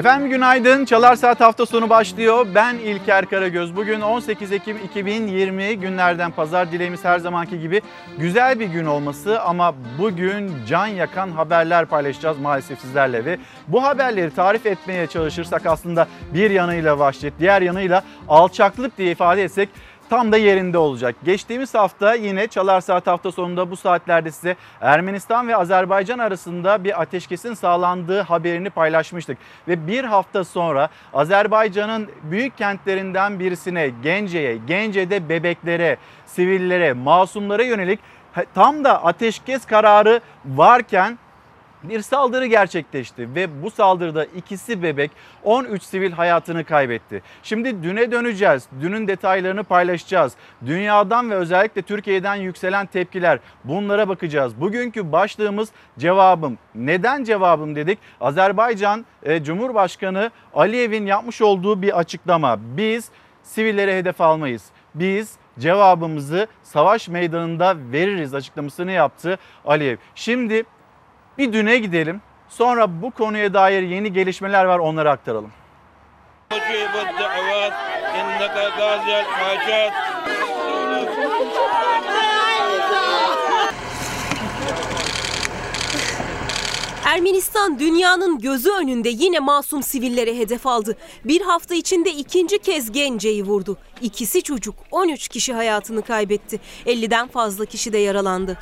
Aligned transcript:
Efendim 0.00 0.30
günaydın. 0.30 0.84
Çalar 0.84 1.16
Saat 1.16 1.40
hafta 1.40 1.66
sonu 1.66 1.90
başlıyor. 1.90 2.46
Ben 2.54 2.74
İlker 2.74 3.26
Karagöz. 3.26 3.76
Bugün 3.76 4.00
18 4.00 4.52
Ekim 4.52 4.76
2020 4.84 5.76
günlerden 5.76 6.30
pazar 6.30 6.72
dileğimiz 6.72 7.04
her 7.04 7.18
zamanki 7.18 7.60
gibi 7.60 7.80
güzel 8.18 8.60
bir 8.60 8.66
gün 8.66 8.86
olması 8.86 9.40
ama 9.40 9.74
bugün 9.98 10.52
can 10.68 10.86
yakan 10.86 11.30
haberler 11.30 11.86
paylaşacağız 11.86 12.38
maalesef 12.38 12.80
sizlerle 12.80 13.24
ve 13.24 13.38
bu 13.68 13.82
haberleri 13.82 14.34
tarif 14.34 14.66
etmeye 14.66 15.06
çalışırsak 15.06 15.66
aslında 15.66 16.06
bir 16.34 16.50
yanıyla 16.50 16.98
vahşet, 16.98 17.34
diğer 17.40 17.62
yanıyla 17.62 18.02
alçaklık 18.28 18.98
diye 18.98 19.10
ifade 19.12 19.42
etsek 19.42 19.68
tam 20.10 20.32
da 20.32 20.36
yerinde 20.36 20.78
olacak. 20.78 21.16
Geçtiğimiz 21.24 21.74
hafta 21.74 22.14
yine 22.14 22.46
Çalar 22.46 22.80
Saat 22.80 23.06
hafta 23.06 23.32
sonunda 23.32 23.70
bu 23.70 23.76
saatlerde 23.76 24.30
size 24.30 24.56
Ermenistan 24.80 25.48
ve 25.48 25.56
Azerbaycan 25.56 26.18
arasında 26.18 26.84
bir 26.84 27.02
ateşkesin 27.02 27.54
sağlandığı 27.54 28.20
haberini 28.20 28.70
paylaşmıştık. 28.70 29.38
Ve 29.68 29.86
bir 29.86 30.04
hafta 30.04 30.44
sonra 30.44 30.88
Azerbaycan'ın 31.12 32.08
büyük 32.22 32.58
kentlerinden 32.58 33.40
birisine 33.40 33.90
Gence'ye, 34.02 34.56
Gence'de 34.66 35.28
bebeklere, 35.28 35.96
sivillere, 36.26 36.92
masumlara 36.92 37.62
yönelik 37.62 38.00
tam 38.54 38.84
da 38.84 39.04
ateşkes 39.04 39.66
kararı 39.66 40.20
varken 40.44 41.18
bir 41.82 42.00
saldırı 42.02 42.46
gerçekleşti 42.46 43.34
ve 43.34 43.62
bu 43.62 43.70
saldırıda 43.70 44.24
ikisi 44.24 44.82
bebek 44.82 45.10
13 45.44 45.82
sivil 45.82 46.12
hayatını 46.12 46.64
kaybetti. 46.64 47.22
Şimdi 47.42 47.82
düne 47.82 48.12
döneceğiz. 48.12 48.66
Dünün 48.80 49.08
detaylarını 49.08 49.64
paylaşacağız. 49.64 50.32
Dünyadan 50.66 51.30
ve 51.30 51.34
özellikle 51.34 51.82
Türkiye'den 51.82 52.34
yükselen 52.34 52.86
tepkiler 52.86 53.38
bunlara 53.64 54.08
bakacağız. 54.08 54.60
Bugünkü 54.60 55.12
başlığımız 55.12 55.68
cevabım. 55.98 56.58
Neden 56.74 57.24
cevabım 57.24 57.76
dedik? 57.76 57.98
Azerbaycan 58.20 59.06
e, 59.22 59.44
Cumhurbaşkanı 59.44 60.30
Aliyev'in 60.54 61.06
yapmış 61.06 61.42
olduğu 61.42 61.82
bir 61.82 61.98
açıklama. 61.98 62.58
Biz 62.76 63.08
sivillere 63.42 63.98
hedef 63.98 64.20
almayız. 64.20 64.64
Biz 64.94 65.36
cevabımızı 65.58 66.46
savaş 66.62 67.08
meydanında 67.08 67.74
veririz 67.92 68.34
açıklamasını 68.34 68.92
yaptı 68.92 69.38
Aliyev. 69.64 69.96
Şimdi 70.14 70.64
bir 71.40 71.52
düne 71.52 71.78
gidelim. 71.78 72.20
Sonra 72.48 73.02
bu 73.02 73.10
konuya 73.10 73.54
dair 73.54 73.82
yeni 73.82 74.12
gelişmeler 74.12 74.64
var 74.64 74.78
onları 74.78 75.10
aktaralım. 75.10 75.52
Ermenistan 87.04 87.78
dünyanın 87.78 88.38
gözü 88.38 88.70
önünde 88.70 89.08
yine 89.08 89.38
masum 89.38 89.82
sivillere 89.82 90.38
hedef 90.38 90.66
aldı. 90.66 90.96
Bir 91.24 91.40
hafta 91.40 91.74
içinde 91.74 92.10
ikinci 92.10 92.58
kez 92.58 92.92
Gence'yi 92.92 93.44
vurdu. 93.44 93.76
İkisi 94.00 94.42
çocuk 94.42 94.74
13 94.90 95.28
kişi 95.28 95.54
hayatını 95.54 96.02
kaybetti. 96.02 96.60
50'den 96.86 97.28
fazla 97.28 97.64
kişi 97.64 97.92
de 97.92 97.98
yaralandı. 97.98 98.58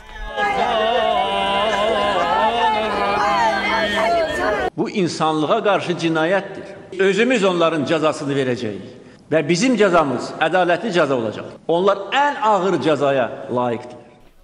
Bu 4.76 4.90
insanlığa 4.90 5.64
karşı 5.64 5.98
cinayettir. 5.98 6.64
Özümüz 6.98 7.44
onların 7.44 7.84
cezasını 7.84 8.36
vereceğiz. 8.36 8.82
Ve 9.32 9.48
bizim 9.48 9.76
cezamız 9.76 10.30
adaletli 10.40 10.92
ceza 10.92 11.14
olacak. 11.14 11.44
Onlar 11.68 11.98
en 12.12 12.34
ağır 12.34 12.80
cezaya 12.80 13.46
layıktır. 13.54 13.98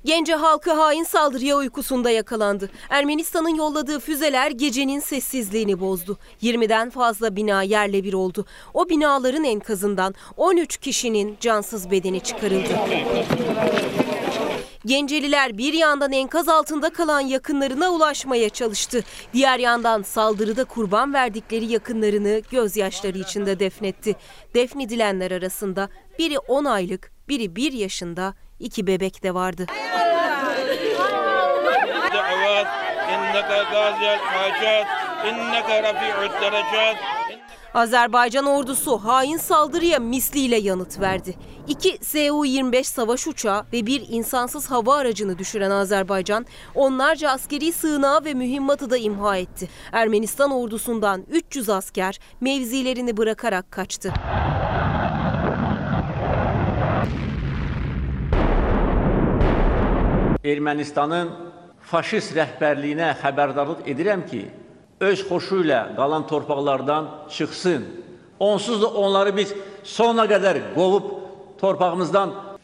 Gence 0.05 0.35
halkı 0.35 0.73
hain 0.73 1.05
saldırıya 1.05 1.57
uykusunda 1.57 2.11
yakalandı. 2.11 2.71
Ermenistan'ın 2.91 3.55
yolladığı 3.55 4.01
füzeler 4.01 4.51
gecenin 4.51 5.01
sessizliğini 5.01 5.81
bozdu. 5.81 6.19
20'den 6.43 6.91
fazla 6.91 7.37
bina 7.37 7.63
yerle 7.63 8.05
bir 8.05 8.13
oldu. 8.13 8.47
O 8.75 8.89
binaların 8.89 9.45
enkazından 9.45 10.15
13 10.37 10.77
kişinin 10.77 11.37
cansız 11.41 11.91
bedeni 11.91 12.21
çıkarıldı. 12.21 12.69
Genceliler 14.87 15.59
bir 15.59 15.73
yandan 15.73 16.13
enkaz 16.13 16.49
altında 16.49 16.91
kalan 16.93 17.21
yakınlarına 17.21 17.91
ulaşmaya 17.91 18.49
çalıştı. 18.49 19.05
Diğer 19.33 19.59
yandan 19.59 20.03
saldırıda 20.03 20.65
kurban 20.65 21.15
verdikleri 21.15 21.65
yakınlarını 21.65 22.43
gözyaşları 22.51 23.19
içinde 23.19 23.61
defnetti. 23.61 24.17
Defnedilenler 24.55 25.31
arasında 25.31 25.89
biri 26.19 26.39
10 26.39 26.65
aylık, 26.65 27.13
biri 27.29 27.57
1 27.57 27.73
yaşında, 27.73 28.35
iki 28.61 28.87
bebek 28.87 29.23
de 29.23 29.35
vardı. 29.35 29.67
Azerbaycan 37.75 38.47
ordusu 38.47 38.99
hain 38.99 39.37
saldırıya 39.37 39.99
misliyle 39.99 40.57
yanıt 40.57 41.01
verdi. 41.01 41.35
İki 41.69 41.99
Su-25 42.05 42.85
savaş 42.85 43.27
uçağı 43.27 43.65
ve 43.73 43.87
bir 43.87 44.07
insansız 44.09 44.71
hava 44.71 44.97
aracını 44.97 45.39
düşüren 45.39 45.71
Azerbaycan 45.71 46.47
onlarca 46.75 47.31
askeri 47.31 47.73
sığınağı 47.73 48.25
ve 48.25 48.35
mühimmatı 48.35 48.91
da 48.91 48.97
imha 48.97 49.37
etti. 49.37 49.69
Ermenistan 49.93 50.51
ordusundan 50.51 51.25
300 51.31 51.69
asker 51.69 52.19
mevzilerini 52.41 53.17
bırakarak 53.17 53.71
kaçtı. 53.71 54.13
Ermənistanın 60.45 61.31
faşist 61.81 62.37
rəhbərliyinə 62.37 63.15
xəbərdarlıq 63.23 63.87
edirəm 63.89 64.27
ki, 64.29 64.43
öz 65.01 65.23
xoşu 65.25 65.63
ilə 65.65 65.97
qalan 65.97 66.27
torpaqlardan 66.27 67.09
çıxsın. 67.31 67.85
Onsuz 68.39 68.83
da 68.83 68.87
onları 68.87 69.37
biz 69.37 69.55
sona 69.85 70.29
kadar 70.29 70.59
qovub 70.75 71.24
torpağımızdan 71.59 72.55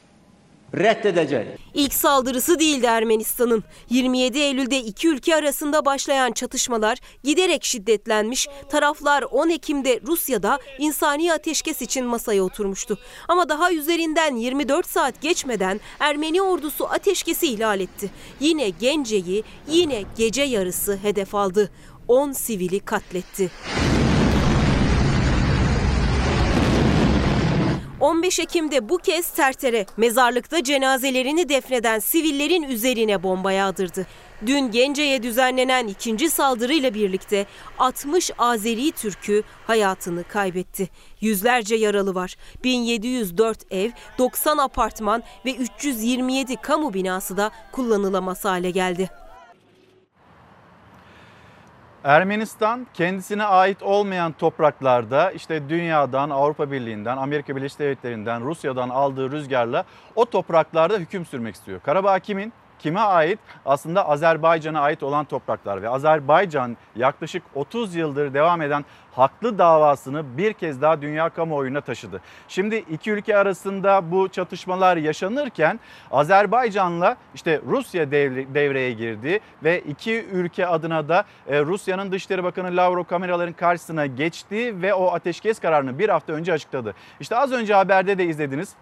reddedecek. 0.74 1.46
İlk 1.74 1.94
saldırısı 1.94 2.58
değildi 2.58 2.86
Ermenistan'ın. 2.86 3.64
27 3.90 4.38
Eylül'de 4.38 4.78
iki 4.78 5.08
ülke 5.08 5.36
arasında 5.36 5.84
başlayan 5.84 6.32
çatışmalar 6.32 6.98
giderek 7.24 7.64
şiddetlenmiş. 7.64 8.48
Taraflar 8.68 9.22
10 9.22 9.48
Ekim'de 9.48 10.00
Rusya'da 10.06 10.58
insani 10.78 11.32
ateşkes 11.32 11.82
için 11.82 12.06
masaya 12.06 12.42
oturmuştu. 12.42 12.98
Ama 13.28 13.48
daha 13.48 13.72
üzerinden 13.72 14.36
24 14.36 14.86
saat 14.86 15.20
geçmeden 15.20 15.80
Ermeni 16.00 16.42
ordusu 16.42 16.86
ateşkesi 16.86 17.46
ihlal 17.46 17.80
etti. 17.80 18.10
Yine 18.40 18.68
Gence'yi 18.70 19.44
yine 19.68 20.02
gece 20.16 20.42
yarısı 20.42 20.96
hedef 21.02 21.34
aldı. 21.34 21.70
10 22.08 22.32
sivili 22.32 22.80
katletti. 22.80 23.50
15 28.20 28.38
Ekim'de 28.41 28.88
bu 28.88 28.98
kez 28.98 29.31
Tertere 29.31 29.86
mezarlıkta 29.97 30.64
cenazelerini 30.64 31.48
defneden 31.48 31.98
sivillerin 31.98 32.62
üzerine 32.62 33.22
bomba 33.22 33.53
yağdırdı. 33.53 34.06
Dün 34.47 34.70
Gence'ye 34.70 35.22
düzenlenen 35.22 35.86
ikinci 35.86 36.30
saldırıyla 36.30 36.94
birlikte 36.94 37.47
60 37.78 38.30
Azeri 38.38 38.92
Türk'ü 38.92 39.42
hayatını 39.66 40.25
kaybetti. 40.25 40.88
Yüzlerce 41.20 41.75
yaralı 41.75 42.14
var. 42.14 42.36
1704 42.64 43.72
ev, 43.72 43.91
90 44.19 44.59
apartman 44.59 45.22
ve 45.44 45.54
327 45.54 46.56
kamu 46.56 46.94
binası 46.94 47.36
da 47.36 47.50
kullanılamaz 47.72 48.44
hale 48.44 48.70
geldi. 48.70 49.10
Ermenistan 52.04 52.86
kendisine 52.94 53.44
ait 53.44 53.82
olmayan 53.82 54.32
topraklarda 54.32 55.30
işte 55.30 55.68
dünyadan, 55.68 56.30
Avrupa 56.30 56.70
Birliği'nden, 56.70 57.16
Amerika 57.16 57.56
Birleşik 57.56 57.78
Devletleri'nden, 57.78 58.44
Rusya'dan 58.44 58.88
aldığı 58.88 59.32
rüzgarla 59.32 59.84
o 60.14 60.24
topraklarda 60.24 60.98
hüküm 60.98 61.26
sürmek 61.26 61.54
istiyor. 61.54 61.80
Karabağ 61.80 62.18
kimin? 62.18 62.52
Kime 62.82 63.00
ait? 63.00 63.38
Aslında 63.66 64.09
Azerbaycan'a 64.09 64.80
ait 64.80 65.03
olan 65.03 65.24
topraklar 65.24 65.82
ve 65.82 65.88
Azerbaycan 65.88 66.77
yaklaşık 66.97 67.42
30 67.54 67.94
yıldır 67.94 68.34
devam 68.34 68.62
eden 68.62 68.84
haklı 69.12 69.59
davasını 69.59 70.38
bir 70.38 70.53
kez 70.53 70.82
daha 70.82 71.03
dünya 71.03 71.28
kamuoyuna 71.28 71.80
taşıdı. 71.80 72.21
Şimdi 72.48 72.77
iki 72.77 73.10
ülke 73.10 73.36
arasında 73.36 74.10
bu 74.10 74.28
çatışmalar 74.28 74.97
yaşanırken 74.97 75.80
Azerbaycan'la 76.10 77.16
işte 77.34 77.60
Rusya 77.66 78.10
devreye 78.10 78.92
girdi 78.92 79.41
ve 79.65 79.80
iki 79.80 80.24
ülke 80.24 80.66
adına 80.66 81.09
da 81.09 81.24
e, 81.48 81.60
Rusya'nın 81.60 82.12
Dışişleri 82.12 82.44
Bakanı 82.44 82.77
Lavrov 82.77 83.04
kameraların 83.04 83.53
karşısına 83.53 84.06
geçti 84.06 84.82
ve 84.82 84.94
o 84.94 85.12
ateşkes 85.12 85.59
kararını 85.59 85.98
bir 85.98 86.09
hafta 86.09 86.32
önce 86.32 86.53
açıkladı. 86.53 86.94
İşte 87.21 87.36
az 87.36 87.53
önce 87.53 87.74
haberde 87.74 88.18
de 88.18 88.24
izlediniz. 88.24 88.74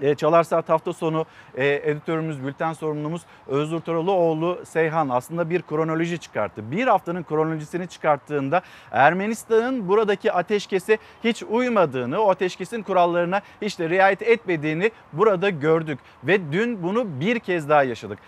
E, 0.00 0.14
Çalar 0.14 0.42
Saat 0.42 0.68
hafta 0.68 0.92
sonu 0.92 1.26
e, 1.54 1.66
editörümüz, 1.66 2.44
bülten 2.44 2.72
sorumlumuz 2.72 3.22
Özgür 3.46 3.80
Toroğluoğlu 3.80 4.58
Seyhan 4.64 5.08
aslında 5.08 5.50
bir 5.50 5.62
kronoloji 5.62 6.18
çıkarttı. 6.18 6.70
Bir 6.70 6.86
haftanın 6.86 7.22
kronolojisini 7.22 7.88
çıkarttığında 7.88 8.62
Ermenistan'ın 8.90 9.88
buradaki 9.88 10.32
ateşkese 10.32 10.98
hiç 11.24 11.42
uymadığını, 11.42 12.20
o 12.20 12.30
ateşkesin 12.30 12.82
kurallarına 12.82 13.40
hiç 13.62 13.78
de 13.78 13.88
riayet 13.88 14.22
etmediğini 14.22 14.90
burada 15.12 15.50
gördük. 15.50 15.98
Ve 16.24 16.52
dün 16.52 16.82
bunu 16.82 17.20
bir 17.20 17.38
kez 17.38 17.68
daha 17.68 17.82
yaşadık. 17.82 18.18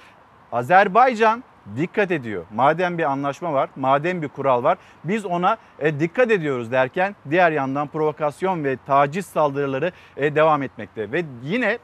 Azerbaycan 0.52 1.44
dikkat 1.76 2.10
ediyor. 2.10 2.44
Madem 2.54 2.98
bir 2.98 3.04
anlaşma 3.04 3.52
var, 3.52 3.70
madem 3.76 4.22
bir 4.22 4.28
kural 4.28 4.62
var 4.62 4.78
biz 5.04 5.26
ona 5.26 5.56
e, 5.78 6.00
dikkat 6.00 6.30
ediyoruz 6.30 6.72
derken 6.72 7.16
diğer 7.30 7.52
yandan 7.52 7.88
provokasyon 7.88 8.64
ve 8.64 8.76
taciz 8.86 9.26
saldırıları 9.26 9.92
e, 10.16 10.34
devam 10.34 10.62
etmekte. 10.62 11.12
Ve 11.12 11.24
yine 11.42 11.78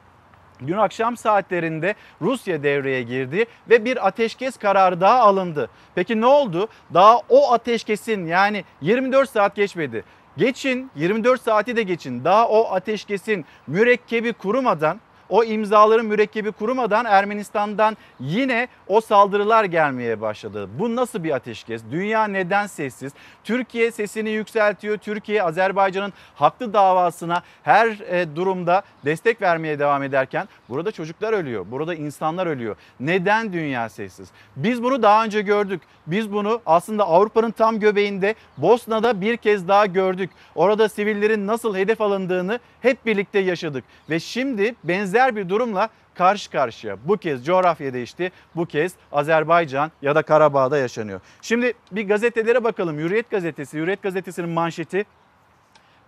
Dün 0.67 0.77
akşam 0.77 1.17
saatlerinde 1.17 1.95
Rusya 2.21 2.63
devreye 2.63 3.03
girdi 3.03 3.45
ve 3.69 3.85
bir 3.85 4.07
ateşkes 4.07 4.57
kararı 4.57 5.01
daha 5.01 5.19
alındı. 5.19 5.69
Peki 5.95 6.21
ne 6.21 6.25
oldu? 6.25 6.67
Daha 6.93 7.17
o 7.29 7.53
ateşkesin 7.53 8.25
yani 8.25 8.63
24 8.81 9.29
saat 9.29 9.55
geçmedi. 9.55 10.03
Geçin 10.37 10.91
24 10.95 11.41
saati 11.41 11.75
de 11.75 11.83
geçin. 11.83 12.23
Daha 12.23 12.47
o 12.47 12.73
ateşkesin 12.73 13.45
mürekkebi 13.67 14.33
kurumadan 14.33 14.99
o 15.29 15.43
imzaların 15.43 16.05
mürekkebi 16.05 16.51
kurumadan 16.51 17.05
Ermenistan'dan 17.05 17.97
yine 18.19 18.67
o 18.87 19.01
saldırılar 19.01 19.63
gelmeye 19.63 20.21
başladı. 20.21 20.69
Bu 20.79 20.95
nasıl 20.95 21.23
bir 21.23 21.31
ateşkes? 21.31 21.81
Dünya 21.91 22.27
neden 22.27 22.67
sessiz? 22.67 23.13
Türkiye 23.43 23.91
sesini 23.91 24.29
yükseltiyor. 24.29 24.97
Türkiye 24.97 25.43
Azerbaycan'ın 25.43 26.13
haklı 26.35 26.73
davasına 26.73 27.43
her 27.63 27.87
e, 27.87 28.35
durumda 28.35 28.81
destek 29.05 29.41
vermeye 29.41 29.79
devam 29.79 30.03
ederken 30.03 30.47
burada 30.69 30.91
çocuklar 30.91 31.33
ölüyor. 31.33 31.65
Burada 31.71 31.95
insanlar 31.95 32.47
ölüyor. 32.47 32.75
Neden 32.99 33.53
dünya 33.53 33.89
sessiz? 33.89 34.29
Biz 34.55 34.83
bunu 34.83 35.03
daha 35.03 35.25
önce 35.25 35.41
gördük. 35.41 35.81
Biz 36.07 36.31
bunu 36.31 36.61
aslında 36.65 37.07
Avrupa'nın 37.07 37.51
tam 37.51 37.79
göbeğinde 37.79 38.35
Bosna'da 38.57 39.21
bir 39.21 39.37
kez 39.37 39.67
daha 39.67 39.85
gördük. 39.85 40.29
Orada 40.55 40.89
sivillerin 40.89 41.47
nasıl 41.47 41.75
hedef 41.75 42.01
alındığını 42.01 42.59
hep 42.81 43.05
birlikte 43.05 43.39
yaşadık 43.39 43.83
ve 44.09 44.19
şimdi 44.19 44.75
benzer 44.83 45.16
bir 45.35 45.49
durumla 45.49 45.89
karşı 46.15 46.51
karşıya. 46.51 46.97
Bu 47.05 47.17
kez 47.17 47.45
coğrafya 47.45 47.93
değişti. 47.93 48.31
Bu 48.55 48.65
kez 48.65 48.93
Azerbaycan 49.11 49.91
ya 50.01 50.15
da 50.15 50.21
Karabağ'da 50.21 50.77
yaşanıyor. 50.77 51.21
Şimdi 51.41 51.73
bir 51.91 52.07
gazetelere 52.07 52.63
bakalım. 52.63 52.97
Hürriyet 52.97 53.29
gazetesi, 53.29 53.77
Hürriyet 53.77 54.03
gazetesinin 54.03 54.49
manşeti 54.49 55.05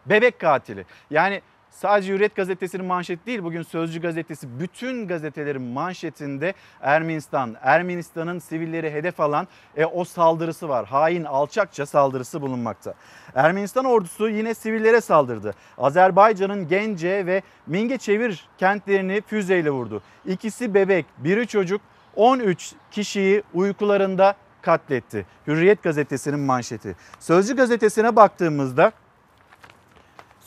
bebek 0.05 0.39
katili. 0.39 0.85
Yani 1.09 1.41
Sadece 1.71 2.13
Hürriyet 2.13 2.35
gazetesinin 2.35 2.85
manşeti 2.85 3.25
değil 3.25 3.43
bugün 3.43 3.63
Sözcü 3.63 4.01
gazetesi 4.01 4.59
bütün 4.59 5.07
gazetelerin 5.07 5.61
manşetinde 5.61 6.53
Ermenistan, 6.81 7.55
Ermenistan'ın 7.61 8.39
sivilleri 8.39 8.91
hedef 8.91 9.19
alan 9.19 9.47
e, 9.77 9.85
o 9.85 10.03
saldırısı 10.03 10.69
var. 10.69 10.85
Hain 10.85 11.23
alçakça 11.23 11.85
saldırısı 11.85 12.41
bulunmakta. 12.41 12.93
Ermenistan 13.35 13.85
ordusu 13.85 14.29
yine 14.29 14.53
sivillere 14.53 15.01
saldırdı. 15.01 15.53
Azerbaycan'ın 15.77 16.67
Gence 16.67 17.25
ve 17.25 17.41
Mingeçevir 17.67 18.47
kentlerini 18.57 19.21
füzeyle 19.27 19.69
vurdu. 19.69 20.01
İkisi 20.25 20.73
bebek, 20.73 21.05
biri 21.17 21.47
çocuk 21.47 21.81
13 22.15 22.73
kişiyi 22.91 23.43
uykularında 23.53 24.35
katletti. 24.61 25.25
Hürriyet 25.47 25.83
gazetesinin 25.83 26.39
manşeti. 26.39 26.95
Sözcü 27.19 27.55
gazetesine 27.55 28.15
baktığımızda 28.15 28.91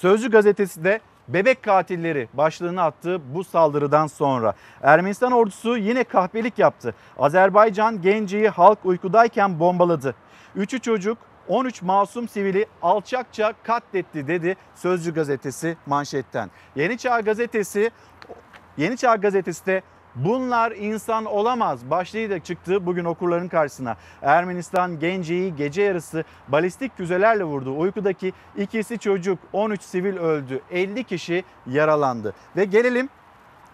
Sözcü 0.02 0.30
gazetesi 0.30 0.84
de 0.84 1.00
bebek 1.32 1.62
katilleri 1.62 2.28
başlığını 2.34 2.82
attığı 2.82 3.34
bu 3.34 3.44
saldırıdan 3.44 4.06
sonra 4.06 4.54
Ermenistan 4.82 5.32
ordusu 5.32 5.76
yine 5.76 6.04
kahpelik 6.04 6.58
yaptı. 6.58 6.94
Azerbaycan 7.18 8.02
Genci'yi 8.02 8.48
halk 8.48 8.78
uykudayken 8.84 9.60
bombaladı. 9.60 10.14
Üçü 10.56 10.80
çocuk 10.80 11.18
13 11.48 11.82
masum 11.82 12.28
sivili 12.28 12.66
alçakça 12.82 13.52
katletti 13.62 14.28
dedi 14.28 14.56
Sözcü 14.74 15.14
gazetesi 15.14 15.76
manşetten. 15.86 16.50
Yeni 16.76 16.98
Çağ 16.98 17.20
gazetesi 17.20 17.90
Yeni 18.76 18.96
Çağ 18.96 19.16
gazetesi 19.16 19.66
de 19.66 19.82
Bunlar 20.14 20.72
insan 20.72 21.24
olamaz 21.24 21.90
başlığıyla 21.90 22.38
çıktı 22.38 22.86
bugün 22.86 23.04
okurların 23.04 23.48
karşısına. 23.48 23.96
Ermenistan 24.22 24.98
Gence'yi 24.98 25.56
gece 25.56 25.82
yarısı 25.82 26.24
balistik 26.48 26.96
füzelerle 26.96 27.44
vurdu. 27.44 27.78
Uykudaki 27.78 28.32
ikisi 28.56 28.98
çocuk 28.98 29.38
13 29.52 29.82
sivil 29.82 30.16
öldü 30.16 30.60
50 30.70 31.04
kişi 31.04 31.44
yaralandı. 31.66 32.34
Ve 32.56 32.64
gelelim 32.64 33.08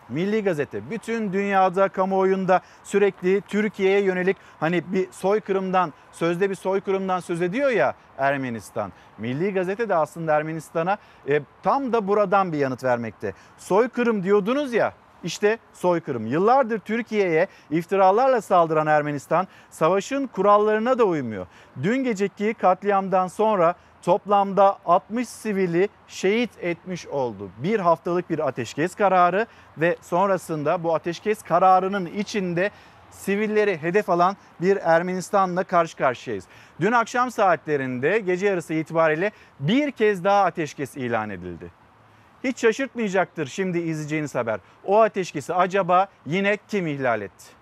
Milli 0.08 0.44
Gazete 0.44 0.90
bütün 0.90 1.32
dünyada 1.32 1.88
kamuoyunda 1.88 2.60
sürekli 2.84 3.40
Türkiye'ye 3.40 4.00
yönelik 4.00 4.36
hani 4.60 4.82
bir 4.92 5.12
soykırımdan 5.12 5.92
sözde 6.12 6.50
bir 6.50 6.54
soykırımdan 6.54 7.20
söz 7.20 7.42
ediyor 7.42 7.70
ya 7.70 7.94
Ermenistan. 8.18 8.92
Milli 9.18 9.54
Gazete 9.54 9.88
de 9.88 9.94
aslında 9.94 10.34
Ermenistan'a 10.34 10.98
e, 11.28 11.42
tam 11.62 11.92
da 11.92 12.08
buradan 12.08 12.52
bir 12.52 12.58
yanıt 12.58 12.84
vermekte. 12.84 13.34
Soykırım 13.58 14.22
diyordunuz 14.22 14.72
ya 14.72 14.92
işte 15.24 15.58
soykırım. 15.72 16.26
Yıllardır 16.26 16.78
Türkiye'ye 16.78 17.48
iftiralarla 17.70 18.40
saldıran 18.40 18.86
Ermenistan 18.86 19.46
savaşın 19.70 20.26
kurallarına 20.26 20.98
da 20.98 21.04
uymuyor. 21.04 21.46
Dün 21.82 21.96
geceki 21.96 22.54
katliamdan 22.54 23.26
sonra 23.26 23.74
toplamda 24.02 24.78
60 24.86 25.28
sivili 25.28 25.88
şehit 26.08 26.50
etmiş 26.60 27.06
oldu. 27.06 27.50
Bir 27.58 27.80
haftalık 27.80 28.30
bir 28.30 28.48
ateşkes 28.48 28.94
kararı 28.94 29.46
ve 29.78 29.96
sonrasında 30.02 30.84
bu 30.84 30.94
ateşkes 30.94 31.42
kararının 31.42 32.06
içinde 32.06 32.70
sivilleri 33.10 33.82
hedef 33.82 34.10
alan 34.10 34.36
bir 34.60 34.76
Ermenistan'la 34.76 35.64
karşı 35.64 35.96
karşıyayız. 35.96 36.44
Dün 36.80 36.92
akşam 36.92 37.30
saatlerinde 37.30 38.18
gece 38.18 38.46
yarısı 38.46 38.74
itibariyle 38.74 39.30
bir 39.60 39.90
kez 39.90 40.24
daha 40.24 40.44
ateşkes 40.44 40.96
ilan 40.96 41.30
edildi. 41.30 41.70
Hiç 42.44 42.60
şaşırtmayacaktır 42.60 43.46
şimdi 43.46 43.78
izleyeceğiniz 43.78 44.34
haber. 44.34 44.60
O 44.84 45.00
ateşkesi 45.00 45.54
acaba 45.54 46.08
yine 46.26 46.58
kim 46.68 46.86
ihlal 46.86 47.22
etti? 47.22 47.58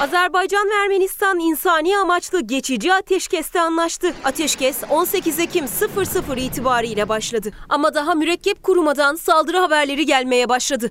Azerbaycan 0.00 0.68
ve 0.68 0.84
Ermenistan 0.84 1.38
insani 1.38 1.98
amaçlı 1.98 2.40
geçici 2.40 2.94
ateşkeste 2.94 3.60
anlaştı. 3.60 4.14
Ateşkes 4.24 4.82
18 4.90 5.38
Ekim 5.38 5.64
00 5.68 6.36
itibariyle 6.36 7.08
başladı. 7.08 7.50
Ama 7.68 7.94
daha 7.94 8.14
mürekkep 8.14 8.62
kurumadan 8.62 9.14
saldırı 9.14 9.58
haberleri 9.58 10.06
gelmeye 10.06 10.48
başladı. 10.48 10.90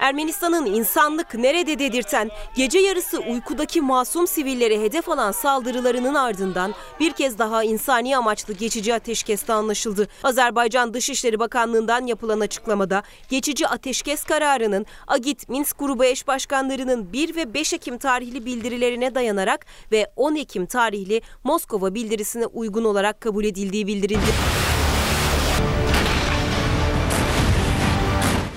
Ermenistan'ın 0.00 0.66
insanlık 0.66 1.34
nerede 1.34 1.78
dedirten 1.78 2.30
gece 2.56 2.78
yarısı 2.78 3.18
uykudaki 3.18 3.80
masum 3.80 4.26
sivillere 4.26 4.80
hedef 4.80 5.08
alan 5.08 5.32
saldırılarının 5.32 6.14
ardından 6.14 6.74
bir 7.00 7.12
kez 7.12 7.38
daha 7.38 7.64
insani 7.64 8.16
amaçlı 8.16 8.54
geçici 8.54 8.94
ateşkeste 8.94 9.52
anlaşıldı. 9.52 10.08
Azerbaycan 10.22 10.94
Dışişleri 10.94 11.38
Bakanlığı'ndan 11.38 12.06
yapılan 12.06 12.40
açıklamada 12.40 13.02
geçici 13.28 13.68
ateşkes 13.68 14.24
kararının 14.24 14.86
Agit 15.06 15.48
Minsk 15.48 15.78
grubu 15.78 16.04
eş 16.04 16.26
başkanlarının 16.26 17.12
1 17.12 17.36
ve 17.36 17.54
5 17.54 17.72
Ekim 17.72 17.98
tarihli 17.98 18.44
bildirilerine 18.44 19.14
dayanarak 19.14 19.66
ve 19.92 20.06
10 20.16 20.34
Ekim 20.34 20.66
tarihli 20.66 21.20
Moskova 21.44 21.94
bildirisine 21.94 22.46
uygun 22.46 22.84
olarak 22.84 23.20
kabul 23.20 23.44
edildiği 23.44 23.86
bildirildi. 23.86 24.67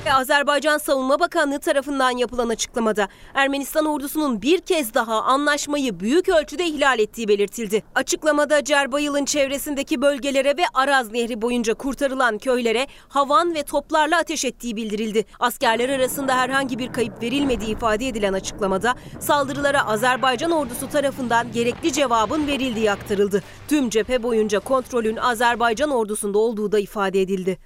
Azerbaycan 0.09 0.77
Savunma 0.77 1.19
Bakanlığı 1.19 1.59
tarafından 1.59 2.11
yapılan 2.11 2.49
açıklamada 2.49 3.07
Ermenistan 3.33 3.85
ordusunun 3.85 4.41
bir 4.41 4.59
kez 4.59 4.93
daha 4.93 5.21
anlaşmayı 5.21 5.99
büyük 5.99 6.29
ölçüde 6.29 6.65
ihlal 6.65 6.99
ettiği 6.99 7.27
belirtildi. 7.27 7.83
Açıklamada 7.95 8.63
Cerbayıl'ın 8.63 9.25
çevresindeki 9.25 10.01
bölgelere 10.01 10.57
ve 10.57 10.63
Araz 10.73 11.11
Nehri 11.11 11.41
boyunca 11.41 11.73
kurtarılan 11.73 12.37
köylere 12.37 12.87
havan 13.09 13.55
ve 13.55 13.63
toplarla 13.63 14.17
ateş 14.17 14.45
ettiği 14.45 14.75
bildirildi. 14.75 15.25
Askerler 15.39 15.89
arasında 15.89 16.37
herhangi 16.37 16.79
bir 16.79 16.93
kayıp 16.93 17.23
verilmediği 17.23 17.71
ifade 17.71 18.07
edilen 18.07 18.33
açıklamada 18.33 18.95
saldırılara 19.19 19.87
Azerbaycan 19.87 20.51
ordusu 20.51 20.89
tarafından 20.89 21.51
gerekli 21.51 21.93
cevabın 21.93 22.47
verildiği 22.47 22.91
aktarıldı. 22.91 23.43
Tüm 23.67 23.89
cephe 23.89 24.23
boyunca 24.23 24.59
kontrolün 24.59 25.15
Azerbaycan 25.15 25.89
ordusunda 25.89 26.39
olduğu 26.39 26.71
da 26.71 26.79
ifade 26.79 27.21
edildi. 27.21 27.57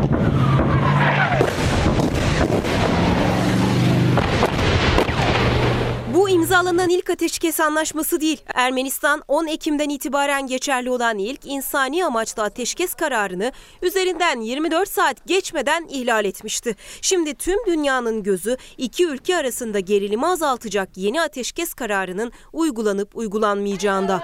Bu 6.16 6.30
imzalanan 6.30 6.90
ilk 6.90 7.10
ateşkes 7.10 7.60
anlaşması 7.60 8.22
değil. 8.22 8.42
Ermenistan 8.54 9.24
10 9.28 9.48
Ekim'den 9.48 9.90
itibaren 9.90 10.48
geçerli 10.48 10.90
olan 10.90 11.18
ilk 11.18 11.40
insani 11.46 12.06
amaçlı 12.06 12.44
ateşkes 12.44 12.94
kararını 12.94 13.52
üzerinden 13.82 14.40
24 14.40 14.90
saat 14.90 15.28
geçmeden 15.28 15.88
ihlal 15.90 16.26
etmişti. 16.26 16.76
Şimdi 17.02 17.36
tüm 17.36 17.66
dünyanın 17.68 18.24
gözü 18.24 18.58
iki 18.78 19.06
ülke 19.06 19.38
arasında 19.38 19.80
gerilimi 19.80 20.28
azaltacak 20.28 20.90
yeni 20.96 21.22
ateşkes 21.22 21.74
kararının 21.74 22.32
uygulanıp 22.54 23.18
uygulanmayacağında. 23.18 24.24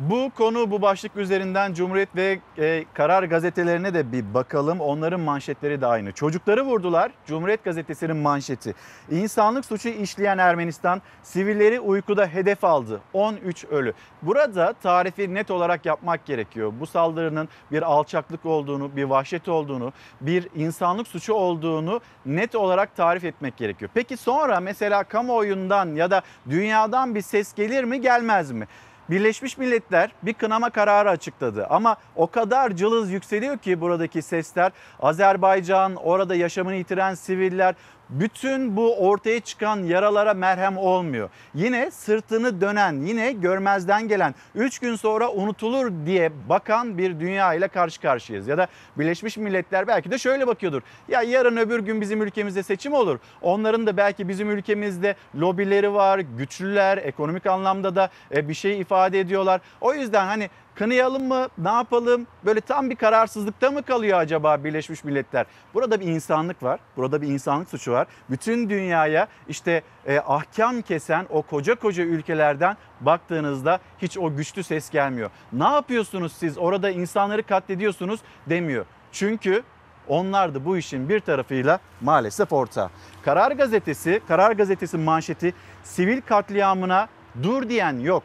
Bu 0.00 0.30
konu 0.36 0.70
bu 0.70 0.82
başlık 0.82 1.16
üzerinden 1.16 1.74
Cumhuriyet 1.74 2.16
ve 2.16 2.40
e, 2.58 2.84
Karar 2.94 3.22
gazetelerine 3.22 3.94
de 3.94 4.12
bir 4.12 4.34
bakalım. 4.34 4.80
Onların 4.80 5.20
manşetleri 5.20 5.80
de 5.80 5.86
aynı. 5.86 6.12
Çocukları 6.12 6.62
vurdular. 6.62 7.12
Cumhuriyet 7.26 7.64
gazetesinin 7.64 8.16
manşeti. 8.16 8.74
İnsanlık 9.10 9.64
suçu 9.64 9.88
işleyen 9.88 10.38
Ermenistan 10.38 11.02
sivilleri 11.22 11.80
uykuda 11.80 12.26
hedef 12.26 12.64
aldı. 12.64 13.00
13 13.12 13.64
ölü. 13.64 13.92
Burada 14.22 14.72
tarifi 14.72 15.34
net 15.34 15.50
olarak 15.50 15.86
yapmak 15.86 16.26
gerekiyor. 16.26 16.72
Bu 16.80 16.86
saldırının 16.86 17.48
bir 17.72 17.82
alçaklık 17.82 18.46
olduğunu, 18.46 18.96
bir 18.96 19.04
vahşet 19.04 19.48
olduğunu, 19.48 19.92
bir 20.20 20.48
insanlık 20.54 21.08
suçu 21.08 21.34
olduğunu 21.34 22.00
net 22.26 22.54
olarak 22.54 22.96
tarif 22.96 23.24
etmek 23.24 23.56
gerekiyor. 23.56 23.90
Peki 23.94 24.16
sonra 24.16 24.60
mesela 24.60 25.04
kamuoyundan 25.04 25.94
ya 25.94 26.10
da 26.10 26.22
dünyadan 26.50 27.14
bir 27.14 27.22
ses 27.22 27.54
gelir 27.54 27.84
mi 27.84 28.00
gelmez 28.00 28.50
mi? 28.50 28.66
Birleşmiş 29.10 29.58
Milletler 29.58 30.10
bir 30.22 30.32
kınama 30.32 30.70
kararı 30.70 31.10
açıkladı. 31.10 31.66
Ama 31.70 31.96
o 32.16 32.26
kadar 32.26 32.70
cılız 32.70 33.10
yükseliyor 33.10 33.58
ki 33.58 33.80
buradaki 33.80 34.22
sesler. 34.22 34.72
Azerbaycan, 35.00 35.96
orada 35.96 36.34
yaşamını 36.34 36.74
yitiren 36.74 37.14
siviller 37.14 37.74
bütün 38.10 38.76
bu 38.76 39.08
ortaya 39.08 39.40
çıkan 39.40 39.82
yaralara 39.82 40.34
merhem 40.34 40.78
olmuyor. 40.78 41.30
Yine 41.54 41.90
sırtını 41.90 42.60
dönen, 42.60 43.06
yine 43.06 43.32
görmezden 43.32 44.08
gelen, 44.08 44.34
3 44.54 44.78
gün 44.78 44.96
sonra 44.96 45.30
unutulur 45.32 45.92
diye 46.06 46.32
bakan 46.48 46.98
bir 46.98 47.20
dünya 47.20 47.54
ile 47.54 47.68
karşı 47.68 48.00
karşıyayız. 48.00 48.48
Ya 48.48 48.58
da 48.58 48.66
Birleşmiş 48.98 49.36
Milletler 49.36 49.86
belki 49.86 50.10
de 50.10 50.18
şöyle 50.18 50.46
bakıyordur. 50.46 50.82
Ya 51.08 51.22
yarın 51.22 51.56
öbür 51.56 51.78
gün 51.78 52.00
bizim 52.00 52.22
ülkemizde 52.22 52.62
seçim 52.62 52.92
olur. 52.92 53.18
Onların 53.42 53.86
da 53.86 53.96
belki 53.96 54.28
bizim 54.28 54.50
ülkemizde 54.50 55.14
lobileri 55.40 55.94
var, 55.94 56.18
güçlüler, 56.18 56.98
ekonomik 56.98 57.46
anlamda 57.46 57.96
da 57.96 58.10
e, 58.34 58.48
bir 58.48 58.54
şey 58.54 58.80
ifade 58.80 59.20
ediyorlar. 59.20 59.60
O 59.80 59.94
yüzden 59.94 60.26
hani 60.26 60.50
Kınayalım 60.80 61.28
mı? 61.28 61.48
Ne 61.58 61.68
yapalım? 61.68 62.26
Böyle 62.44 62.60
tam 62.60 62.90
bir 62.90 62.96
kararsızlıkta 62.96 63.70
mı 63.70 63.82
kalıyor 63.82 64.18
acaba 64.18 64.64
Birleşmiş 64.64 65.04
Milletler? 65.04 65.46
Burada 65.74 66.00
bir 66.00 66.06
insanlık 66.06 66.62
var. 66.62 66.80
Burada 66.96 67.22
bir 67.22 67.28
insanlık 67.28 67.68
suçu 67.68 67.92
var. 67.92 68.06
Bütün 68.30 68.70
dünyaya 68.70 69.28
işte 69.48 69.82
e, 70.06 70.18
ahkam 70.18 70.82
kesen 70.82 71.26
o 71.30 71.42
koca 71.42 71.74
koca 71.74 72.04
ülkelerden 72.04 72.76
baktığınızda 73.00 73.78
hiç 74.02 74.18
o 74.18 74.36
güçlü 74.36 74.62
ses 74.62 74.90
gelmiyor. 74.90 75.30
Ne 75.52 75.64
yapıyorsunuz 75.64 76.32
siz? 76.32 76.58
Orada 76.58 76.90
insanları 76.90 77.42
katlediyorsunuz 77.42 78.20
demiyor. 78.46 78.86
Çünkü 79.12 79.62
onlar 80.08 80.54
da 80.54 80.64
bu 80.64 80.76
işin 80.76 81.08
bir 81.08 81.20
tarafıyla 81.20 81.80
maalesef 82.00 82.52
ortağı. 82.52 82.90
Karar 83.24 83.52
Gazetesi, 83.52 84.20
Karar 84.28 84.52
Gazetesi 84.52 84.98
manşeti 84.98 85.54
sivil 85.82 86.20
katliamına 86.20 87.08
dur 87.42 87.68
diyen 87.68 87.98
yok. 87.98 88.22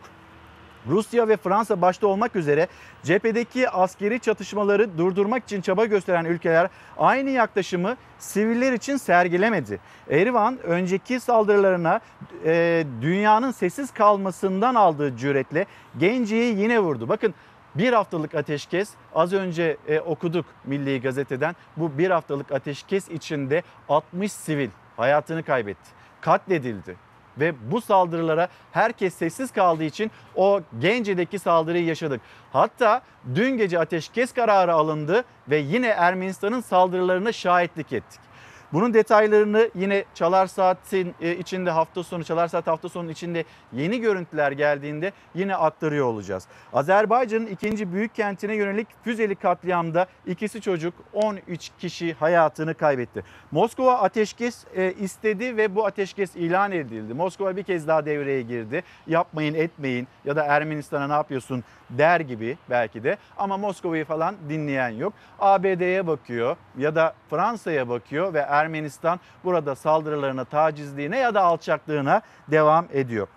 Rusya 0.89 1.27
ve 1.27 1.37
Fransa 1.37 1.81
başta 1.81 2.07
olmak 2.07 2.35
üzere 2.35 2.67
cephedeki 3.03 3.69
askeri 3.69 4.19
çatışmaları 4.19 4.97
durdurmak 4.97 5.43
için 5.43 5.61
çaba 5.61 5.85
gösteren 5.85 6.25
ülkeler 6.25 6.69
aynı 6.97 7.29
yaklaşımı 7.29 7.95
siviller 8.19 8.73
için 8.73 8.97
sergilemedi. 8.97 9.79
Erivan 10.09 10.59
önceki 10.63 11.19
saldırılarına 11.19 11.99
e, 12.45 12.85
dünyanın 13.01 13.51
sessiz 13.51 13.91
kalmasından 13.91 14.75
aldığı 14.75 15.17
cüretle 15.17 15.65
Genci'yi 15.97 16.57
yine 16.57 16.79
vurdu. 16.79 17.09
Bakın 17.09 17.33
bir 17.75 17.93
haftalık 17.93 18.35
ateşkes 18.35 18.89
az 19.15 19.33
önce 19.33 19.77
e, 19.87 19.99
okuduk 19.99 20.45
Milli 20.65 21.01
Gazete'den 21.01 21.55
bu 21.77 21.97
bir 21.97 22.11
haftalık 22.11 22.51
ateşkes 22.51 23.09
içinde 23.09 23.63
60 23.89 24.31
sivil 24.31 24.69
hayatını 24.97 25.43
kaybetti, 25.43 25.89
katledildi 26.21 26.95
ve 27.39 27.71
bu 27.71 27.81
saldırılara 27.81 28.47
herkes 28.71 29.13
sessiz 29.13 29.51
kaldığı 29.51 29.83
için 29.83 30.11
o 30.35 30.61
Gence'deki 30.79 31.39
saldırıyı 31.39 31.85
yaşadık. 31.85 32.21
Hatta 32.53 33.01
dün 33.35 33.57
gece 33.57 33.79
ateşkes 33.79 34.33
kararı 34.33 34.73
alındı 34.73 35.23
ve 35.49 35.57
yine 35.57 35.87
Ermenistan'ın 35.87 36.61
saldırılarına 36.61 37.31
şahitlik 37.31 37.93
ettik. 37.93 38.19
Bunun 38.73 38.93
detaylarını 38.93 39.69
yine 39.75 40.03
Çalar 40.13 40.47
Saat'in 40.47 41.15
e, 41.21 41.35
içinde 41.35 41.71
hafta 41.71 42.03
sonu 42.03 42.23
Çalar 42.23 42.47
Saat 42.47 42.67
hafta 42.67 42.89
sonu 42.89 43.11
içinde 43.11 43.43
yeni 43.73 43.99
görüntüler 43.99 44.51
geldiğinde 44.51 45.11
yine 45.35 45.55
aktarıyor 45.55 46.05
olacağız. 46.05 46.47
Azerbaycan'ın 46.73 47.45
ikinci 47.45 47.93
büyük 47.93 48.15
kentine 48.15 48.55
yönelik 48.55 48.87
füzeli 49.03 49.35
katliamda 49.35 50.07
ikisi 50.25 50.61
çocuk 50.61 50.93
13 51.13 51.71
kişi 51.79 52.13
hayatını 52.13 52.73
kaybetti. 52.73 53.23
Moskova 53.51 53.97
ateşkes 53.97 54.65
e, 54.75 54.93
istedi 54.93 55.57
ve 55.57 55.75
bu 55.75 55.85
ateşkes 55.85 56.35
ilan 56.35 56.71
edildi. 56.71 57.13
Moskova 57.13 57.55
bir 57.55 57.63
kez 57.63 57.87
daha 57.87 58.05
devreye 58.05 58.41
girdi. 58.41 58.83
Yapmayın 59.07 59.53
etmeyin 59.53 60.07
ya 60.25 60.35
da 60.35 60.43
Ermenistan'a 60.43 61.07
ne 61.07 61.13
yapıyorsun 61.13 61.63
der 61.89 62.19
gibi 62.19 62.57
belki 62.69 63.03
de 63.03 63.17
ama 63.37 63.57
Moskova'yı 63.57 64.05
falan 64.05 64.35
dinleyen 64.49 64.89
yok. 64.89 65.13
ABD'ye 65.39 66.07
bakıyor 66.07 66.57
ya 66.77 66.95
da 66.95 67.13
Fransa'ya 67.29 67.89
bakıyor 67.89 68.33
ve 68.33 68.45
Ermenistan 68.59 69.19
burada 69.43 69.75
saldırılarına, 69.75 70.45
tacizliğine 70.45 71.17
ya 71.17 71.33
da 71.33 71.41
alçaklığına 71.41 72.21
devam 72.47 72.87
ediyor. 72.93 73.27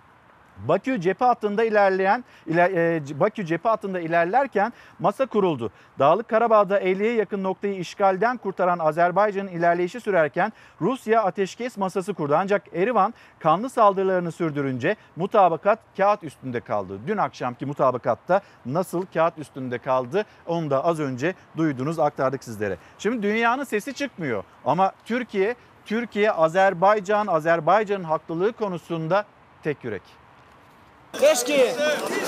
Bakü 0.67 1.01
cephe 1.01 1.25
hattında 1.25 1.63
ilerleyen 1.63 2.23
e, 2.49 3.01
Bakü 3.19 3.45
cephe 3.45 3.69
hattında 3.69 3.99
ilerlerken 3.99 4.73
masa 4.99 5.25
kuruldu. 5.25 5.71
Dağlık 5.99 6.27
Karabağ'da 6.27 6.81
50'ye 6.81 7.13
yakın 7.13 7.43
noktayı 7.43 7.79
işgalden 7.79 8.37
kurtaran 8.37 8.79
Azerbaycan'ın 8.79 9.47
ilerleyişi 9.47 9.99
sürerken 9.99 10.53
Rusya 10.81 11.23
ateşkes 11.23 11.77
masası 11.77 12.13
kurdu. 12.13 12.35
Ancak 12.37 12.63
Erivan 12.73 13.13
kanlı 13.39 13.69
saldırılarını 13.69 14.31
sürdürünce 14.31 14.95
mutabakat 15.15 15.79
kağıt 15.97 16.23
üstünde 16.23 16.59
kaldı. 16.59 16.99
Dün 17.07 17.17
akşamki 17.17 17.65
mutabakatta 17.65 18.41
nasıl 18.65 19.05
kağıt 19.13 19.37
üstünde 19.37 19.77
kaldı 19.77 20.25
onu 20.47 20.69
da 20.69 20.85
az 20.85 20.99
önce 20.99 21.33
duydunuz 21.57 21.99
aktardık 21.99 22.43
sizlere. 22.43 22.77
Şimdi 22.97 23.23
dünyanın 23.23 23.63
sesi 23.63 23.93
çıkmıyor 23.93 24.43
ama 24.65 24.91
Türkiye 25.05 25.55
Türkiye 25.85 26.31
Azerbaycan 26.31 27.27
Azerbaycan'ın 27.27 28.03
haklılığı 28.03 28.53
konusunda 28.53 29.25
tek 29.63 29.83
yürek. 29.83 30.18
Eşki, 31.13 31.65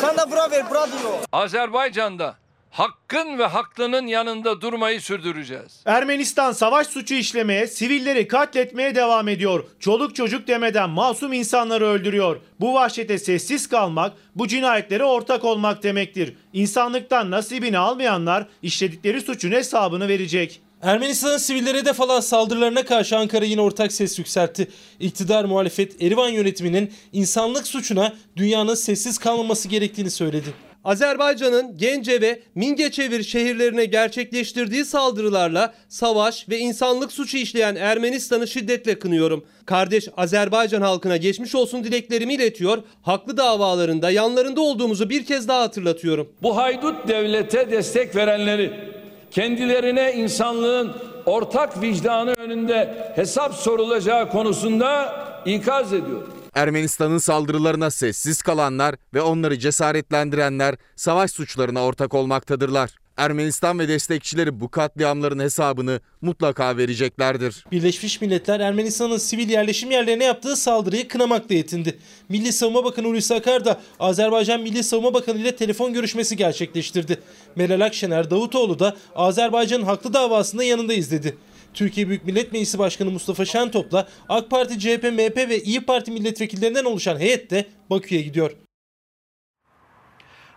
sen 0.01 0.17
de 0.17 0.31
bura 0.31 0.51
ver, 0.51 0.69
bura 0.69 0.87
diyor. 0.87 1.13
Azerbaycan'da 1.31 2.35
hakkın 2.69 3.37
ve 3.39 3.45
haklının 3.45 4.07
yanında 4.07 4.61
durmayı 4.61 5.01
sürdüreceğiz. 5.01 5.83
Ermenistan 5.85 6.51
savaş 6.51 6.87
suçu 6.87 7.13
işlemeye, 7.13 7.67
sivilleri 7.67 8.27
katletmeye 8.27 8.95
devam 8.95 9.27
ediyor. 9.27 9.63
Çoluk 9.79 10.15
çocuk 10.15 10.47
demeden 10.47 10.89
masum 10.89 11.33
insanları 11.33 11.85
öldürüyor. 11.85 12.41
Bu 12.59 12.73
vahşete 12.73 13.17
sessiz 13.17 13.69
kalmak, 13.69 14.13
bu 14.35 14.47
cinayetlere 14.47 15.03
ortak 15.03 15.43
olmak 15.43 15.83
demektir. 15.83 16.35
İnsanlıktan 16.53 17.31
nasibini 17.31 17.77
almayanlar 17.77 18.47
işledikleri 18.61 19.21
suçun 19.21 19.51
hesabını 19.51 20.07
verecek. 20.07 20.61
Ermenistan'ın 20.81 21.37
sivillere 21.37 21.85
de 21.85 21.93
falan 21.93 22.19
saldırılarına 22.19 22.85
karşı 22.85 23.17
Ankara 23.17 23.45
yine 23.45 23.61
ortak 23.61 23.91
ses 23.91 24.19
yükseltti. 24.19 24.67
İktidar 24.99 25.45
muhalefet 25.45 26.01
Erivan 26.01 26.29
yönetiminin 26.29 26.93
insanlık 27.13 27.67
suçuna 27.67 28.13
dünyanın 28.37 28.75
sessiz 28.75 29.17
kalmaması 29.17 29.67
gerektiğini 29.67 30.11
söyledi. 30.11 30.47
Azerbaycan'ın 30.83 31.77
Gence 31.77 32.21
ve 32.21 32.41
Mingeçevir 32.55 33.23
şehirlerine 33.23 33.85
gerçekleştirdiği 33.85 34.85
saldırılarla 34.85 35.73
savaş 35.89 36.49
ve 36.49 36.57
insanlık 36.57 37.11
suçu 37.11 37.37
işleyen 37.37 37.75
Ermenistan'ı 37.75 38.47
şiddetle 38.47 38.99
kınıyorum. 38.99 39.45
Kardeş 39.65 40.07
Azerbaycan 40.17 40.81
halkına 40.81 41.17
geçmiş 41.17 41.55
olsun 41.55 41.83
dileklerimi 41.83 42.33
iletiyor. 42.33 42.83
Haklı 43.01 43.37
davalarında 43.37 44.11
yanlarında 44.11 44.61
olduğumuzu 44.61 45.09
bir 45.09 45.25
kez 45.25 45.47
daha 45.47 45.61
hatırlatıyorum. 45.61 46.29
Bu 46.41 46.57
haydut 46.57 47.07
devlete 47.07 47.71
destek 47.71 48.15
verenleri 48.15 49.00
kendilerine 49.31 50.13
insanlığın 50.13 50.93
ortak 51.25 51.81
vicdanı 51.81 52.33
önünde 52.33 53.11
hesap 53.15 53.53
sorulacağı 53.53 54.29
konusunda 54.29 55.15
ikaz 55.45 55.93
ediyor. 55.93 56.21
Ermenistan'ın 56.53 57.17
saldırılarına 57.17 57.91
sessiz 57.91 58.41
kalanlar 58.41 58.95
ve 59.13 59.21
onları 59.21 59.59
cesaretlendirenler 59.59 60.75
savaş 60.95 61.31
suçlarına 61.31 61.83
ortak 61.85 62.13
olmaktadırlar. 62.13 62.91
Ermenistan 63.21 63.79
ve 63.79 63.87
destekçileri 63.87 64.59
bu 64.59 64.69
katliamların 64.69 65.39
hesabını 65.39 65.99
mutlaka 66.21 66.77
vereceklerdir. 66.77 67.65
Birleşmiş 67.71 68.21
Milletler 68.21 68.59
Ermenistan'ın 68.59 69.17
sivil 69.17 69.49
yerleşim 69.49 69.91
yerlerine 69.91 70.23
yaptığı 70.23 70.55
saldırıyı 70.55 71.07
kınamakla 71.07 71.55
yetindi. 71.55 71.97
Milli 72.29 72.53
Savunma 72.53 72.83
Bakanı 72.83 73.07
Hulusi 73.07 73.33
Akar 73.35 73.65
da 73.65 73.79
Azerbaycan 73.99 74.61
Milli 74.61 74.83
Savunma 74.83 75.13
Bakanı 75.13 75.39
ile 75.39 75.55
telefon 75.55 75.93
görüşmesi 75.93 76.35
gerçekleştirdi. 76.35 77.17
Meral 77.55 77.81
Akşener 77.81 78.29
Davutoğlu 78.31 78.79
da 78.79 78.95
Azerbaycan'ın 79.15 79.85
haklı 79.85 80.13
davasında 80.13 80.63
yanındayız 80.63 81.11
dedi. 81.11 81.37
Türkiye 81.73 82.07
Büyük 82.09 82.25
Millet 82.25 82.53
Meclisi 82.53 82.79
Başkanı 82.79 83.11
Mustafa 83.11 83.45
Şentop'la 83.45 84.07
AK 84.29 84.49
Parti, 84.49 84.79
CHP, 84.79 85.03
MHP 85.03 85.37
ve 85.49 85.59
İyi 85.63 85.81
Parti 85.81 86.11
milletvekillerinden 86.11 86.85
oluşan 86.85 87.19
heyet 87.19 87.51
de 87.51 87.65
Bakü'ye 87.89 88.21
gidiyor. 88.21 88.51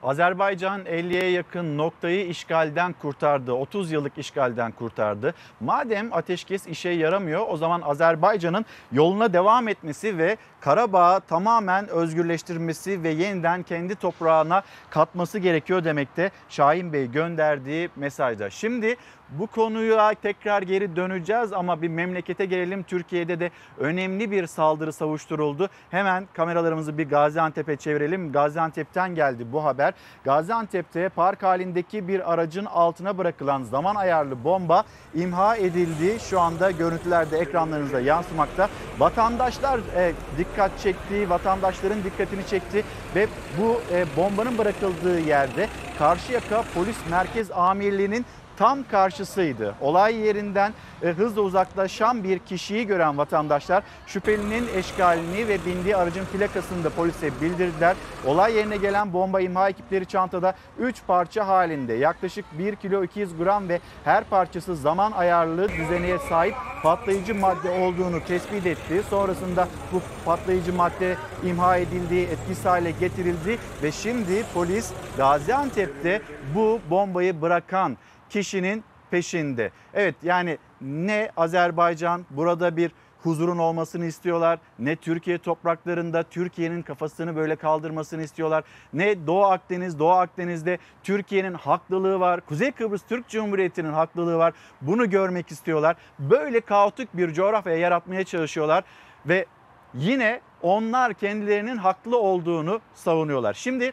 Azerbaycan 0.04 0.80
50'ye 0.80 1.30
yakın 1.30 1.78
noktayı 1.78 2.26
işgalden 2.26 2.92
kurtardı. 2.92 3.52
30 3.52 3.92
yıllık 3.92 4.18
işgalden 4.18 4.73
kurtardı. 4.73 5.34
Madem 5.61 6.12
ateşkes 6.12 6.66
işe 6.66 6.88
yaramıyor 6.88 7.46
o 7.49 7.56
zaman 7.56 7.80
Azerbaycan'ın 7.80 8.64
yoluna 8.92 9.32
devam 9.32 9.68
etmesi 9.68 10.18
ve 10.18 10.37
Karabağ'ı 10.64 11.21
tamamen 11.21 11.88
özgürleştirmesi 11.88 13.02
ve 13.02 13.09
yeniden 13.09 13.62
kendi 13.62 13.94
toprağına 13.94 14.62
katması 14.90 15.38
gerekiyor 15.38 15.85
demekte 15.85 16.30
Şahin 16.49 16.92
Bey 16.92 17.11
gönderdiği 17.11 17.90
mesajda. 17.97 18.50
Şimdi 18.50 18.97
bu 19.30 19.47
konuya 19.47 20.14
tekrar 20.14 20.62
geri 20.62 20.97
döneceğiz 20.97 21.52
ama 21.52 21.83
bir 21.83 21.88
memlekete 21.88 22.47
gelelim. 22.47 22.83
Türkiye'de 22.83 23.40
de 23.40 23.50
önemli 23.78 24.30
bir 24.30 24.47
saldırı 24.47 24.92
savuşturuldu. 24.92 25.68
Hemen 25.90 26.28
kameralarımızı 26.33 26.99
bir 26.99 27.09
Gaziantep'e 27.09 27.76
çevirelim. 27.76 28.33
Gaziantep'ten 28.33 29.14
geldi 29.14 29.47
bu 29.52 29.64
haber. 29.64 29.94
Gaziantep'te 30.25 31.09
park 31.09 31.42
halindeki 31.42 32.09
bir 32.09 32.33
aracın 32.33 32.64
altına 32.64 33.18
bırakılan 33.18 33.62
zaman 33.62 33.94
ayarlı 33.94 34.44
bomba 34.44 34.85
imha 35.14 35.56
edildi. 35.56 36.18
Şu 36.21 36.40
anda 36.40 36.71
görüntülerde 36.71 37.38
ekranlarınıza 37.38 38.00
yansımakta. 38.00 38.68
Vatandaşlar 38.99 39.80
e, 39.97 40.12
dikkat 40.38 40.53
çekti, 40.82 41.30
vatandaşların 41.30 42.04
dikkatini 42.04 42.46
çekti 42.46 42.84
ve 43.14 43.26
bu 43.58 43.80
e, 43.92 44.06
bombanın 44.16 44.58
bırakıldığı 44.58 45.20
yerde 45.20 45.68
Karşıyaka 45.99 46.64
Polis 46.75 46.96
Merkez 47.11 47.50
Amirliği'nin 47.50 48.26
tam 48.56 48.78
karşısıydı. 48.88 49.75
Olay 49.80 50.16
yerinden 50.16 50.73
e, 51.02 51.08
hızla 51.08 51.40
uzaklaşan 51.40 52.25
bir 52.25 52.38
kişiyi 52.38 52.87
gören 52.87 53.18
vatandaşlar 53.18 53.84
şüphelinin 54.06 54.68
eşkalini 54.75 55.49
ve 55.49 55.58
bindiği 55.66 55.96
aracın 55.96 56.25
plakasını 56.25 56.84
da 56.84 56.90
polise 56.90 57.30
bildirdiler. 57.40 57.96
Olay 58.26 58.54
yerine 58.54 58.76
gelen 58.76 59.12
bomba 59.12 59.40
imha 59.40 59.68
ekipleri 59.68 60.06
çantada 60.06 60.54
3 60.78 60.96
parça 61.06 61.49
halinde 61.49 61.92
yaklaşık 61.92 62.44
1 62.58 62.76
kilo 62.76 63.04
200 63.04 63.37
gram 63.37 63.68
ve 63.68 63.80
her 64.04 64.25
parçası 64.25 64.76
zaman 64.76 65.12
ayarlı 65.12 65.68
düzeneye 65.68 66.18
sahip 66.18 66.54
patlayıcı 66.82 67.34
madde 67.34 67.70
olduğunu 67.70 68.25
tespit 68.25 68.66
etti. 68.66 69.02
Sonrasında 69.11 69.68
bu 69.92 70.00
patlayıcı 70.25 70.73
madde 70.73 71.16
imha 71.44 71.76
edildi, 71.76 72.18
etkisiz 72.18 72.64
hale 72.64 72.90
getirildi 72.90 73.58
ve 73.82 73.92
şimdi 73.92 74.44
polis 74.54 74.92
Gaziantep'te 75.16 76.23
bu 76.54 76.80
bombayı 76.90 77.42
bırakan 77.42 77.96
kişinin 78.31 78.85
peşinde. 79.11 79.71
Evet 79.95 80.14
yani 80.23 80.59
ne 80.81 81.31
Azerbaycan 81.37 82.26
burada 82.31 82.76
bir 82.76 82.90
huzurun 83.25 83.59
olmasını 83.59 84.04
istiyorlar. 84.04 84.59
Ne 84.78 84.97
Türkiye 84.97 85.38
topraklarında 85.38 86.23
Türkiye'nin 86.23 86.83
kafasını 86.83 87.37
böyle 87.37 87.57
kaldırmasını 87.57 88.23
istiyorlar. 88.23 88.64
Ne 88.93 89.26
Doğu 89.26 89.45
Akdeniz, 89.45 89.99
Doğu 89.99 90.12
Akdeniz'de 90.12 90.78
Türkiye'nin 91.02 91.54
haklılığı 91.54 92.21
var. 92.21 92.40
Kuzey 92.40 92.73
Kıbrıs 92.73 93.02
Türk 93.09 93.28
Cumhuriyeti'nin 93.28 93.93
haklılığı 93.93 94.38
var. 94.38 94.52
Bunu 94.81 95.11
görmek 95.11 95.50
istiyorlar. 95.50 95.97
Böyle 96.19 96.61
kaotik 96.61 97.16
bir 97.16 97.33
coğrafya 97.33 97.76
yaratmaya 97.76 98.25
çalışıyorlar 98.25 98.85
ve 99.26 99.47
yine 99.95 100.40
onlar 100.62 101.14
kendilerinin 101.14 101.76
haklı 101.76 102.19
olduğunu 102.19 102.81
savunuyorlar. 102.95 103.54
Şimdi 103.54 103.93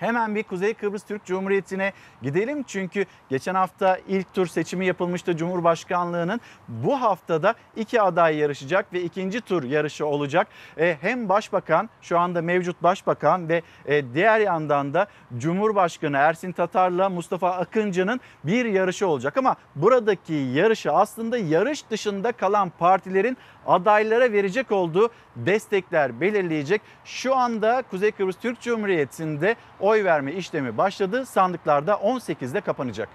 Hemen 0.00 0.34
bir 0.34 0.42
Kuzey 0.42 0.74
Kıbrıs 0.74 1.04
Türk 1.04 1.24
Cumhuriyeti'ne 1.24 1.92
gidelim 2.22 2.62
çünkü 2.62 3.04
geçen 3.28 3.54
hafta 3.54 3.98
ilk 4.08 4.34
tur 4.34 4.46
seçimi 4.46 4.86
yapılmıştı 4.86 5.36
Cumhurbaşkanlığının. 5.36 6.40
Bu 6.68 7.02
haftada 7.02 7.54
iki 7.76 8.02
aday 8.02 8.36
yarışacak 8.36 8.92
ve 8.92 9.02
ikinci 9.02 9.40
tur 9.40 9.62
yarışı 9.62 10.06
olacak. 10.06 10.48
E, 10.78 10.96
hem 11.00 11.28
başbakan 11.28 11.90
şu 12.02 12.18
anda 12.18 12.42
mevcut 12.42 12.82
başbakan 12.82 13.48
ve 13.48 13.62
e, 13.86 14.14
diğer 14.14 14.40
yandan 14.40 14.94
da 14.94 15.06
Cumhurbaşkanı 15.38 16.16
Ersin 16.16 16.52
Tatar'la 16.52 17.08
Mustafa 17.08 17.50
Akıncı'nın 17.50 18.20
bir 18.44 18.64
yarışı 18.64 19.06
olacak. 19.06 19.36
Ama 19.36 19.56
buradaki 19.76 20.34
yarışı 20.34 20.92
aslında 20.92 21.38
yarış 21.38 21.90
dışında 21.90 22.32
kalan 22.32 22.72
partilerin 22.78 23.36
adaylara 23.66 24.32
verecek 24.32 24.72
olduğu 24.72 25.10
destekler 25.36 26.20
belirleyecek. 26.20 26.82
Şu 27.04 27.36
anda 27.36 27.82
Kuzey 27.90 28.10
Kıbrıs 28.10 28.36
Türk 28.36 28.60
Cumhuriyeti'nde 28.60 29.56
oy 29.90 30.04
verme 30.04 30.32
işlemi 30.32 30.78
başladı. 30.78 31.26
Sandıklarda 31.26 31.92
18'de 31.92 32.60
kapanacak. 32.60 33.08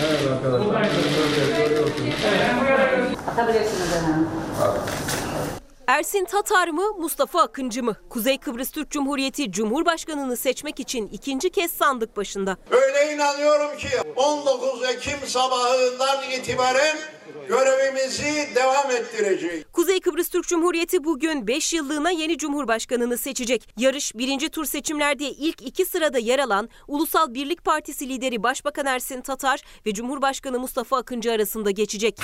Evet 0.00 0.20
arkadaşlar. 0.32 0.82
Atabilirsiniz 3.32 3.96
efendim. 3.96 4.28
Ersin 5.88 6.24
Tatar 6.24 6.68
mı, 6.68 6.82
Mustafa 6.98 7.42
Akıncı 7.42 7.82
mı? 7.82 7.96
Kuzey 8.08 8.38
Kıbrıs 8.38 8.70
Türk 8.70 8.90
Cumhuriyeti 8.90 9.52
Cumhurbaşkanını 9.52 10.36
seçmek 10.36 10.80
için 10.80 11.08
ikinci 11.12 11.50
kez 11.50 11.70
sandık 11.70 12.16
başında. 12.16 12.56
Öyle 12.70 13.14
inanıyorum 13.14 13.76
ki 13.76 13.88
19 14.16 14.82
Ekim 14.84 15.18
sabahından 15.26 16.30
itibaren 16.30 16.96
görevimizi 17.48 18.48
devam 18.54 18.90
ettireceğiz. 18.90 19.64
Kuzey 19.72 20.00
Kıbrıs 20.00 20.28
Türk 20.28 20.46
Cumhuriyeti 20.46 21.04
bugün 21.04 21.46
5 21.46 21.72
yıllığına 21.72 22.10
yeni 22.10 22.38
cumhurbaşkanını 22.38 23.18
seçecek. 23.18 23.68
Yarış 23.76 24.14
birinci 24.14 24.48
tur 24.48 24.64
seçimlerde 24.64 25.24
ilk 25.24 25.62
iki 25.62 25.84
sırada 25.84 26.18
yer 26.18 26.38
alan 26.38 26.68
Ulusal 26.88 27.34
Birlik 27.34 27.64
Partisi 27.64 28.08
lideri 28.08 28.42
Başbakan 28.42 28.86
Ersin 28.86 29.20
Tatar 29.20 29.62
ve 29.86 29.94
Cumhurbaşkanı 29.94 30.60
Mustafa 30.60 30.96
Akıncı 30.96 31.32
arasında 31.32 31.70
geçecek. 31.70 32.18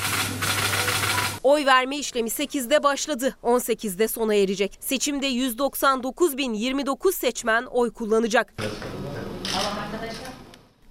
Oy 1.44 1.66
verme 1.66 1.96
işlemi 1.96 2.28
8'de 2.28 2.82
başladı, 2.82 3.36
18'de 3.42 4.08
sona 4.08 4.34
erecek. 4.34 4.78
Seçimde 4.80 5.26
199.029 5.30 7.12
seçmen 7.12 7.64
oy 7.64 7.92
kullanacak. 7.92 8.54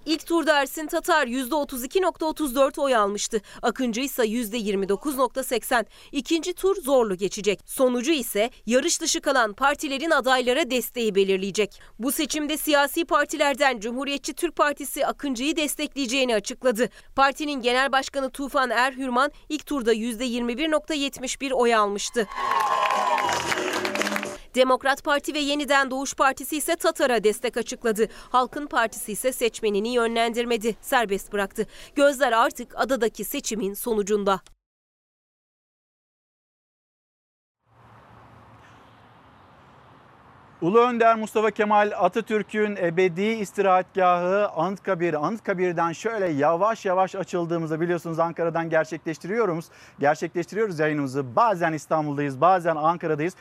İlk 0.06 0.26
turda 0.26 0.60
Ersin 0.60 0.86
Tatar 0.86 1.26
%32.34 1.26 2.80
oy 2.80 2.96
almıştı. 2.96 3.40
Akıncı 3.62 4.00
ise 4.00 4.22
%29.80. 4.22 5.84
İkinci 6.12 6.54
tur 6.54 6.76
zorlu 6.82 7.16
geçecek. 7.16 7.60
Sonucu 7.66 8.12
ise 8.12 8.50
yarış 8.66 9.00
dışı 9.00 9.20
kalan 9.20 9.52
partilerin 9.52 10.10
adaylara 10.10 10.70
desteği 10.70 11.14
belirleyecek. 11.14 11.80
Bu 11.98 12.12
seçimde 12.12 12.56
siyasi 12.56 13.04
partilerden 13.04 13.80
Cumhuriyetçi 13.80 14.34
Türk 14.34 14.56
Partisi 14.56 15.06
Akıncı'yı 15.06 15.56
destekleyeceğini 15.56 16.34
açıkladı. 16.34 16.88
Partinin 17.16 17.62
genel 17.62 17.92
başkanı 17.92 18.30
Tufan 18.30 18.70
Erhürman 18.70 19.30
ilk 19.48 19.66
turda 19.66 19.94
%21.71 19.94 21.52
oy 21.52 21.74
almıştı. 21.74 22.26
Demokrat 24.54 25.04
Parti 25.04 25.34
ve 25.34 25.38
Yeniden 25.38 25.90
Doğuş 25.90 26.14
Partisi 26.14 26.56
ise 26.56 26.76
Tatar'a 26.76 27.24
destek 27.24 27.56
açıkladı. 27.56 28.06
Halkın 28.30 28.66
Partisi 28.66 29.12
ise 29.12 29.32
seçmenini 29.32 29.94
yönlendirmedi, 29.94 30.76
serbest 30.80 31.32
bıraktı. 31.32 31.66
Gözler 31.94 32.32
artık 32.32 32.72
adadaki 32.76 33.24
seçimin 33.24 33.74
sonucunda. 33.74 34.40
Ulu 40.62 40.80
Önder 40.80 41.16
Mustafa 41.16 41.50
Kemal 41.50 41.92
Atatürk'ün 41.96 42.76
ebedi 42.76 43.22
istirahatgahı 43.22 44.48
Anıtkabir. 44.48 45.26
Anıtkabir'den 45.26 45.92
şöyle 45.92 46.26
yavaş 46.26 46.84
yavaş 46.84 47.14
açıldığımızda 47.14 47.80
biliyorsunuz 47.80 48.18
Ankara'dan 48.18 48.70
gerçekleştiriyoruz. 48.70 49.64
Gerçekleştiriyoruz 50.00 50.78
yayınımızı. 50.78 51.36
Bazen 51.36 51.72
İstanbul'dayız, 51.72 52.40
bazen 52.40 52.76
Ankara'dayız. 52.76 53.34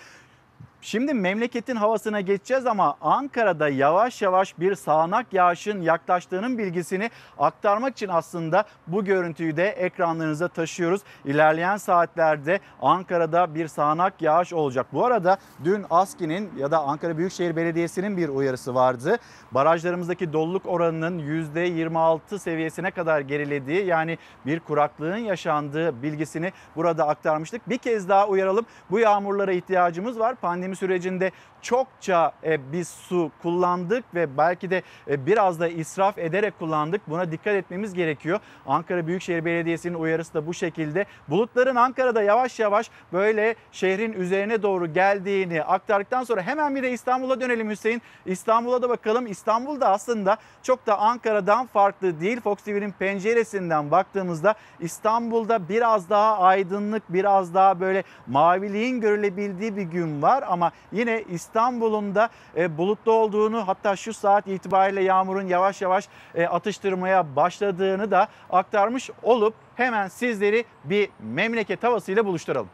Şimdi 0.84 1.14
memleketin 1.14 1.76
havasına 1.76 2.22
geçeceğiz 2.22 2.66
ama 2.66 2.96
Ankara'da 3.02 3.70
yavaş 3.70 4.22
yavaş 4.22 4.60
bir 4.60 4.76
sağanak 4.76 5.34
yağışın 5.34 5.82
yaklaştığının 5.82 6.58
bilgisini 6.58 7.10
aktarmak 7.40 7.94
için 7.94 8.08
aslında 8.08 8.64
bu 8.88 9.06
görüntüyü 9.06 9.58
de 9.58 9.70
ekranlarınıza 9.70 10.48
taşıyoruz. 10.48 11.02
İlerleyen 11.26 11.78
saatlerde 11.78 12.60
Ankara'da 12.82 13.56
bir 13.56 13.68
sağanak 13.68 14.22
yağış 14.22 14.54
olacak. 14.54 14.86
Bu 14.94 15.06
arada 15.06 15.38
dün 15.64 15.86
ASKİ'nin 15.90 16.52
ya 16.58 16.72
da 16.72 16.80
Ankara 16.80 17.18
Büyükşehir 17.18 17.56
Belediyesi'nin 17.56 18.18
bir 18.18 18.30
uyarısı 18.30 18.76
vardı. 18.76 19.18
Barajlarımızdaki 19.52 20.34
doluluk 20.34 20.66
oranının 20.66 21.20
%26 21.20 22.40
seviyesine 22.40 22.92
kadar 22.92 23.20
gerilediği 23.20 23.86
yani 23.86 24.18
bir 24.46 24.60
kuraklığın 24.60 25.18
yaşandığı 25.18 26.04
bilgisini 26.04 26.52
burada 26.76 27.08
aktarmıştık. 27.08 27.70
Bir 27.70 27.78
kez 27.78 28.10
daha 28.10 28.28
uyaralım. 28.28 28.66
Bu 28.92 29.00
yağmurlara 29.00 29.52
ihtiyacımız 29.52 30.20
var. 30.20 30.36
Pandemi 30.36 30.73
sürecinde 30.76 31.32
çokça 31.64 32.32
e, 32.44 32.72
biz 32.72 32.88
su 32.88 33.32
kullandık 33.42 34.16
ve 34.16 34.38
belki 34.38 34.70
de 34.70 34.82
e, 35.10 35.26
biraz 35.26 35.60
da 35.60 35.68
israf 35.68 36.18
ederek 36.18 36.60
kullandık. 36.60 37.02
Buna 37.08 37.32
dikkat 37.32 37.54
etmemiz 37.54 37.94
gerekiyor. 37.94 38.40
Ankara 38.68 39.08
Büyükşehir 39.08 39.46
Belediyesi'nin 39.46 39.94
uyarısı 39.94 40.34
da 40.34 40.48
bu 40.48 40.54
şekilde. 40.54 41.06
Bulutların 41.28 41.76
Ankara'da 41.76 42.24
yavaş 42.24 42.60
yavaş 42.60 42.90
böyle 43.14 43.56
şehrin 43.72 44.14
üzerine 44.14 44.64
doğru 44.64 44.94
geldiğini 44.94 45.64
aktardıktan 45.64 46.24
sonra 46.24 46.42
hemen 46.42 46.76
bir 46.76 46.84
de 46.84 46.92
İstanbul'a 46.92 47.42
dönelim 47.42 47.70
Hüseyin. 47.70 48.02
İstanbul'a 48.26 48.82
da 48.82 48.90
bakalım. 48.90 49.28
İstanbul'da 49.28 49.90
aslında 49.90 50.38
çok 50.64 50.88
da 50.88 51.00
Ankara'dan 51.00 51.66
farklı 51.66 52.20
değil. 52.20 52.42
Fox 52.42 52.58
TV'nin 52.58 52.92
penceresinden 52.92 53.92
baktığımızda 53.92 54.56
İstanbul'da 54.80 55.70
biraz 55.70 56.10
daha 56.10 56.40
aydınlık, 56.40 57.04
biraz 57.10 57.54
daha 57.54 57.80
böyle 57.80 58.04
maviliğin 58.28 59.02
görülebildiği 59.02 59.78
bir 59.78 59.82
gün 59.82 60.22
var 60.22 60.44
ama 60.48 60.72
yine 60.92 61.24
İstanbul'un 61.54 62.16
da 62.16 62.30
e, 62.58 62.78
bulutlu 62.78 63.12
olduğunu 63.12 63.68
hatta 63.68 63.96
şu 63.96 64.14
saat 64.14 64.48
itibariyle 64.48 65.04
yağmurun 65.04 65.48
yavaş 65.48 65.82
yavaş 65.82 66.08
e, 66.36 66.46
atıştırmaya 66.46 67.36
başladığını 67.36 68.12
da 68.12 68.28
aktarmış 68.50 69.10
olup 69.24 69.54
hemen 69.76 70.08
sizleri 70.08 70.66
bir 70.84 71.10
memleket 71.20 71.84
havasıyla 71.84 72.26
buluşturalım. 72.26 72.70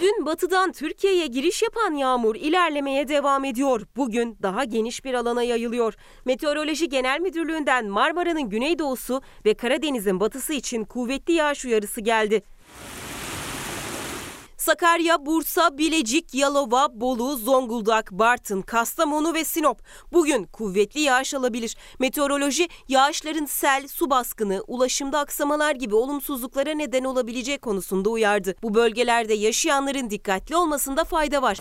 Dün 0.00 0.26
batıdan 0.26 0.72
Türkiye'ye 0.72 1.26
giriş 1.26 1.62
yapan 1.62 1.94
yağmur 1.94 2.36
ilerlemeye 2.36 3.08
devam 3.08 3.44
ediyor. 3.44 3.80
Bugün 3.96 4.38
daha 4.42 4.64
geniş 4.64 5.04
bir 5.04 5.14
alana 5.14 5.42
yayılıyor. 5.42 5.94
Meteoroloji 6.24 6.88
Genel 6.88 7.20
Müdürlüğü'nden 7.20 7.86
Marmara'nın 7.86 8.48
güneydoğusu 8.50 9.22
ve 9.46 9.54
Karadeniz'in 9.54 10.20
batısı 10.20 10.52
için 10.52 10.84
kuvvetli 10.84 11.32
yağış 11.32 11.64
uyarısı 11.64 12.00
geldi. 12.00 12.42
Sakarya, 14.62 15.26
Bursa, 15.26 15.78
Bilecik, 15.78 16.34
Yalova, 16.34 17.00
Bolu, 17.00 17.36
Zonguldak, 17.36 18.12
Bartın, 18.12 18.62
Kastamonu 18.62 19.34
ve 19.34 19.44
Sinop 19.44 19.82
bugün 20.12 20.44
kuvvetli 20.44 21.00
yağış 21.00 21.34
alabilir. 21.34 21.76
Meteoroloji 21.98 22.68
yağışların 22.88 23.44
sel, 23.44 23.88
su 23.88 24.10
baskını, 24.10 24.64
ulaşımda 24.66 25.18
aksamalar 25.18 25.74
gibi 25.74 25.94
olumsuzluklara 25.94 26.74
neden 26.74 27.04
olabilecek 27.04 27.62
konusunda 27.62 28.10
uyardı. 28.10 28.54
Bu 28.62 28.74
bölgelerde 28.74 29.34
yaşayanların 29.34 30.10
dikkatli 30.10 30.56
olmasında 30.56 31.04
fayda 31.04 31.42
var. 31.42 31.58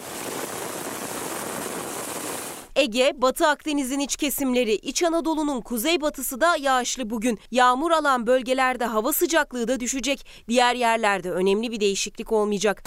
Ege, 2.81 3.13
Batı 3.15 3.47
Akdeniz'in 3.47 3.99
iç 3.99 4.15
kesimleri, 4.15 4.73
İç 4.73 5.03
Anadolu'nun 5.03 5.61
kuzeybatısı 5.61 6.41
da 6.41 6.55
yağışlı 6.55 7.09
bugün. 7.09 7.39
Yağmur 7.51 7.91
alan 7.91 8.27
bölgelerde 8.27 8.85
hava 8.85 9.13
sıcaklığı 9.13 9.67
da 9.67 9.79
düşecek. 9.79 10.27
Diğer 10.47 10.75
yerlerde 10.75 11.31
önemli 11.31 11.71
bir 11.71 11.79
değişiklik 11.79 12.31
olmayacak. 12.31 12.83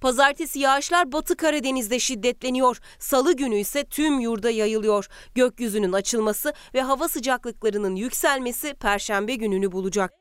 Pazartesi 0.00 0.58
yağışlar 0.58 1.12
Batı 1.12 1.36
Karadeniz'de 1.36 1.98
şiddetleniyor. 1.98 2.80
Salı 2.98 3.36
günü 3.36 3.56
ise 3.56 3.84
tüm 3.84 4.20
yurda 4.20 4.50
yayılıyor. 4.50 5.08
Gökyüzünün 5.34 5.92
açılması 5.92 6.52
ve 6.74 6.82
hava 6.82 7.08
sıcaklıklarının 7.08 7.96
yükselmesi 7.96 8.74
Perşembe 8.74 9.34
gününü 9.34 9.72
bulacak. 9.72 10.12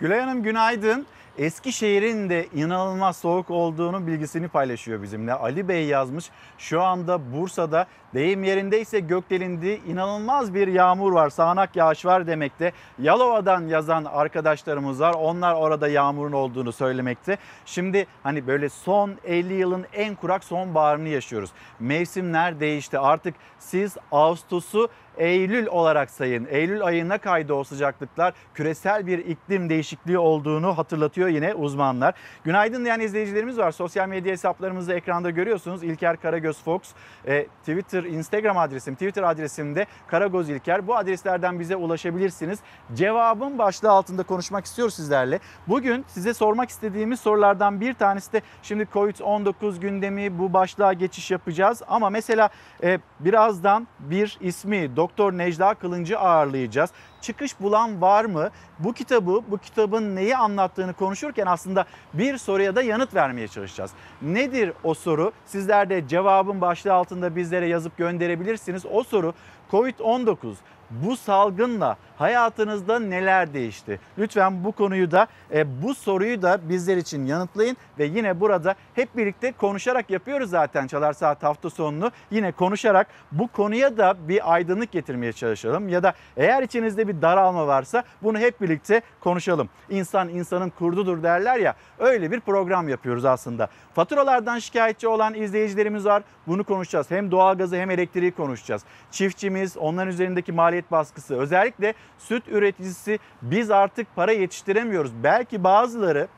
Gülay 0.00 0.20
Hanım 0.20 0.42
günaydın. 0.42 1.06
Eskişehir'in 1.38 2.30
de 2.30 2.46
inanılmaz 2.54 3.16
soğuk 3.16 3.50
olduğunu 3.50 4.06
bilgisini 4.06 4.48
paylaşıyor 4.48 5.02
bizimle. 5.02 5.32
Ali 5.32 5.68
Bey 5.68 5.86
yazmış. 5.86 6.30
Şu 6.58 6.82
anda 6.82 7.32
Bursa'da 7.32 7.86
deyim 8.16 8.44
yerindeyse 8.44 9.00
gökdelindi. 9.00 9.80
inanılmaz 9.86 10.54
bir 10.54 10.68
yağmur 10.68 11.12
var. 11.12 11.30
Sağanak 11.30 11.76
yağış 11.76 12.04
var 12.04 12.26
demekte. 12.26 12.72
Yalova'dan 12.98 13.66
yazan 13.66 14.04
arkadaşlarımız 14.04 15.00
var. 15.00 15.14
Onlar 15.14 15.54
orada 15.54 15.88
yağmurun 15.88 16.32
olduğunu 16.32 16.72
söylemekte. 16.72 17.38
Şimdi 17.64 18.06
hani 18.22 18.46
böyle 18.46 18.68
son 18.68 19.16
50 19.24 19.54
yılın 19.54 19.86
en 19.92 20.14
kurak 20.14 20.44
sonbaharını 20.44 21.08
yaşıyoruz. 21.08 21.50
Mevsimler 21.80 22.60
değişti. 22.60 22.98
Artık 22.98 23.34
siz 23.58 23.96
Ağustos'u 24.12 24.88
Eylül 25.16 25.66
olarak 25.66 26.10
sayın. 26.10 26.46
Eylül 26.50 26.84
ayına 26.84 27.18
kaydı 27.18 27.54
o 27.54 27.64
sıcaklıklar 27.64 28.34
küresel 28.54 29.06
bir 29.06 29.18
iklim 29.18 29.68
değişikliği 29.68 30.18
olduğunu 30.18 30.78
hatırlatıyor 30.78 31.28
yine 31.28 31.54
uzmanlar. 31.54 32.14
Günaydın 32.44 32.84
diyen 32.84 33.00
izleyicilerimiz 33.00 33.58
var. 33.58 33.70
Sosyal 33.70 34.08
medya 34.08 34.32
hesaplarımızı 34.32 34.92
ekranda 34.92 35.30
görüyorsunuz. 35.30 35.82
İlker 35.82 36.20
Karagöz 36.20 36.62
Fox, 36.62 36.80
e, 37.26 37.46
Twitter, 37.46 38.02
Instagram 38.06 38.58
adresim, 38.58 38.94
Twitter 38.94 39.22
adresimde 39.22 39.86
Karagöz 40.06 40.48
İlker. 40.48 40.86
Bu 40.86 40.96
adreslerden 40.96 41.60
bize 41.60 41.76
ulaşabilirsiniz. 41.76 42.58
Cevabın 42.94 43.58
başlığı 43.58 43.90
altında 43.90 44.22
konuşmak 44.22 44.64
istiyoruz 44.64 44.94
sizlerle. 44.94 45.40
Bugün 45.68 46.04
size 46.08 46.34
sormak 46.34 46.70
istediğimiz 46.70 47.20
sorulardan 47.20 47.80
bir 47.80 47.94
tanesi 47.94 48.32
de 48.32 48.42
şimdi 48.62 48.82
Covid-19 48.82 49.78
gündemi 49.80 50.38
bu 50.38 50.52
başlığa 50.52 50.92
geçiş 50.92 51.30
yapacağız. 51.30 51.82
Ama 51.88 52.10
mesela 52.10 52.48
e, 52.82 52.98
birazdan 53.20 53.86
bir 53.98 54.38
ismi 54.40 54.96
Doktor 54.96 55.32
Necla 55.32 55.74
Kılıncı 55.74 56.18
ağırlayacağız. 56.18 56.90
Çıkış 57.26 57.60
bulan 57.60 58.00
var 58.00 58.24
mı? 58.24 58.50
Bu 58.78 58.92
kitabı, 58.92 59.40
bu 59.48 59.58
kitabın 59.58 60.16
neyi 60.16 60.36
anlattığını 60.36 60.92
konuşurken 60.92 61.46
aslında 61.46 61.84
bir 62.14 62.38
soruya 62.38 62.76
da 62.76 62.82
yanıt 62.82 63.14
vermeye 63.14 63.48
çalışacağız. 63.48 63.90
Nedir 64.22 64.72
o 64.84 64.94
soru? 64.94 65.32
Sizler 65.46 65.90
de 65.90 66.08
cevabın 66.08 66.60
başlığı 66.60 66.92
altında 66.92 67.36
bizlere 67.36 67.68
yazıp 67.68 67.96
gönderebilirsiniz. 67.96 68.86
O 68.92 69.02
soru 69.02 69.34
Covid-19 69.70 70.54
bu 70.90 71.16
salgınla 71.16 71.96
hayatınızda 72.16 72.98
neler 72.98 73.54
değişti? 73.54 74.00
Lütfen 74.18 74.64
bu 74.64 74.72
konuyu 74.72 75.10
da 75.10 75.26
e, 75.54 75.82
bu 75.82 75.94
soruyu 75.94 76.42
da 76.42 76.68
bizler 76.68 76.96
için 76.96 77.26
yanıtlayın 77.26 77.76
ve 77.98 78.04
yine 78.04 78.40
burada 78.40 78.74
hep 78.94 79.16
birlikte 79.16 79.52
konuşarak 79.52 80.10
yapıyoruz 80.10 80.50
zaten 80.50 80.86
Çalar 80.86 81.12
Saat 81.12 81.42
hafta 81.42 81.70
sonunu. 81.70 82.10
Yine 82.30 82.52
konuşarak 82.52 83.06
bu 83.32 83.48
konuya 83.48 83.96
da 83.96 84.28
bir 84.28 84.54
aydınlık 84.54 84.92
getirmeye 84.92 85.32
çalışalım 85.32 85.88
ya 85.88 86.02
da 86.02 86.12
eğer 86.36 86.62
içinizde 86.62 87.08
bir 87.08 87.22
daralma 87.22 87.66
varsa 87.66 88.02
bunu 88.22 88.38
hep 88.38 88.60
birlikte 88.60 89.00
konuşalım. 89.20 89.68
İnsan 89.90 90.28
insanın 90.28 90.70
kurdudur 90.70 91.22
derler 91.22 91.56
ya 91.56 91.74
öyle 91.98 92.30
bir 92.30 92.40
program 92.40 92.88
yapıyoruz 92.88 93.24
aslında. 93.24 93.68
Faturalardan 93.96 94.58
şikayetçi 94.58 95.08
olan 95.08 95.34
izleyicilerimiz 95.34 96.04
var. 96.04 96.22
Bunu 96.46 96.64
konuşacağız. 96.64 97.10
Hem 97.10 97.30
doğalgazı 97.30 97.76
hem 97.76 97.90
elektriği 97.90 98.32
konuşacağız. 98.32 98.82
Çiftçimiz, 99.10 99.76
onların 99.76 100.08
üzerindeki 100.08 100.52
maliyet 100.52 100.90
baskısı, 100.90 101.36
özellikle 101.36 101.94
süt 102.18 102.48
üreticisi 102.48 103.18
biz 103.42 103.70
artık 103.70 104.06
para 104.16 104.32
yetiştiremiyoruz. 104.32 105.10
Belki 105.22 105.64
bazıları 105.64 106.28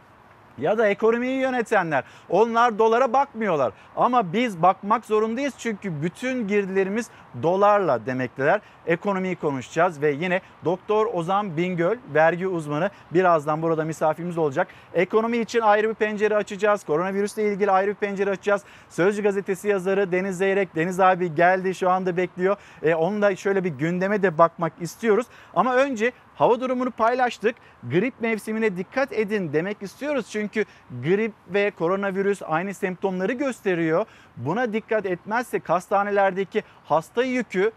ya 0.61 0.79
da 0.79 0.89
ekonomiyi 0.89 1.41
yönetenler 1.41 2.05
onlar 2.29 2.79
dolara 2.79 3.13
bakmıyorlar. 3.13 3.73
Ama 3.97 4.33
biz 4.33 4.63
bakmak 4.63 5.05
zorundayız 5.05 5.55
çünkü 5.59 6.03
bütün 6.03 6.49
girdilerimiz 6.49 7.11
dolarla 7.43 8.07
demekteler. 8.07 8.61
Ekonomiyi 8.87 9.37
konuşacağız 9.37 10.03
ve 10.03 10.11
yine 10.11 10.41
Doktor 10.65 11.07
Ozan 11.07 11.57
Bingöl 11.57 11.97
vergi 12.15 12.49
uzmanı 12.49 12.91
birazdan 13.11 13.63
burada 13.63 13.85
misafirimiz 13.85 14.39
olacak. 14.39 14.69
Ekonomi 14.95 15.39
için 15.39 15.61
ayrı 15.61 15.89
bir 15.89 15.95
pencere 15.95 16.37
açacağız. 16.37 16.85
Koronavirüsle 16.85 17.53
ilgili 17.53 17.71
ayrı 17.71 17.91
bir 17.91 17.95
pencere 17.95 18.31
açacağız. 18.31 18.63
Sözcü 18.91 19.23
gazetesi 19.23 19.69
yazarı 19.69 20.13
Deniz 20.13 20.39
Zeyrek, 20.39 20.75
Deniz 20.75 21.01
abi 21.01 21.35
geldi 21.35 21.75
şu 21.75 21.91
anda 21.91 22.17
bekliyor. 22.17 22.57
E, 22.83 22.95
onunla 22.95 23.37
şöyle 23.37 23.65
bir 23.65 23.71
gündeme 23.71 24.23
de 24.23 24.39
bakmak 24.39 24.73
istiyoruz. 24.81 25.27
Ama 25.55 25.75
önce 25.75 26.13
hava 26.39 26.61
durumunu 26.61 26.91
paylaştık. 26.91 27.57
Grip 27.91 28.15
mevsimine 28.21 28.77
dikkat 28.77 29.13
edin 29.13 29.53
demek 29.53 29.83
istiyoruz. 29.83 30.27
Çünkü 30.31 30.65
grip 31.05 31.33
ve 31.49 31.71
koronavirüs 31.71 32.43
aynı 32.47 32.75
semptomları 32.75 33.33
gösteriyor. 33.33 34.07
Buna 34.37 34.73
dikkat 34.73 35.07
etmezsek 35.07 35.69
hastanelerdeki 35.69 36.63
hasta 36.85 37.23
yükü 37.23 37.73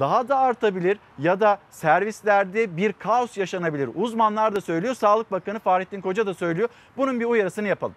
daha 0.00 0.28
da 0.28 0.38
artabilir 0.38 0.98
ya 1.18 1.40
da 1.40 1.58
servislerde 1.70 2.76
bir 2.76 2.92
kaos 2.92 3.36
yaşanabilir. 3.36 3.90
Uzmanlar 3.94 4.56
da 4.56 4.60
söylüyor. 4.60 4.94
Sağlık 4.94 5.32
Bakanı 5.32 5.58
Fahrettin 5.58 6.00
Koca 6.00 6.26
da 6.26 6.34
söylüyor. 6.34 6.68
Bunun 6.96 7.20
bir 7.20 7.24
uyarısını 7.24 7.68
yapalım. 7.68 7.94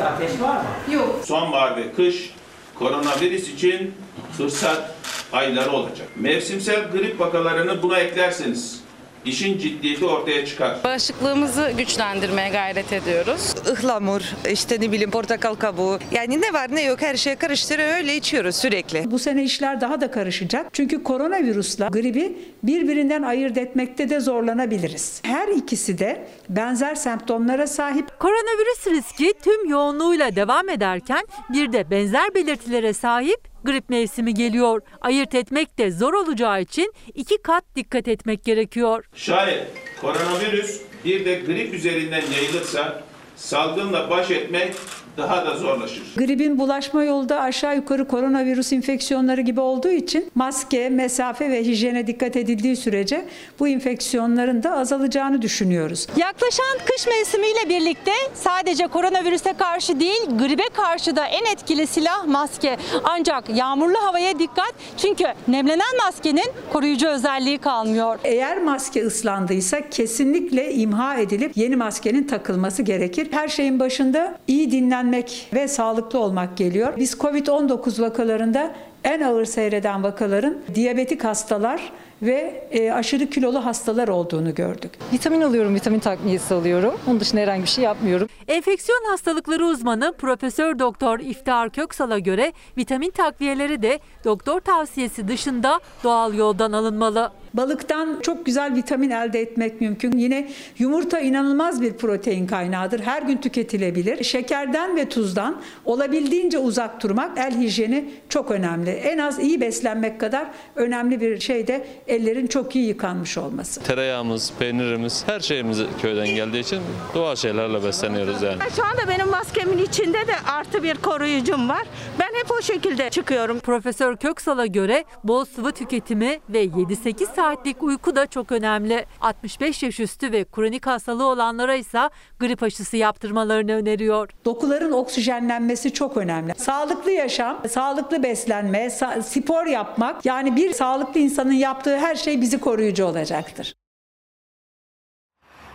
Ateş 0.00 0.40
var 0.40 0.56
mı? 0.56 0.94
Yok. 0.94 1.20
Sonbahar 1.24 1.76
ve 1.76 1.92
kış 1.92 2.34
koronavirüs 2.80 3.48
için 3.48 3.94
fırsat 4.36 4.94
ayları 5.32 5.70
olacak. 5.72 6.08
Mevsimsel 6.16 6.90
grip 6.90 7.20
vakalarını 7.20 7.82
buna 7.82 7.98
eklerseniz 7.98 8.80
işin 9.24 9.58
ciddiyeti 9.58 10.04
ortaya 10.04 10.46
çıkar. 10.46 10.76
Bağışıklığımızı 10.84 11.72
güçlendirmeye 11.76 12.48
gayret 12.48 12.92
ediyoruz. 12.92 13.54
Ihlamur, 13.72 14.22
işte 14.50 14.80
ne 14.80 14.92
bileyim 14.92 15.10
portakal 15.10 15.54
kabuğu. 15.54 15.98
Yani 16.12 16.40
ne 16.40 16.52
var 16.52 16.74
ne 16.74 16.82
yok 16.82 17.02
her 17.02 17.16
şeye 17.16 17.36
karıştırıp 17.36 17.84
öyle 17.94 18.16
içiyoruz 18.16 18.56
sürekli. 18.56 19.10
Bu 19.10 19.18
sene 19.18 19.44
işler 19.44 19.80
daha 19.80 20.00
da 20.00 20.10
karışacak. 20.10 20.66
Çünkü 20.72 21.02
koronavirüsle 21.02 21.88
gribi 21.90 22.38
birbirinden 22.62 23.22
ayırt 23.22 23.58
etmekte 23.58 24.10
de 24.10 24.20
zorlanabiliriz. 24.20 25.20
Her 25.24 25.48
ikisi 25.48 25.98
de 25.98 26.26
benzer 26.48 26.94
semptomlara 26.94 27.66
sahip. 27.66 28.18
Koronavirüs 28.18 28.86
riski 28.86 29.34
tüm 29.42 29.70
yoğunluğuyla 29.70 30.36
devam 30.36 30.68
ederken 30.68 31.24
bir 31.52 31.72
de 31.72 31.90
benzer 31.90 32.34
belirtilere 32.34 32.92
sahip 32.92 33.49
grip 33.64 33.90
mevsimi 33.90 34.34
geliyor. 34.34 34.82
Ayırt 35.00 35.34
etmek 35.34 35.78
de 35.78 35.90
zor 35.90 36.12
olacağı 36.12 36.62
için 36.62 36.92
iki 37.14 37.42
kat 37.42 37.64
dikkat 37.76 38.08
etmek 38.08 38.44
gerekiyor. 38.44 39.04
Şayet 39.14 39.66
koronavirüs 40.00 40.80
bir 41.04 41.24
de 41.24 41.34
grip 41.34 41.74
üzerinden 41.74 42.22
yayılırsa 42.36 43.02
salgınla 43.36 44.10
baş 44.10 44.30
etmek 44.30 44.74
daha 45.16 45.46
da 45.46 45.56
zorlaşır. 45.56 46.02
Gripin 46.16 46.58
bulaşma 46.58 47.04
yolu 47.04 47.28
da 47.28 47.40
aşağı 47.40 47.76
yukarı 47.76 48.08
koronavirüs 48.08 48.72
enfeksiyonları 48.72 49.40
gibi 49.40 49.60
olduğu 49.60 49.90
için 49.90 50.30
maske, 50.34 50.88
mesafe 50.88 51.50
ve 51.50 51.64
hijyene 51.64 52.06
dikkat 52.06 52.36
edildiği 52.36 52.76
sürece 52.76 53.24
bu 53.60 53.68
enfeksiyonların 53.68 54.62
da 54.62 54.72
azalacağını 54.72 55.42
düşünüyoruz. 55.42 56.06
Yaklaşan 56.16 56.78
kış 56.86 57.06
mevsimiyle 57.06 57.68
birlikte 57.68 58.12
sadece 58.34 58.86
koronavirüse 58.86 59.52
karşı 59.52 60.00
değil 60.00 60.20
gribe 60.38 60.68
karşı 60.72 61.16
da 61.16 61.26
en 61.26 61.52
etkili 61.52 61.86
silah 61.86 62.26
maske. 62.26 62.76
Ancak 63.04 63.56
yağmurlu 63.56 63.98
havaya 64.02 64.38
dikkat 64.38 64.74
çünkü 64.96 65.24
nemlenen 65.48 65.96
maskenin 66.04 66.50
koruyucu 66.72 67.08
özelliği 67.08 67.58
kalmıyor. 67.58 68.18
Eğer 68.24 68.62
maske 68.62 69.06
ıslandıysa 69.06 69.88
kesinlikle 69.90 70.74
imha 70.74 71.16
edilip 71.16 71.56
yeni 71.56 71.76
maskenin 71.76 72.24
takılması 72.26 72.82
gerekir. 72.82 73.28
Her 73.30 73.48
şeyin 73.48 73.80
başında 73.80 74.38
iyi 74.48 74.70
dinlenmek 75.00 75.48
ve 75.54 75.68
sağlıklı 75.68 76.18
olmak 76.18 76.56
geliyor. 76.56 76.92
Biz 76.96 77.12
Covid-19 77.14 78.02
vakalarında 78.02 78.70
en 79.04 79.20
ağır 79.20 79.44
seyreden 79.44 80.02
vakaların 80.02 80.58
diyabetik 80.74 81.24
hastalar 81.24 81.92
ve 82.22 82.68
e, 82.70 82.92
aşırı 82.92 83.30
kilolu 83.30 83.64
hastalar 83.64 84.08
olduğunu 84.08 84.54
gördük. 84.54 84.90
Vitamin 85.12 85.40
alıyorum, 85.40 85.74
vitamin 85.74 85.98
takviyesi 85.98 86.54
alıyorum. 86.54 86.94
Onun 87.06 87.20
dışında 87.20 87.40
herhangi 87.40 87.62
bir 87.62 87.68
şey 87.68 87.84
yapmıyorum. 87.84 88.28
Enfeksiyon 88.48 89.04
hastalıkları 89.10 89.66
uzmanı 89.66 90.12
Profesör 90.18 90.78
Doktor 90.78 91.18
İftihar 91.18 91.70
Köksal'a 91.70 92.18
göre 92.18 92.52
vitamin 92.76 93.10
takviyeleri 93.10 93.82
de 93.82 93.98
doktor 94.24 94.60
tavsiyesi 94.60 95.28
dışında 95.28 95.80
doğal 96.04 96.34
yoldan 96.34 96.72
alınmalı. 96.72 97.32
Balıktan 97.54 98.18
çok 98.22 98.46
güzel 98.46 98.74
vitamin 98.74 99.10
elde 99.10 99.40
etmek 99.40 99.80
mümkün. 99.80 100.18
Yine 100.18 100.48
yumurta 100.78 101.20
inanılmaz 101.20 101.82
bir 101.82 101.92
protein 101.92 102.46
kaynağıdır. 102.46 103.00
Her 103.00 103.22
gün 103.22 103.36
tüketilebilir. 103.36 104.24
Şekerden 104.24 104.96
ve 104.96 105.08
tuzdan 105.08 105.60
olabildiğince 105.84 106.58
uzak 106.58 107.02
durmak 107.02 107.38
el 107.38 107.60
hijyeni 107.60 108.10
çok 108.28 108.50
önemli. 108.50 108.90
En 108.90 109.18
az 109.18 109.38
iyi 109.38 109.60
beslenmek 109.60 110.20
kadar 110.20 110.46
önemli 110.76 111.20
bir 111.20 111.40
şey 111.40 111.66
de 111.66 111.86
ellerin 112.10 112.46
çok 112.46 112.76
iyi 112.76 112.86
yıkanmış 112.88 113.38
olması. 113.38 113.82
Tereyağımız, 113.82 114.52
peynirimiz, 114.58 115.22
her 115.26 115.40
şeyimiz 115.40 115.78
köyden 116.02 116.26
geldiği 116.26 116.60
için 116.60 116.80
doğal 117.14 117.36
şeylerle 117.36 117.84
besleniyoruz 117.84 118.42
yani. 118.42 118.58
Şu 118.76 118.84
anda 118.84 119.08
benim 119.08 119.28
maskemin 119.28 119.78
içinde 119.78 120.26
de 120.26 120.34
artı 120.52 120.82
bir 120.82 120.94
koruyucum 120.94 121.68
var. 121.68 121.82
Ben 122.18 122.28
hep 122.34 122.50
o 122.50 122.62
şekilde 122.62 123.10
çıkıyorum. 123.10 123.60
Profesör 123.60 124.16
Köksal'a 124.16 124.66
göre 124.66 125.04
bol 125.24 125.44
sıvı 125.44 125.72
tüketimi 125.72 126.40
ve 126.48 126.64
7-8 126.64 127.34
saatlik 127.36 127.82
uyku 127.82 128.16
da 128.16 128.26
çok 128.26 128.52
önemli. 128.52 129.06
65 129.20 129.82
yaş 129.82 130.00
üstü 130.00 130.32
ve 130.32 130.44
kronik 130.44 130.86
hastalığı 130.86 131.26
olanlara 131.26 131.74
ise 131.74 132.00
grip 132.40 132.62
aşısı 132.62 132.96
yaptırmalarını 132.96 133.72
öneriyor. 133.72 134.28
Dokuların 134.44 134.92
oksijenlenmesi 134.92 135.92
çok 135.92 136.16
önemli. 136.16 136.54
Sağlıklı 136.56 137.10
yaşam, 137.10 137.58
sağlıklı 137.70 138.22
beslenme, 138.22 138.90
spor 139.22 139.66
yapmak 139.66 140.26
yani 140.26 140.56
bir 140.56 140.72
sağlıklı 140.72 141.20
insanın 141.20 141.52
yaptığı 141.52 141.96
her 142.00 142.14
şey 142.14 142.40
bizi 142.40 142.60
koruyucu 142.60 143.04
olacaktır. 143.04 143.74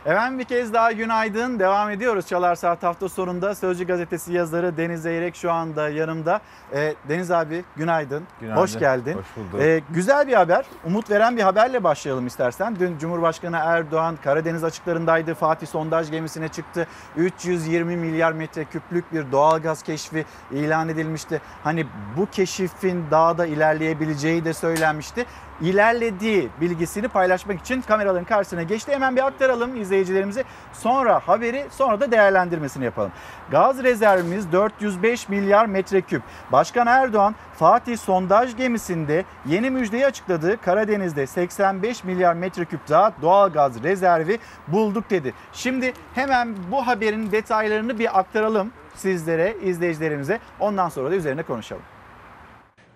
Efendim 0.06 0.40
bir 0.40 0.44
kez 0.44 0.74
daha 0.74 0.92
günaydın. 0.92 1.60
Devam 1.60 1.90
ediyoruz 1.90 2.28
Çalar 2.28 2.56
Saat 2.56 2.84
hafta 2.84 3.10
sonunda. 3.10 3.56
Sözcü 3.56 3.88
gazetesi 3.88 4.34
yazarı 4.34 4.78
Deniz 4.78 5.02
Zeyrek 5.02 5.36
şu 5.36 5.52
anda 5.52 5.90
yanımda. 5.90 6.42
Ee, 6.74 6.94
Deniz 7.10 7.32
abi 7.32 7.64
günaydın. 7.76 8.24
Günaydın. 8.42 8.62
Hoş 8.62 8.80
geldin. 8.80 9.14
Hoş 9.14 9.26
bulduk. 9.36 9.62
Ee, 9.62 9.82
güzel 9.90 10.28
bir 10.28 10.34
haber. 10.34 10.66
Umut 10.86 11.10
veren 11.10 11.38
bir 11.38 11.42
haberle 11.42 11.84
başlayalım 11.84 12.28
istersen. 12.28 12.76
Dün 12.80 12.98
Cumhurbaşkanı 12.98 13.58
Erdoğan 13.58 14.18
Karadeniz 14.24 14.64
açıklarındaydı. 14.64 15.34
Fatih 15.34 15.68
sondaj 15.68 16.12
gemisine 16.12 16.48
çıktı. 16.48 16.88
320 17.18 17.98
milyar 17.98 18.32
metreküplük 18.32 19.14
bir 19.14 19.32
doğalgaz 19.32 19.84
keşfi 19.84 20.26
ilan 20.52 20.90
edilmişti. 20.90 21.42
Hani 21.64 21.86
bu 22.18 22.26
keşifin 22.32 23.06
daha 23.12 23.38
da 23.38 23.46
ilerleyebileceği 23.46 24.46
de 24.46 24.54
söylenmişti. 24.54 25.26
İlerlediği 25.62 26.50
bilgisini 26.62 27.08
paylaşmak 27.08 27.60
için 27.60 27.82
kameraların 27.82 28.26
karşısına 28.26 28.64
geçti. 28.64 28.92
Hemen 28.92 29.16
bir 29.16 29.26
aktaralım 29.26 29.82
izleyicilerimize. 29.82 30.44
Sonra 30.74 31.20
haberi 31.20 31.66
sonra 31.72 32.00
da 32.00 32.12
değerlendirmesini 32.12 32.86
yapalım. 32.86 33.12
Gaz 33.52 33.84
rezervimiz 33.84 34.52
405 34.52 35.30
milyar 35.30 35.66
metreküp. 35.66 36.22
Başkan 36.52 36.88
Erdoğan 36.88 37.36
Fatih 37.54 37.98
sondaj 37.98 38.58
gemisinde 38.58 39.26
yeni 39.46 39.70
müjdeyi 39.70 40.06
açıkladı. 40.06 40.62
Karadeniz'de 40.62 41.28
85 41.28 42.04
milyar 42.04 42.34
metreküp 42.34 42.90
daha 42.90 43.12
doğalgaz 43.22 43.84
rezervi 43.84 44.40
bulduk 44.68 45.10
dedi. 45.10 45.34
Şimdi 45.54 45.94
hemen 46.16 46.56
bu 46.72 46.88
haberin 46.88 47.32
detaylarını 47.32 48.00
bir 48.00 48.20
aktaralım 48.20 48.72
sizlere, 48.96 49.56
izleyicilerimize. 49.64 50.40
Ondan 50.60 50.90
sonra 50.90 51.12
da 51.12 51.16
üzerine 51.16 51.44
konuşalım. 51.44 51.95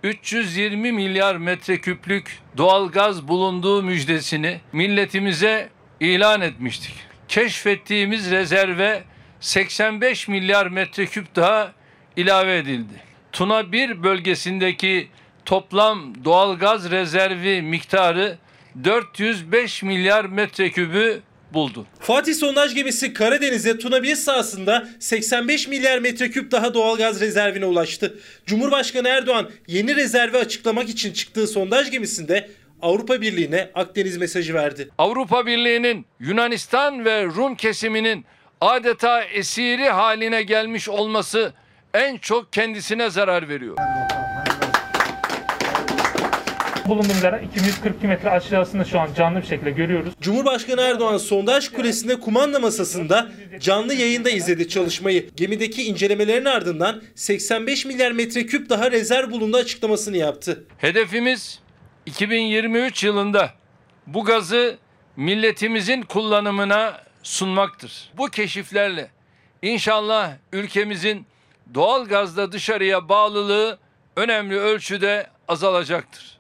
320 0.04 0.92
milyar 0.92 1.36
metreküplük 1.36 2.40
doğalgaz 2.58 3.28
bulunduğu 3.28 3.84
müjdesini 3.84 4.60
milletimize 4.72 5.70
ilan 6.00 6.42
etmiştik. 6.42 6.94
Keşfettiğimiz 7.28 8.32
rezerve 8.32 9.04
85 9.40 10.28
milyar 10.28 10.68
metreküp 10.68 11.36
daha 11.36 11.74
ilave 12.16 12.58
edildi. 12.58 12.94
Tuna 13.32 13.72
1 13.72 14.04
bölgesindeki 14.04 15.08
toplam 15.46 16.26
doğalgaz 16.26 16.92
rezervi 16.92 17.62
miktarı 17.62 18.38
405 18.84 19.84
milyar 19.84 20.26
metrekübü 20.26 21.22
buldu. 21.54 21.86
Fatih 22.00 22.36
sondaj 22.36 22.76
gemisi 22.76 23.14
Karadeniz'e 23.14 23.78
Tuna 23.78 24.04
1 24.04 24.16
sahasında 24.16 24.88
85 25.00 25.68
milyar 25.68 26.00
metreküp 26.00 26.52
daha 26.52 26.74
doğalgaz 26.74 27.22
rezervine 27.22 27.66
ulaştı. 27.66 28.20
Cumhurbaşkanı 28.46 29.08
Erdoğan 29.08 29.50
yeni 29.68 29.96
rezervi 29.96 30.38
açıklamak 30.38 30.90
için 30.90 31.14
çıktığı 31.14 31.48
sondaj 31.48 31.92
gemisinde 31.92 32.50
Avrupa 32.82 33.22
Birliği'ne 33.22 33.70
Akdeniz 33.76 34.18
mesajı 34.18 34.54
verdi. 34.54 34.90
Avrupa 34.98 35.46
Birliği'nin 35.46 36.06
Yunanistan 36.20 37.06
ve 37.06 37.26
Rum 37.26 37.56
kesiminin 37.56 38.26
adeta 38.62 39.24
esiri 39.24 39.90
haline 39.90 40.44
gelmiş 40.44 40.90
olması 40.90 41.54
en 41.94 42.18
çok 42.18 42.54
kendisine 42.54 43.10
zarar 43.10 43.50
veriyor. 43.50 43.78
Bulunduğum 46.90 47.24
yere 47.24 47.44
242 47.44 48.08
metre 48.08 48.30
aşağısında 48.30 48.86
şu 48.86 49.00
an 49.00 49.10
canlı 49.18 49.42
bir 49.42 49.46
şekilde 49.48 49.72
görüyoruz. 49.72 50.14
Cumhurbaşkanı 50.22 50.82
Erdoğan 50.82 51.18
sondaj 51.18 51.70
kulesinde 51.70 52.20
kumanda 52.20 52.60
masasında 52.60 53.32
canlı 53.60 53.94
yayında 53.94 54.30
izledi 54.30 54.70
çalışmayı. 54.70 55.30
Gemideki 55.36 55.84
incelemelerin 55.84 56.46
ardından 56.46 57.02
85 57.16 57.86
milyar 57.86 58.12
metreküp 58.12 58.70
daha 58.70 58.92
rezerv 58.92 59.32
bulundu 59.32 59.58
açıklamasını 59.58 60.18
yaptı. 60.18 60.64
Hedefimiz 60.78 61.60
2023 62.06 63.04
yılında 63.04 63.50
bu 64.08 64.26
gazı 64.26 64.78
milletimizin 65.16 66.02
kullanımına 66.02 67.02
sunmaktır. 67.24 68.12
Bu 68.18 68.28
keşiflerle 68.28 69.10
inşallah 69.62 70.32
ülkemizin 70.54 71.26
doğal 71.74 72.06
gazda 72.06 72.52
dışarıya 72.52 73.10
bağlılığı 73.10 73.78
önemli 74.16 74.60
ölçüde 74.60 75.28
azalacaktır. 75.48 76.39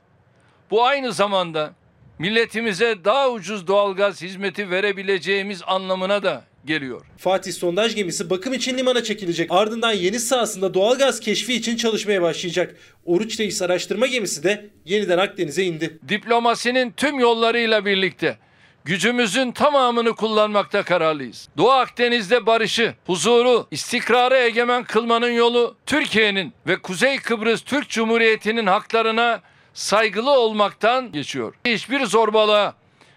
Bu 0.71 0.85
aynı 0.85 1.13
zamanda 1.13 1.73
milletimize 2.19 3.05
daha 3.05 3.29
ucuz 3.29 3.67
doğalgaz 3.67 4.21
hizmeti 4.21 4.71
verebileceğimiz 4.71 5.61
anlamına 5.67 6.23
da 6.23 6.43
geliyor. 6.65 7.01
Fatih 7.17 7.53
sondaj 7.53 7.95
gemisi 7.95 8.29
bakım 8.29 8.53
için 8.53 8.77
limana 8.77 9.03
çekilecek. 9.03 9.51
Ardından 9.51 9.91
yeni 9.91 10.19
sahasında 10.19 10.73
doğalgaz 10.73 11.19
keşfi 11.19 11.53
için 11.53 11.77
çalışmaya 11.77 12.21
başlayacak. 12.21 12.75
Oruç 13.05 13.39
Reis 13.39 13.61
araştırma 13.61 14.07
gemisi 14.07 14.43
de 14.43 14.69
yeniden 14.85 15.17
Akdeniz'e 15.17 15.63
indi. 15.63 15.99
Diplomasinin 16.09 16.91
tüm 16.91 17.19
yollarıyla 17.19 17.85
birlikte 17.85 18.37
gücümüzün 18.85 19.51
tamamını 19.51 20.15
kullanmakta 20.15 20.83
kararlıyız. 20.83 21.49
Doğu 21.57 21.71
Akdeniz'de 21.71 22.45
barışı, 22.45 22.93
huzuru, 23.05 23.67
istikrarı 23.71 24.37
egemen 24.37 24.83
kılmanın 24.83 25.31
yolu 25.31 25.75
Türkiye'nin 25.85 26.53
ve 26.67 26.81
Kuzey 26.81 27.17
Kıbrıs 27.17 27.61
Türk 27.61 27.89
Cumhuriyeti'nin 27.89 28.65
haklarına 28.67 29.41
saygılı 29.79 30.31
olmaktan 30.31 31.11
geçiyor. 31.11 31.53
Hiçbir 31.65 32.05
zorbalığa 32.05 32.73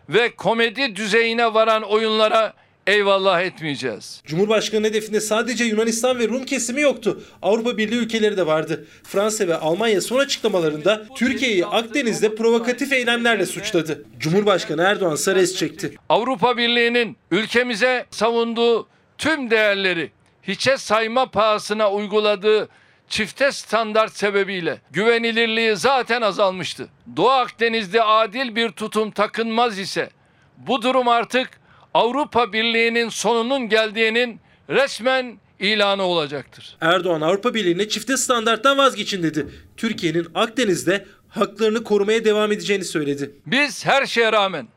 ve 0.09 0.35
komedi 0.37 0.96
düzeyine 0.96 1.55
varan 1.55 1.83
oyunlara 1.83 2.53
eyvallah 2.87 3.40
etmeyeceğiz. 3.40 4.22
Cumhurbaşkanı 4.27 4.87
hedefinde 4.87 5.20
sadece 5.20 5.64
Yunanistan 5.64 6.18
ve 6.18 6.29
Rum 6.29 6.44
kesimi 6.44 6.81
yoktu. 6.81 7.22
Avrupa 7.42 7.77
Birliği 7.77 7.96
ülkeleri 7.96 8.37
de 8.37 8.46
vardı. 8.46 8.87
Fransa 9.03 9.48
ve 9.48 9.57
Almanya 9.57 10.01
son 10.01 10.18
açıklamalarında 10.18 11.07
Türkiye'yi 11.16 11.66
Akdeniz'de 11.66 12.35
provokatif 12.35 12.92
eylemlerle 12.92 13.46
suçladı. 13.46 14.05
Cumhurbaşkanı 14.18 14.83
Erdoğan 14.83 15.14
sarı 15.14 15.55
çekti. 15.55 15.94
Avrupa 16.09 16.57
Birliği'nin 16.57 17.16
ülkemize 17.31 18.07
savunduğu 18.11 18.88
tüm 19.18 19.51
değerleri 19.51 20.11
hiçe 20.42 20.77
sayma 20.77 21.31
pahasına 21.31 21.92
uyguladığı 21.92 22.68
çifte 23.12 23.53
standart 23.53 24.16
sebebiyle 24.16 24.81
güvenilirliği 24.90 25.77
zaten 25.77 26.22
azalmıştı. 26.22 26.88
Doğu 27.16 27.31
Akdeniz'de 27.31 28.03
adil 28.03 28.57
bir 28.57 28.68
tutum 28.70 29.11
takınmaz 29.11 29.79
ise 29.79 30.11
bu 30.57 30.83
durum 30.83 31.09
artık 31.09 31.51
Avrupa 31.94 32.53
Birliği'nin 32.53 33.09
sonunun 33.09 33.68
geldiğinin 33.68 34.40
resmen 34.70 35.38
ilanı 35.61 36.03
olacaktır. 36.03 36.77
Erdoğan 36.81 37.20
Avrupa 37.20 37.55
Birliği'ne 37.55 37.88
çifte 37.88 38.16
standarttan 38.16 38.79
vazgeçin 38.79 39.22
dedi. 39.22 39.46
Türkiye'nin 39.77 40.29
Akdeniz'de 40.35 41.07
haklarını 41.29 41.85
korumaya 41.85 42.25
devam 42.25 42.53
edeceğini 42.53 42.85
söyledi. 42.85 43.31
Biz 43.46 43.87
her 43.87 44.07
şeye 44.07 44.33
rağmen 44.33 44.68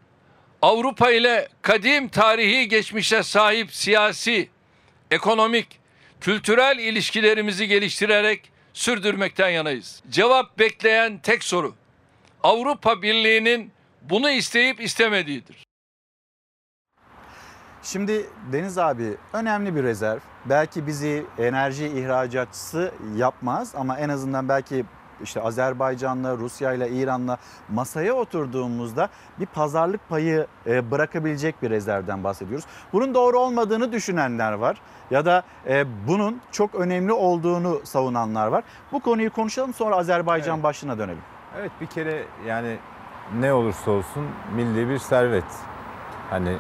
Avrupa 0.61 1.11
ile 1.11 1.47
kadim 1.61 2.07
tarihi 2.07 2.67
geçmişe 2.67 3.23
sahip 3.23 3.73
siyasi, 3.73 4.49
ekonomik, 5.11 5.84
kültürel 6.25 6.79
ilişkilerimizi 6.79 7.67
geliştirerek 7.67 8.51
sürdürmekten 8.73 9.49
yanayız. 9.49 10.03
Cevap 10.09 10.59
bekleyen 10.59 11.17
tek 11.17 11.43
soru 11.43 11.75
Avrupa 12.43 13.01
Birliği'nin 13.01 13.71
bunu 14.01 14.29
isteyip 14.29 14.81
istemediğidir. 14.81 15.65
Şimdi 17.83 18.25
Deniz 18.51 18.77
abi 18.77 19.17
önemli 19.33 19.75
bir 19.75 19.83
rezerv. 19.83 20.19
Belki 20.45 20.87
bizi 20.87 21.25
enerji 21.37 21.87
ihracatçısı 21.87 22.91
yapmaz 23.15 23.75
ama 23.75 23.99
en 23.99 24.09
azından 24.09 24.49
belki 24.49 24.85
işte 25.23 25.41
Azerbaycan'la, 25.41 26.37
Rusya'yla, 26.37 26.87
İran'la 26.87 27.37
masaya 27.69 28.13
oturduğumuzda 28.13 29.09
bir 29.39 29.45
pazarlık 29.45 30.09
payı 30.09 30.47
e, 30.67 30.91
bırakabilecek 30.91 31.61
bir 31.61 31.69
rezervden 31.69 32.23
bahsediyoruz. 32.23 32.65
Bunun 32.93 33.13
doğru 33.13 33.39
olmadığını 33.39 33.91
düşünenler 33.91 34.53
var 34.53 34.81
ya 35.11 35.25
da 35.25 35.43
e, 35.67 35.85
bunun 36.07 36.41
çok 36.51 36.75
önemli 36.75 37.13
olduğunu 37.13 37.81
savunanlar 37.83 38.47
var. 38.47 38.63
Bu 38.91 38.99
konuyu 38.99 39.33
konuşalım 39.33 39.73
sonra 39.73 39.95
Azerbaycan 39.95 40.55
Evet. 40.55 40.63
başlığına 40.63 40.97
dönelim. 40.97 41.21
Evet 41.59 41.71
bir 41.81 41.85
kere 41.85 42.23
yani 42.47 42.77
ne 43.39 43.53
olursa 43.53 43.91
olsun 43.91 44.25
milli 44.55 44.89
bir 44.89 44.97
servet. 44.97 45.43
Hani 46.29 46.57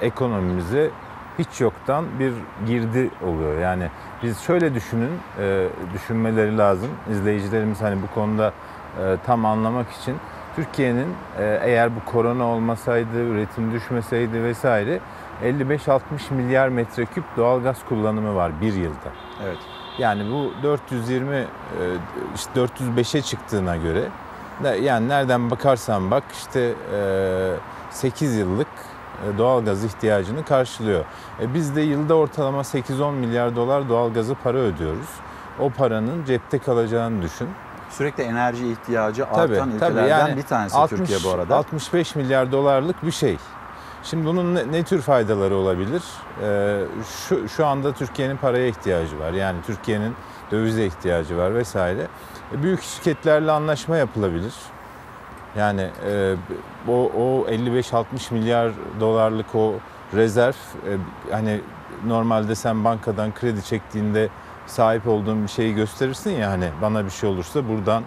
ekonomimize 0.00 0.90
hiç 1.38 1.60
yoktan 1.60 2.04
bir 2.18 2.32
girdi 2.66 3.10
oluyor. 3.26 3.58
Yani 3.58 3.90
biz 4.22 4.40
şöyle 4.40 4.74
düşünün, 4.74 5.10
e, 5.40 5.68
düşünmeleri 5.94 6.58
lazım. 6.58 6.90
İzleyicilerimiz 7.10 7.82
hani 7.82 8.02
bu 8.02 8.14
konuda 8.14 8.52
e, 9.02 9.16
tam 9.26 9.44
anlamak 9.44 9.90
için 9.90 10.16
Türkiye'nin 10.56 11.14
e, 11.38 11.60
eğer 11.62 11.96
bu 11.96 12.10
korona 12.12 12.44
olmasaydı, 12.44 13.24
üretim 13.24 13.72
düşmeseydi 13.72 14.42
vesaire 14.42 15.00
55-60 15.44 16.00
milyar 16.30 16.68
metreküp 16.68 17.24
doğalgaz 17.36 17.76
kullanımı 17.88 18.34
var 18.34 18.52
bir 18.60 18.72
yılda. 18.72 19.10
Evet. 19.44 19.58
Yani 19.98 20.32
bu 20.32 20.52
420 20.62 21.36
e, 21.36 21.46
işte 22.34 22.60
405'e 22.60 23.22
çıktığına 23.22 23.76
göre 23.76 24.02
yani 24.82 25.08
nereden 25.08 25.50
bakarsan 25.50 26.10
bak 26.10 26.24
işte 26.32 26.72
e, 26.94 27.52
8 27.90 28.36
yıllık 28.36 28.68
doğalgaz 29.38 29.84
ihtiyacını 29.84 30.44
karşılıyor. 30.44 31.04
E, 31.40 31.54
Biz 31.54 31.76
de 31.76 31.80
yılda 31.80 32.14
ortalama 32.14 32.60
8-10 32.60 33.12
milyar 33.12 33.56
dolar 33.56 33.88
doğalgazı 33.88 34.34
para 34.34 34.58
ödüyoruz. 34.58 35.08
O 35.60 35.70
paranın 35.70 36.24
cepte 36.24 36.58
kalacağını 36.58 37.22
düşün. 37.22 37.48
Sürekli 37.90 38.22
enerji 38.22 38.72
ihtiyacı 38.72 39.24
Tabii, 39.34 39.52
artan 39.52 39.70
tabii. 39.70 39.76
ülkelerden 39.92 40.08
Yani 40.18 40.36
bir 40.36 40.42
tanesi 40.42 40.76
60 40.76 40.98
Türkiye 40.98 41.18
bu 41.24 41.30
arada. 41.30 41.56
65 41.56 42.14
milyar 42.14 42.52
dolarlık 42.52 43.06
bir 43.06 43.10
şey. 43.10 43.36
Şimdi 44.02 44.26
bunun 44.26 44.54
ne, 44.54 44.72
ne 44.72 44.82
tür 44.84 45.02
faydaları 45.02 45.54
olabilir? 45.56 46.02
Ee, 46.42 46.80
şu, 47.28 47.48
şu 47.48 47.66
anda 47.66 47.92
Türkiye'nin 47.92 48.36
paraya 48.36 48.66
ihtiyacı 48.66 49.18
var. 49.20 49.32
Yani 49.32 49.58
Türkiye'nin 49.66 50.14
dövize 50.50 50.86
ihtiyacı 50.86 51.36
var 51.38 51.54
vesaire. 51.54 52.06
E, 52.54 52.62
büyük 52.62 52.82
şirketlerle 52.82 53.52
anlaşma 53.52 53.96
yapılabilir. 53.96 54.54
Yani 55.56 55.88
e, 56.06 56.34
o, 56.88 56.92
o 56.92 57.46
55-60 57.48 58.04
milyar 58.34 58.72
dolarlık 59.00 59.54
o 59.54 59.74
rezerv 60.14 60.52
e, 60.52 60.92
hani 61.30 61.60
normalde 62.06 62.54
sen 62.54 62.84
bankadan 62.84 63.34
kredi 63.34 63.64
çektiğinde 63.64 64.28
sahip 64.66 65.08
olduğun 65.08 65.42
bir 65.42 65.48
şeyi 65.48 65.74
gösterirsin 65.74 66.30
ya 66.30 66.50
hani 66.50 66.68
bana 66.82 67.04
bir 67.04 67.10
şey 67.10 67.30
olursa 67.30 67.68
buradan 67.68 68.02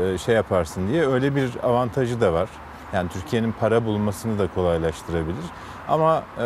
e, 0.00 0.18
şey 0.18 0.34
yaparsın 0.34 0.88
diye 0.88 1.06
öyle 1.08 1.36
bir 1.36 1.50
avantajı 1.62 2.20
da 2.20 2.32
var. 2.32 2.48
Yani 2.92 3.08
Türkiye'nin 3.08 3.54
para 3.60 3.84
bulmasını 3.84 4.38
da 4.38 4.48
kolaylaştırabilir. 4.54 5.44
Ama 5.88 6.22
e, 6.38 6.42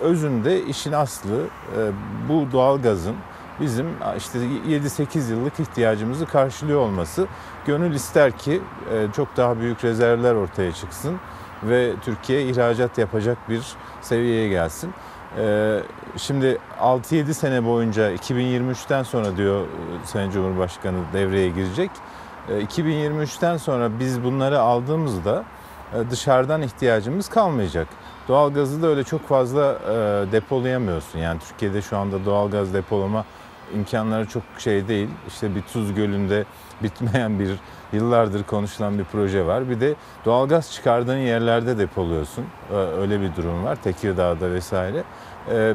özünde 0.00 0.64
işin 0.64 0.92
aslı 0.92 1.36
e, 1.36 1.80
bu 2.28 2.52
doğalgazın 2.52 3.16
bizim 3.60 3.86
işte 4.16 4.38
7-8 4.38 5.30
yıllık 5.30 5.60
ihtiyacımızı 5.60 6.26
karşılıyor 6.26 6.80
olması. 6.80 7.26
Gönül 7.66 7.94
ister 7.94 8.38
ki 8.38 8.60
e, 8.92 9.12
çok 9.16 9.36
daha 9.36 9.60
büyük 9.60 9.84
rezervler 9.84 10.34
ortaya 10.34 10.72
çıksın 10.72 11.16
ve 11.62 11.92
Türkiye 12.04 12.42
ihracat 12.42 12.98
yapacak 12.98 13.38
bir 13.48 13.62
seviyeye 14.02 14.48
gelsin. 14.48 14.94
E, 15.38 15.78
Şimdi 16.16 16.58
6-7 16.80 17.34
sene 17.34 17.64
boyunca 17.64 18.12
2023'ten 18.14 19.02
sonra 19.02 19.36
diyor 19.36 19.60
e, 19.60 20.06
Sayın 20.06 20.30
Cumhurbaşkanı 20.30 20.96
devreye 21.12 21.48
girecek. 21.48 21.90
E, 22.48 22.60
2023'ten 22.60 23.56
sonra 23.56 23.90
biz 24.00 24.24
bunları 24.24 24.60
aldığımızda 24.60 25.44
dışarıdan 26.10 26.62
ihtiyacımız 26.62 27.28
kalmayacak. 27.28 27.88
Doğalgazı 28.28 28.82
da 28.82 28.86
öyle 28.86 29.04
çok 29.04 29.28
fazla 29.28 29.78
depolayamıyorsun. 30.32 31.18
Yani 31.18 31.40
Türkiye'de 31.48 31.82
şu 31.82 31.96
anda 31.96 32.24
doğalgaz 32.24 32.74
depolama 32.74 33.24
imkanları 33.74 34.26
çok 34.26 34.42
şey 34.58 34.88
değil. 34.88 35.08
İşte 35.28 35.54
bir 35.54 35.62
Tuz 35.62 35.94
Gölü'nde 35.94 36.44
bitmeyen 36.82 37.38
bir 37.38 37.50
yıllardır 37.92 38.42
konuşulan 38.42 38.98
bir 38.98 39.04
proje 39.04 39.46
var. 39.46 39.70
Bir 39.70 39.80
de 39.80 39.94
doğalgaz 40.24 40.72
çıkardığın 40.72 41.16
yerlerde 41.16 41.78
depoluyorsun. 41.78 42.44
Öyle 43.00 43.20
bir 43.20 43.36
durum 43.36 43.64
var 43.64 43.76
Tekirdağ'da 43.76 44.50
vesaire. 44.50 45.02
E, 45.50 45.74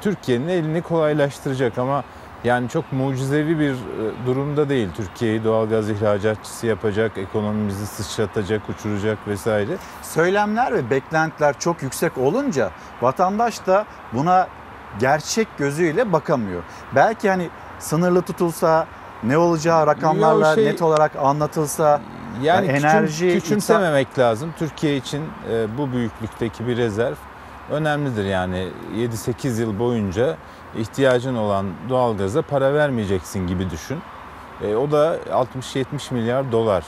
Türkiye'nin 0.00 0.48
elini 0.48 0.82
kolaylaştıracak 0.82 1.78
ama 1.78 2.04
yani 2.44 2.68
çok 2.68 2.92
mucizevi 2.92 3.58
bir 3.58 3.72
e, 3.72 4.26
durumda 4.26 4.68
değil. 4.68 4.88
Türkiye'yi 4.96 5.44
doğalgaz 5.44 5.90
ihracatçısı 5.90 6.66
yapacak, 6.66 7.18
ekonomimizi 7.18 7.86
sıçratacak, 7.86 8.68
uçuracak 8.68 9.18
vesaire. 9.28 9.76
Söylemler 10.02 10.74
ve 10.74 10.90
beklentiler 10.90 11.58
çok 11.58 11.82
yüksek 11.82 12.18
olunca 12.18 12.70
vatandaş 13.02 13.66
da 13.66 13.84
buna 14.12 14.48
gerçek 14.98 15.48
gözüyle 15.58 16.12
bakamıyor. 16.12 16.62
Belki 16.94 17.30
hani 17.30 17.48
sınırlı 17.78 18.22
tutulsa 18.22 18.86
ne 19.22 19.38
olacağı 19.38 19.86
rakamlarla 19.86 20.54
şey- 20.54 20.64
net 20.64 20.82
olarak 20.82 21.16
anlatılsa 21.16 22.00
Yani 22.42 22.66
yani 22.66 22.66
küçüm- 22.78 22.86
enerji 22.88 23.32
küçümsememek 23.34 24.18
lazım. 24.18 24.54
Türkiye 24.58 24.96
için 24.96 25.22
e, 25.50 25.78
bu 25.78 25.92
büyüklükteki 25.92 26.66
bir 26.66 26.76
rezerv 26.76 27.14
önemlidir. 27.70 28.24
Yani 28.24 28.68
7-8 28.96 29.60
yıl 29.60 29.78
boyunca 29.78 30.36
ihtiyacın 30.78 31.34
olan 31.34 31.66
doğalgaza 31.88 32.42
para 32.42 32.74
vermeyeceksin 32.74 33.46
gibi 33.46 33.70
düşün. 33.70 33.98
E, 34.62 34.76
o 34.76 34.90
da 34.90 35.16
60-70 35.32 36.14
milyar 36.14 36.52
dolar. 36.52 36.84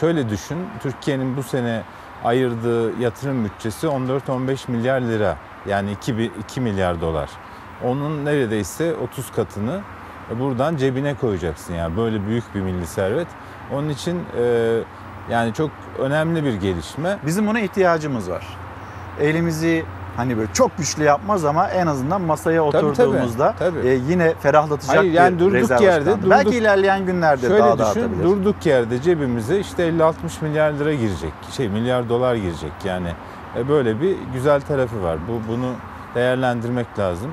Şöyle 0.00 0.28
düşün, 0.28 0.58
Türkiye'nin 0.82 1.36
bu 1.36 1.42
sene 1.42 1.82
ayırdığı 2.24 3.00
yatırım 3.00 3.44
bütçesi 3.44 3.86
14-15 3.86 4.68
milyar 4.70 5.00
lira. 5.00 5.36
Yani 5.66 5.92
2, 5.92 6.18
bi- 6.18 6.30
2 6.40 6.60
milyar 6.60 7.00
dolar. 7.00 7.30
Onun 7.84 8.24
neredeyse 8.24 8.94
30 8.96 9.32
katını 9.32 9.80
e, 10.36 10.40
buradan 10.40 10.76
cebine 10.76 11.14
koyacaksın. 11.14 11.74
Yani 11.74 11.96
böyle 11.96 12.26
büyük 12.26 12.54
bir 12.54 12.60
milli 12.60 12.86
servet. 12.86 13.26
Onun 13.74 13.88
için 13.88 14.22
e, 14.42 14.78
yani 15.30 15.54
çok 15.54 15.70
önemli 15.98 16.44
bir 16.44 16.54
gelişme. 16.54 17.18
Bizim 17.26 17.46
buna 17.46 17.60
ihtiyacımız 17.60 18.30
var. 18.30 18.46
Elimizi 19.20 19.84
hani 20.16 20.38
böyle 20.38 20.52
çok 20.52 20.78
güçlü 20.78 21.04
yapmaz 21.04 21.44
ama 21.44 21.68
en 21.68 21.86
azından 21.86 22.20
masaya 22.20 22.70
Tabii, 22.70 22.86
oturduğumuzda 22.86 23.54
tabii, 23.58 23.78
tabii. 23.78 23.88
e, 23.88 23.94
yine 23.94 24.34
ferahlatacak 24.34 24.96
Hayır, 24.96 25.12
yani 25.12 25.34
bir 25.34 25.38
durduk 25.40 25.80
yerde, 25.80 26.10
durduk- 26.10 26.30
Belki 26.30 26.56
ilerleyen 26.56 27.06
günlerde 27.06 27.46
Şöyle 27.46 27.58
daha 27.62 27.78
da 27.78 27.90
düşün, 27.90 28.00
artabilir. 28.02 28.24
durduk 28.24 28.66
yerde 28.66 29.02
cebimize 29.02 29.58
işte 29.60 29.88
50-60 29.88 30.12
milyar 30.42 30.72
lira 30.72 30.94
girecek. 30.94 31.32
Şey 31.50 31.68
milyar 31.68 32.08
dolar 32.08 32.34
girecek 32.34 32.72
yani. 32.84 33.08
E, 33.56 33.68
böyle 33.68 34.00
bir 34.00 34.16
güzel 34.32 34.60
tarafı 34.60 35.02
var. 35.02 35.18
Bu 35.28 35.52
bunu 35.52 35.72
değerlendirmek 36.14 36.98
lazım. 36.98 37.30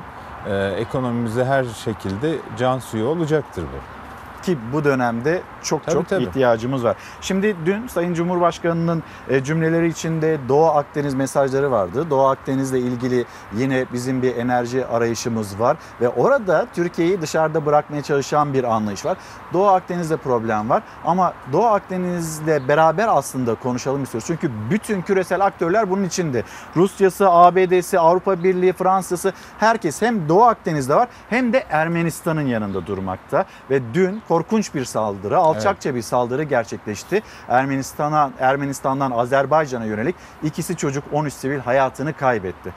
E, 0.50 0.74
ekonomimize 0.78 1.46
her 1.46 1.64
şekilde 1.64 2.36
can 2.60 2.80
suyu 2.80 3.06
olacaktır 3.06 3.64
bu. 3.64 3.98
ki 4.46 4.58
bu 4.74 4.84
dönemde 4.84 5.42
çok 5.68 5.86
Tabii, 5.86 5.94
çok 5.94 6.10
tabii. 6.10 6.24
ihtiyacımız 6.24 6.84
var. 6.84 6.96
Şimdi 7.22 7.56
dün 7.66 7.88
Sayın 7.88 8.14
Cumhurbaşkanı'nın 8.14 9.04
e, 9.30 9.44
cümleleri 9.44 9.88
içinde 9.88 10.38
Doğu 10.50 10.66
Akdeniz 10.66 11.14
mesajları 11.14 11.72
vardı. 11.72 12.10
Doğu 12.10 12.28
Akdeniz'le 12.28 12.74
ilgili 12.74 13.26
yine 13.58 13.86
bizim 13.94 14.22
bir 14.22 14.36
enerji 14.36 14.86
arayışımız 14.86 15.60
var 15.60 15.78
ve 16.02 16.10
orada 16.10 16.68
Türkiye'yi 16.76 17.22
dışarıda 17.22 17.66
bırakmaya 17.66 18.02
çalışan 18.02 18.54
bir 18.54 18.64
anlayış 18.64 19.06
var. 19.06 19.18
Doğu 19.54 19.68
Akdeniz'de 19.68 20.18
problem 20.18 20.70
var 20.70 20.84
ama 21.06 21.34
Doğu 21.54 21.66
Akdeniz'le 21.66 22.68
beraber 22.68 23.08
aslında 23.08 23.56
konuşalım 23.56 24.04
istiyoruz. 24.04 24.28
Çünkü 24.28 24.52
bütün 24.72 25.02
küresel 25.02 25.46
aktörler 25.46 25.90
bunun 25.90 26.04
içinde. 26.04 26.44
Rusya'sı, 26.76 27.30
ABD'si, 27.30 28.00
Avrupa 28.00 28.44
Birliği, 28.44 28.74
Fransa'sı 28.74 29.34
herkes 29.60 30.02
hem 30.02 30.30
Doğu 30.30 30.44
Akdeniz'de 30.44 30.96
var 30.96 31.08
hem 31.30 31.54
de 31.54 31.64
Ermenistan'ın 31.70 32.48
yanında 32.48 32.88
durmakta 32.88 33.46
ve 33.70 33.82
dün 33.94 34.22
korkunç 34.28 34.76
bir 34.76 34.86
saldırı, 34.86 35.38
alçakça 35.58 35.96
bir 35.96 36.02
saldırı 36.02 36.44
gerçekleşti. 36.44 37.24
Ermenistan'a 37.50 38.32
Ermenistan'dan 38.40 39.12
Azerbaycan'a 39.12 39.86
yönelik 39.86 40.16
ikisi 40.44 40.78
çocuk 40.78 41.04
13 41.14 41.34
sivil 41.34 41.60
hayatını 41.60 42.14
kaybetti. 42.14 42.74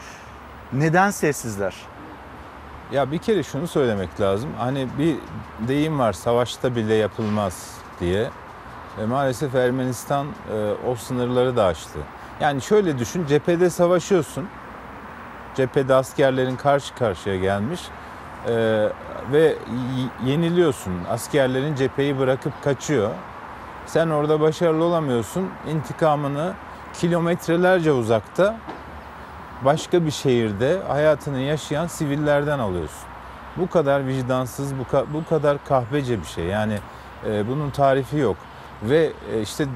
Neden 0.72 1.10
sessizler? 1.10 1.74
Ya 2.92 3.12
bir 3.12 3.18
kere 3.18 3.42
şunu 3.42 3.66
söylemek 3.66 4.20
lazım. 4.20 4.50
Hani 4.58 4.88
bir 4.98 5.16
deyim 5.68 5.98
var 5.98 6.12
savaşta 6.12 6.76
bile 6.76 6.94
yapılmaz 6.94 7.70
diye. 8.00 8.30
E, 8.98 9.04
maalesef 9.06 9.54
Ermenistan 9.54 10.26
e, 10.26 10.72
o 10.88 10.94
sınırları 10.94 11.56
da 11.56 11.64
aştı. 11.64 11.98
Yani 12.40 12.62
şöyle 12.62 12.98
düşün 12.98 13.26
cephede 13.26 13.70
savaşıyorsun. 13.70 14.48
Cephede 15.54 15.94
askerlerin 15.94 16.56
karşı 16.56 16.94
karşıya 16.94 17.36
gelmiş. 17.36 17.80
E, 18.48 18.88
ve 19.32 19.54
yeniliyorsun. 20.24 20.92
Askerlerin 21.10 21.74
cepheyi 21.74 22.18
bırakıp 22.18 22.52
kaçıyor. 22.64 23.10
Sen 23.86 24.10
orada 24.10 24.40
başarılı 24.40 24.84
olamıyorsun. 24.84 25.48
İntikamını 25.70 26.52
kilometrelerce 26.94 27.92
uzakta 27.92 28.56
başka 29.64 30.06
bir 30.06 30.10
şehirde 30.10 30.82
hayatını 30.88 31.38
yaşayan 31.40 31.86
sivillerden 31.86 32.58
alıyorsun. 32.58 33.08
Bu 33.56 33.68
kadar 33.70 34.06
vicdansız, 34.06 34.74
bu, 34.78 34.82
ka- 34.96 35.04
bu 35.14 35.24
kadar 35.28 35.64
kahpece 35.64 36.20
bir 36.20 36.26
şey. 36.26 36.44
Yani 36.44 36.78
e, 37.26 37.48
bunun 37.48 37.70
tarifi 37.70 38.16
yok. 38.16 38.36
Ve 38.82 39.12
e, 39.32 39.40
işte 39.40 39.66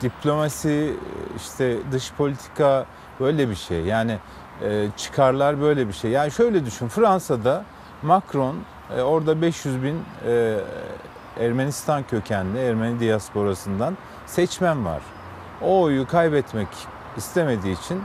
diplomasi, 0.00 0.96
işte 1.36 1.76
dış 1.92 2.12
politika 2.12 2.86
böyle 3.20 3.50
bir 3.50 3.54
şey. 3.54 3.80
Yani 3.84 4.18
e, 4.62 4.88
çıkarlar 4.96 5.60
böyle 5.60 5.88
bir 5.88 5.92
şey. 5.92 6.10
Yani 6.10 6.30
şöyle 6.30 6.66
düşün 6.66 6.88
Fransa'da 6.88 7.64
Macron 8.02 8.56
e, 8.96 9.02
orada 9.02 9.42
500 9.42 9.82
bin 9.82 10.02
e, 10.26 10.58
Ermenistan 11.40 12.02
kökenli 12.02 12.58
Ermeni 12.58 13.00
diasporasından 13.00 13.96
seçmen 14.26 14.84
var. 14.84 15.02
O 15.62 15.82
oyu 15.82 16.06
kaybetmek 16.06 16.68
istemediği 17.16 17.78
için 17.78 18.02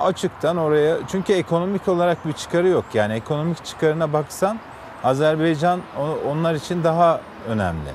açıktan 0.00 0.56
oraya 0.56 0.98
çünkü 1.08 1.32
ekonomik 1.32 1.88
olarak 1.88 2.26
bir 2.26 2.32
çıkarı 2.32 2.68
yok. 2.68 2.84
Yani 2.94 3.12
ekonomik 3.12 3.64
çıkarına 3.64 4.12
baksan 4.12 4.58
Azerbaycan 5.04 5.80
onlar 6.28 6.54
için 6.54 6.84
daha 6.84 7.20
önemli. 7.48 7.90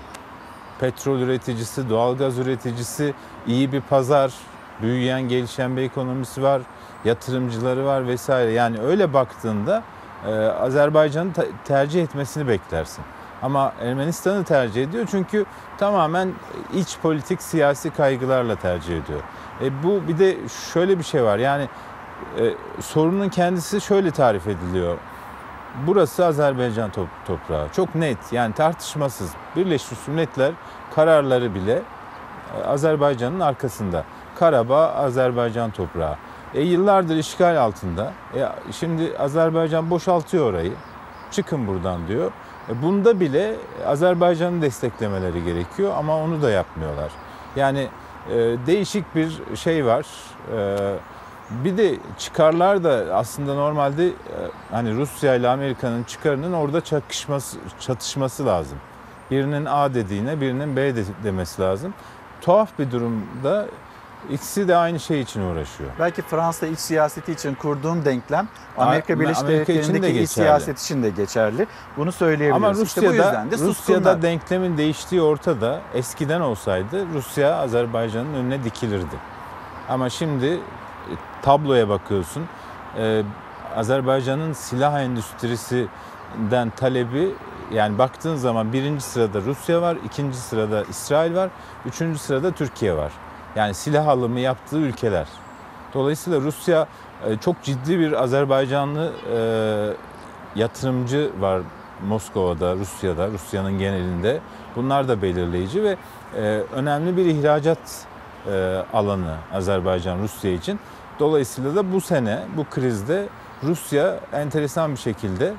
Petrol 0.80 1.20
üreticisi, 1.20 1.89
doğalgaz 1.89 2.38
üreticisi, 2.38 3.14
iyi 3.47 3.72
bir 3.72 3.82
pazar, 3.82 4.34
büyüyen, 4.82 5.22
gelişen 5.22 5.78
bir 5.78 5.82
ekonomisi 5.82 6.43
var, 6.43 6.62
yatırımcıları 7.06 7.86
var 7.86 8.08
vesaire. 8.08 8.52
Yani 8.52 8.80
öyle 8.82 9.14
baktığında 9.14 9.84
e, 10.28 10.34
Azerbaycan'ı 10.45 11.30
tercih 11.66 12.04
etmesini 12.04 12.47
beklersin. 12.47 13.04
Ama 13.41 13.74
Ermenistan'ı 13.82 14.43
tercih 14.43 14.84
ediyor 14.84 15.08
çünkü 15.12 15.45
tamamen 15.78 16.30
iç 16.74 16.97
politik 17.02 17.41
siyasi 17.41 17.89
kaygılarla 17.89 18.56
tercih 18.56 19.04
ediyor. 19.04 19.20
E 19.64 19.84
bu 19.84 20.08
bir 20.08 20.20
de 20.20 20.38
şöyle 20.74 20.99
bir 20.99 21.04
şey 21.04 21.24
var 21.24 21.38
yani 21.38 21.68
e, 22.39 22.54
sorunun 22.82 23.30
kendisi 23.30 23.82
şöyle 23.82 24.12
tarif 24.12 24.47
ediliyor. 24.47 24.97
Burası 25.88 26.26
Azerbaycan 26.26 26.89
top- 26.91 27.26
toprağı. 27.28 27.68
Çok 27.76 27.95
net 27.95 28.18
yani 28.32 28.54
tartışmasız. 28.54 29.32
Birleşmiş 29.56 30.08
Milletler 30.08 30.52
kararları 30.95 31.56
bile 31.56 31.82
e, 32.58 32.64
Azerbaycan'ın 32.66 33.39
arkasında. 33.39 34.04
Karabağ 34.39 34.93
Azerbaycan 34.93 35.72
toprağı. 35.72 36.16
E 36.54 36.62
yıllardır 36.62 37.16
işgal 37.16 37.58
altında. 37.62 38.14
E, 38.36 38.45
şimdi 38.72 39.18
Azerbaycan 39.18 39.89
boşaltıyor 39.89 40.49
orayı. 40.49 40.74
Çıkın 41.32 41.68
buradan 41.68 42.08
diyor. 42.08 42.32
E, 42.70 42.82
bunda 42.82 43.20
bile 43.20 43.56
Azerbaycan'ın 43.88 44.62
desteklemeleri 44.62 45.43
gerekiyor 45.43 45.93
ama 45.97 46.18
onu 46.18 46.41
da 46.41 46.52
yapmıyorlar. 46.52 47.12
Yani 47.56 47.88
e, 48.30 48.36
değişik 48.68 49.16
bir 49.16 49.41
şey 49.56 49.86
var. 49.86 50.06
E, 50.58 50.78
bir 51.64 51.78
de 51.78 51.95
çıkarlar 52.18 52.84
da 52.84 53.06
aslında 53.16 53.54
normalde 53.54 54.08
e, 54.08 54.14
hani 54.72 54.95
Rusya 54.95 55.36
ile 55.36 55.49
Amerika'nın 55.49 56.04
çıkarının 56.04 56.54
orada 56.54 56.82
çakışması, 56.82 57.58
çatışması 57.80 58.45
lazım. 58.45 58.78
Birinin 59.32 59.66
A 59.66 59.93
dediğine 59.93 60.41
birinin 60.41 60.76
B 60.76 60.95
de- 60.95 61.04
demesi 61.24 61.62
lazım. 61.62 61.93
Tuhaf 62.41 62.80
bir 62.80 62.91
durumda 62.91 63.66
ikisi 64.30 64.67
de 64.67 64.76
aynı 64.78 64.99
şey 64.99 65.22
için 65.22 65.41
uğraşıyor. 65.41 65.89
Belki 65.99 66.22
Fransa 66.22 66.67
iç 66.67 66.80
siyaseti 66.80 67.32
için 67.32 67.55
kurduğum 67.55 68.05
denklem 68.05 68.47
Amerika 68.78 69.19
Birleşik 69.19 69.47
Devletleri'ndeki 69.47 70.19
iç 70.22 70.30
siyaset 70.30 70.80
için 70.80 71.03
de 71.03 71.09
geçerli. 71.09 71.67
Bunu 71.97 72.11
söyleyebiliriz. 72.11 72.55
Ama 72.55 72.72
İşte 72.72 72.82
bu 72.82 72.86
Rusya'da, 72.86 73.13
yüzden 73.15 73.51
de 73.51 73.55
Rusya'da 73.55 73.74
suskunlar. 73.74 74.22
denklemin 74.22 74.78
değiştiği 74.78 75.22
ortada. 75.22 75.82
Eskiden 75.93 76.41
olsaydı 76.41 77.05
Rusya 77.13 77.55
Azerbaycan'ın 77.55 78.34
önüne 78.34 78.63
dikilirdi. 78.63 79.15
Ama 79.89 80.09
şimdi 80.09 80.45
e, 80.45 80.59
tabloya 81.41 81.89
bakıyorsun. 81.89 82.43
e, 82.97 83.24
Azerbaycan'ın 83.76 84.53
silah 84.53 84.99
endüstrisinden 85.01 86.69
talebi 86.76 87.32
yani 87.72 87.97
baktığın 87.97 88.36
zaman 88.36 88.74
birinci 88.74 89.03
sırada 89.03 89.41
Rusya 89.41 89.82
var, 89.82 89.97
ikinci 90.05 90.38
sırada 90.38 90.84
İsrail 90.89 91.36
var, 91.36 91.49
üçüncü 91.86 92.19
sırada 92.19 92.51
Türkiye 92.51 92.97
var. 92.97 93.11
Yani 93.56 93.74
silah 93.74 94.08
alımı 94.08 94.39
yaptığı 94.39 94.78
ülkeler. 94.78 95.28
Dolayısıyla 95.93 96.41
Rusya 96.41 96.88
e, 97.28 97.38
çok 97.38 97.64
ciddi 97.64 97.99
bir 97.99 98.24
Azerbaycanlı 98.24 99.12
e, 99.36 100.60
yatırımcı 100.60 101.32
var 101.39 101.62
Moskova'da, 102.08 102.76
Rusya'da, 102.76 103.28
Rusya'nın 103.28 103.80
genelinde. 103.80 104.39
Bunlar 104.76 105.08
da 105.08 105.22
belirleyici 105.22 105.84
ve 105.84 105.97
e, 106.36 106.41
önemli 106.76 107.18
bir 107.18 107.26
ihracat 107.26 108.08
alanı 108.93 109.36
Azerbaycan 109.54 110.20
Rusya 110.20 110.52
için. 110.52 110.80
Dolayısıyla 111.20 111.76
da 111.76 111.93
bu 111.93 112.02
sene 112.02 112.39
bu 112.58 112.66
krizde 112.70 113.28
Rusya 113.64 114.20
enteresan 114.34 114.91
bir 114.91 114.97
şekilde 114.97 115.54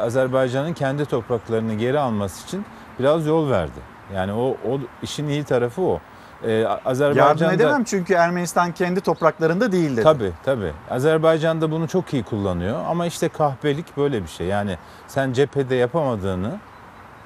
Azerbaycan'ın 0.00 0.72
kendi 0.72 1.04
topraklarını 1.04 1.74
geri 1.74 1.98
alması 1.98 2.44
için 2.44 2.64
biraz 2.98 3.26
yol 3.26 3.50
verdi. 3.50 3.80
Yani 4.14 4.32
o, 4.32 4.48
o 4.48 4.78
işin 5.02 5.28
iyi 5.28 5.44
tarafı 5.44 5.82
o. 5.82 6.00
E, 6.44 6.52
Yardım 6.52 6.80
Azerbaycan'da 6.84 7.52
edemem 7.52 7.84
çünkü 7.84 8.14
Ermenistan 8.14 8.72
kendi 8.72 9.00
topraklarında 9.00 9.72
değil 9.72 9.92
dedi. 9.92 10.02
Tabii 10.02 10.32
tabii. 10.44 10.72
Azerbaycan 10.90 11.60
da 11.60 11.70
bunu 11.70 11.88
çok 11.88 12.14
iyi 12.14 12.22
kullanıyor 12.22 12.78
ama 12.88 13.06
işte 13.06 13.28
kahpelik 13.28 13.96
böyle 13.96 14.22
bir 14.22 14.28
şey. 14.28 14.46
Yani 14.46 14.78
sen 15.08 15.32
cephede 15.32 15.74
yapamadığını 15.74 16.58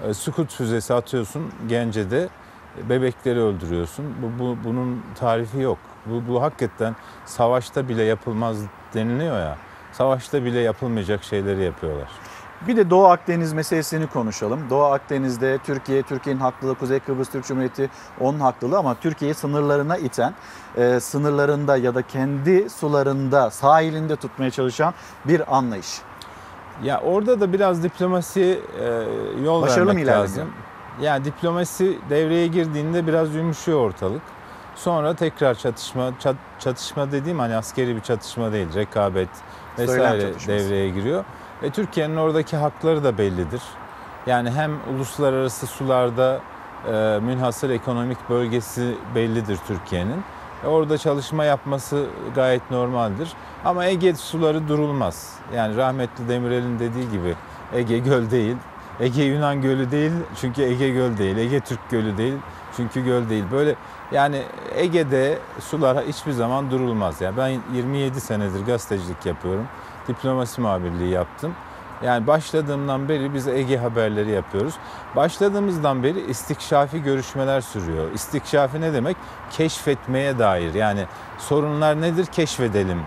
e, 0.08 0.14
sukut 0.14 0.52
füzesi 0.52 0.94
atıyorsun 0.94 1.52
Gence'de 1.68 2.28
bebekleri 2.88 3.40
öldürüyorsun. 3.40 4.04
Bu, 4.22 4.44
bu 4.44 4.56
bunun 4.64 5.02
tarifi 5.20 5.60
yok. 5.60 5.78
Bu, 6.06 6.32
bu 6.32 6.42
hakikaten 6.42 6.96
savaşta 7.24 7.88
bile 7.88 8.02
yapılmaz 8.02 8.56
deniliyor 8.94 9.38
ya. 9.38 9.56
Savaşta 9.92 10.44
bile 10.44 10.60
yapılmayacak 10.60 11.24
şeyleri 11.24 11.62
yapıyorlar. 11.64 12.08
Bir 12.68 12.76
de 12.76 12.90
Doğu 12.90 13.06
Akdeniz 13.06 13.52
meselesini 13.52 14.06
konuşalım. 14.06 14.60
Doğu 14.70 14.84
Akdeniz'de 14.84 15.58
Türkiye, 15.58 16.02
Türkiye'nin 16.02 16.40
haklılığı, 16.40 16.74
Kuzey 16.74 17.00
Kıbrıs 17.00 17.30
Türk 17.30 17.44
Cumhuriyeti 17.46 17.90
onun 18.20 18.40
haklılığı 18.40 18.78
ama 18.78 18.94
Türkiye'yi 18.94 19.34
sınırlarına 19.34 19.96
iten, 19.96 20.34
e, 20.76 21.00
sınırlarında 21.00 21.76
ya 21.76 21.94
da 21.94 22.02
kendi 22.02 22.70
sularında, 22.70 23.50
sahilinde 23.50 24.16
tutmaya 24.16 24.50
çalışan 24.50 24.94
bir 25.24 25.56
anlayış. 25.56 25.98
Ya 26.82 27.00
orada 27.00 27.40
da 27.40 27.52
biraz 27.52 27.82
diplomasiye 27.82 28.52
e, 28.54 28.58
yol 29.44 29.62
Başarılı 29.62 29.84
mı 29.84 29.88
vermek 29.90 30.04
ilerleniyor? 30.04 30.22
lazım. 30.28 30.48
Yani 31.00 31.24
diplomasi 31.24 31.98
devreye 32.10 32.46
girdiğinde 32.46 33.06
biraz 33.06 33.34
yumuşuyor 33.34 33.80
ortalık. 33.80 34.22
Sonra 34.74 35.14
tekrar 35.14 35.54
çatışma, 35.54 36.12
çat- 36.20 36.36
çatışma 36.58 37.12
dediğim 37.12 37.38
hani 37.38 37.56
askeri 37.56 37.96
bir 37.96 38.00
çatışma 38.00 38.52
değil, 38.52 38.68
rekabet 38.74 39.28
vesaire 39.78 40.34
devreye 40.46 40.88
giriyor. 40.90 41.24
E, 41.62 41.70
Türkiye'nin 41.70 42.16
oradaki 42.16 42.56
hakları 42.56 43.04
da 43.04 43.18
bellidir. 43.18 43.62
Yani 44.26 44.50
hem 44.50 44.72
uluslararası 44.94 45.66
sularda 45.66 46.40
e, 46.92 47.18
münhasır 47.22 47.70
ekonomik 47.70 48.30
bölgesi 48.30 48.94
bellidir 49.14 49.58
Türkiye'nin. 49.66 50.22
E, 50.64 50.66
orada 50.66 50.98
çalışma 50.98 51.44
yapması 51.44 52.06
gayet 52.34 52.70
normaldir. 52.70 53.32
Ama 53.64 53.86
Ege 53.86 54.14
suları 54.14 54.68
durulmaz. 54.68 55.34
Yani 55.54 55.76
rahmetli 55.76 56.28
Demirel'in 56.28 56.78
dediği 56.78 57.10
gibi 57.10 57.34
Ege 57.74 57.98
göl 57.98 58.30
değil. 58.30 58.56
Ege 59.00 59.22
Yunan 59.22 59.62
gölü 59.62 59.90
değil 59.90 60.12
çünkü 60.40 60.62
Ege 60.62 60.88
göl 60.90 61.18
değil. 61.18 61.36
Ege 61.36 61.60
Türk 61.60 61.90
gölü 61.90 62.16
değil 62.16 62.34
çünkü 62.76 63.04
göl 63.04 63.28
değil. 63.28 63.44
Böyle 63.52 63.74
yani 64.12 64.42
Ege'de 64.74 65.38
sular 65.60 66.04
hiçbir 66.06 66.32
zaman 66.32 66.70
durulmaz. 66.70 67.20
Yani 67.20 67.36
ben 67.36 67.60
27 67.74 68.20
senedir 68.20 68.66
gazetecilik 68.66 69.26
yapıyorum. 69.26 69.66
Diplomasi 70.08 70.60
muhabirliği 70.60 71.10
yaptım. 71.10 71.54
Yani 72.02 72.26
başladığımdan 72.26 73.08
beri 73.08 73.34
biz 73.34 73.48
Ege 73.48 73.76
haberleri 73.76 74.30
yapıyoruz. 74.30 74.74
Başladığımızdan 75.16 76.02
beri 76.02 76.20
istikşafi 76.20 77.02
görüşmeler 77.02 77.60
sürüyor. 77.60 78.12
İstikşafi 78.14 78.80
ne 78.80 78.92
demek? 78.92 79.16
Keşfetmeye 79.50 80.38
dair. 80.38 80.74
Yani 80.74 81.06
sorunlar 81.38 82.00
nedir? 82.00 82.26
Keşfedelim. 82.26 83.00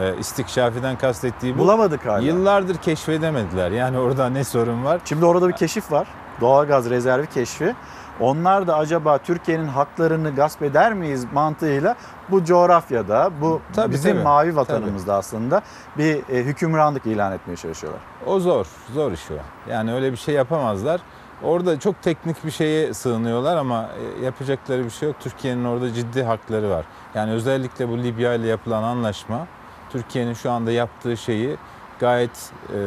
Ee, 0.00 0.14
istikşafiden 0.18 0.98
kastettiği 0.98 1.54
bu. 1.54 1.58
Bulamadık 1.58 2.06
hala. 2.06 2.18
Yıllardır 2.18 2.76
keşfedemediler. 2.76 3.70
Yani 3.70 3.98
orada 3.98 4.28
ne 4.28 4.44
sorun 4.44 4.84
var? 4.84 5.00
Şimdi 5.04 5.24
orada 5.24 5.48
bir 5.48 5.52
keşif 5.52 5.92
var. 5.92 6.06
Doğalgaz 6.40 6.90
rezervi 6.90 7.26
keşfi. 7.26 7.74
Onlar 8.20 8.66
da 8.66 8.76
acaba 8.76 9.18
Türkiye'nin 9.18 9.68
haklarını 9.68 10.34
gasp 10.34 10.62
eder 10.62 10.94
miyiz 10.94 11.26
mantığıyla 11.32 11.96
bu 12.30 12.44
coğrafyada, 12.44 13.30
bu 13.40 13.60
Tabii, 13.74 13.92
bizim 13.92 14.12
tabii. 14.12 14.22
mavi 14.22 14.56
vatanımızda 14.56 15.14
aslında 15.14 15.62
bir 15.98 16.16
e, 16.16 16.44
hükümranlık 16.44 17.06
ilan 17.06 17.32
etmeye 17.32 17.56
çalışıyorlar. 17.56 18.02
O 18.26 18.40
zor, 18.40 18.66
zor 18.94 19.12
iş 19.12 19.30
o. 19.30 19.34
Yani 19.70 19.94
öyle 19.94 20.12
bir 20.12 20.16
şey 20.16 20.34
yapamazlar. 20.34 21.00
Orada 21.42 21.80
çok 21.80 22.02
teknik 22.02 22.44
bir 22.44 22.50
şeye 22.50 22.94
sığınıyorlar 22.94 23.56
ama 23.56 23.88
e, 24.20 24.24
yapacakları 24.24 24.84
bir 24.84 24.90
şey 24.90 25.08
yok. 25.08 25.16
Türkiye'nin 25.20 25.64
orada 25.64 25.92
ciddi 25.92 26.22
hakları 26.22 26.70
var. 26.70 26.84
Yani 27.14 27.32
özellikle 27.32 27.88
bu 27.88 27.98
Libya 27.98 28.34
ile 28.34 28.46
yapılan 28.46 28.82
anlaşma 28.82 29.46
Türkiye'nin 29.90 30.34
şu 30.34 30.50
anda 30.50 30.72
yaptığı 30.72 31.16
şeyi 31.16 31.56
gayet 32.04 32.52
e, 32.74 32.78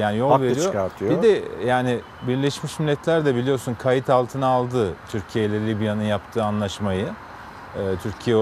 yani 0.00 0.16
yol 0.18 0.30
Haklı 0.30 0.44
veriyor. 0.44 0.66
çıkartıyor. 0.66 1.10
Bir 1.10 1.22
de 1.22 1.42
yani 1.66 2.00
Birleşmiş 2.28 2.78
Milletler 2.78 3.24
de 3.24 3.34
biliyorsun 3.34 3.74
kayıt 3.74 4.10
altına 4.10 4.46
aldı 4.46 4.94
Türkiye 5.08 5.44
ile 5.44 5.66
Libya'nın 5.66 6.02
yaptığı 6.02 6.44
anlaşmayı. 6.44 7.06
E, 7.76 7.82
Türkiye 8.02 8.36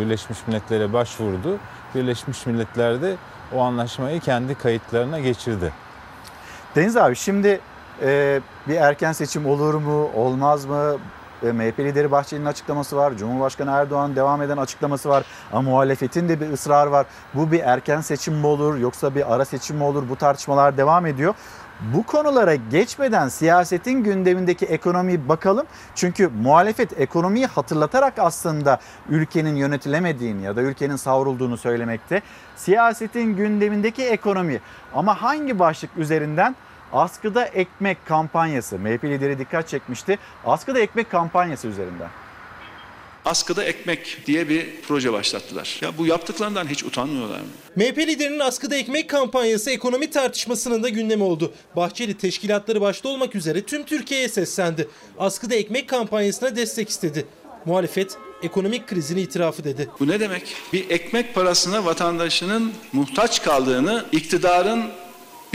Birleşmiş 0.00 0.38
Milletler'e 0.46 0.92
başvurdu. 0.92 1.58
Birleşmiş 1.94 2.46
Milletler 2.46 3.02
de 3.02 3.16
o 3.54 3.60
anlaşmayı 3.60 4.20
kendi 4.20 4.54
kayıtlarına 4.54 5.20
geçirdi. 5.20 5.72
Deniz 6.76 6.96
abi 6.96 7.16
şimdi 7.16 7.60
e, 8.02 8.40
bir 8.68 8.76
erken 8.76 9.12
seçim 9.12 9.46
olur 9.46 9.74
mu, 9.74 10.10
olmaz 10.14 10.64
mı? 10.64 10.96
E, 11.42 11.52
MHP 11.52 11.78
lideri 11.78 12.10
Bahçeli'nin 12.10 12.46
açıklaması 12.46 12.96
var. 12.96 13.16
Cumhurbaşkanı 13.16 13.70
Erdoğan'ın 13.70 14.16
devam 14.16 14.42
eden 14.42 14.56
açıklaması 14.56 15.08
var. 15.08 15.24
Ama 15.52 15.70
muhalefetin 15.70 16.28
de 16.28 16.40
bir 16.40 16.52
ısrar 16.52 16.86
var. 16.86 17.06
Bu 17.34 17.52
bir 17.52 17.60
erken 17.60 18.00
seçim 18.00 18.34
mi 18.34 18.46
olur 18.46 18.76
yoksa 18.76 19.14
bir 19.14 19.34
ara 19.34 19.44
seçim 19.44 19.76
mi 19.76 19.84
olur? 19.84 20.08
Bu 20.08 20.16
tartışmalar 20.16 20.76
devam 20.76 21.06
ediyor. 21.06 21.34
Bu 21.80 22.02
konulara 22.02 22.54
geçmeden 22.54 23.28
siyasetin 23.28 24.04
gündemindeki 24.04 24.66
ekonomiyi 24.66 25.28
bakalım. 25.28 25.66
Çünkü 25.94 26.28
muhalefet 26.42 27.00
ekonomiyi 27.00 27.46
hatırlatarak 27.46 28.18
aslında 28.18 28.78
ülkenin 29.08 29.56
yönetilemediğini 29.56 30.42
ya 30.42 30.56
da 30.56 30.62
ülkenin 30.62 30.96
savrulduğunu 30.96 31.56
söylemekte. 31.56 32.22
Siyasetin 32.56 33.36
gündemindeki 33.36 34.04
ekonomi 34.04 34.60
ama 34.94 35.22
hangi 35.22 35.58
başlık 35.58 35.90
üzerinden? 35.96 36.56
Askıda 36.92 37.44
ekmek 37.44 38.06
kampanyası. 38.06 38.78
MHP 38.78 39.04
lideri 39.04 39.38
dikkat 39.38 39.68
çekmişti. 39.68 40.18
Askıda 40.44 40.80
ekmek 40.80 41.10
kampanyası 41.10 41.68
üzerinden. 41.68 42.08
Askıda 43.24 43.64
ekmek 43.64 44.22
diye 44.26 44.48
bir 44.48 44.66
proje 44.88 45.12
başlattılar. 45.12 45.78
Ya 45.82 45.98
bu 45.98 46.06
yaptıklarından 46.06 46.66
hiç 46.68 46.84
utanmıyorlar 46.84 47.40
mı? 47.40 47.46
MHP 47.76 47.98
liderinin 47.98 48.38
askıda 48.38 48.76
ekmek 48.76 49.10
kampanyası 49.10 49.70
ekonomi 49.70 50.10
tartışmasının 50.10 50.82
da 50.82 50.88
gündemi 50.88 51.22
oldu. 51.22 51.52
Bahçeli 51.76 52.18
teşkilatları 52.18 52.80
başta 52.80 53.08
olmak 53.08 53.34
üzere 53.34 53.62
tüm 53.62 53.84
Türkiye'ye 53.84 54.28
seslendi. 54.28 54.88
Askıda 55.18 55.54
ekmek 55.54 55.88
kampanyasına 55.88 56.56
destek 56.56 56.88
istedi. 56.88 57.26
Muhalefet 57.64 58.18
ekonomik 58.42 58.86
krizin 58.88 59.16
itirafı 59.16 59.64
dedi. 59.64 59.90
Bu 60.00 60.08
ne 60.08 60.20
demek? 60.20 60.56
Bir 60.72 60.90
ekmek 60.90 61.34
parasına 61.34 61.84
vatandaşının 61.84 62.72
muhtaç 62.92 63.42
kaldığını 63.42 64.04
iktidarın 64.12 64.84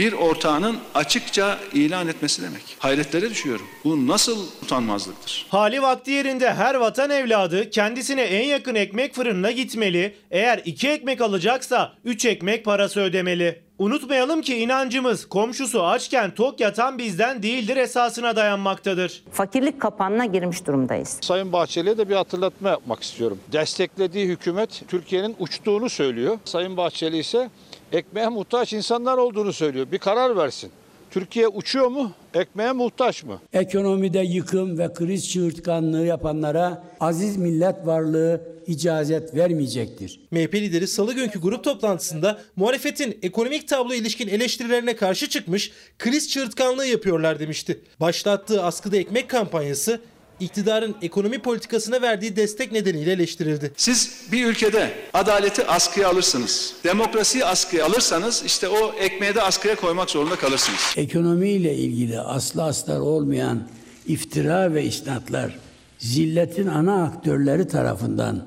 bir 0.00 0.12
ortağının 0.12 0.76
açıkça 0.94 1.58
ilan 1.74 2.08
etmesi 2.08 2.42
demek. 2.42 2.62
Hayretlere 2.78 3.30
düşüyorum. 3.30 3.66
Bu 3.84 4.06
nasıl 4.08 4.46
utanmazlıktır? 4.62 5.46
Hali 5.48 5.82
vakti 5.82 6.10
yerinde 6.10 6.54
her 6.54 6.74
vatan 6.74 7.10
evladı 7.10 7.70
kendisine 7.70 8.22
en 8.22 8.44
yakın 8.44 8.74
ekmek 8.74 9.14
fırınına 9.14 9.50
gitmeli. 9.50 10.14
Eğer 10.30 10.62
iki 10.64 10.88
ekmek 10.88 11.20
alacaksa 11.20 11.92
üç 12.04 12.24
ekmek 12.24 12.64
parası 12.64 13.00
ödemeli. 13.00 13.62
Unutmayalım 13.78 14.42
ki 14.42 14.56
inancımız 14.56 15.28
komşusu 15.28 15.86
açken 15.86 16.30
tok 16.34 16.60
yatan 16.60 16.98
bizden 16.98 17.42
değildir 17.42 17.76
esasına 17.76 18.36
dayanmaktadır. 18.36 19.22
Fakirlik 19.32 19.80
kapağına 19.80 20.26
girmiş 20.26 20.66
durumdayız. 20.66 21.18
Sayın 21.20 21.52
Bahçeli'ye 21.52 21.98
de 21.98 22.08
bir 22.08 22.14
hatırlatma 22.14 22.68
yapmak 22.68 23.02
istiyorum. 23.02 23.38
Desteklediği 23.52 24.26
hükümet 24.26 24.82
Türkiye'nin 24.88 25.36
uçtuğunu 25.38 25.90
söylüyor. 25.90 26.38
Sayın 26.44 26.76
Bahçeli 26.76 27.18
ise 27.18 27.50
ekmeğe 27.92 28.28
muhtaç 28.28 28.72
insanlar 28.72 29.18
olduğunu 29.18 29.52
söylüyor. 29.52 29.86
Bir 29.92 29.98
karar 29.98 30.36
versin. 30.36 30.70
Türkiye 31.10 31.48
uçuyor 31.48 31.86
mu? 31.86 32.12
Ekmeğe 32.34 32.72
muhtaç 32.72 33.24
mı? 33.24 33.40
Ekonomide 33.52 34.18
yıkım 34.18 34.78
ve 34.78 34.92
kriz 34.92 35.30
çığırtkanlığı 35.30 36.06
yapanlara 36.06 36.84
aziz 37.00 37.36
millet 37.36 37.86
varlığı 37.86 38.40
icazet 38.66 39.34
vermeyecektir. 39.34 40.20
MHP 40.30 40.54
lideri 40.54 40.86
salı 40.86 41.14
günkü 41.14 41.40
grup 41.40 41.64
toplantısında 41.64 42.40
muhalefetin 42.56 43.18
ekonomik 43.22 43.68
tablo 43.68 43.94
ilişkin 43.94 44.28
eleştirilerine 44.28 44.96
karşı 44.96 45.28
çıkmış, 45.28 45.72
kriz 45.98 46.28
çığırtkanlığı 46.30 46.86
yapıyorlar 46.86 47.40
demişti. 47.40 47.80
Başlattığı 48.00 48.62
askıda 48.62 48.96
ekmek 48.96 49.30
kampanyası 49.30 50.00
iktidarın 50.40 50.96
ekonomi 51.02 51.38
politikasına 51.38 52.02
verdiği 52.02 52.36
destek 52.36 52.72
nedeniyle 52.72 53.12
eleştirildi. 53.12 53.72
Siz 53.76 54.26
bir 54.32 54.46
ülkede 54.46 54.92
adaleti 55.14 55.66
askıya 55.66 56.08
alırsınız. 56.08 56.74
Demokrasiyi 56.84 57.44
askıya 57.44 57.86
alırsanız 57.86 58.42
işte 58.46 58.68
o 58.68 58.92
ekmeği 59.00 59.34
de 59.34 59.42
askıya 59.42 59.76
koymak 59.76 60.10
zorunda 60.10 60.36
kalırsınız. 60.36 60.94
Ekonomiyle 60.96 61.74
ilgili 61.74 62.20
aslı 62.20 62.64
astar 62.64 63.00
olmayan 63.00 63.62
iftira 64.06 64.74
ve 64.74 64.84
isnatlar 64.84 65.58
zilletin 65.98 66.66
ana 66.66 67.04
aktörleri 67.04 67.68
tarafından 67.68 68.42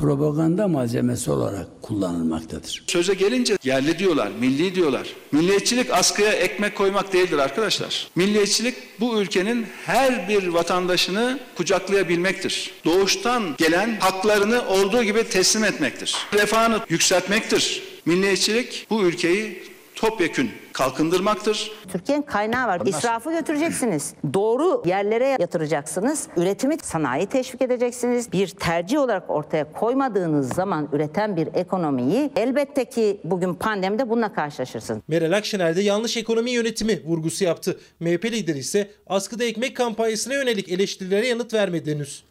propaganda 0.00 0.68
malzemesi 0.68 1.30
olarak 1.30 1.66
kullanılmaktadır. 1.82 2.84
Söze 2.86 3.14
gelince 3.14 3.58
yerli 3.64 3.98
diyorlar, 3.98 4.28
milli 4.40 4.74
diyorlar. 4.74 5.08
Milliyetçilik 5.32 5.90
askıya 5.92 6.32
ekmek 6.32 6.76
koymak 6.76 7.12
değildir 7.12 7.38
arkadaşlar. 7.38 8.08
Milliyetçilik 8.16 8.74
bu 9.00 9.20
ülkenin 9.20 9.66
her 9.86 10.28
bir 10.28 10.48
vatandaşını 10.48 11.38
kucaklayabilmektir. 11.56 12.70
Doğuştan 12.84 13.42
gelen 13.58 13.96
haklarını 14.00 14.68
olduğu 14.68 15.02
gibi 15.02 15.24
teslim 15.24 15.64
etmektir. 15.64 16.16
Refahını 16.34 16.80
yükseltmektir. 16.88 17.82
Milliyetçilik 18.06 18.86
bu 18.90 19.02
ülkeyi 19.02 19.62
topyekün 20.00 20.50
kalkındırmaktır. 20.72 21.72
Türkiye'nin 21.88 22.22
kaynağı 22.22 22.68
var. 22.68 22.80
İsrafı 22.86 23.32
götüreceksiniz. 23.32 24.14
Doğru 24.34 24.82
yerlere 24.86 25.36
yatıracaksınız. 25.40 26.28
Üretimi, 26.36 26.76
sanayi 26.82 27.26
teşvik 27.26 27.62
edeceksiniz. 27.62 28.32
Bir 28.32 28.48
tercih 28.48 28.98
olarak 28.98 29.30
ortaya 29.30 29.72
koymadığınız 29.72 30.54
zaman 30.54 30.88
üreten 30.92 31.36
bir 31.36 31.48
ekonomiyi 31.54 32.30
elbette 32.36 32.84
ki 32.84 33.20
bugün 33.24 33.54
pandemide 33.54 34.10
bununla 34.10 34.32
karşılaşırsınız. 34.34 35.02
Meral 35.08 35.32
Akşener 35.32 35.76
de 35.76 35.82
yanlış 35.82 36.16
ekonomi 36.16 36.50
yönetimi 36.50 37.00
vurgusu 37.04 37.44
yaptı. 37.44 37.80
MHP 38.00 38.24
lideri 38.24 38.58
ise 38.58 38.90
askıda 39.06 39.44
ekmek 39.44 39.76
kampanyasına 39.76 40.34
yönelik 40.34 40.68
eleştirilere 40.68 41.26
yanıt 41.26 41.54
vermedi 41.54 41.94
henüz. 41.94 42.27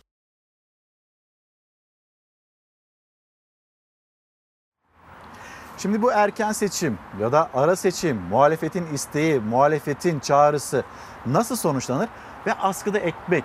Şimdi 5.78 6.02
bu 6.02 6.12
erken 6.12 6.52
seçim 6.52 7.00
ya 7.20 7.32
da 7.32 7.50
ara 7.54 7.76
seçim, 7.76 8.22
muhalefetin 8.30 8.86
isteği, 8.94 9.40
muhalefetin 9.40 10.20
çağrısı 10.20 10.84
nasıl 11.26 11.56
sonuçlanır? 11.56 12.10
Ve 12.48 12.54
askıda 12.54 13.00
ekmek 13.00 13.44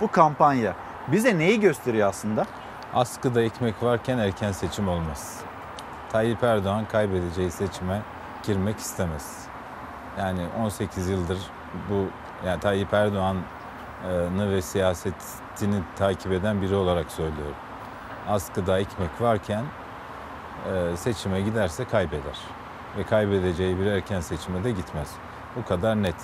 bu 0.00 0.10
kampanya 0.10 0.74
bize 1.08 1.38
neyi 1.38 1.60
gösteriyor 1.60 2.08
aslında? 2.08 2.46
Askıda 2.94 3.42
ekmek 3.42 3.82
varken 3.82 4.18
erken 4.18 4.52
seçim 4.52 4.88
olmaz. 4.88 5.40
Tayyip 6.12 6.42
Erdoğan 6.42 6.84
kaybedeceği 6.84 7.50
seçime 7.50 8.02
girmek 8.42 8.78
istemez. 8.78 9.46
Yani 10.18 10.46
18 10.60 11.08
yıldır 11.08 11.38
bu 11.90 12.06
yani 12.46 12.60
Tayyip 12.60 12.94
Erdoğan'ı 12.94 14.50
ve 14.50 14.62
siyasetini 14.62 15.82
takip 15.96 16.32
eden 16.32 16.62
biri 16.62 16.74
olarak 16.74 17.12
söylüyorum. 17.12 17.56
Askıda 18.28 18.78
ekmek 18.78 19.20
varken 19.20 19.64
seçime 20.96 21.40
giderse 21.40 21.84
kaybeder. 21.84 22.38
Ve 22.98 23.02
kaybedeceği 23.04 23.78
bir 23.78 23.86
erken 23.86 24.20
seçime 24.20 24.64
de 24.64 24.70
gitmez. 24.70 25.08
Bu 25.56 25.64
kadar 25.68 26.02
net. 26.02 26.14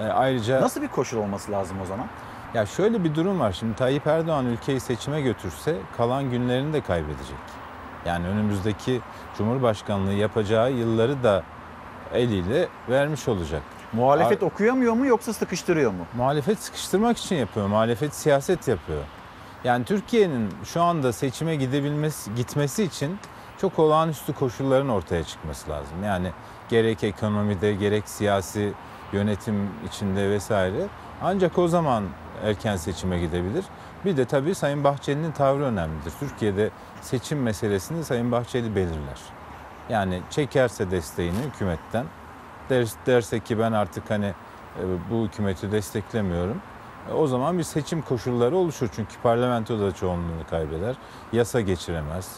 E, 0.00 0.04
Ayrıca 0.04 0.60
Nasıl 0.60 0.82
bir 0.82 0.88
koşul 0.88 1.18
olması 1.18 1.52
lazım 1.52 1.76
o 1.82 1.84
zaman? 1.86 2.06
ya 2.54 2.66
şöyle 2.66 3.04
bir 3.04 3.14
durum 3.14 3.40
var. 3.40 3.52
Şimdi 3.52 3.74
Tayyip 3.76 4.06
Erdoğan 4.06 4.46
ülkeyi 4.46 4.80
seçime 4.80 5.20
götürse 5.20 5.76
kalan 5.96 6.30
günlerini 6.30 6.72
de 6.72 6.80
kaybedecek. 6.80 7.36
Yani 8.06 8.26
önümüzdeki 8.26 9.00
Cumhurbaşkanlığı 9.38 10.12
yapacağı 10.12 10.72
yılları 10.72 11.22
da 11.22 11.42
eliyle 12.12 12.68
vermiş 12.88 13.28
olacak. 13.28 13.62
Muhalefet 13.92 14.42
Ar- 14.42 14.46
okuyamıyor 14.46 14.92
mu 14.92 15.06
yoksa 15.06 15.32
sıkıştırıyor 15.32 15.90
mu? 15.90 16.06
Muhalefet 16.16 16.62
sıkıştırmak 16.62 17.18
için 17.18 17.36
yapıyor. 17.36 17.66
Muhalefet 17.66 18.14
siyaset 18.14 18.68
yapıyor. 18.68 19.02
Yani 19.64 19.84
Türkiye'nin 19.84 20.48
şu 20.64 20.82
anda 20.82 21.12
seçime 21.12 21.56
gidebilmesi, 21.56 22.34
gitmesi 22.34 22.82
için 22.84 23.18
çok 23.60 23.78
olağanüstü 23.78 24.32
koşulların 24.32 24.88
ortaya 24.88 25.24
çıkması 25.24 25.70
lazım. 25.70 26.04
Yani 26.04 26.30
gerek 26.68 27.04
ekonomide 27.04 27.74
gerek 27.74 28.08
siyasi 28.08 28.72
yönetim 29.12 29.70
içinde 29.88 30.30
vesaire. 30.30 30.86
Ancak 31.22 31.58
o 31.58 31.68
zaman 31.68 32.04
erken 32.44 32.76
seçime 32.76 33.18
gidebilir. 33.20 33.64
Bir 34.04 34.16
de 34.16 34.24
tabii 34.24 34.54
Sayın 34.54 34.84
Bahçeli'nin 34.84 35.32
tavrı 35.32 35.62
önemlidir. 35.62 36.12
Türkiye'de 36.20 36.70
seçim 37.00 37.42
meselesini 37.42 38.04
Sayın 38.04 38.32
Bahçeli 38.32 38.76
belirler. 38.76 39.18
Yani 39.88 40.20
çekerse 40.30 40.90
desteğini 40.90 41.38
hükümetten 41.38 42.04
der- 42.70 42.88
derse 43.06 43.40
ki 43.40 43.58
ben 43.58 43.72
artık 43.72 44.10
hani 44.10 44.26
e, 44.26 44.82
bu 45.10 45.24
hükümeti 45.24 45.72
desteklemiyorum. 45.72 46.60
E, 47.10 47.12
O 47.12 47.26
zaman 47.26 47.58
bir 47.58 47.62
seçim 47.62 48.02
koşulları 48.02 48.56
oluşur. 48.56 48.88
Çünkü 48.96 49.14
parlamento 49.22 49.80
da 49.80 49.94
çoğunluğunu 49.94 50.46
kaybeder. 50.50 50.96
Yasa 51.32 51.60
geçiremez. 51.60 52.36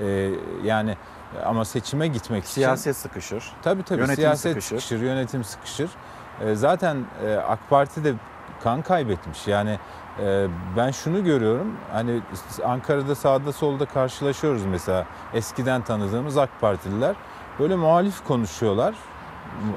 E, 0.00 0.30
yani 0.64 0.96
ama 1.44 1.64
seçime 1.64 2.06
gitmek 2.08 2.44
için... 2.44 2.52
Siyaset 2.54 2.96
sıkışır. 2.96 3.52
Tabii 3.62 3.82
tabii 3.82 4.00
Yönetim 4.00 4.16
siyaset 4.16 4.52
sıkışır. 4.52 4.68
sıkışır. 4.80 5.00
yönetim 5.00 5.44
sıkışır. 5.44 5.90
E, 6.40 6.54
zaten 6.54 7.04
e, 7.26 7.34
AK 7.34 7.58
Parti 7.70 8.04
de 8.04 8.14
kan 8.62 8.82
kaybetmiş. 8.82 9.46
Yani 9.46 9.78
e, 10.20 10.46
ben 10.76 10.90
şunu 10.90 11.24
görüyorum. 11.24 11.76
Hani 11.92 12.20
Ankara'da 12.64 13.14
sağda 13.14 13.52
solda 13.52 13.86
karşılaşıyoruz 13.86 14.64
mesela. 14.64 15.06
Eskiden 15.34 15.82
tanıdığımız 15.82 16.38
AK 16.38 16.60
Partililer 16.60 17.14
böyle 17.58 17.76
muhalif 17.76 18.24
konuşuyorlar. 18.24 18.94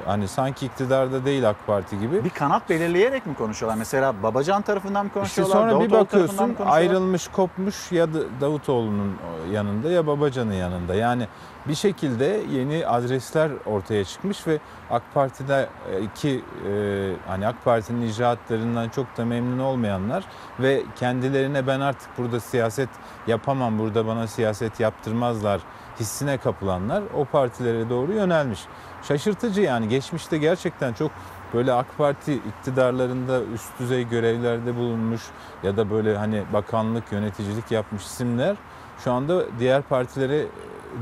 Hani 0.06 0.28
sanki 0.28 0.66
iktidarda 0.66 1.24
değil 1.24 1.48
AK 1.48 1.66
Parti 1.66 1.98
gibi. 1.98 2.24
Bir 2.24 2.30
kanat 2.30 2.68
belirleyerek 2.70 3.26
mi 3.26 3.34
konuşuyorlar? 3.34 3.78
Mesela 3.78 4.22
Babacan 4.22 4.62
tarafından 4.62 5.04
mı 5.04 5.08
İşte 5.08 5.20
konuşuyorlar? 5.20 5.54
sonra 5.54 5.68
bir 5.68 5.90
Davutoğlu 5.90 5.98
mı 5.98 6.06
bakıyorsun 6.06 6.56
ayrılmış 6.66 7.28
kopmuş 7.28 7.92
ya 7.92 8.14
da 8.14 8.18
Davutoğlu'nun 8.40 9.16
yanında 9.52 9.90
ya 9.90 10.06
Babacan'ın 10.06 10.52
yanında. 10.52 10.94
Yani 10.94 11.28
bir 11.68 11.74
şekilde 11.74 12.40
yeni 12.50 12.86
adresler 12.86 13.50
ortaya 13.66 14.04
çıkmış 14.04 14.46
ve 14.46 14.58
AK 14.90 15.02
Parti'de 15.14 15.68
e, 15.92 16.14
ki 16.14 16.44
e, 16.68 17.12
hani 17.26 17.46
AK 17.46 17.64
Parti'nin 17.64 18.08
icraatlarından 18.08 18.88
çok 18.88 19.16
da 19.16 19.24
memnun 19.24 19.58
olmayanlar 19.58 20.24
ve 20.60 20.82
kendilerine 20.96 21.66
ben 21.66 21.80
artık 21.80 22.18
burada 22.18 22.40
siyaset 22.40 22.88
yapamam, 23.26 23.78
burada 23.78 24.06
bana 24.06 24.26
siyaset 24.26 24.80
yaptırmazlar 24.80 25.60
hissine 26.00 26.38
kapılanlar 26.38 27.02
o 27.14 27.24
partilere 27.24 27.90
doğru 27.90 28.12
yönelmiş. 28.12 28.60
Şaşırtıcı 29.08 29.60
yani 29.60 29.88
geçmişte 29.88 30.38
gerçekten 30.38 30.92
çok 30.92 31.10
böyle 31.54 31.72
AK 31.72 31.98
Parti 31.98 32.34
iktidarlarında 32.34 33.42
üst 33.54 33.78
düzey 33.78 34.08
görevlerde 34.08 34.76
bulunmuş 34.76 35.22
ya 35.62 35.76
da 35.76 35.90
böyle 35.90 36.16
hani 36.16 36.42
bakanlık, 36.52 37.12
yöneticilik 37.12 37.70
yapmış 37.70 38.02
isimler 38.04 38.56
şu 39.04 39.12
anda 39.12 39.58
diğer 39.58 39.82
partilere 39.82 40.46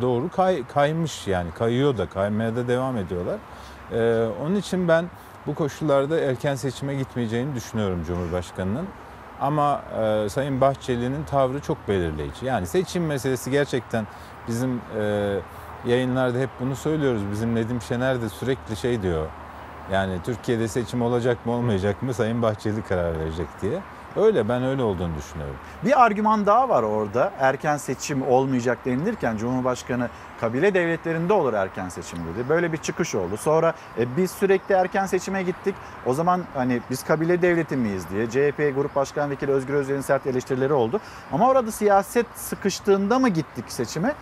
doğru 0.00 0.30
kay, 0.30 0.66
kaymış 0.66 1.26
yani 1.26 1.50
kayıyor 1.50 1.98
da 1.98 2.08
kaymaya 2.08 2.56
da 2.56 2.68
devam 2.68 2.96
ediyorlar. 2.96 3.38
Ee, 3.92 4.26
onun 4.42 4.56
için 4.56 4.88
ben 4.88 5.04
bu 5.46 5.54
koşullarda 5.54 6.20
erken 6.20 6.54
seçime 6.54 6.94
gitmeyeceğini 6.94 7.54
düşünüyorum 7.54 8.04
Cumhurbaşkanı'nın. 8.06 8.86
Ama 9.40 9.82
e, 10.00 10.28
Sayın 10.28 10.60
Bahçeli'nin 10.60 11.24
tavrı 11.24 11.60
çok 11.60 11.88
belirleyici. 11.88 12.46
Yani 12.46 12.66
seçim 12.66 13.06
meselesi 13.06 13.50
gerçekten 13.50 14.06
bizim 14.48 14.80
e, 14.98 15.36
yayınlarda 15.86 16.38
hep 16.38 16.50
bunu 16.60 16.76
söylüyoruz. 16.76 17.22
Bizim 17.32 17.54
Nedim 17.54 17.82
Şener 17.82 18.22
de 18.22 18.28
sürekli 18.28 18.76
şey 18.76 19.02
diyor. 19.02 19.26
Yani 19.92 20.18
Türkiye'de 20.24 20.68
seçim 20.68 21.02
olacak 21.02 21.46
mı 21.46 21.52
olmayacak 21.52 22.02
mı 22.02 22.14
Sayın 22.14 22.42
Bahçeli 22.42 22.82
karar 22.82 23.18
verecek 23.18 23.46
diye. 23.62 23.80
Öyle 24.16 24.48
ben 24.48 24.64
öyle 24.64 24.82
olduğunu 24.82 25.16
düşünüyorum. 25.16 25.56
Bir 25.84 26.04
argüman 26.04 26.46
daha 26.46 26.68
var 26.68 26.82
orada. 26.82 27.32
Erken 27.38 27.76
seçim 27.76 28.22
olmayacak 28.22 28.78
denilirken 28.84 29.36
Cumhurbaşkanı 29.36 30.08
kabile 30.40 30.74
devletlerinde 30.74 31.32
olur 31.32 31.52
erken 31.52 31.88
seçim 31.88 32.18
dedi. 32.18 32.48
Böyle 32.48 32.72
bir 32.72 32.76
çıkış 32.76 33.14
oldu. 33.14 33.36
Sonra 33.36 33.74
e, 33.98 34.16
biz 34.16 34.30
sürekli 34.30 34.74
erken 34.74 35.06
seçime 35.06 35.42
gittik. 35.42 35.74
O 36.06 36.14
zaman 36.14 36.42
hani 36.54 36.80
biz 36.90 37.04
kabile 37.04 37.42
devleti 37.42 37.76
miyiz 37.76 38.04
diye 38.10 38.30
CHP 38.30 38.74
Grup 38.76 38.96
Başkan 38.96 39.30
Vekili 39.30 39.50
Özgür 39.50 39.74
Özel'in 39.74 40.00
sert 40.00 40.26
eleştirileri 40.26 40.72
oldu. 40.72 41.00
Ama 41.32 41.48
orada 41.48 41.72
siyaset 41.72 42.26
sıkıştığında 42.34 43.18
mı 43.18 43.28
gittik 43.28 43.64
seçime? 43.68 44.14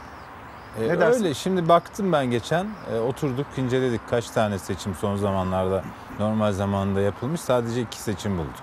Ee, 0.80 0.88
Ne 0.88 1.00
dersin? 1.00 1.24
öyle 1.24 1.34
şimdi 1.34 1.68
baktım 1.68 2.12
ben 2.12 2.30
geçen 2.30 2.66
e, 2.94 2.98
oturduk 2.98 3.46
inceledik 3.56 4.00
kaç 4.10 4.30
tane 4.30 4.58
seçim 4.58 4.94
son 4.94 5.16
zamanlarda 5.16 5.82
normal 6.18 6.52
zamanında 6.52 7.00
yapılmış 7.00 7.40
sadece 7.40 7.80
iki 7.80 7.98
seçim 7.98 8.38
bulduk. 8.38 8.54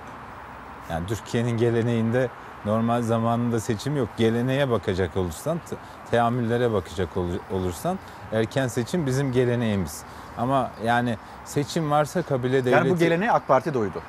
Yani 0.89 1.07
Türkiye'nin 1.07 1.57
geleneğinde 1.57 2.29
normal 2.65 3.01
zamanında 3.01 3.59
seçim 3.59 3.97
yok. 3.97 4.09
Geleneğe 4.17 4.69
bakacak 4.69 5.17
olursan, 5.17 5.57
te- 5.69 5.75
teamüllere 6.11 6.71
bakacak 6.73 7.17
ol- 7.17 7.39
olursan 7.51 7.99
erken 8.31 8.67
seçim 8.67 9.05
bizim 9.05 9.31
geleneğimiz. 9.31 10.03
Ama 10.37 10.71
yani 10.85 11.17
seçim 11.45 11.91
varsa 11.91 12.21
kabile 12.21 12.51
devleti... 12.53 12.69
Yani 12.69 12.89
bu 12.89 12.97
geleneği 12.97 13.31
AK 13.31 13.47
Parti 13.47 13.73
de 13.73 13.77
uydu. 13.77 14.01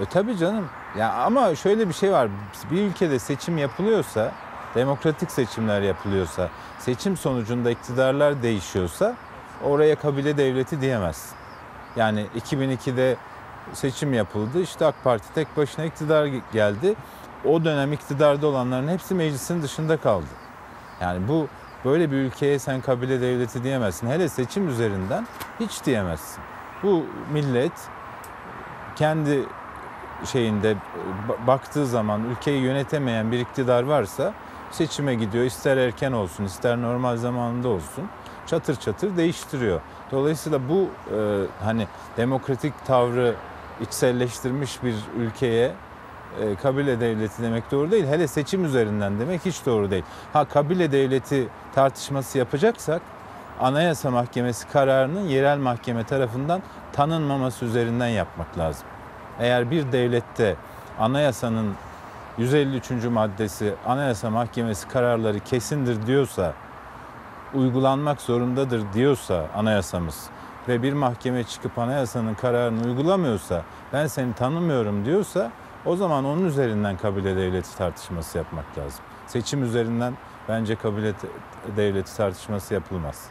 E 0.00 0.04
tabii 0.04 0.36
canım. 0.36 0.68
Ya 0.98 1.12
ama 1.12 1.54
şöyle 1.54 1.88
bir 1.88 1.94
şey 1.94 2.12
var. 2.12 2.28
Bir 2.70 2.82
ülkede 2.82 3.18
seçim 3.18 3.58
yapılıyorsa, 3.58 4.32
demokratik 4.74 5.30
seçimler 5.30 5.82
yapılıyorsa, 5.82 6.48
seçim 6.78 7.16
sonucunda 7.16 7.70
iktidarlar 7.70 8.42
değişiyorsa 8.42 9.16
oraya 9.64 9.94
kabile 9.96 10.36
devleti 10.36 10.80
diyemezsin. 10.80 11.36
Yani 11.96 12.26
2002'de 12.38 13.16
seçim 13.72 14.14
yapıldı. 14.14 14.60
İşte 14.60 14.86
AK 14.86 15.04
Parti 15.04 15.34
tek 15.34 15.56
başına 15.56 15.84
iktidar 15.84 16.28
geldi. 16.52 16.94
O 17.44 17.64
dönem 17.64 17.92
iktidarda 17.92 18.46
olanların 18.46 18.88
hepsi 18.88 19.14
meclisin 19.14 19.62
dışında 19.62 19.96
kaldı. 19.96 20.26
Yani 21.00 21.28
bu 21.28 21.48
böyle 21.84 22.10
bir 22.10 22.16
ülkeye 22.16 22.58
sen 22.58 22.80
kabile 22.80 23.20
devleti 23.20 23.64
diyemezsin. 23.64 24.10
Hele 24.10 24.28
seçim 24.28 24.68
üzerinden 24.68 25.26
hiç 25.60 25.84
diyemezsin. 25.84 26.42
Bu 26.82 27.06
millet 27.32 27.72
kendi 28.96 29.44
şeyinde 30.24 30.76
ba- 31.28 31.46
baktığı 31.46 31.86
zaman 31.86 32.24
ülkeyi 32.24 32.62
yönetemeyen 32.62 33.32
bir 33.32 33.38
iktidar 33.38 33.82
varsa 33.82 34.32
seçime 34.70 35.14
gidiyor. 35.14 35.44
İster 35.44 35.76
erken 35.76 36.12
olsun, 36.12 36.44
ister 36.44 36.82
normal 36.82 37.16
zamanında 37.16 37.68
olsun. 37.68 38.04
Çatır 38.46 38.76
çatır 38.76 39.16
değiştiriyor. 39.16 39.80
Dolayısıyla 40.12 40.68
bu 40.68 40.88
e, 41.16 41.44
hani 41.64 41.86
demokratik 42.16 42.86
tavrı 42.86 43.34
içselleştirmiş 43.80 44.82
bir 44.82 44.94
ülkeye 45.16 45.72
e, 46.40 46.54
kabile 46.54 47.00
devleti 47.00 47.42
demek 47.42 47.70
doğru 47.70 47.90
değil. 47.90 48.06
Hele 48.06 48.28
seçim 48.28 48.64
üzerinden 48.64 49.20
demek 49.20 49.46
hiç 49.46 49.66
doğru 49.66 49.90
değil. 49.90 50.04
Ha 50.32 50.44
kabile 50.44 50.92
devleti 50.92 51.48
tartışması 51.74 52.38
yapacaksak 52.38 53.02
Anayasa 53.60 54.10
Mahkemesi 54.10 54.68
kararının 54.68 55.28
yerel 55.28 55.58
mahkeme 55.58 56.04
tarafından 56.04 56.62
tanınmaması 56.92 57.64
üzerinden 57.64 58.08
yapmak 58.08 58.58
lazım. 58.58 58.86
Eğer 59.40 59.70
bir 59.70 59.92
devlette 59.92 60.56
anayasanın 60.98 61.74
153. 62.38 62.90
maddesi 63.04 63.74
Anayasa 63.86 64.30
Mahkemesi 64.30 64.88
kararları 64.88 65.40
kesindir 65.40 66.06
diyorsa, 66.06 66.52
uygulanmak 67.54 68.20
zorundadır 68.20 68.82
diyorsa 68.94 69.46
anayasamız 69.56 70.26
ve 70.68 70.82
bir 70.82 70.92
mahkeme 70.92 71.44
çıkıp 71.44 71.78
anayasanın 71.78 72.34
kararını 72.34 72.86
uygulamıyorsa, 72.86 73.62
ben 73.92 74.06
seni 74.06 74.34
tanımıyorum 74.34 75.04
diyorsa 75.04 75.50
o 75.86 75.96
zaman 75.96 76.24
onun 76.24 76.44
üzerinden 76.44 76.96
kabile 76.96 77.36
devleti 77.36 77.76
tartışması 77.76 78.38
yapmak 78.38 78.78
lazım. 78.78 79.04
Seçim 79.26 79.62
üzerinden 79.62 80.14
bence 80.48 80.76
kabile 80.76 81.12
devleti 81.76 82.16
tartışması 82.16 82.74
yapılmaz. 82.74 83.30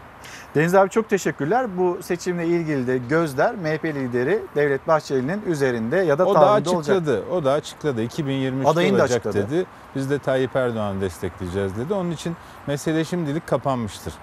Deniz 0.55 0.75
abi 0.75 0.89
çok 0.89 1.09
teşekkürler. 1.09 1.77
Bu 1.77 1.97
seçimle 2.01 2.45
ilgili 2.47 2.87
de 2.87 2.97
gözler 2.97 3.55
MHP 3.55 3.85
lideri 3.85 4.39
Devlet 4.55 4.87
Bahçeli'nin 4.87 5.41
üzerinde 5.47 5.95
ya 5.97 6.17
da 6.19 6.25
O 6.25 6.35
da 6.35 6.39
tavrında 6.39 6.69
olacak. 6.71 6.95
açıkladı. 6.95 7.23
O 7.31 7.43
da 7.43 7.51
açıkladı. 7.51 8.03
2023'te 8.03 8.69
Adayını 8.69 8.97
da 8.97 9.01
olacak 9.01 9.25
açıkladı. 9.25 9.49
dedi. 9.51 9.65
Biz 9.95 10.09
de 10.09 10.19
Tayyip 10.19 10.55
Erdoğan'ı 10.55 11.01
destekleyeceğiz 11.01 11.75
dedi. 11.77 11.93
Onun 11.93 12.11
için 12.11 12.35
mesele 12.67 13.03
şimdilik 13.05 13.47
kapanmıştır. 13.47 14.13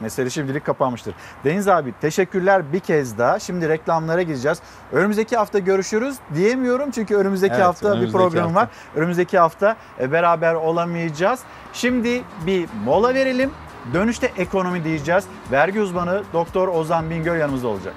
Mesele 0.00 0.30
şimdilik 0.30 0.66
kapanmıştır. 0.66 1.14
Deniz 1.44 1.68
abi 1.68 1.94
teşekkürler 2.00 2.72
bir 2.72 2.80
kez 2.80 3.18
daha. 3.18 3.38
Şimdi 3.38 3.68
reklamlara 3.68 4.22
gideceğiz. 4.22 4.58
Önümüzdeki 4.92 5.36
hafta 5.36 5.58
görüşürüz 5.58 6.16
diyemiyorum 6.34 6.90
çünkü 6.90 7.16
önümüzdeki 7.16 7.54
Evet, 7.54 7.64
hafta 7.64 7.86
bir 7.88 7.92
önümüzdeki 7.92 8.12
programım 8.24 8.54
hafta. 8.54 8.60
var. 8.60 8.68
Önümüzdeki 8.96 9.38
hafta 9.38 9.76
e, 10.00 10.12
beraber 10.12 10.54
olamayacağız. 10.54 11.40
Şimdi 11.72 12.22
bir 12.46 12.68
mola 12.84 13.14
verelim. 13.14 13.50
Dönüşte 13.94 14.32
ekonomi 14.36 14.84
diyeceğiz. 14.84 15.24
Vergi 15.52 15.80
uzmanı 15.80 16.22
Doktor 16.32 16.68
Ozan 16.68 17.10
Bingöl 17.10 17.38
yanımızda 17.38 17.68
olacak. 17.68 17.94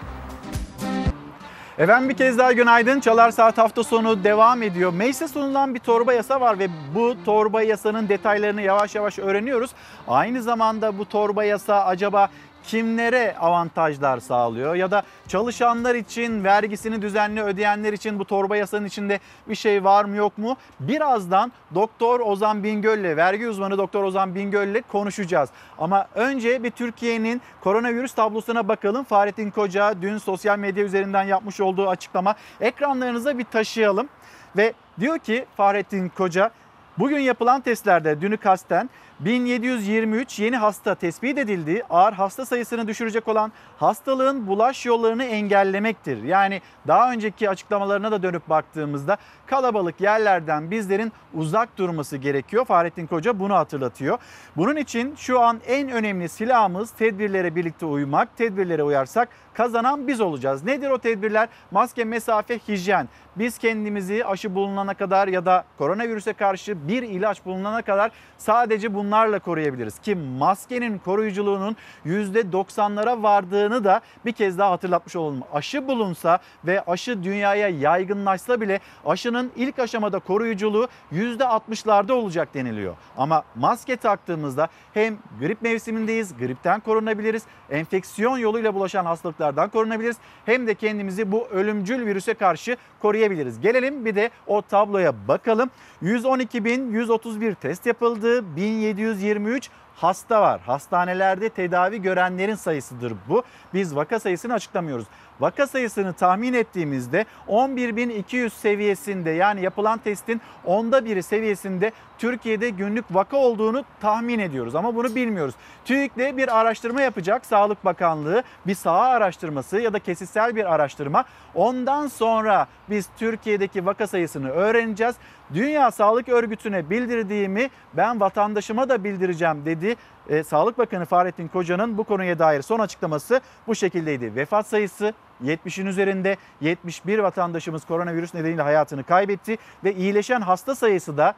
Efendim 1.77 2.09
bir 2.09 2.17
kez 2.17 2.37
daha 2.37 2.51
günaydın. 2.51 2.99
Çalar 2.99 3.31
Saat 3.31 3.57
hafta 3.57 3.83
sonu 3.83 4.23
devam 4.23 4.63
ediyor. 4.63 4.93
Meclise 4.93 5.27
sunulan 5.27 5.75
bir 5.75 5.79
torba 5.79 6.13
yasa 6.13 6.41
var 6.41 6.59
ve 6.59 6.67
bu 6.95 7.15
torba 7.25 7.61
yasanın 7.61 8.09
detaylarını 8.09 8.61
yavaş 8.61 8.95
yavaş 8.95 9.19
öğreniyoruz. 9.19 9.71
Aynı 10.07 10.41
zamanda 10.41 10.97
bu 10.97 11.05
torba 11.05 11.43
yasa 11.43 11.85
acaba 11.85 12.29
kimlere 12.63 13.35
avantajlar 13.39 14.19
sağlıyor 14.19 14.75
ya 14.75 14.91
da 14.91 15.03
çalışanlar 15.27 15.95
için 15.95 16.43
vergisini 16.43 17.01
düzenli 17.01 17.43
ödeyenler 17.43 17.93
için 17.93 18.19
bu 18.19 18.25
torba 18.25 18.57
yasanın 18.57 18.85
içinde 18.85 19.19
bir 19.49 19.55
şey 19.55 19.83
var 19.83 20.05
mı 20.05 20.15
yok 20.15 20.37
mu? 20.37 20.57
Birazdan 20.79 21.51
Doktor 21.75 22.19
Ozan 22.19 22.63
Bingöl 22.63 22.99
ile 22.99 23.17
vergi 23.17 23.47
uzmanı 23.47 23.77
Doktor 23.77 24.03
Ozan 24.03 24.35
Bingöl 24.35 24.67
ile 24.67 24.81
konuşacağız. 24.81 25.49
Ama 25.77 26.07
önce 26.15 26.63
bir 26.63 26.71
Türkiye'nin 26.71 27.41
koronavirüs 27.61 28.13
tablosuna 28.13 28.67
bakalım. 28.67 29.03
Fahrettin 29.03 29.51
Koca 29.51 30.01
dün 30.01 30.17
sosyal 30.17 30.59
medya 30.59 30.83
üzerinden 30.83 31.23
yapmış 31.23 31.59
olduğu 31.59 31.89
açıklama 31.89 32.35
ekranlarınıza 32.61 33.37
bir 33.37 33.45
taşıyalım 33.45 34.09
ve 34.57 34.73
diyor 34.99 35.19
ki 35.19 35.45
Fahrettin 35.57 36.09
Koca 36.09 36.51
Bugün 36.99 37.19
yapılan 37.19 37.61
testlerde 37.61 38.21
dünü 38.21 38.37
kasten 38.37 38.89
1723 39.19 40.39
yeni 40.39 40.57
hasta 40.57 40.95
tespit 40.95 41.37
edildi. 41.37 41.83
Ağır 41.89 42.13
hasta 42.13 42.45
sayısını 42.45 42.87
düşürecek 42.87 43.27
olan 43.27 43.51
hastalığın 43.77 44.47
bulaş 44.47 44.85
yollarını 44.85 45.23
engellemektir. 45.23 46.23
Yani 46.23 46.61
daha 46.87 47.11
önceki 47.11 47.49
açıklamalarına 47.49 48.11
da 48.11 48.23
dönüp 48.23 48.49
baktığımızda 48.49 49.17
kalabalık 49.45 50.01
yerlerden 50.01 50.71
bizlerin 50.71 51.11
uzak 51.33 51.77
durması 51.77 52.17
gerekiyor. 52.17 52.65
Fahrettin 52.65 53.07
Koca 53.07 53.39
bunu 53.39 53.55
hatırlatıyor. 53.55 54.17
Bunun 54.57 54.75
için 54.75 55.15
şu 55.15 55.39
an 55.39 55.61
en 55.67 55.89
önemli 55.89 56.29
silahımız 56.29 56.91
tedbirlere 56.91 57.55
birlikte 57.55 57.85
uymak. 57.85 58.37
Tedbirlere 58.37 58.83
uyarsak 58.83 59.29
kazanan 59.53 60.07
biz 60.07 60.21
olacağız. 60.21 60.63
Nedir 60.63 60.89
o 60.89 60.97
tedbirler? 60.97 61.49
Maske, 61.71 62.03
mesafe, 62.03 62.59
hijyen. 62.59 63.09
Biz 63.35 63.57
kendimizi 63.57 64.25
aşı 64.25 64.55
bulunana 64.55 64.93
kadar 64.93 65.27
ya 65.27 65.45
da 65.45 65.63
koronavirüse 65.77 66.33
karşı 66.33 66.87
bir 66.87 67.03
ilaç 67.03 67.45
bulunana 67.45 67.81
kadar 67.81 68.11
sadece 68.37 68.93
bunlarla 68.93 69.39
koruyabiliriz. 69.39 69.99
Ki 69.99 70.15
maskenin 70.15 70.97
koruyuculuğunun 70.97 71.75
%90'lara 72.05 73.23
vardığını 73.23 73.83
da 73.83 74.01
bir 74.25 74.31
kez 74.31 74.57
daha 74.57 74.71
hatırlatmış 74.71 75.15
olalım. 75.15 75.43
Aşı 75.53 75.87
bulunsa 75.87 76.39
ve 76.65 76.81
aşı 76.81 77.23
dünyaya 77.23 77.67
yaygınlaşsa 77.67 78.61
bile 78.61 78.79
aşının 79.05 79.51
ilk 79.55 79.79
aşamada 79.79 80.19
koruyuculuğu 80.19 80.87
%60'larda 81.13 82.11
olacak 82.11 82.53
deniliyor. 82.53 82.95
Ama 83.17 83.43
maske 83.55 83.95
taktığımızda 83.95 84.67
hem 84.93 85.17
grip 85.39 85.61
mevsimindeyiz, 85.61 86.37
gripten 86.37 86.79
korunabiliriz, 86.79 87.43
enfeksiyon 87.69 88.37
yoluyla 88.37 88.73
bulaşan 88.73 89.05
hastalıklardan 89.43 89.69
korunabiliriz 89.69 90.17
hem 90.45 90.67
de 90.67 90.75
kendimizi 90.75 91.31
bu 91.31 91.47
ölümcül 91.47 92.05
virüse 92.05 92.33
karşı 92.33 92.77
koruyabiliriz. 93.01 93.59
Gelelim 93.59 94.05
bir 94.05 94.15
de 94.15 94.29
o 94.47 94.61
tabloya 94.61 95.13
bakalım. 95.27 95.69
112.131 96.03 97.55
test 97.55 97.85
yapıldı, 97.85 98.55
1723 98.55 99.69
hasta 99.95 100.41
var. 100.41 100.61
Hastanelerde 100.61 101.49
tedavi 101.49 102.01
görenlerin 102.01 102.55
sayısıdır 102.55 103.13
bu. 103.29 103.43
Biz 103.73 103.95
vaka 103.95 104.19
sayısını 104.19 104.53
açıklamıyoruz. 104.53 105.05
Vaka 105.39 105.67
sayısını 105.67 106.13
tahmin 106.13 106.53
ettiğimizde 106.53 107.25
11.200 107.47 108.49
seviyesinde 108.49 109.29
yani 109.29 109.61
yapılan 109.61 109.99
testin 109.99 110.41
onda 110.65 111.05
biri 111.05 111.23
seviyesinde 111.23 111.91
Türkiye'de 112.17 112.69
günlük 112.69 113.05
vaka 113.11 113.37
olduğunu 113.37 113.85
tahmin 114.01 114.39
ediyoruz 114.39 114.75
ama 114.75 114.95
bunu 114.95 115.15
bilmiyoruz. 115.15 115.55
TÜİK'le 115.85 116.37
bir 116.37 116.59
araştırma 116.59 117.01
yapacak 117.01 117.45
Sağlık 117.45 117.85
Bakanlığı 117.85 118.43
bir 118.67 118.75
saha 118.75 119.01
araştırması 119.01 119.79
ya 119.79 119.93
da 119.93 119.99
kesitsel 119.99 120.55
bir 120.55 120.73
araştırma. 120.73 121.25
Ondan 121.55 122.07
sonra 122.07 122.67
biz 122.89 123.09
Türkiye'deki 123.17 123.85
vaka 123.85 124.07
sayısını 124.07 124.49
öğreneceğiz. 124.49 125.15
Dünya 125.53 125.91
Sağlık 125.91 126.29
Örgütü'ne 126.29 126.89
bildirdiğimi 126.89 127.69
ben 127.93 128.19
vatandaşıma 128.19 128.89
da 128.89 129.03
bildireceğim 129.03 129.65
dedi. 129.65 129.95
E, 130.29 130.43
Sağlık 130.43 130.77
Bakanı 130.77 131.05
Fahrettin 131.05 131.47
Koca'nın 131.47 131.97
bu 131.97 132.03
konuya 132.03 132.39
dair 132.39 132.61
son 132.61 132.79
açıklaması 132.79 133.41
bu 133.67 133.75
şekildeydi. 133.75 134.35
Vefat 134.35 134.67
sayısı 134.67 135.13
70'in 135.43 135.85
üzerinde 135.85 136.37
71 136.61 137.19
vatandaşımız 137.19 137.85
koronavirüs 137.85 138.33
nedeniyle 138.33 138.61
hayatını 138.61 139.03
kaybetti 139.03 139.57
ve 139.83 139.93
iyileşen 139.93 140.41
hasta 140.41 140.75
sayısı 140.75 141.17
da 141.17 141.33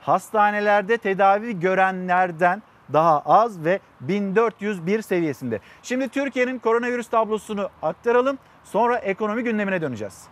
hastanelerde 0.00 0.96
tedavi 0.96 1.60
görenlerden 1.60 2.62
daha 2.92 3.20
az 3.20 3.64
ve 3.64 3.80
1401 4.00 5.02
seviyesinde. 5.02 5.60
Şimdi 5.82 6.08
Türkiye'nin 6.08 6.58
koronavirüs 6.58 7.08
tablosunu 7.08 7.68
aktaralım. 7.82 8.38
Sonra 8.64 8.96
ekonomi 8.96 9.42
gündemine 9.42 9.82
döneceğiz. 9.82 10.28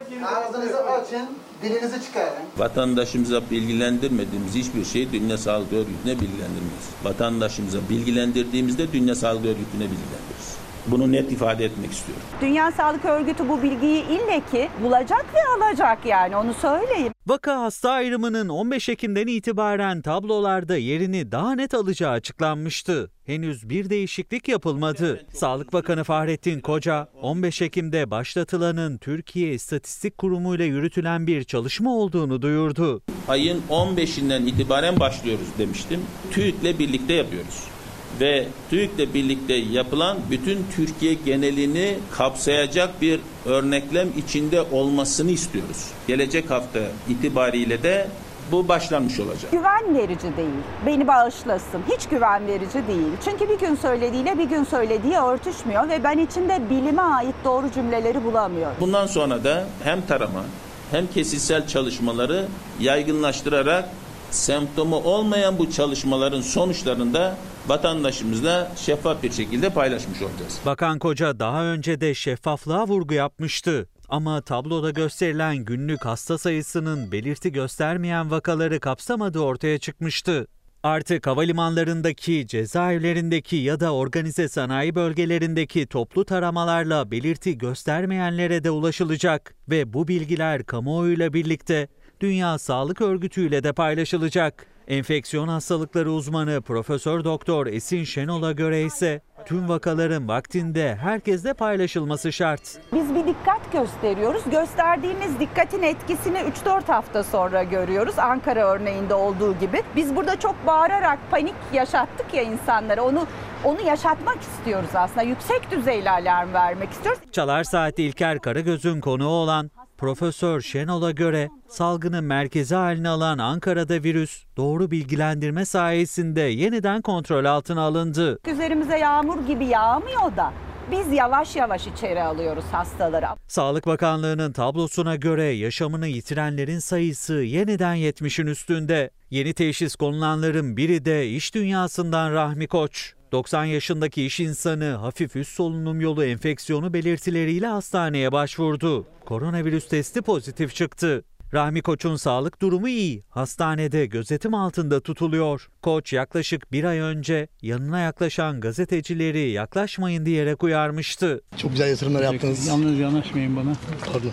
Ağzınızı 0.00 0.90
açın, 0.90 1.28
dilinizi 1.62 2.02
çıkarın. 2.02 2.32
Vatandaşımıza 2.56 3.50
bilgilendirmediğimiz 3.50 4.54
hiçbir 4.54 4.84
şeyi 4.84 5.12
Dünya 5.12 5.38
Sağlık 5.38 5.72
Örgütü'ne 5.72 6.14
bilgilendirmeyiz. 6.14 6.88
Vatandaşımıza 7.04 7.78
bilgilendirdiğimizde 7.90 8.92
Dünya 8.92 9.14
Sağlık 9.14 9.44
Örgütü'ne 9.44 9.84
bilgilendiririz. 9.84 10.56
Bunu 10.88 11.12
net 11.12 11.32
ifade 11.32 11.64
etmek 11.64 11.92
istiyorum. 11.92 12.24
Dünya 12.40 12.72
Sağlık 12.72 13.04
Örgütü 13.04 13.48
bu 13.48 13.62
bilgiyi 13.62 14.04
ille 14.04 14.42
ki 14.50 14.68
bulacak 14.82 15.26
ve 15.34 15.64
alacak 15.64 16.06
yani 16.06 16.36
onu 16.36 16.54
söyleyeyim. 16.54 17.12
Vaka 17.26 17.60
hasta 17.60 17.90
ayrımının 17.90 18.48
15 18.48 18.88
Ekim'den 18.88 19.26
itibaren 19.26 20.02
tablolarda 20.02 20.76
yerini 20.76 21.32
daha 21.32 21.54
net 21.54 21.74
alacağı 21.74 22.10
açıklanmıştı. 22.10 23.10
Henüz 23.24 23.70
bir 23.70 23.90
değişiklik 23.90 24.48
yapılmadı. 24.48 25.26
Sağlık 25.32 25.72
Bakanı 25.72 26.04
Fahrettin 26.04 26.60
Koca, 26.60 27.08
15 27.22 27.62
Ekim'de 27.62 28.10
başlatılanın 28.10 28.98
Türkiye 28.98 29.54
İstatistik 29.54 30.18
Kurumu 30.18 30.54
ile 30.54 30.64
yürütülen 30.64 31.26
bir 31.26 31.44
çalışma 31.44 31.94
olduğunu 31.94 32.42
duyurdu. 32.42 33.02
Ayın 33.28 33.62
15'inden 33.70 34.42
itibaren 34.46 35.00
başlıyoruz 35.00 35.48
demiştim. 35.58 36.00
TÜİK'le 36.30 36.78
birlikte 36.78 37.12
yapıyoruz 37.12 37.75
ve 38.20 38.46
TÜİK'le 38.70 39.14
birlikte 39.14 39.54
yapılan 39.54 40.18
bütün 40.30 40.66
Türkiye 40.76 41.14
genelini 41.14 41.98
kapsayacak 42.12 43.02
bir 43.02 43.20
örneklem 43.46 44.08
içinde 44.16 44.62
olmasını 44.62 45.30
istiyoruz. 45.30 45.86
Gelecek 46.08 46.50
hafta 46.50 46.80
itibariyle 47.08 47.82
de 47.82 48.08
bu 48.52 48.68
başlanmış 48.68 49.20
olacak. 49.20 49.52
Güven 49.52 49.94
verici 49.94 50.36
değil. 50.36 50.48
Beni 50.86 51.08
bağışlasın. 51.08 51.82
Hiç 51.96 52.06
güven 52.06 52.46
verici 52.46 52.86
değil. 52.88 53.12
Çünkü 53.24 53.48
bir 53.48 53.58
gün 53.58 53.74
söylediğiyle 53.74 54.38
bir 54.38 54.44
gün 54.44 54.64
söylediği 54.64 55.14
örtüşmüyor 55.14 55.88
ve 55.88 56.04
ben 56.04 56.18
içinde 56.18 56.70
bilime 56.70 57.02
ait 57.02 57.34
doğru 57.44 57.72
cümleleri 57.72 58.24
bulamıyorum. 58.24 58.76
Bundan 58.80 59.06
sonra 59.06 59.44
da 59.44 59.64
hem 59.84 60.06
tarama 60.06 60.44
hem 60.90 61.06
kesitsel 61.06 61.66
çalışmaları 61.66 62.46
yaygınlaştırarak 62.80 63.88
semptomu 64.36 64.96
olmayan 64.96 65.58
bu 65.58 65.70
çalışmaların 65.70 66.40
sonuçlarında 66.40 67.36
vatandaşımızla 67.68 68.72
şeffaf 68.76 69.22
bir 69.22 69.32
şekilde 69.32 69.70
paylaşmış 69.70 70.22
olacağız. 70.22 70.60
Bakan 70.66 70.98
Koca 70.98 71.38
daha 71.38 71.64
önce 71.64 72.00
de 72.00 72.14
şeffaflığa 72.14 72.88
vurgu 72.88 73.14
yapmıştı. 73.14 73.88
Ama 74.08 74.40
tabloda 74.40 74.90
gösterilen 74.90 75.56
günlük 75.56 76.04
hasta 76.04 76.38
sayısının 76.38 77.12
belirti 77.12 77.52
göstermeyen 77.52 78.30
vakaları 78.30 78.80
kapsamadığı 78.80 79.40
ortaya 79.40 79.78
çıkmıştı. 79.78 80.46
Artık 80.82 81.26
havalimanlarındaki, 81.26 82.46
cezaevlerindeki 82.46 83.56
ya 83.56 83.80
da 83.80 83.94
organize 83.94 84.48
sanayi 84.48 84.94
bölgelerindeki 84.94 85.86
toplu 85.86 86.24
taramalarla 86.24 87.10
belirti 87.10 87.58
göstermeyenlere 87.58 88.64
de 88.64 88.70
ulaşılacak 88.70 89.54
ve 89.70 89.92
bu 89.92 90.08
bilgiler 90.08 90.64
kamuoyuyla 90.64 91.32
birlikte 91.32 91.88
Dünya 92.20 92.58
Sağlık 92.58 93.00
Örgütü 93.00 93.46
ile 93.46 93.64
de 93.64 93.72
paylaşılacak. 93.72 94.66
Enfeksiyon 94.88 95.48
hastalıkları 95.48 96.10
uzmanı 96.10 96.62
Profesör 96.62 97.24
Doktor 97.24 97.66
Esin 97.66 98.04
Şenol'a 98.04 98.52
göre 98.52 98.82
ise 98.82 99.20
tüm 99.46 99.68
vakaların 99.68 100.28
vaktinde 100.28 100.96
herkesle 100.96 101.54
paylaşılması 101.54 102.32
şart. 102.32 102.60
Biz 102.92 103.14
bir 103.14 103.26
dikkat 103.26 103.72
gösteriyoruz. 103.72 104.42
Gösterdiğimiz 104.50 105.40
dikkatin 105.40 105.82
etkisini 105.82 106.38
3-4 106.38 106.86
hafta 106.86 107.24
sonra 107.24 107.62
görüyoruz. 107.62 108.18
Ankara 108.18 108.66
örneğinde 108.66 109.14
olduğu 109.14 109.58
gibi. 109.58 109.82
Biz 109.96 110.16
burada 110.16 110.40
çok 110.40 110.66
bağırarak 110.66 111.18
panik 111.30 111.54
yaşattık 111.72 112.34
ya 112.34 112.42
insanlara. 112.42 113.02
Onu 113.02 113.26
onu 113.64 113.80
yaşatmak 113.80 114.38
istiyoruz 114.40 114.90
aslında. 114.94 115.22
Yüksek 115.22 115.70
düzeyli 115.70 116.10
alarm 116.10 116.54
vermek 116.54 116.90
istiyoruz. 116.90 117.20
Çalar 117.32 117.64
Saat 117.64 117.98
İlker 117.98 118.38
Karagöz'ün 118.38 119.00
konuğu 119.00 119.28
olan 119.28 119.70
Profesör 119.98 120.60
Şenol'a 120.60 121.10
göre 121.10 121.48
salgını 121.68 122.22
merkezi 122.22 122.74
haline 122.74 123.08
alan 123.08 123.38
Ankara'da 123.38 123.94
virüs 123.94 124.44
doğru 124.56 124.90
bilgilendirme 124.90 125.64
sayesinde 125.64 126.40
yeniden 126.40 127.02
kontrol 127.02 127.44
altına 127.44 127.80
alındı. 127.80 128.38
Üzerimize 128.46 128.98
yağmur 128.98 129.46
gibi 129.46 129.64
yağmıyor 129.66 130.36
da 130.36 130.52
biz 130.90 131.12
yavaş 131.12 131.56
yavaş 131.56 131.86
içeri 131.86 132.22
alıyoruz 132.22 132.64
hastaları. 132.72 133.26
Sağlık 133.48 133.86
Bakanlığı'nın 133.86 134.52
tablosuna 134.52 135.16
göre 135.16 135.44
yaşamını 135.44 136.06
yitirenlerin 136.06 136.78
sayısı 136.78 137.34
yeniden 137.34 137.96
70'in 137.96 138.46
üstünde. 138.46 139.10
Yeni 139.30 139.54
teşhis 139.54 139.96
konulanların 139.96 140.76
biri 140.76 141.04
de 141.04 141.28
iş 141.28 141.54
dünyasından 141.54 142.32
Rahmi 142.32 142.66
Koç. 142.66 143.15
90 143.32 143.64
yaşındaki 143.64 144.26
iş 144.26 144.40
insanı 144.40 144.84
hafif 144.84 145.36
üst 145.36 145.52
solunum 145.52 146.00
yolu 146.00 146.24
enfeksiyonu 146.24 146.92
belirtileriyle 146.92 147.66
hastaneye 147.66 148.32
başvurdu. 148.32 149.06
Koronavirüs 149.24 149.88
testi 149.88 150.22
pozitif 150.22 150.74
çıktı. 150.74 151.24
Rahmi 151.54 151.82
Koç'un 151.82 152.16
sağlık 152.16 152.62
durumu 152.62 152.88
iyi. 152.88 153.22
Hastanede 153.30 154.06
gözetim 154.06 154.54
altında 154.54 155.00
tutuluyor. 155.00 155.68
Koç 155.82 156.12
yaklaşık 156.12 156.72
bir 156.72 156.84
ay 156.84 156.98
önce 156.98 157.48
yanına 157.62 158.00
yaklaşan 158.00 158.60
gazetecileri 158.60 159.50
yaklaşmayın 159.50 160.26
diyerek 160.26 160.62
uyarmıştı. 160.62 161.40
Çok 161.56 161.70
güzel 161.70 161.88
yatırımlar 161.88 162.22
yaptınız. 162.22 162.66
Yalnız 162.66 162.98
yanaşmayın 162.98 163.56
bana. 163.56 163.72
Pardon. 164.12 164.32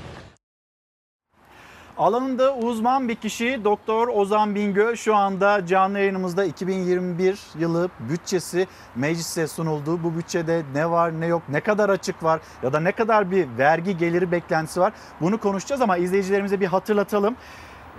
Alanında 1.98 2.56
uzman 2.56 3.10
bir 3.10 3.16
kişi 3.16 3.62
Doktor 3.64 4.08
Ozan 4.08 4.56
Bingöl 4.56 4.96
şu 4.96 5.16
anda 5.16 5.66
canlı 5.66 6.00
yayınımızda 6.00 6.46
2021 6.46 7.39
yılı 7.60 7.89
bütçesi 8.10 8.68
meclise 8.96 9.48
sunuldu. 9.48 10.04
Bu 10.04 10.18
bütçede 10.18 10.64
ne 10.74 10.89
var 10.89 11.20
ne 11.22 11.26
yok, 11.26 11.41
ne 11.50 11.62
kadar 11.62 11.89
açık 11.89 12.24
var 12.24 12.39
ya 12.64 12.74
da 12.74 12.80
ne 12.80 12.91
kadar 12.91 13.32
bir 13.32 13.48
vergi 13.58 13.98
geliri 13.98 14.32
beklentisi 14.32 14.80
var 14.80 14.94
bunu 15.22 15.38
konuşacağız 15.38 15.82
ama 15.82 15.98
izleyicilerimize 15.98 16.60
bir 16.60 16.66
hatırlatalım. 16.66 17.36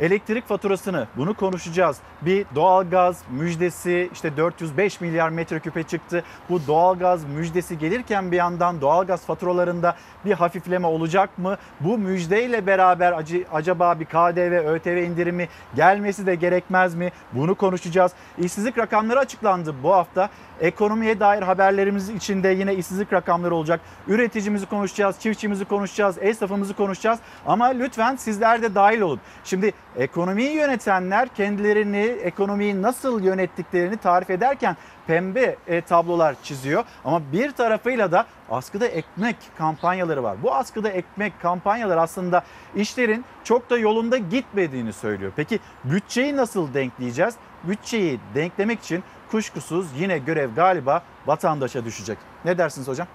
Elektrik 0.01 0.49
faturasını 0.49 1.07
bunu 1.17 1.35
konuşacağız. 1.35 1.99
Bir 2.23 2.47
doğalgaz 2.55 3.23
müjdesi 3.31 4.11
işte 4.13 4.37
405 4.37 5.01
milyar 5.01 5.29
metreküpe 5.29 5.83
çıktı. 5.83 6.25
Bu 6.51 6.67
doğalgaz 6.67 7.25
müjdesi 7.25 7.79
gelirken 7.79 8.33
bir 8.33 8.37
yandan 8.37 8.81
doğalgaz 8.81 9.27
faturalarında 9.27 9.97
bir 10.25 10.33
hafifleme 10.33 10.87
olacak 10.87 11.39
mı? 11.39 11.57
Bu 11.81 11.99
müjdeyle 11.99 12.67
beraber 12.67 13.25
acaba 13.53 14.01
bir 14.01 14.05
KDV, 14.05 14.67
ÖTV 14.67 14.89
indirimi 14.89 15.49
gelmesi 15.77 16.27
de 16.27 16.35
gerekmez 16.35 16.95
mi? 16.95 17.13
Bunu 17.33 17.55
konuşacağız. 17.55 18.13
İşsizlik 18.39 18.79
rakamları 18.79 19.19
açıklandı 19.19 19.75
bu 19.83 19.95
hafta. 19.95 20.29
Ekonomiye 20.61 21.21
dair 21.21 21.43
haberlerimiz 21.43 22.09
içinde 22.09 22.49
yine 22.49 22.75
işsizlik 22.75 23.13
rakamları 23.13 23.55
olacak. 23.55 23.81
Üreticimizi 24.09 24.67
konuşacağız, 24.67 25.21
çiftçimizi 25.21 25.65
konuşacağız, 25.65 26.17
esnafımızı 26.21 26.75
konuşacağız. 26.75 27.19
Ama 27.47 27.67
lütfen 27.67 28.17
sizler 28.17 28.63
de 28.63 28.75
dahil 28.75 29.01
olun. 29.01 29.21
Şimdi 29.45 29.73
ekonomiyi 29.97 30.51
yönetenler 30.51 31.29
kendilerini, 31.29 32.05
ekonomiyi 32.05 32.83
nasıl 32.83 33.23
yönettiklerini 33.23 33.97
tarif 33.97 34.31
ederken 34.31 34.77
pembe 35.07 35.57
e, 35.67 35.81
tablolar 35.81 36.37
çiziyor. 36.43 36.85
Ama 37.05 37.23
bir 37.33 37.51
tarafıyla 37.51 38.13
da 38.13 38.27
askıda 38.51 38.87
ekmek 38.87 39.37
kampanyaları 39.59 40.23
var. 40.23 40.37
Bu 40.43 40.55
askıda 40.55 40.89
ekmek 40.89 41.41
kampanyaları 41.43 42.01
aslında 42.01 42.45
işlerin 42.75 43.25
çok 43.45 43.71
da 43.71 43.79
yolunda 43.79 44.17
gitmediğini 44.17 44.93
söylüyor. 44.93 45.33
Peki 45.37 45.59
bütçeyi 45.85 46.37
nasıl 46.37 46.75
denkleyeceğiz? 46.75 47.35
Bütçeyi 47.65 48.21
denklemek 48.35 48.81
için 48.81 49.05
kuşkusuz 49.31 49.87
yine 50.01 50.19
görev 50.19 50.55
galiba 50.55 51.03
vatandaşa 51.27 51.85
düşecek. 51.85 52.19
Ne 52.45 52.59
dersiniz 52.59 52.89
hocam? 52.89 53.07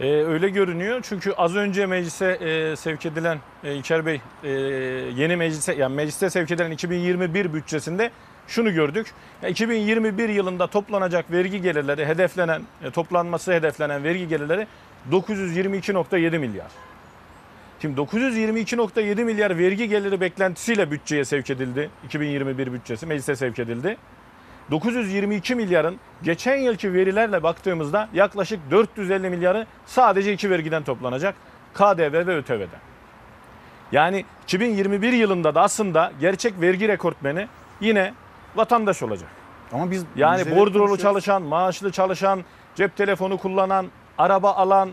Ee, 0.00 0.06
öyle 0.06 0.48
görünüyor 0.48 1.00
çünkü 1.08 1.32
az 1.32 1.56
önce 1.56 1.86
meclise 1.86 2.26
e, 2.26 2.76
sevk 2.76 3.06
edilen 3.06 3.38
e, 3.64 3.74
İlker 3.74 4.06
Bey 4.06 4.20
e, 4.44 4.50
yeni 5.16 5.36
meclise 5.36 5.74
yani 5.74 5.94
mecliste 5.94 6.30
sevk 6.30 6.50
edilen 6.50 6.70
2021 6.70 7.54
bütçesinde 7.54 8.10
şunu 8.48 8.74
gördük. 8.74 9.06
Ya 9.42 9.48
2021 9.48 10.28
yılında 10.28 10.66
toplanacak 10.66 11.30
vergi 11.30 11.62
gelirleri 11.62 12.06
hedeflenen 12.06 12.62
e, 12.82 12.90
toplanması 12.90 13.52
hedeflenen 13.52 14.04
vergi 14.04 14.28
gelirleri 14.28 14.66
922.7 15.12 16.38
milyar. 16.38 16.70
Şimdi 17.82 18.00
922.7 18.00 19.24
milyar 19.24 19.58
vergi 19.58 19.88
geliri 19.88 20.20
beklentisiyle 20.20 20.90
bütçeye 20.90 21.24
sevk 21.24 21.50
edildi. 21.50 21.90
2021 22.04 22.72
bütçesi 22.72 23.06
meclise 23.06 23.36
sevk 23.36 23.58
edildi. 23.58 23.96
922 24.70 25.54
milyarın 25.54 25.96
geçen 26.22 26.56
yılki 26.56 26.92
verilerle 26.92 27.42
baktığımızda 27.42 28.08
yaklaşık 28.14 28.60
450 28.70 29.30
milyarı 29.30 29.66
sadece 29.86 30.32
iki 30.32 30.50
vergiden 30.50 30.82
toplanacak. 30.82 31.34
KDV 31.74 32.26
ve 32.26 32.36
ÖTV'den. 32.36 32.80
Yani 33.92 34.24
2021 34.44 35.12
yılında 35.12 35.54
da 35.54 35.62
aslında 35.62 36.12
gerçek 36.20 36.60
vergi 36.60 36.88
rekortmeni 36.88 37.48
yine 37.80 38.14
vatandaş 38.56 39.02
olacak. 39.02 39.28
Ama 39.72 39.90
biz 39.90 40.04
yani 40.16 40.56
bordrolu 40.56 40.98
çalışan, 40.98 41.42
maaşlı 41.42 41.92
çalışan, 41.92 42.44
cep 42.74 42.96
telefonu 42.96 43.38
kullanan, 43.38 43.86
araba 44.18 44.52
alan 44.52 44.90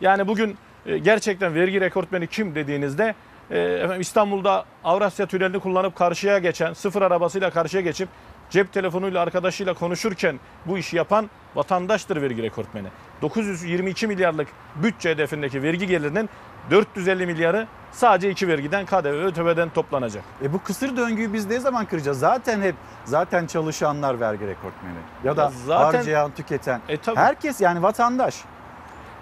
yani 0.00 0.28
bugün 0.28 0.56
e, 0.86 0.98
gerçekten 0.98 1.54
vergi 1.54 1.80
rekortmeni 1.80 2.26
kim 2.26 2.54
dediğinizde 2.54 3.14
e, 3.50 3.58
efendim 3.58 4.00
İstanbul'da 4.00 4.64
Avrasya 4.84 5.26
Tüneli'ni 5.26 5.60
kullanıp 5.60 5.96
karşıya 5.96 6.38
geçen, 6.38 6.72
sıfır 6.72 7.02
arabasıyla 7.02 7.50
karşıya 7.50 7.82
geçip 7.82 8.08
cep 8.50 8.72
telefonuyla 8.72 9.20
arkadaşıyla 9.22 9.74
konuşurken 9.74 10.40
bu 10.66 10.78
işi 10.78 10.96
yapan 10.96 11.30
vatandaştır 11.54 12.22
vergi 12.22 12.42
rekortmeni. 12.42 12.88
922 13.22 14.06
milyarlık 14.06 14.48
bütçe 14.76 15.10
hedefindeki 15.10 15.62
vergi 15.62 15.86
gelirinin 15.86 16.28
450 16.70 17.26
milyarı 17.26 17.66
sadece 17.92 18.30
iki 18.30 18.48
vergiden 18.48 18.86
KDV 18.86 19.04
ve 19.04 19.24
ÖTV'den 19.24 19.68
toplanacak. 19.68 20.24
E 20.42 20.52
bu 20.52 20.62
kısır 20.62 20.96
döngüyü 20.96 21.32
biz 21.32 21.46
ne 21.46 21.60
zaman 21.60 21.86
kıracağız? 21.86 22.18
Zaten 22.18 22.60
hep 22.62 22.74
zaten 23.04 23.46
çalışanlar 23.46 24.20
vergi 24.20 24.46
rekortmeni 24.46 24.94
ya 25.24 25.36
da 25.36 25.42
Ya 25.42 25.50
zaten- 25.66 25.98
harcayan, 25.98 26.30
tüketen. 26.30 26.80
E 26.88 26.96
tabii. 26.96 27.16
Herkes 27.16 27.60
yani 27.60 27.82
vatandaş. 27.82 28.34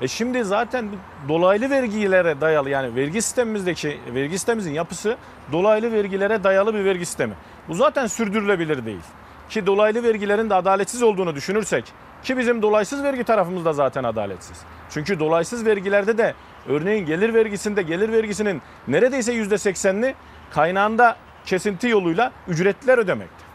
E 0.00 0.08
şimdi 0.08 0.44
zaten 0.44 0.88
dolaylı 1.28 1.70
vergilere 1.70 2.40
dayalı 2.40 2.70
yani 2.70 2.94
vergi 2.94 3.22
sistemimizdeki 3.22 4.00
vergi 4.14 4.32
sistemimizin 4.32 4.72
yapısı 4.72 5.16
dolaylı 5.52 5.92
vergilere 5.92 6.44
dayalı 6.44 6.74
bir 6.74 6.84
vergi 6.84 7.06
sistemi. 7.06 7.34
Bu 7.68 7.74
zaten 7.74 8.06
sürdürülebilir 8.06 8.86
değil. 8.86 9.02
Ki 9.48 9.66
dolaylı 9.66 10.02
vergilerin 10.02 10.50
de 10.50 10.54
adaletsiz 10.54 11.02
olduğunu 11.02 11.34
düşünürsek 11.34 11.92
ki 12.22 12.38
bizim 12.38 12.62
dolaysız 12.62 13.02
vergi 13.02 13.24
tarafımız 13.24 13.64
da 13.64 13.72
zaten 13.72 14.04
adaletsiz. 14.04 14.60
Çünkü 14.90 15.20
dolaysız 15.20 15.66
vergilerde 15.66 16.18
de 16.18 16.34
örneğin 16.68 17.06
gelir 17.06 17.34
vergisinde 17.34 17.82
gelir 17.82 18.12
vergisinin 18.12 18.62
neredeyse 18.88 19.34
%80'ini 19.34 20.14
kaynağında 20.50 21.16
kesinti 21.46 21.88
yoluyla 21.88 22.32
ücretler 22.48 22.98
ödemekte. 22.98 23.51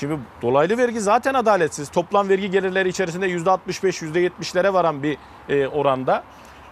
Şimdi 0.00 0.18
dolaylı 0.42 0.78
vergi 0.78 1.00
zaten 1.00 1.34
adaletsiz. 1.34 1.88
Toplam 1.88 2.28
vergi 2.28 2.50
gelirleri 2.50 2.88
içerisinde 2.88 3.28
%65, 3.28 4.30
%70'lere 4.40 4.72
varan 4.72 5.02
bir 5.02 5.18
e, 5.48 5.66
oranda. 5.66 6.24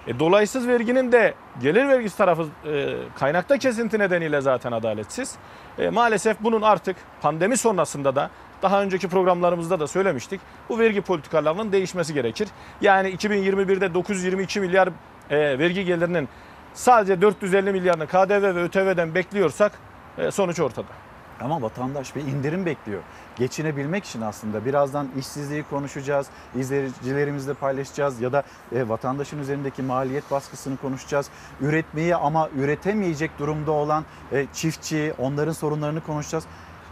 E, 0.07 0.19
dolaysız 0.19 0.69
verginin 0.69 1.13
de 1.13 1.35
gelir 1.63 1.89
vergisi 1.89 2.17
tarafı 2.17 2.47
e, 2.67 2.95
kaynakta 3.19 3.59
kesinti 3.59 3.99
nedeniyle 3.99 4.41
zaten 4.41 4.73
adaletsiz. 4.73 5.35
E, 5.79 5.91
maalesef 5.91 6.37
bunun 6.41 6.63
artık 6.63 6.97
pandemi 7.23 7.57
sonrasında 7.57 8.17
da 8.17 8.31
daha 8.63 8.83
önceki 8.83 9.09
programlarımızda 9.09 9.81
da 9.81 9.87
söylemiştik. 9.87 10.41
Bu 10.69 10.79
vergi 10.79 11.01
politikalarının 11.01 11.73
değişmesi 11.73 12.15
gerekir. 12.15 12.49
Yani 12.81 13.09
2021'de 13.09 13.95
922 13.95 14.61
milyar 14.61 14.89
e, 15.31 15.59
vergi 15.59 15.85
gelirinin 15.85 16.29
sadece 16.75 17.21
450 17.23 17.73
milyarını 17.73 18.07
KDV 18.07 18.43
ve 18.43 18.63
ÖTV'den 18.63 19.15
bekliyorsak 19.15 19.73
e, 20.19 20.31
sonuç 20.31 20.61
ortada. 20.61 21.06
Ama 21.41 21.63
vatandaş 21.63 22.17
bir 22.17 22.21
indirim 22.21 22.67
bekliyor. 22.67 23.03
Geçinebilmek 23.37 24.05
için 24.05 24.21
aslında 24.21 24.65
birazdan 24.65 25.09
işsizliği 25.19 25.65
konuşacağız, 25.71 26.27
izleyicilerimizle 26.59 27.55
paylaşacağız 27.55 28.21
ya 28.21 28.33
da 28.33 28.43
e, 28.75 28.89
vatandaşın 28.89 29.39
üzerindeki 29.39 29.83
maliyet 29.83 30.31
baskısını 30.31 30.77
konuşacağız. 30.77 31.29
Üretmeyi 31.61 32.17
ama 32.17 32.49
üretemeyecek 32.57 33.39
durumda 33.39 33.73
olan 33.73 34.05
e, 34.33 34.47
çiftçi, 34.53 35.15
onların 35.19 35.53
sorunlarını 35.53 36.01
konuşacağız. 36.01 36.45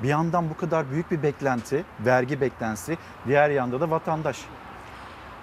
Bir 0.03 0.09
yandan 0.09 0.51
bu 0.51 0.57
kadar 0.57 0.90
büyük 0.90 1.11
bir 1.11 1.22
beklenti, 1.22 1.84
vergi 2.01 2.40
beklentisi, 2.40 2.99
diğer 3.26 3.51
yanda 3.51 3.80
da 3.80 3.90
vatandaş. 3.90 4.38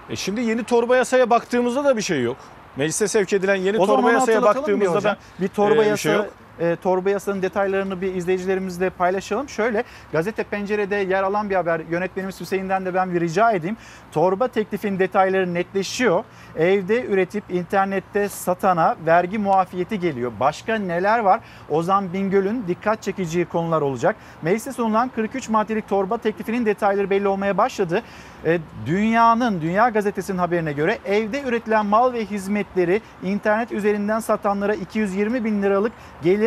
E 0.09 0.15
şimdi 0.15 0.41
yeni 0.41 0.63
torba 0.63 0.95
yasaya 0.95 1.29
baktığımızda 1.29 1.83
da 1.85 1.97
bir 1.97 2.01
şey 2.01 2.21
yok. 2.21 2.37
Meclise 2.75 3.07
sevk 3.07 3.33
edilen 3.33 3.55
yeni 3.55 3.79
O 3.79 3.85
torba 3.85 4.11
yasaya 4.11 4.35
hatırlatalım 4.35 4.67
bir 4.67 4.85
baktığımızda 4.85 4.97
hocam. 4.97 5.15
da 5.15 5.17
bir 5.41 5.47
torba 5.47 5.83
e, 5.83 5.87
yasa 5.87 5.97
şey 5.97 6.13
yok. 6.13 6.25
E, 6.61 6.75
torba 6.75 7.09
yasanın 7.09 7.41
detaylarını 7.41 8.01
bir 8.01 8.15
izleyicilerimizle 8.15 8.89
paylaşalım. 8.89 9.49
Şöyle 9.49 9.83
gazete 10.11 10.43
pencerede 10.43 10.95
yer 10.95 11.23
alan 11.23 11.49
bir 11.49 11.55
haber 11.55 11.81
yönetmenimiz 11.89 12.41
Hüseyin'den 12.41 12.85
de 12.85 12.93
ben 12.93 13.13
bir 13.13 13.21
rica 13.21 13.51
edeyim. 13.51 13.77
Torba 14.11 14.47
teklifin 14.47 14.99
detayları 14.99 15.53
netleşiyor. 15.53 16.23
Evde 16.57 17.05
üretip 17.05 17.43
internette 17.49 18.29
satana 18.29 18.95
vergi 19.05 19.37
muafiyeti 19.37 19.99
geliyor. 19.99 20.31
Başka 20.39 20.75
neler 20.75 21.19
var? 21.19 21.39
Ozan 21.69 22.13
Bingöl'ün 22.13 22.63
dikkat 22.67 23.01
çekici 23.01 23.45
konular 23.45 23.81
olacak. 23.81 24.15
Meclise 24.41 24.71
sunulan 24.71 25.11
43 25.15 25.49
maddelik 25.49 25.89
torba 25.89 26.17
teklifinin 26.17 26.65
detayları 26.65 27.09
belli 27.09 27.27
olmaya 27.27 27.57
başladı. 27.57 28.01
E, 28.45 28.59
dünyanın, 28.85 29.61
Dünya 29.61 29.89
Gazetesi'nin 29.89 30.37
haberine 30.37 30.73
göre 30.73 30.97
evde 31.05 31.41
üretilen 31.41 31.85
mal 31.85 32.13
ve 32.13 32.25
hizmetleri 32.25 33.01
internet 33.23 33.71
üzerinden 33.71 34.19
satanlara 34.19 34.73
220 34.73 35.43
bin 35.45 35.63
liralık 35.63 35.91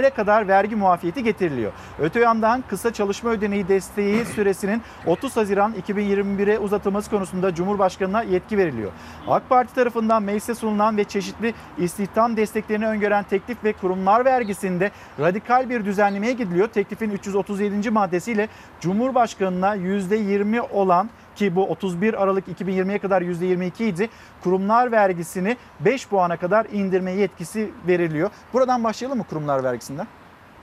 gelire 0.05 0.15
kadar 0.15 0.49
vergi 0.49 0.77
muafiyeti 0.77 1.23
getiriliyor. 1.23 1.73
Öte 1.99 2.21
yandan 2.21 2.65
kısa 2.69 2.93
çalışma 2.93 3.31
ödeneği 3.31 3.69
desteği 3.69 4.25
süresinin 4.35 4.83
30 5.07 5.37
Haziran 5.37 5.75
2021'e 5.89 6.59
uzatılması 6.59 7.11
konusunda 7.11 7.55
Cumhurbaşkanı'na 7.55 8.23
yetki 8.23 8.59
veriliyor. 8.59 8.93
AK 9.29 9.49
Parti 9.49 9.75
tarafından 9.75 10.23
meclise 10.23 10.55
sunulan 10.55 10.97
ve 10.97 11.05
çeşitli 11.05 11.55
istihdam 11.79 12.37
desteklerini 12.37 12.87
öngören 12.87 13.25
teklif 13.25 13.65
ve 13.65 13.73
kurumlar 13.73 14.25
vergisinde 14.25 14.91
radikal 15.21 15.69
bir 15.71 15.85
düzenlemeye 15.85 16.33
gidiliyor. 16.33 16.69
Teklifin 16.69 17.11
337. 17.11 17.91
maddesiyle 17.91 18.49
Cumhurbaşkanı'na 18.81 19.77
%20 19.77 20.61
olan 20.61 21.11
ki 21.37 21.57
bu 21.57 21.67
31 21.67 22.23
Aralık 22.23 22.49
2020'ye 22.49 22.99
kadar 22.99 23.23
%22 23.23 23.85
idi. 23.85 24.09
Kurumlar 24.43 24.93
vergisini 24.93 25.57
5 25.81 26.09
puana 26.09 26.37
kadar 26.37 26.67
indirme 26.73 27.13
yetkisi 27.13 27.71
veriliyor. 27.89 28.31
Buradan 28.53 28.85
başlayalım 28.85 29.19
mı 29.19 29.25
kurumlar 29.25 29.65
vergisinden? 29.65 30.07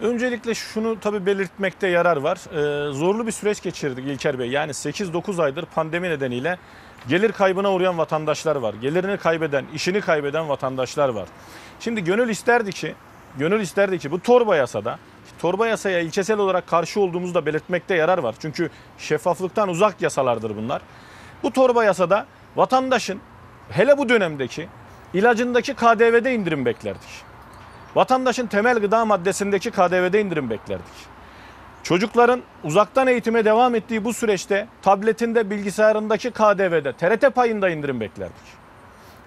Öncelikle 0.01 0.53
şunu 0.55 0.99
tabii 0.99 1.25
belirtmekte 1.25 1.87
yarar 1.87 2.17
var. 2.17 2.37
Ee, 2.37 2.93
zorlu 2.93 3.27
bir 3.27 3.31
süreç 3.31 3.61
geçirdik 3.61 4.05
İlker 4.07 4.39
Bey. 4.39 4.49
Yani 4.49 4.71
8-9 4.71 5.43
aydır 5.43 5.65
pandemi 5.65 6.09
nedeniyle 6.09 6.57
gelir 7.07 7.31
kaybına 7.31 7.73
uğrayan 7.73 7.97
vatandaşlar 7.97 8.55
var. 8.55 8.73
Gelirini 8.73 9.17
kaybeden, 9.17 9.65
işini 9.73 10.01
kaybeden 10.01 10.49
vatandaşlar 10.49 11.09
var. 11.09 11.27
Şimdi 11.79 12.03
gönül 12.03 12.29
isterdi 12.29 12.71
ki, 12.71 12.95
gönül 13.37 13.59
isterdi 13.59 13.99
ki 13.99 14.11
bu 14.11 14.19
torba 14.19 14.55
yasada 14.55 14.99
torba 15.41 15.67
yasaya 15.67 15.99
ilkesel 15.99 16.37
olarak 16.37 16.67
karşı 16.67 16.99
olduğumuzu 16.99 17.33
da 17.33 17.45
belirtmekte 17.45 17.95
yarar 17.95 18.17
var. 18.17 18.35
Çünkü 18.39 18.69
şeffaflıktan 18.97 19.69
uzak 19.69 20.01
yasalardır 20.01 20.57
bunlar. 20.57 20.81
Bu 21.43 21.53
torba 21.53 21.83
yasada 21.83 22.25
vatandaşın 22.55 23.19
hele 23.69 23.97
bu 23.97 24.09
dönemdeki 24.09 24.67
ilacındaki 25.13 25.73
KDV'de 25.73 26.33
indirim 26.33 26.65
beklerdik. 26.65 27.09
Vatandaşın 27.95 28.47
temel 28.47 28.79
gıda 28.79 29.05
maddesindeki 29.05 29.71
KDV'de 29.71 30.21
indirim 30.21 30.49
beklerdik. 30.49 31.11
Çocukların 31.83 32.41
uzaktan 32.63 33.07
eğitime 33.07 33.45
devam 33.45 33.75
ettiği 33.75 34.05
bu 34.05 34.13
süreçte 34.13 34.67
tabletinde, 34.81 35.49
bilgisayarındaki 35.49 36.31
KDV'de, 36.31 36.93
TRT 36.93 37.35
payında 37.35 37.69
indirim 37.69 37.99
beklerdik. 37.99 38.61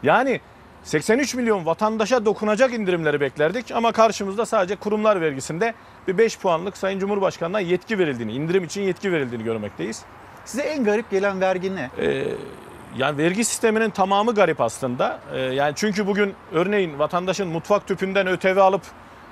Yani 0.03 0.41
83 0.85 1.35
milyon 1.35 1.67
vatandaşa 1.67 2.25
dokunacak 2.25 2.73
indirimleri 2.73 3.21
beklerdik 3.21 3.71
ama 3.73 3.93
karşımızda 3.93 4.47
sadece 4.47 4.77
kurumlar 4.77 5.21
vergisinde 5.21 5.75
bir 6.09 6.19
5 6.19 6.39
puanlık 6.39 6.77
Sayın 6.77 6.99
Cumhurbaşkanı'na 6.99 7.61
yetki 7.61 7.99
verildiğini, 7.99 8.33
indirim 8.33 8.65
için 8.65 8.83
yetki 8.83 9.13
verildiğini 9.13 9.45
görmekteyiz. 9.45 10.03
Size 10.45 10.63
en 10.63 10.85
garip 10.85 11.11
gelen 11.11 11.41
vergi 11.41 11.77
ne? 11.77 11.91
Ee, 11.99 12.25
yani 12.97 13.19
vergi 13.19 13.45
sisteminin 13.45 13.91
tamamı 13.91 14.35
garip 14.35 14.61
aslında. 14.61 15.21
Ee, 15.35 15.39
yani 15.39 15.73
çünkü 15.77 16.07
bugün 16.07 16.35
örneğin 16.53 16.99
vatandaşın 16.99 17.49
mutfak 17.49 17.87
tüpünden 17.87 18.27
ÖTV 18.27 18.57
alıp 18.57 18.83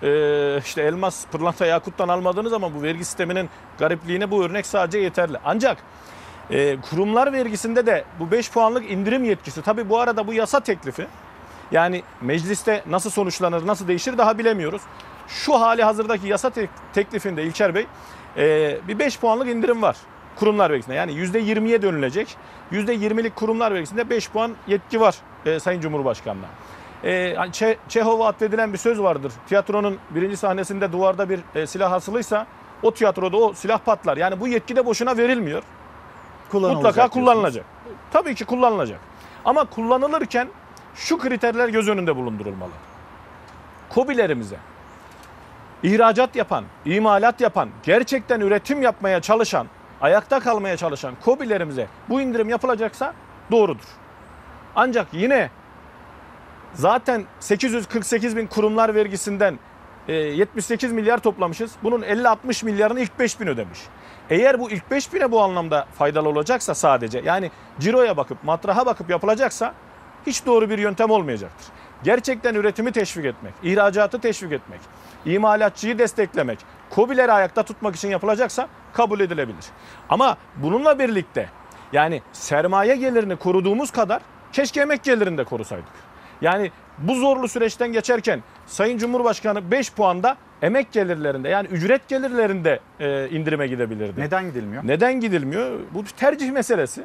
e, 0.02 0.58
işte 0.58 0.82
elmas, 0.82 1.26
pırlanta, 1.26 1.66
yakuttan 1.66 2.08
almadığınız 2.08 2.50
zaman 2.50 2.74
bu 2.74 2.82
vergi 2.82 3.04
sisteminin 3.04 3.48
garipliğine 3.78 4.30
bu 4.30 4.44
örnek 4.44 4.66
sadece 4.66 4.98
yeterli. 4.98 5.38
Ancak 5.44 5.78
e, 6.50 6.76
kurumlar 6.90 7.32
vergisinde 7.32 7.86
de 7.86 8.04
bu 8.20 8.30
5 8.30 8.50
puanlık 8.50 8.90
indirim 8.90 9.24
yetkisi 9.24 9.62
tabii 9.62 9.88
bu 9.88 9.98
arada 10.00 10.26
bu 10.26 10.34
yasa 10.34 10.60
teklifi 10.60 11.06
yani 11.72 12.02
mecliste 12.20 12.82
nasıl 12.86 13.10
sonuçlanır, 13.10 13.66
nasıl 13.66 13.88
değişir 13.88 14.18
daha 14.18 14.38
bilemiyoruz. 14.38 14.82
Şu 15.28 15.60
hali 15.60 15.84
hazırdaki 15.84 16.26
yasa 16.28 16.50
tek- 16.50 16.70
teklifinde 16.94 17.42
İlker 17.44 17.74
Bey 17.74 17.86
e, 18.36 18.78
bir 18.88 18.98
5 18.98 19.18
puanlık 19.18 19.48
indirim 19.48 19.82
var 19.82 19.96
kurumlar 20.36 20.70
vergisinde. 20.70 20.94
Yani 20.94 21.12
%20'ye 21.12 21.82
dönülecek. 21.82 22.36
%20'lik 22.72 23.36
kurumlar 23.36 23.74
vergisinde 23.74 24.10
5 24.10 24.30
puan 24.30 24.52
yetki 24.66 25.00
var 25.00 25.16
e, 25.46 25.60
Sayın 25.60 25.80
Cumhurbaşkanı'na. 25.80 26.46
E, 27.04 27.34
hani 27.36 27.50
Çe- 27.50 27.76
Çehov'a 27.88 28.28
atfedilen 28.28 28.72
bir 28.72 28.78
söz 28.78 29.02
vardır. 29.02 29.32
Tiyatronun 29.48 29.98
birinci 30.10 30.36
sahnesinde 30.36 30.92
duvarda 30.92 31.28
bir 31.28 31.40
e, 31.54 31.66
silah 31.66 31.92
asılıysa 31.92 32.46
o 32.82 32.94
tiyatroda 32.94 33.36
o 33.36 33.52
silah 33.52 33.78
patlar. 33.78 34.16
Yani 34.16 34.40
bu 34.40 34.48
yetki 34.48 34.76
de 34.76 34.86
boşuna 34.86 35.16
verilmiyor. 35.16 35.62
Mutlaka 36.52 36.94
diyorsunuz. 36.94 37.14
kullanılacak. 37.26 37.64
Tabii 38.12 38.34
ki 38.34 38.44
kullanılacak. 38.44 39.00
Ama 39.44 39.64
kullanılırken 39.64 40.48
şu 40.94 41.18
kriterler 41.18 41.68
göz 41.68 41.88
önünde 41.88 42.16
bulundurulmalı. 42.16 42.72
KOBİ'lerimize 43.88 44.56
ihracat 45.82 46.36
yapan, 46.36 46.64
imalat 46.84 47.40
yapan, 47.40 47.68
gerçekten 47.82 48.40
üretim 48.40 48.82
yapmaya 48.82 49.20
çalışan, 49.20 49.66
ayakta 50.00 50.40
kalmaya 50.40 50.76
çalışan 50.76 51.14
KOBİ'lerimize 51.24 51.86
bu 52.08 52.20
indirim 52.20 52.48
yapılacaksa 52.48 53.14
doğrudur. 53.50 53.84
Ancak 54.76 55.06
yine 55.12 55.50
zaten 56.74 57.24
848 57.40 58.36
bin 58.36 58.46
kurumlar 58.46 58.94
vergisinden 58.94 59.58
e, 60.08 60.12
78 60.12 60.92
milyar 60.92 61.18
toplamışız. 61.18 61.72
Bunun 61.82 62.02
50-60 62.02 62.64
milyarını 62.64 63.00
ilk 63.00 63.18
5 63.18 63.40
bin 63.40 63.46
ödemiş. 63.46 63.78
Eğer 64.30 64.60
bu 64.60 64.70
ilk 64.70 64.90
5 64.90 65.12
bine 65.12 65.32
bu 65.32 65.40
anlamda 65.40 65.86
faydalı 65.94 66.28
olacaksa 66.28 66.74
sadece 66.74 67.22
yani 67.24 67.50
ciroya 67.80 68.16
bakıp 68.16 68.44
matraha 68.44 68.86
bakıp 68.86 69.10
yapılacaksa 69.10 69.74
hiç 70.26 70.46
doğru 70.46 70.70
bir 70.70 70.78
yöntem 70.78 71.10
olmayacaktır. 71.10 71.66
Gerçekten 72.04 72.54
üretimi 72.54 72.92
teşvik 72.92 73.24
etmek, 73.24 73.54
ihracatı 73.62 74.20
teşvik 74.20 74.52
etmek, 74.52 74.80
imalatçıyı 75.24 75.98
desteklemek, 75.98 76.58
KOBİ'leri 76.90 77.32
ayakta 77.32 77.62
tutmak 77.62 77.96
için 77.96 78.08
yapılacaksa 78.08 78.68
kabul 78.92 79.20
edilebilir. 79.20 79.64
Ama 80.08 80.36
bununla 80.56 80.98
birlikte 80.98 81.48
yani 81.92 82.22
sermaye 82.32 82.96
gelirini 82.96 83.36
koruduğumuz 83.36 83.90
kadar 83.90 84.22
keşke 84.52 84.80
emek 84.80 85.02
gelirini 85.02 85.38
de 85.38 85.44
korusaydık. 85.44 86.12
Yani 86.40 86.70
bu 86.98 87.14
zorlu 87.14 87.48
süreçten 87.48 87.92
geçerken 87.92 88.42
Sayın 88.66 88.98
Cumhurbaşkanı 88.98 89.70
5 89.70 89.92
puanda 89.92 90.36
emek 90.62 90.92
gelirlerinde 90.92 91.48
yani 91.48 91.68
ücret 91.68 92.08
gelirlerinde 92.08 92.80
e, 93.00 93.28
indirime 93.28 93.66
gidebilirdi. 93.66 94.20
Neden 94.20 94.44
gidilmiyor? 94.44 94.82
Neden 94.86 95.20
gidilmiyor? 95.20 95.80
Bu 95.94 96.04
bir 96.04 96.10
tercih 96.10 96.50
meselesi. 96.52 97.04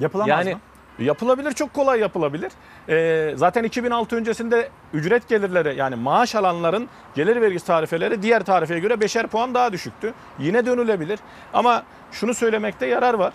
Yapılamaz 0.00 0.28
yani, 0.28 0.54
mı? 0.54 0.60
Yapılabilir, 0.98 1.52
çok 1.52 1.74
kolay 1.74 2.00
yapılabilir. 2.00 2.52
Ee, 2.88 3.32
zaten 3.36 3.64
2006 3.64 4.16
öncesinde 4.16 4.68
ücret 4.92 5.28
gelirleri 5.28 5.76
yani 5.76 5.96
maaş 5.96 6.34
alanların 6.34 6.88
gelir 7.14 7.40
vergisi 7.40 7.66
tarifeleri 7.66 8.22
diğer 8.22 8.44
tarifeye 8.44 8.80
göre 8.80 9.00
beşer 9.00 9.26
puan 9.26 9.54
daha 9.54 9.72
düşüktü. 9.72 10.14
Yine 10.38 10.66
dönülebilir 10.66 11.18
ama 11.52 11.82
şunu 12.12 12.34
söylemekte 12.34 12.86
yarar 12.86 13.14
var. 13.14 13.32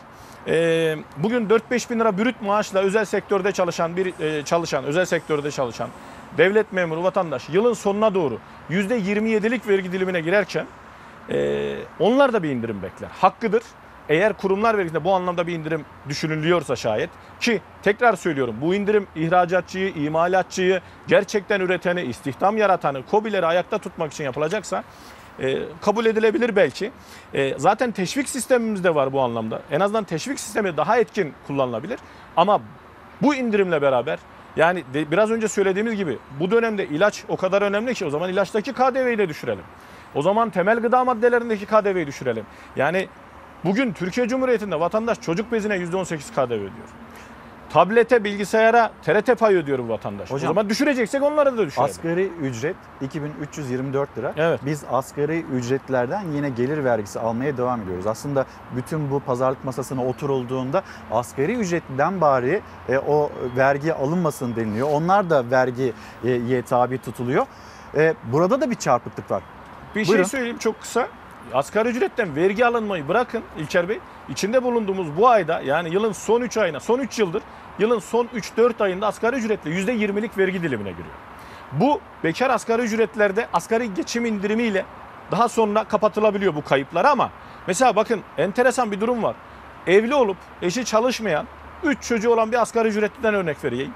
Ee, 0.47 0.95
bugün 1.17 1.49
4-5 1.49 1.89
bin 1.89 1.99
lira 1.99 2.17
brüt 2.17 2.41
maaşla 2.41 2.79
özel 2.79 3.05
sektörde 3.05 3.51
çalışan 3.51 3.97
bir 3.97 4.19
e, 4.19 4.45
çalışan, 4.45 4.83
özel 4.83 5.05
sektörde 5.05 5.51
çalışan 5.51 5.89
devlet 6.37 6.73
memuru 6.73 7.03
vatandaş 7.03 7.49
yılın 7.49 7.73
sonuna 7.73 8.13
doğru 8.13 8.37
%27'lik 8.69 9.67
vergi 9.67 9.91
dilimine 9.91 10.21
girerken 10.21 10.65
ee, 11.31 11.75
onlar 11.99 12.33
da 12.33 12.43
bir 12.43 12.49
indirim 12.49 12.81
bekler. 12.83 13.09
Hakkıdır. 13.21 13.63
Eğer 14.09 14.33
kurumlar 14.33 14.77
vergisinde 14.77 15.03
bu 15.03 15.13
anlamda 15.13 15.47
bir 15.47 15.53
indirim 15.53 15.85
düşünülüyorsa 16.09 16.75
şayet 16.75 17.09
ki 17.39 17.61
tekrar 17.83 18.15
söylüyorum 18.15 18.55
bu 18.61 18.75
indirim 18.75 19.07
ihracatçıyı, 19.15 19.93
imalatçıyı, 19.93 20.81
gerçekten 21.07 21.59
üreteni, 21.59 22.01
istihdam 22.01 22.57
yaratanı, 22.57 23.05
KOBİ'leri 23.05 23.45
ayakta 23.45 23.77
tutmak 23.77 24.13
için 24.13 24.23
yapılacaksa 24.23 24.83
e, 25.39 25.57
kabul 25.81 26.05
edilebilir 26.05 26.55
belki. 26.55 26.91
E, 27.33 27.59
zaten 27.59 27.91
teşvik 27.91 28.29
sistemimiz 28.29 28.83
de 28.83 28.95
var 28.95 29.13
bu 29.13 29.21
anlamda. 29.21 29.61
En 29.71 29.79
azından 29.79 30.03
teşvik 30.03 30.39
sistemi 30.39 30.77
daha 30.77 30.97
etkin 30.97 31.33
kullanılabilir. 31.47 31.99
Ama 32.37 32.61
bu 33.21 33.35
indirimle 33.35 33.81
beraber 33.81 34.19
yani 34.55 34.83
de- 34.93 35.11
biraz 35.11 35.31
önce 35.31 35.47
söylediğimiz 35.47 35.95
gibi 35.95 36.17
bu 36.39 36.51
dönemde 36.51 36.85
ilaç 36.87 37.23
o 37.27 37.37
kadar 37.37 37.61
önemli 37.61 37.93
ki 37.93 38.05
o 38.05 38.09
zaman 38.09 38.29
ilaçtaki 38.29 38.73
KDV'yi 38.73 39.17
de 39.17 39.29
düşürelim. 39.29 39.63
O 40.15 40.21
zaman 40.21 40.49
temel 40.49 40.79
gıda 40.79 41.05
maddelerindeki 41.05 41.65
KDV'yi 41.65 42.07
düşürelim. 42.07 42.45
Yani 42.75 43.07
bugün 43.65 43.93
Türkiye 43.93 44.27
Cumhuriyeti'nde 44.27 44.79
vatandaş 44.79 45.21
çocuk 45.21 45.51
bezine 45.51 45.75
%18 45.75 46.33
KDV 46.33 46.53
ödüyor. 46.53 46.89
Tablete, 47.69 48.23
bilgisayara 48.23 48.91
TRT 49.01 49.39
payı 49.39 49.57
ödüyor 49.57 49.79
bu 49.79 49.89
vatandaş. 49.89 50.31
Hocam, 50.31 50.49
o 50.49 50.53
zaman 50.53 50.69
düşüreceksek 50.69 51.23
onları 51.23 51.57
da 51.57 51.65
düşürelim. 51.65 51.91
Asgari 51.91 52.27
ücret 52.41 52.75
2324 53.01 54.17
lira. 54.17 54.33
Evet. 54.37 54.59
Biz 54.65 54.83
asgari 54.91 55.39
ücretlerden 55.39 56.23
yine 56.35 56.49
gelir 56.49 56.83
vergisi 56.83 57.19
almaya 57.19 57.57
devam 57.57 57.81
ediyoruz. 57.81 58.07
Aslında 58.07 58.45
bütün 58.75 59.11
bu 59.11 59.19
pazarlık 59.19 59.65
masasına 59.65 60.05
oturulduğunda 60.05 60.83
asgari 61.11 61.53
ücretten 61.53 62.21
bari 62.21 62.61
e, 62.89 62.97
o 62.97 63.31
vergi 63.57 63.93
alınmasın 63.93 64.55
deniliyor. 64.55 64.87
Onlar 64.91 65.29
da 65.29 65.51
vergiye 65.51 66.61
tabi 66.61 66.97
tutuluyor. 66.97 67.45
E, 67.95 68.13
burada 68.31 68.61
da 68.61 68.71
bir 68.71 68.75
çarpıklık 68.75 69.31
var. 69.31 69.43
Bir 69.95 70.07
Buyurun. 70.07 70.23
şey 70.23 70.29
söyleyeyim 70.29 70.57
çok 70.57 70.81
kısa. 70.81 71.07
Asgari 71.53 71.89
ücretten 71.89 72.35
vergi 72.35 72.65
alınmayı 72.65 73.07
bırakın 73.07 73.43
İlker 73.57 73.89
Bey. 73.89 73.99
İçinde 74.29 74.63
bulunduğumuz 74.63 75.17
bu 75.17 75.29
ayda 75.29 75.61
yani 75.61 75.93
yılın 75.93 76.11
son 76.11 76.41
3 76.41 76.57
ayına, 76.57 76.79
son 76.79 76.99
3 76.99 77.19
yıldır 77.19 77.43
yılın 77.79 77.99
son 77.99 78.25
3-4 78.25 78.83
ayında 78.83 79.07
asgari 79.07 79.35
ücretle 79.35 79.71
%20'lik 79.71 80.37
vergi 80.37 80.63
dilimine 80.63 80.91
giriyor. 80.91 81.15
Bu 81.71 82.01
bekar 82.23 82.49
asgari 82.49 82.81
ücretlerde 82.81 83.47
asgari 83.53 83.93
geçim 83.93 84.25
indirimiyle 84.25 84.85
daha 85.31 85.49
sonra 85.49 85.83
kapatılabiliyor 85.83 86.55
bu 86.55 86.63
kayıplar 86.63 87.05
ama 87.05 87.31
mesela 87.67 87.95
bakın 87.95 88.21
enteresan 88.37 88.91
bir 88.91 89.01
durum 89.01 89.23
var. 89.23 89.35
Evli 89.87 90.15
olup 90.15 90.37
eşi 90.61 90.85
çalışmayan 90.85 91.45
3 91.83 92.03
çocuğu 92.03 92.33
olan 92.33 92.51
bir 92.51 92.61
asgari 92.61 92.87
ücretliden 92.87 93.33
örnek 93.33 93.63
vereyim. 93.63 93.91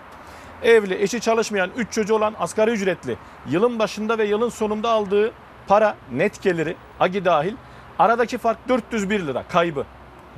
Evli, 0.64 1.04
eşi 1.04 1.22
çalışmayan 1.22 1.70
3 1.78 1.92
çocuğu 1.92 2.16
olan 2.16 2.36
asgari 2.40 2.72
ücretli 2.72 3.18
yılın 3.50 3.80
başında 3.80 4.18
ve 4.18 4.26
yılın 4.26 4.50
sonunda 4.50 4.90
aldığı 4.90 5.32
para 5.68 5.96
net 6.12 6.42
geliri 6.42 6.76
AGİ 7.00 7.26
dahil 7.26 7.56
aradaki 8.00 8.38
fark 8.38 8.70
401 8.70 9.20
lira 9.28 9.44
kaybı. 9.50 9.86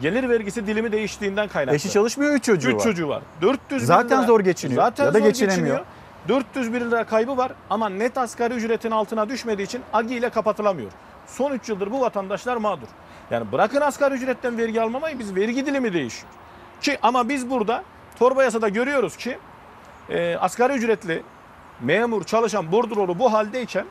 Gelir 0.01 0.29
vergisi 0.29 0.67
dilimi 0.67 0.91
değiştiğinden 0.91 1.47
kaynaklı. 1.47 1.75
Eşi 1.75 1.91
çalışmıyor 1.91 2.33
3 2.33 2.43
çocuğu 2.43 2.69
Üç 2.69 2.75
var. 2.75 2.79
çocuğu 2.83 3.07
var. 3.09 3.21
400 3.41 3.81
bin 3.81 3.85
Zaten 3.85 4.19
lira- 4.19 4.27
zor 4.27 4.39
geçiniyor 4.39 4.81
Zaten 4.83 5.05
ya 5.05 5.13
da 5.13 5.19
geçinemiyor. 5.19 5.57
geçiniyor. 5.59 5.85
401 6.29 6.81
lira 6.81 7.03
kaybı 7.03 7.37
var 7.37 7.51
ama 7.69 7.89
net 7.89 8.17
asgari 8.17 8.53
ücretin 8.53 8.91
altına 8.91 9.29
düşmediği 9.29 9.65
için 9.67 9.81
AGİ 9.93 10.15
ile 10.15 10.29
kapatılamıyor. 10.29 10.91
Son 11.27 11.51
3 11.51 11.69
yıldır 11.69 11.91
bu 11.91 12.01
vatandaşlar 12.01 12.57
mağdur. 12.57 12.87
Yani 13.31 13.51
bırakın 13.51 13.81
asgari 13.81 14.13
ücretten 14.13 14.57
vergi 14.57 14.81
almamayı 14.81 15.19
biz 15.19 15.35
vergi 15.35 15.65
dilimi 15.65 15.93
değişiyor. 15.93 16.27
Ki 16.81 16.97
ama 17.01 17.29
biz 17.29 17.49
burada 17.49 17.83
torba 18.19 18.43
yasada 18.43 18.69
görüyoruz 18.69 19.17
ki 19.17 19.37
e, 20.09 20.35
asgari 20.37 20.73
ücretli 20.73 21.23
memur 21.81 22.23
çalışan 22.23 22.71
bordrolu 22.71 23.19
bu 23.19 23.33
haldeyken 23.33 23.85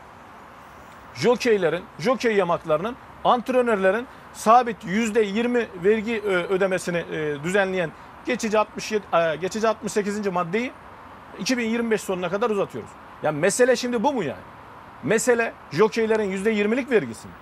jokeylerin, 1.15 1.85
jokey 1.99 2.35
yamaklarının, 2.37 2.97
antrenörlerin 3.25 4.07
sabit 4.33 4.85
%20 4.85 5.67
vergi 5.85 6.23
ö, 6.25 6.43
ödemesini 6.43 6.99
e, 6.99 7.45
düzenleyen 7.45 7.91
geçici 8.27 8.59
67 8.59 9.03
e, 9.12 9.37
geçici 9.37 9.69
68. 9.69 10.27
maddeyi 10.27 10.73
2025 11.39 12.01
sonuna 12.01 12.29
kadar 12.29 12.51
uzatıyoruz. 12.51 12.91
Yani 13.23 13.39
mesele 13.39 13.77
şimdi 13.77 14.03
bu 14.03 14.12
mu 14.12 14.23
yani? 14.23 14.43
Mesele 15.03 15.53
jokeylerin 15.73 16.45
%20'lik 16.45 16.91
vergisi 16.91 17.27
mi? 17.27 17.35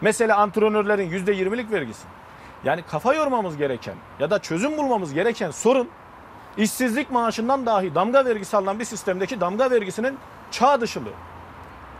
Mesele 0.00 0.34
antrenörlerin 0.34 1.10
%20'lik 1.10 1.72
vergisi 1.72 2.06
mi? 2.06 2.12
Yani 2.64 2.82
kafa 2.82 3.14
yormamız 3.14 3.56
gereken 3.56 3.94
ya 4.18 4.30
da 4.30 4.38
çözüm 4.38 4.78
bulmamız 4.78 5.14
gereken 5.14 5.50
sorun 5.50 5.88
işsizlik 6.56 7.10
maaşından 7.10 7.66
dahi 7.66 7.94
damga 7.94 8.24
vergisi 8.24 8.56
alınan 8.56 8.78
bir 8.78 8.84
sistemdeki 8.84 9.40
damga 9.40 9.70
vergisinin 9.70 10.18
çağ 10.50 10.80
dışılığı. 10.80 11.12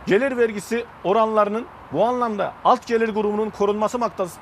Gelir 0.07 0.37
vergisi 0.37 0.85
oranlarının 1.03 1.65
bu 1.93 2.05
anlamda 2.05 2.53
alt 2.63 2.87
gelir 2.87 3.09
grubunun 3.09 3.49
korunması 3.49 3.99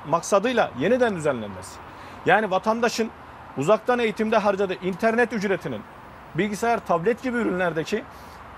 maksadıyla 0.08 0.70
yeniden 0.78 1.16
düzenlenmesi. 1.16 1.78
Yani 2.26 2.50
vatandaşın 2.50 3.10
uzaktan 3.56 3.98
eğitimde 3.98 4.36
harcadığı 4.36 4.74
internet 4.74 5.32
ücretinin 5.32 5.80
bilgisayar, 6.34 6.86
tablet 6.86 7.22
gibi 7.22 7.36
ürünlerdeki 7.36 8.04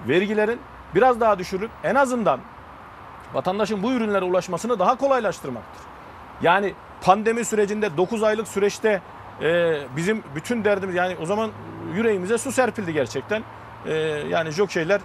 vergilerin 0.08 0.60
biraz 0.94 1.20
daha 1.20 1.38
düşürülüp 1.38 1.70
en 1.84 1.94
azından 1.94 2.40
vatandaşın 3.34 3.82
bu 3.82 3.92
ürünlere 3.92 4.24
ulaşmasını 4.24 4.78
daha 4.78 4.98
kolaylaştırmaktır. 4.98 5.82
Yani 6.42 6.74
pandemi 7.00 7.44
sürecinde 7.44 7.96
9 7.96 8.22
aylık 8.22 8.48
süreçte 8.48 9.02
e, 9.42 9.78
bizim 9.96 10.22
bütün 10.34 10.64
derdimiz 10.64 10.94
yani 10.94 11.16
o 11.22 11.26
zaman 11.26 11.50
yüreğimize 11.94 12.38
su 12.38 12.52
serpildi 12.52 12.92
gerçekten. 12.92 13.42
E, 13.86 13.94
yani 14.30 14.50
jokeyler 14.50 15.00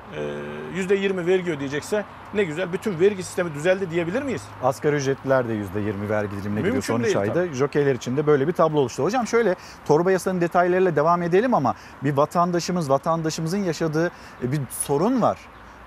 e, 0.75 0.82
%20 0.82 1.25
vergi 1.25 1.51
ödeyecekse 1.51 2.05
ne 2.34 2.43
güzel 2.43 2.73
bütün 2.73 2.99
vergi 2.99 3.23
sistemi 3.23 3.53
düzeldi 3.53 3.91
diyebilir 3.91 4.21
miyiz? 4.21 4.41
Asgari 4.63 4.95
ücretliler 4.95 5.47
de 5.47 5.53
%20 5.53 6.09
vergi 6.09 6.32
dilimine 6.32 6.59
gidiyor 6.59 6.63
Mümkün 6.63 6.79
son 6.79 6.99
3 6.99 7.05
değil 7.05 7.19
ayda. 7.19 7.47
Jokeyler 7.47 7.95
için 7.95 8.17
de 8.17 8.27
böyle 8.27 8.47
bir 8.47 8.53
tablo 8.53 8.79
oluştu. 8.79 9.03
Hocam 9.03 9.27
şöyle 9.27 9.55
torba 9.86 10.11
yasanın 10.11 10.41
detaylarıyla 10.41 10.95
devam 10.95 11.21
edelim 11.21 11.53
ama 11.53 11.75
bir 12.03 12.17
vatandaşımız, 12.17 12.89
vatandaşımızın 12.89 13.57
yaşadığı 13.63 14.11
e, 14.43 14.51
bir 14.51 14.59
sorun 14.69 15.21
var. 15.21 15.38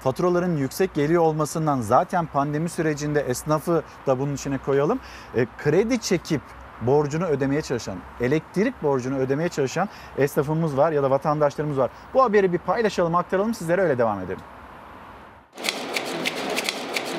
Faturaların 0.01 0.57
yüksek 0.57 0.95
geliyor 0.95 1.23
olmasından 1.23 1.81
zaten 1.81 2.27
pandemi 2.27 2.69
sürecinde 2.69 3.21
esnafı 3.21 3.83
da 4.07 4.19
bunun 4.19 4.35
içine 4.35 4.59
koyalım. 4.59 5.01
E, 5.37 5.47
kredi 5.59 6.01
çekip 6.01 6.41
borcunu 6.87 7.27
ödemeye 7.27 7.63
çalışan, 7.63 7.97
elektrik 8.21 8.83
borcunu 8.83 9.19
ödemeye 9.19 9.49
çalışan 9.49 9.89
esnafımız 10.19 10.77
var 10.77 10.93
ya 10.93 11.03
da 11.03 11.11
vatandaşlarımız 11.11 11.79
var. 11.79 11.91
Bu 12.15 12.23
haberi 12.23 12.53
bir 12.53 12.59
paylaşalım, 12.59 13.15
aktaralım 13.15 13.55
sizlere 13.55 13.83
öyle 13.83 13.99
devam 13.99 14.21
edelim. 14.21 14.41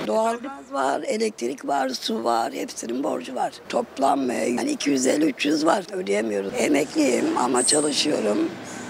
Doğalgaz 0.07 0.73
var, 0.73 1.01
elektrik 1.07 1.67
var, 1.67 1.89
su 1.89 2.23
var, 2.23 2.53
hepsinin 2.53 3.03
borcu 3.03 3.35
var. 3.35 3.53
Toplam 3.69 4.31
e, 4.31 4.33
yani 4.33 4.73
250-300 4.73 5.65
var. 5.65 5.85
Ödeyemiyoruz. 5.93 6.51
Emekliyim 6.57 7.37
ama 7.37 7.63
çalışıyorum. 7.63 8.37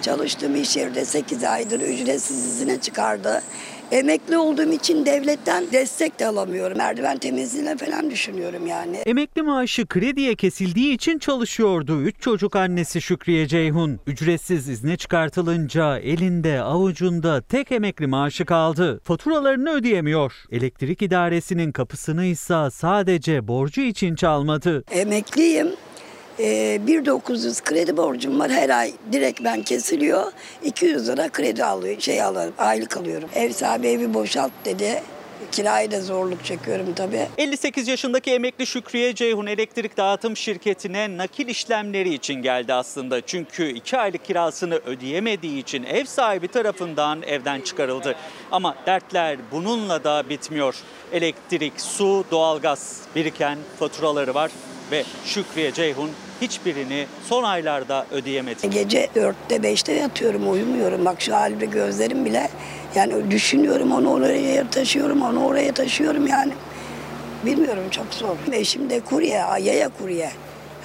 Çalıştığım 0.02 0.56
iş 0.56 0.78
yerde 0.78 1.06
8 1.06 1.44
aydır 1.44 1.82
ücretsiz 1.82 2.46
izine 2.46 2.82
çıkardı. 2.82 3.42
Emekli 3.92 4.38
olduğum 4.38 4.72
için 4.72 5.06
devletten 5.06 5.64
destek 5.72 6.20
de 6.20 6.28
alamıyorum. 6.28 6.78
Merdiven 6.78 7.18
temizliğine 7.18 7.78
falan 7.78 8.12
düşünüyorum 8.12 8.68
yani. 8.68 8.98
Emekli 8.98 9.42
maaşı 9.42 9.86
krediye 9.88 10.36
kesildiği 10.36 10.94
için 10.94 11.20
çalışıyordu. 11.20 12.02
Üç 12.02 12.22
çocuk 12.22 12.56
annesi 12.56 13.02
Şükriye 13.02 13.48
Ceyhun. 13.48 14.00
Ücretsiz 14.08 14.70
izne 14.70 14.98
çıkartılınca 14.98 15.98
elinde 15.98 16.62
avucunda 16.62 17.42
tek 17.42 17.72
emekli 17.72 18.08
maaşı 18.08 18.46
kaldı. 18.46 19.00
Faturalarını 19.04 19.70
ödeyemiyor. 19.72 20.34
Elektrik 20.52 21.02
idaresinin 21.02 21.72
kapısını 21.72 22.26
ise 22.26 22.70
sadece 22.72 23.48
borcu 23.48 23.82
için 23.82 24.16
çalmadı. 24.16 24.84
Emekliyim. 24.92 25.68
Ee, 26.40 26.82
1900 26.88 27.62
kredi 27.62 27.98
borcum 27.98 28.40
var 28.40 28.52
her 28.52 28.70
ay 28.70 28.94
direkt 29.12 29.44
ben 29.44 29.62
kesiliyor 29.62 30.32
200 30.64 31.08
lira 31.08 31.30
kredi 31.30 31.64
alıyor 31.64 32.00
şey 32.00 32.24
alıyorum 32.24 32.54
aylık 32.58 32.98
alıyorum 32.98 33.30
ev 33.36 33.52
sahibi 33.52 33.88
evi 33.88 34.14
boşalt 34.14 34.52
dedi 34.66 35.02
kirayı 35.52 35.92
da 35.92 36.02
zorluk 36.02 36.46
çekiyorum 36.46 36.94
tabii 36.94 37.28
58 37.38 37.88
yaşındaki 37.88 38.32
emekli 38.32 38.66
Şükriye 38.66 39.16
Ceyhun 39.16 39.46
elektrik 39.46 39.98
dağıtım 39.98 40.38
şirketine 40.38 41.18
nakil 41.18 41.48
işlemleri 41.48 42.14
için 42.14 42.34
geldi 42.34 42.74
aslında. 42.74 43.22
Çünkü 43.22 43.70
2 43.70 43.98
aylık 43.98 44.26
kirasını 44.26 44.76
ödeyemediği 44.76 45.60
için 45.60 45.84
ev 45.84 46.06
sahibi 46.06 46.48
tarafından 46.48 47.22
evden 47.22 47.62
çıkarıldı. 47.62 48.16
Ama 48.52 48.76
dertler 48.86 49.38
bununla 49.52 50.04
da 50.04 50.30
bitmiyor. 50.30 50.76
Elektrik, 51.12 51.82
su, 51.82 52.26
doğalgaz 52.32 53.02
biriken 53.16 53.58
faturaları 53.80 54.34
var 54.34 54.52
ve 54.92 55.04
Şükriye 55.26 55.74
Ceyhun 55.74 56.12
hiçbirini 56.42 57.08
son 57.30 57.44
aylarda 57.44 58.06
ödeyemedi. 58.12 58.70
Gece 58.70 59.06
4'te 59.16 59.56
5'te 59.56 59.94
yatıyorum 59.94 60.52
uyumuyorum. 60.52 61.06
Bak 61.06 61.22
şu 61.22 61.36
halimde 61.36 61.66
gözlerim 61.66 62.26
bile 62.26 62.50
yani 62.96 63.32
düşünüyorum 63.32 63.92
onu 63.92 64.14
oraya 64.14 64.70
taşıyorum 64.70 65.22
onu 65.22 65.46
oraya 65.46 65.74
taşıyorum 65.74 66.28
yani. 66.28 66.54
Bilmiyorum 67.46 67.84
çok 67.92 68.14
zor. 68.14 68.36
Eşim 68.52 68.90
de 68.90 69.00
kurye, 69.00 69.44
yaya 69.62 69.90
kurye. 69.90 70.32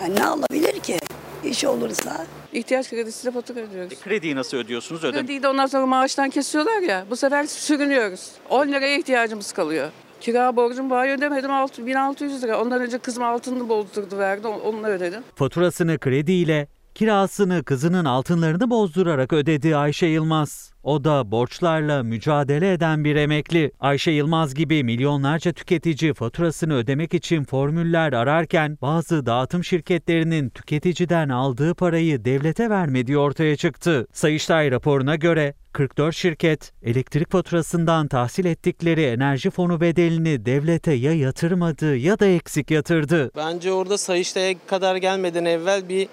Yani 0.02 0.14
ne 0.16 0.24
alabilir 0.24 0.80
ki 0.80 0.98
iş 1.44 1.64
olursa? 1.64 2.26
İhtiyaç 2.52 2.90
kredisiyle 2.90 3.32
fatura 3.32 3.60
ödüyoruz. 3.60 4.00
Krediyi 4.00 4.36
nasıl 4.36 4.56
ödüyorsunuz? 4.56 5.04
Ödem 5.04 5.20
Krediyi 5.20 5.42
de 5.42 5.48
ondan 5.48 5.66
sonra 5.66 5.86
maaştan 5.86 6.30
kesiyorlar 6.30 6.80
ya. 6.80 7.04
Bu 7.10 7.16
sefer 7.16 7.46
sürünüyoruz. 7.46 8.30
10 8.50 8.68
liraya 8.68 8.96
ihtiyacımız 8.96 9.52
kalıyor. 9.52 9.88
Kira 10.20 10.56
borcum 10.56 10.90
var 10.90 11.08
ödemedim 11.18 11.50
6 11.50 11.86
1600 11.86 12.42
lira. 12.42 12.62
Ondan 12.62 12.82
önce 12.82 12.98
kızım 12.98 13.22
altını 13.22 13.68
bozdurdu 13.68 14.18
verdi. 14.18 14.46
Onunla 14.46 14.88
ödedim. 14.88 15.22
Faturasını 15.34 15.98
krediyle, 15.98 16.68
kirasını 16.94 17.64
kızının 17.64 18.04
altınlarını 18.04 18.70
bozdurarak 18.70 19.32
ödedi 19.32 19.76
Ayşe 19.76 20.06
Yılmaz. 20.06 20.69
O 20.82 21.04
da 21.04 21.30
borçlarla 21.30 22.02
mücadele 22.02 22.72
eden 22.72 23.04
bir 23.04 23.16
emekli. 23.16 23.72
Ayşe 23.80 24.10
Yılmaz 24.10 24.54
gibi 24.54 24.84
milyonlarca 24.84 25.52
tüketici 25.52 26.14
faturasını 26.14 26.74
ödemek 26.74 27.14
için 27.14 27.44
formüller 27.44 28.12
ararken 28.12 28.78
bazı 28.82 29.26
dağıtım 29.26 29.64
şirketlerinin 29.64 30.50
tüketiciden 30.50 31.28
aldığı 31.28 31.74
parayı 31.74 32.24
devlete 32.24 32.70
vermediği 32.70 33.18
ortaya 33.18 33.56
çıktı. 33.56 34.06
Sayıştay 34.12 34.70
raporuna 34.70 35.16
göre 35.16 35.54
44 35.72 36.14
şirket 36.14 36.72
elektrik 36.82 37.30
faturasından 37.30 38.08
tahsil 38.08 38.44
ettikleri 38.44 39.02
enerji 39.02 39.50
fonu 39.50 39.80
bedelini 39.80 40.46
devlete 40.46 40.92
ya 40.92 41.12
yatırmadı 41.12 41.96
ya 41.96 42.18
da 42.18 42.26
eksik 42.26 42.70
yatırdı. 42.70 43.30
Bence 43.36 43.72
orada 43.72 43.98
Sayıştay'a 43.98 44.54
kadar 44.66 44.96
gelmeden 44.96 45.44
evvel 45.44 45.88
bir 45.88 46.08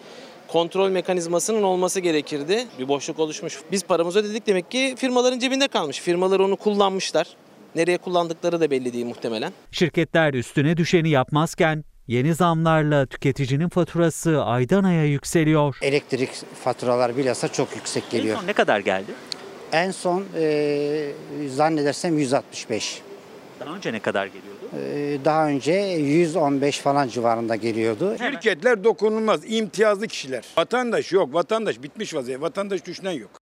kontrol 0.48 0.90
mekanizmasının 0.90 1.64
olması 1.64 2.00
gerekirdi. 2.00 2.66
Bir 2.80 2.88
boşluk 2.88 3.20
oluşmuş. 3.20 3.60
Biz 3.72 3.84
paramızı 3.84 4.20
ödedik 4.20 4.48
demek 4.48 4.72
ki 4.72 4.96
firmaların 4.98 5.40
cebinde 5.40 5.68
kalmış. 5.68 6.00
Firmalar 6.00 6.40
onu 6.40 6.56
kullanmışlar. 6.56 7.28
Nereye 7.76 7.98
kullandıkları 7.98 8.62
da 8.62 8.72
belli 8.72 8.94
değil 8.94 9.06
muhtemelen. 9.06 9.54
Şirketler 9.72 10.34
üstüne 10.34 10.78
düşeni 10.78 11.10
yapmazken 11.10 11.84
yeni 12.08 12.36
zamlarla 12.36 13.06
tüketicinin 13.06 13.70
faturası 13.70 14.44
aydan 14.44 14.84
aya 14.84 15.06
yükseliyor. 15.06 15.78
Elektrik 15.82 16.30
faturalar 16.64 17.18
bilhassa 17.18 17.48
çok 17.48 17.76
yüksek 17.76 18.10
geliyor. 18.12 18.36
En 18.36 18.40
son 18.40 18.48
ne 18.48 18.54
kadar 18.54 18.80
geldi? 18.80 19.12
En 19.72 19.92
son 19.92 20.26
e, 20.40 21.12
zannedersem 21.50 22.18
165. 22.20 23.02
Daha 23.60 23.76
önce 23.76 23.94
ne 23.94 24.00
kadar 24.00 24.26
geliyordu? 24.26 24.57
E, 24.74 25.18
daha 25.26 25.48
önce 25.48 25.74
115 25.74 26.80
falan 26.80 27.08
civarında 27.08 27.56
geliyordu. 27.56 28.16
Şirketler 28.18 28.84
dokunulmaz, 28.84 29.42
imtiyazlı 29.48 30.08
kişiler. 30.08 30.46
Vatandaş 30.58 31.12
yok, 31.12 31.34
vatandaş 31.34 31.84
bitmiş 31.84 32.14
vaziyette. 32.16 32.42
Vatandaş 32.42 32.86
düşünen 32.86 33.12
yok. 33.12 33.47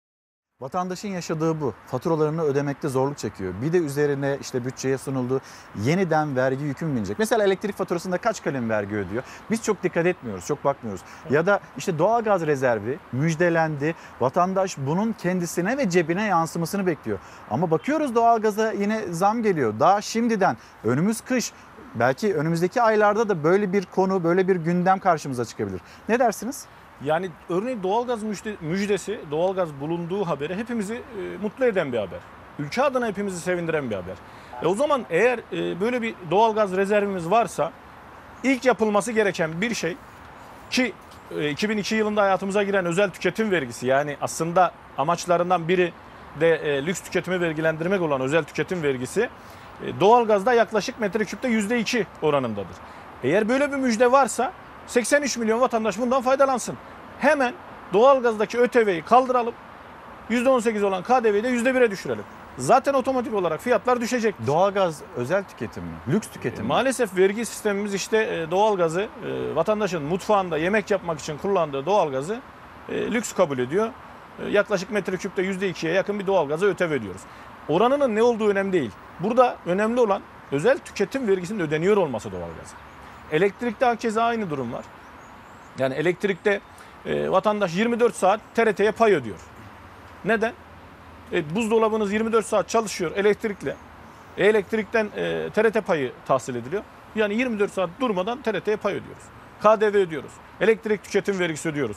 Vatandaşın 0.61 1.08
yaşadığı 1.08 1.61
bu. 1.61 1.74
Faturalarını 1.86 2.42
ödemekte 2.42 2.88
zorluk 2.88 3.18
çekiyor. 3.18 3.54
Bir 3.62 3.72
de 3.72 3.78
üzerine 3.78 4.38
işte 4.40 4.64
bütçeye 4.64 4.98
sunuldu. 4.98 5.40
Yeniden 5.82 6.36
vergi 6.36 6.64
yükü 6.64 6.86
mü 6.86 6.96
binecek? 6.96 7.18
Mesela 7.18 7.44
elektrik 7.44 7.76
faturasında 7.76 8.18
kaç 8.18 8.42
kalem 8.42 8.70
vergi 8.70 8.96
ödüyor? 8.96 9.22
Biz 9.50 9.62
çok 9.62 9.82
dikkat 9.82 10.06
etmiyoruz, 10.06 10.46
çok 10.46 10.64
bakmıyoruz. 10.64 11.00
Ya 11.30 11.46
da 11.46 11.61
işte 11.78 11.98
doğalgaz 11.98 12.46
rezervi 12.46 12.98
müjdelendi. 13.12 13.94
Vatandaş 14.20 14.78
bunun 14.78 15.12
kendisine 15.12 15.78
ve 15.78 15.90
cebine 15.90 16.24
yansımasını 16.24 16.86
bekliyor. 16.86 17.18
Ama 17.50 17.70
bakıyoruz 17.70 18.14
doğalgaza 18.14 18.72
yine 18.72 19.12
zam 19.12 19.42
geliyor. 19.42 19.74
Daha 19.80 20.00
şimdiden 20.00 20.56
önümüz 20.84 21.20
kış. 21.20 21.52
Belki 21.94 22.34
önümüzdeki 22.34 22.82
aylarda 22.82 23.28
da 23.28 23.44
böyle 23.44 23.72
bir 23.72 23.86
konu, 23.86 24.24
böyle 24.24 24.48
bir 24.48 24.56
gündem 24.56 24.98
karşımıza 24.98 25.44
çıkabilir. 25.44 25.80
Ne 26.08 26.18
dersiniz? 26.18 26.66
Yani 27.05 27.30
örneğin 27.48 27.82
doğalgaz 27.82 28.22
müjde, 28.22 28.57
müjdesi, 28.61 29.20
doğalgaz 29.30 29.80
bulunduğu 29.80 30.24
haberi 30.24 30.57
hepimizi 30.57 30.94
e, 30.94 31.42
mutlu 31.42 31.64
eden 31.64 31.92
bir 31.92 31.98
haber. 31.98 32.18
Ülke 32.59 32.82
adına 32.82 33.07
hepimizi 33.07 33.40
sevindiren 33.40 33.90
bir 33.90 33.94
haber. 33.94 34.14
E 34.62 34.66
o 34.66 34.74
zaman 34.74 35.07
eğer 35.11 35.38
e, 35.53 35.80
böyle 35.80 36.03
bir 36.03 36.14
doğalgaz 36.30 36.76
rezervimiz 36.76 37.30
varsa 37.30 37.72
ilk 38.44 38.64
yapılması 38.64 39.12
gereken 39.12 39.61
bir 39.61 39.74
şey 39.74 39.96
ki 40.70 40.92
e, 41.38 41.51
2002 41.51 41.94
yılında 41.94 42.22
hayatımıza 42.22 42.62
giren 42.62 42.84
özel 42.84 43.11
tüketim 43.11 43.51
vergisi 43.51 43.86
yani 43.86 44.16
aslında 44.20 44.72
amaçlarından 44.98 45.68
biri 45.68 45.92
de 46.40 46.55
e, 46.57 46.86
lüks 46.86 47.01
tüketimi 47.01 47.40
vergilendirmek 47.40 48.03
olan 48.03 48.20
özel 48.20 48.44
tüketim 48.44 48.82
vergisi 48.82 49.28
e, 49.84 50.01
doğalgazda 50.01 50.53
yaklaşık 50.53 51.01
metreküpte 51.01 51.48
%2 51.48 52.05
oranındadır. 52.22 52.76
Eğer 53.24 53.48
böyle 53.48 53.72
bir 53.72 53.76
müjde 53.76 54.12
varsa 54.12 54.53
83 54.86 55.37
milyon 55.37 55.61
vatandaş 55.61 55.99
bundan 55.99 56.22
faydalansın. 56.22 56.76
Hemen 57.21 57.55
doğalgazdaki 57.92 58.59
ÖTV'yi 58.59 59.03
kaldıralım. 59.03 59.55
%18 60.30 60.84
olan 60.84 61.03
KDV'yi 61.03 61.45
de 61.45 61.49
%1'e 61.49 61.91
düşürelim. 61.91 62.25
Zaten 62.59 62.95
otomatik 62.95 63.34
olarak 63.34 63.61
fiyatlar 63.61 64.01
düşecek. 64.01 64.34
Doğalgaz 64.47 65.03
özel 65.17 65.45
tüketim 65.45 65.84
mi? 65.84 65.91
Lüks 66.09 66.29
tüketim 66.29 66.64
mi? 66.64 66.68
Maalesef 66.68 67.17
vergi 67.17 67.45
sistemimiz 67.47 67.95
işte 67.95 68.17
e, 68.17 68.51
doğalgazı 68.51 69.01
e, 69.01 69.57
vatandaşın 69.57 70.03
mutfağında 70.03 70.59
yemek 70.59 70.91
yapmak 70.91 71.21
için 71.21 71.38
kullandığı 71.38 71.87
doğalgazı 71.87 72.41
e, 72.88 73.13
lüks 73.13 73.33
kabul 73.33 73.59
ediyor. 73.59 73.91
E, 74.47 74.49
Yaklaşık 74.49 74.91
metreküpte 74.91 75.42
%2'ye 75.42 75.92
yakın 75.92 76.18
bir 76.18 76.26
doğalgaza 76.26 76.67
ÖTV 76.67 76.84
ödüyoruz. 76.84 77.21
Oranının 77.68 78.14
ne 78.17 78.22
olduğu 78.22 78.49
önemli 78.49 78.72
değil. 78.72 78.91
Burada 79.21 79.57
önemli 79.67 80.01
olan 80.01 80.22
özel 80.53 80.79
tüketim 80.79 81.29
vergisinin 81.29 81.61
ödeniyor 81.61 81.97
olması 81.97 82.33
doğalgazı. 82.33 82.75
Elektrikte 83.33 83.87
hakeza 83.87 84.22
aynı 84.22 84.51
durum 84.51 84.72
var. 84.72 84.84
Yani 85.79 85.95
elektrikte 85.95 86.61
e, 87.07 87.31
vatandaş 87.31 87.75
24 87.75 88.14
saat 88.14 88.41
TRT'ye 88.55 88.91
pay 88.93 89.13
ödüyor. 89.13 89.39
Neden? 90.25 90.53
E, 91.33 91.55
buzdolabınız 91.55 92.13
24 92.13 92.47
saat 92.47 92.68
çalışıyor 92.68 93.13
elektrikle. 93.17 93.77
E, 94.39 94.47
elektrikten 94.47 95.09
e, 95.17 95.49
TRT 95.55 95.87
payı 95.87 96.13
tahsil 96.27 96.55
ediliyor. 96.55 96.83
Yani 97.14 97.35
24 97.35 97.72
saat 97.72 97.91
durmadan 98.01 98.43
TRT'ye 98.43 98.77
pay 98.77 98.95
ödüyoruz. 98.95 99.22
KDV 99.61 99.97
ödüyoruz. 99.97 100.33
Elektrik 100.61 101.05
tüketim 101.05 101.39
vergisi 101.39 101.68
ödüyoruz. 101.68 101.97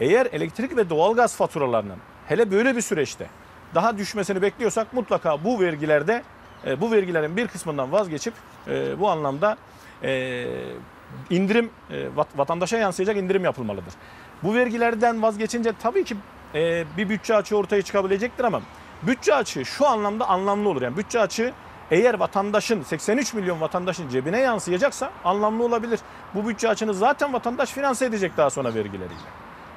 Eğer 0.00 0.26
elektrik 0.32 0.76
ve 0.76 0.90
doğalgaz 0.90 1.36
faturalarının 1.36 1.98
hele 2.26 2.50
böyle 2.50 2.76
bir 2.76 2.80
süreçte 2.80 3.26
daha 3.74 3.98
düşmesini 3.98 4.42
bekliyorsak 4.42 4.92
mutlaka 4.92 5.44
bu 5.44 5.60
vergilerde 5.60 6.22
e, 6.66 6.80
bu 6.80 6.92
vergilerin 6.92 7.36
bir 7.36 7.46
kısmından 7.46 7.92
vazgeçip 7.92 8.34
e, 8.68 9.00
bu 9.00 9.08
anlamda 9.08 9.56
e, 10.02 10.46
indirim 11.30 11.70
e, 11.90 11.94
vat- 12.16 12.38
vatandaşa 12.38 12.76
yansıyacak 12.78 13.16
indirim 13.16 13.44
yapılmalıdır. 13.44 13.94
Bu 14.42 14.54
vergilerden 14.54 15.22
vazgeçince 15.22 15.72
tabii 15.82 16.04
ki 16.04 16.16
e, 16.54 16.84
bir 16.96 17.08
bütçe 17.08 17.34
açığı 17.34 17.56
ortaya 17.56 17.82
çıkabilecektir 17.82 18.44
ama 18.44 18.60
bütçe 19.02 19.34
açığı 19.34 19.64
şu 19.64 19.86
anlamda 19.86 20.28
anlamlı 20.28 20.68
olur. 20.68 20.82
Yani 20.82 20.96
bütçe 20.96 21.20
açığı 21.20 21.52
eğer 21.90 22.14
vatandaşın 22.14 22.82
83 22.82 23.34
milyon 23.34 23.60
vatandaşın 23.60 24.08
cebine 24.08 24.38
yansıyacaksa 24.40 25.10
anlamlı 25.24 25.64
olabilir. 25.64 26.00
Bu 26.34 26.48
bütçe 26.48 26.68
açığını 26.68 26.94
zaten 26.94 27.32
vatandaş 27.32 27.70
finanse 27.70 28.06
edecek 28.06 28.36
daha 28.36 28.50
sonra 28.50 28.74
vergileriyle. 28.74 29.28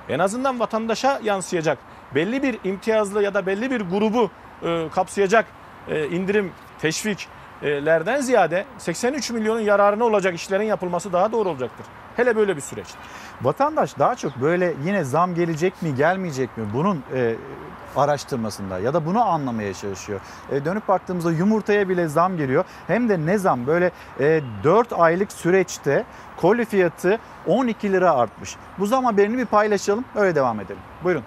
En 0.09 0.19
azından 0.19 0.59
vatandaşa 0.59 1.19
yansıyacak 1.23 1.77
belli 2.15 2.43
bir 2.43 2.59
imtiyazlı 2.63 3.23
ya 3.23 3.33
da 3.33 3.45
belli 3.45 3.71
bir 3.71 3.81
grubu 3.81 4.31
e, 4.63 4.89
kapsayacak 4.95 5.45
e, 5.87 6.07
indirim, 6.07 6.51
teşviklerden 6.79 8.21
ziyade 8.21 8.65
83 8.77 9.31
milyonun 9.31 9.59
yararına 9.59 10.03
olacak 10.03 10.35
işlerin 10.35 10.63
yapılması 10.63 11.13
daha 11.13 11.31
doğru 11.31 11.49
olacaktır. 11.49 11.85
Hele 12.15 12.35
böyle 12.35 12.55
bir 12.55 12.61
süreçte. 12.61 12.97
Vatandaş 13.41 13.99
daha 13.99 14.15
çok 14.15 14.35
böyle 14.41 14.73
yine 14.85 15.03
zam 15.03 15.35
gelecek 15.35 15.81
mi 15.81 15.95
gelmeyecek 15.95 16.57
mi 16.57 16.63
bunun 16.73 17.03
e, 17.15 17.35
araştırmasında 17.95 18.79
ya 18.79 18.93
da 18.93 19.05
bunu 19.05 19.21
anlamaya 19.21 19.73
çalışıyor. 19.73 20.19
E, 20.51 20.65
dönüp 20.65 20.87
baktığımızda 20.87 21.31
yumurtaya 21.31 21.89
bile 21.89 22.07
zam 22.07 22.37
geliyor. 22.37 22.65
Hem 22.87 23.09
de 23.09 23.25
ne 23.25 23.37
zam 23.37 23.67
böyle 23.67 23.91
e, 24.19 24.41
4 24.63 24.93
aylık 24.93 25.31
süreçte 25.31 26.05
koli 26.37 26.65
fiyatı 26.65 27.19
12 27.47 27.91
lira 27.93 28.11
artmış. 28.15 28.55
Bu 28.79 28.85
zam 28.85 29.05
haberini 29.05 29.37
bir 29.37 29.45
paylaşalım 29.45 30.05
öyle 30.15 30.35
devam 30.35 30.59
edelim. 30.59 30.81
Buyurun. 31.03 31.23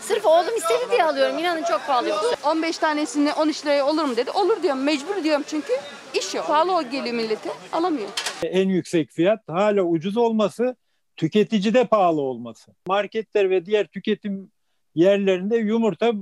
Sırf 0.00 0.26
oğlum 0.26 0.56
istedi 0.56 0.90
diye 0.90 1.04
alıyorum. 1.04 1.38
İnanın 1.38 1.62
çok 1.62 1.86
pahalı 1.86 2.08
yoksa. 2.08 2.50
15 2.50 2.78
tanesini 2.78 3.32
13 3.32 3.66
liraya 3.66 3.86
olur 3.86 4.04
mu 4.04 4.16
dedi. 4.16 4.30
Olur 4.30 4.62
diyorum. 4.62 4.82
Mecbur 4.82 5.24
diyorum 5.24 5.42
çünkü 5.46 5.72
iş 6.18 6.34
yok. 6.34 6.46
Pahalı 6.46 6.76
o 6.76 6.82
geliyor 6.82 7.14
millete. 7.14 7.50
Alamıyor. 7.72 8.08
En 8.42 8.68
yüksek 8.68 9.10
fiyat 9.10 9.48
hala 9.48 9.82
ucuz 9.82 10.16
olması, 10.16 10.76
tüketicide 11.16 11.84
pahalı 11.84 12.20
olması. 12.20 12.72
Marketler 12.88 13.50
ve 13.50 13.66
diğer 13.66 13.86
tüketim 13.86 14.50
yerlerinde 14.96 15.56
yumurta 15.56 16.06
e, 16.08 16.12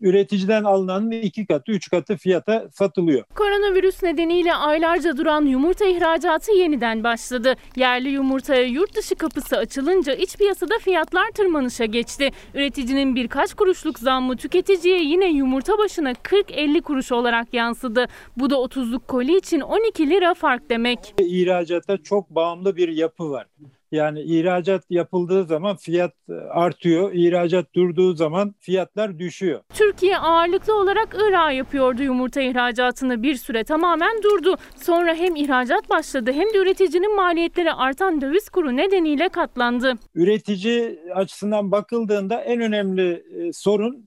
üreticiden 0.00 0.64
alınanın 0.64 1.10
iki 1.10 1.46
katı, 1.46 1.72
üç 1.72 1.90
katı 1.90 2.16
fiyata 2.16 2.68
satılıyor. 2.72 3.24
Koronavirüs 3.34 4.02
nedeniyle 4.02 4.54
aylarca 4.54 5.16
duran 5.16 5.46
yumurta 5.46 5.84
ihracatı 5.84 6.52
yeniden 6.52 7.04
başladı. 7.04 7.54
Yerli 7.76 8.08
yumurtaya 8.08 8.62
yurt 8.62 8.96
dışı 8.96 9.14
kapısı 9.14 9.56
açılınca 9.56 10.14
iç 10.14 10.36
piyasada 10.36 10.74
fiyatlar 10.80 11.30
tırmanışa 11.30 11.84
geçti. 11.84 12.30
Üreticinin 12.54 13.16
birkaç 13.16 13.54
kuruşluk 13.54 13.98
zammı 13.98 14.36
tüketiciye 14.36 15.02
yine 15.02 15.26
yumurta 15.26 15.78
başına 15.78 16.12
40-50 16.12 16.82
kuruş 16.82 17.12
olarak 17.12 17.54
yansıdı. 17.54 18.06
Bu 18.36 18.50
da 18.50 18.54
30'luk 18.54 19.06
koli 19.06 19.36
için 19.36 19.60
12 19.60 20.10
lira 20.10 20.34
fark 20.34 20.70
demek. 20.70 20.98
İhracata 21.18 21.96
çok 22.02 22.30
bağımlı 22.30 22.76
bir 22.76 22.88
yapı 22.88 23.30
var. 23.30 23.46
Yani 23.94 24.20
ihracat 24.22 24.84
yapıldığı 24.90 25.44
zaman 25.44 25.76
fiyat 25.76 26.12
e, 26.28 26.32
artıyor, 26.32 27.12
ihracat 27.12 27.74
durduğu 27.74 28.14
zaman 28.14 28.54
fiyatlar 28.60 29.18
düşüyor. 29.18 29.60
Türkiye 29.74 30.18
ağırlıklı 30.18 30.80
olarak 30.80 31.16
Irak'a 31.28 31.50
yapıyordu 31.50 32.02
yumurta 32.02 32.40
ihracatını 32.40 33.22
bir 33.22 33.34
süre 33.34 33.64
tamamen 33.64 34.22
durdu. 34.22 34.56
Sonra 34.76 35.14
hem 35.14 35.36
ihracat 35.36 35.90
başladı 35.90 36.32
hem 36.32 36.54
de 36.54 36.58
üreticinin 36.58 37.16
maliyetleri 37.16 37.72
artan 37.72 38.20
döviz 38.20 38.48
kuru 38.48 38.76
nedeniyle 38.76 39.28
katlandı. 39.28 39.92
Üretici 40.14 40.98
açısından 41.14 41.72
bakıldığında 41.72 42.40
en 42.40 42.60
önemli 42.60 43.12
e, 43.12 43.52
sorun 43.52 44.06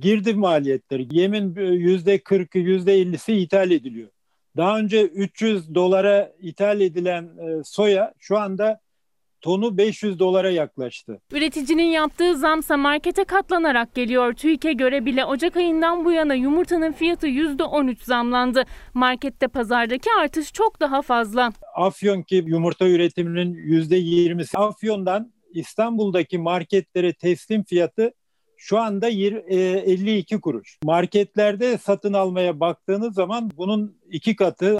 girdi 0.00 0.34
maliyetleri. 0.34 1.06
Yemin 1.10 1.56
e, 1.56 1.62
yüzde 1.62 2.16
40'ı 2.16 2.60
yüzde 2.60 3.02
50'si 3.02 3.32
ithal 3.32 3.70
ediliyor. 3.70 4.08
Daha 4.56 4.78
önce 4.78 5.02
300 5.02 5.74
dolara 5.74 6.32
ithal 6.40 6.80
edilen 6.80 7.24
e, 7.24 7.64
soya 7.64 8.14
şu 8.18 8.38
anda 8.38 8.83
tonu 9.44 9.76
500 9.78 10.18
dolara 10.18 10.50
yaklaştı. 10.50 11.20
Üreticinin 11.32 11.82
yaptığı 11.84 12.36
zamsa 12.36 12.76
markete 12.76 13.24
katlanarak 13.24 13.94
geliyor. 13.94 14.32
TÜİK'e 14.32 14.72
göre 14.72 15.06
bile 15.06 15.24
Ocak 15.24 15.56
ayından 15.56 16.04
bu 16.04 16.12
yana 16.12 16.34
yumurtanın 16.34 16.92
fiyatı 16.92 17.26
%13 17.26 18.04
zamlandı. 18.04 18.64
Markette 18.94 19.48
pazardaki 19.48 20.08
artış 20.20 20.52
çok 20.52 20.80
daha 20.80 21.02
fazla. 21.02 21.52
Afyon 21.76 22.22
ki 22.22 22.44
yumurta 22.46 22.88
üretiminin 22.88 23.54
%20'si. 23.54 24.58
Afyon'dan 24.58 25.32
İstanbul'daki 25.52 26.38
marketlere 26.38 27.12
teslim 27.12 27.64
fiyatı 27.64 28.12
şu 28.56 28.78
anda 28.78 29.08
yir- 29.08 29.44
e, 29.48 29.56
52 29.92 30.40
kuruş. 30.40 30.78
Marketlerde 30.84 31.78
satın 31.78 32.12
almaya 32.12 32.60
baktığınız 32.60 33.14
zaman 33.14 33.50
bunun 33.56 33.96
iki 34.10 34.36
katı. 34.36 34.78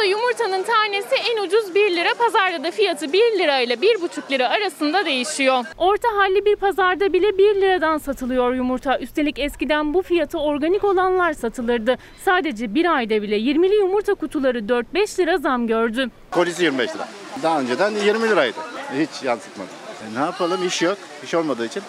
İstanbul'da 0.00 0.04
yumurtanın 0.04 0.62
tanesi 0.62 1.14
en 1.14 1.42
ucuz 1.44 1.74
1 1.74 1.96
lira, 1.96 2.14
pazarda 2.14 2.64
da 2.64 2.70
fiyatı 2.70 3.12
1 3.12 3.18
lira 3.38 3.60
ile 3.60 3.74
1,5 3.74 4.30
lira 4.30 4.48
arasında 4.48 5.04
değişiyor. 5.04 5.64
Orta 5.78 6.08
halli 6.16 6.44
bir 6.44 6.56
pazarda 6.56 7.12
bile 7.12 7.38
1 7.38 7.54
liradan 7.54 7.98
satılıyor 7.98 8.54
yumurta. 8.54 8.98
Üstelik 8.98 9.38
eskiden 9.38 9.94
bu 9.94 10.02
fiyatı 10.02 10.38
organik 10.38 10.84
olanlar 10.84 11.32
satılırdı. 11.32 11.98
Sadece 12.24 12.74
bir 12.74 12.96
ayda 12.96 13.22
bile 13.22 13.38
20'li 13.38 13.74
yumurta 13.74 14.14
kutuları 14.14 14.58
4-5 14.58 15.18
lira 15.18 15.38
zam 15.38 15.66
gördü. 15.66 16.10
Kolisi 16.30 16.64
25 16.64 16.94
lira. 16.94 17.08
Daha 17.42 17.60
önceden 17.60 17.90
20 17.90 18.28
liraydı. 18.28 18.56
Hiç 18.98 19.22
yansıtmadı. 19.22 19.68
E 20.10 20.20
ne 20.20 20.24
yapalım 20.24 20.66
iş 20.66 20.82
yok. 20.82 20.98
İş 21.24 21.34
olmadığı 21.34 21.66
için 21.66 21.82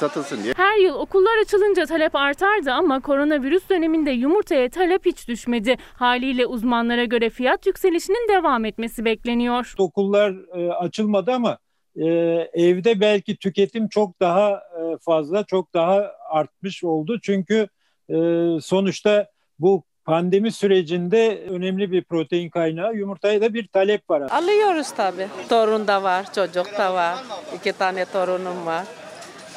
satılsın 0.00 0.42
diye. 0.44 0.54
Her 0.56 0.76
yıl 0.78 0.94
okullar 0.94 1.38
açılınca 1.42 1.86
talep 1.86 2.16
artardı 2.16 2.72
ama 2.72 3.00
koronavirüs 3.00 3.68
döneminde 3.70 4.10
yumurtaya 4.10 4.68
talep 4.70 5.06
hiç 5.06 5.28
düşmedi. 5.28 5.76
Haliyle 5.94 6.46
uzmanlara 6.46 7.04
göre 7.04 7.30
fiyat 7.30 7.66
yükselişinin 7.66 8.28
devam 8.28 8.64
etmesi 8.64 9.04
bekleniyor. 9.04 9.74
Okullar 9.78 10.34
e, 10.58 10.72
açılmadı 10.72 11.32
ama 11.32 11.58
e, 11.96 12.06
evde 12.52 13.00
belki 13.00 13.36
tüketim 13.36 13.88
çok 13.88 14.20
daha 14.20 14.50
e, 14.52 14.96
fazla, 15.00 15.44
çok 15.44 15.74
daha 15.74 16.10
artmış 16.30 16.84
oldu. 16.84 17.18
Çünkü 17.22 17.68
e, 18.08 18.16
sonuçta 18.62 19.26
bu 19.58 19.82
pandemi 20.04 20.52
sürecinde 20.52 21.44
önemli 21.50 21.92
bir 21.92 22.04
protein 22.04 22.50
kaynağı 22.50 22.94
yumurtaya 22.94 23.40
da 23.40 23.54
bir 23.54 23.68
talep 23.68 24.10
var. 24.10 24.22
Alıyoruz 24.30 24.90
tabii. 24.92 25.28
Torun 25.48 25.86
da 25.86 26.02
var, 26.02 26.32
çocuk 26.34 26.78
da 26.78 26.94
var. 26.94 27.14
İki 27.56 27.72
tane 27.72 28.04
torunum 28.04 28.66
var. 28.66 28.84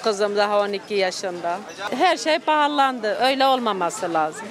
Kızım 0.03 0.35
daha 0.35 0.59
12 0.59 0.93
yaşında. 0.93 1.59
Her 1.91 2.17
şey 2.17 2.39
pahalandı. 2.39 3.17
Öyle 3.21 3.45
olmaması 3.45 4.13
lazım. 4.13 4.45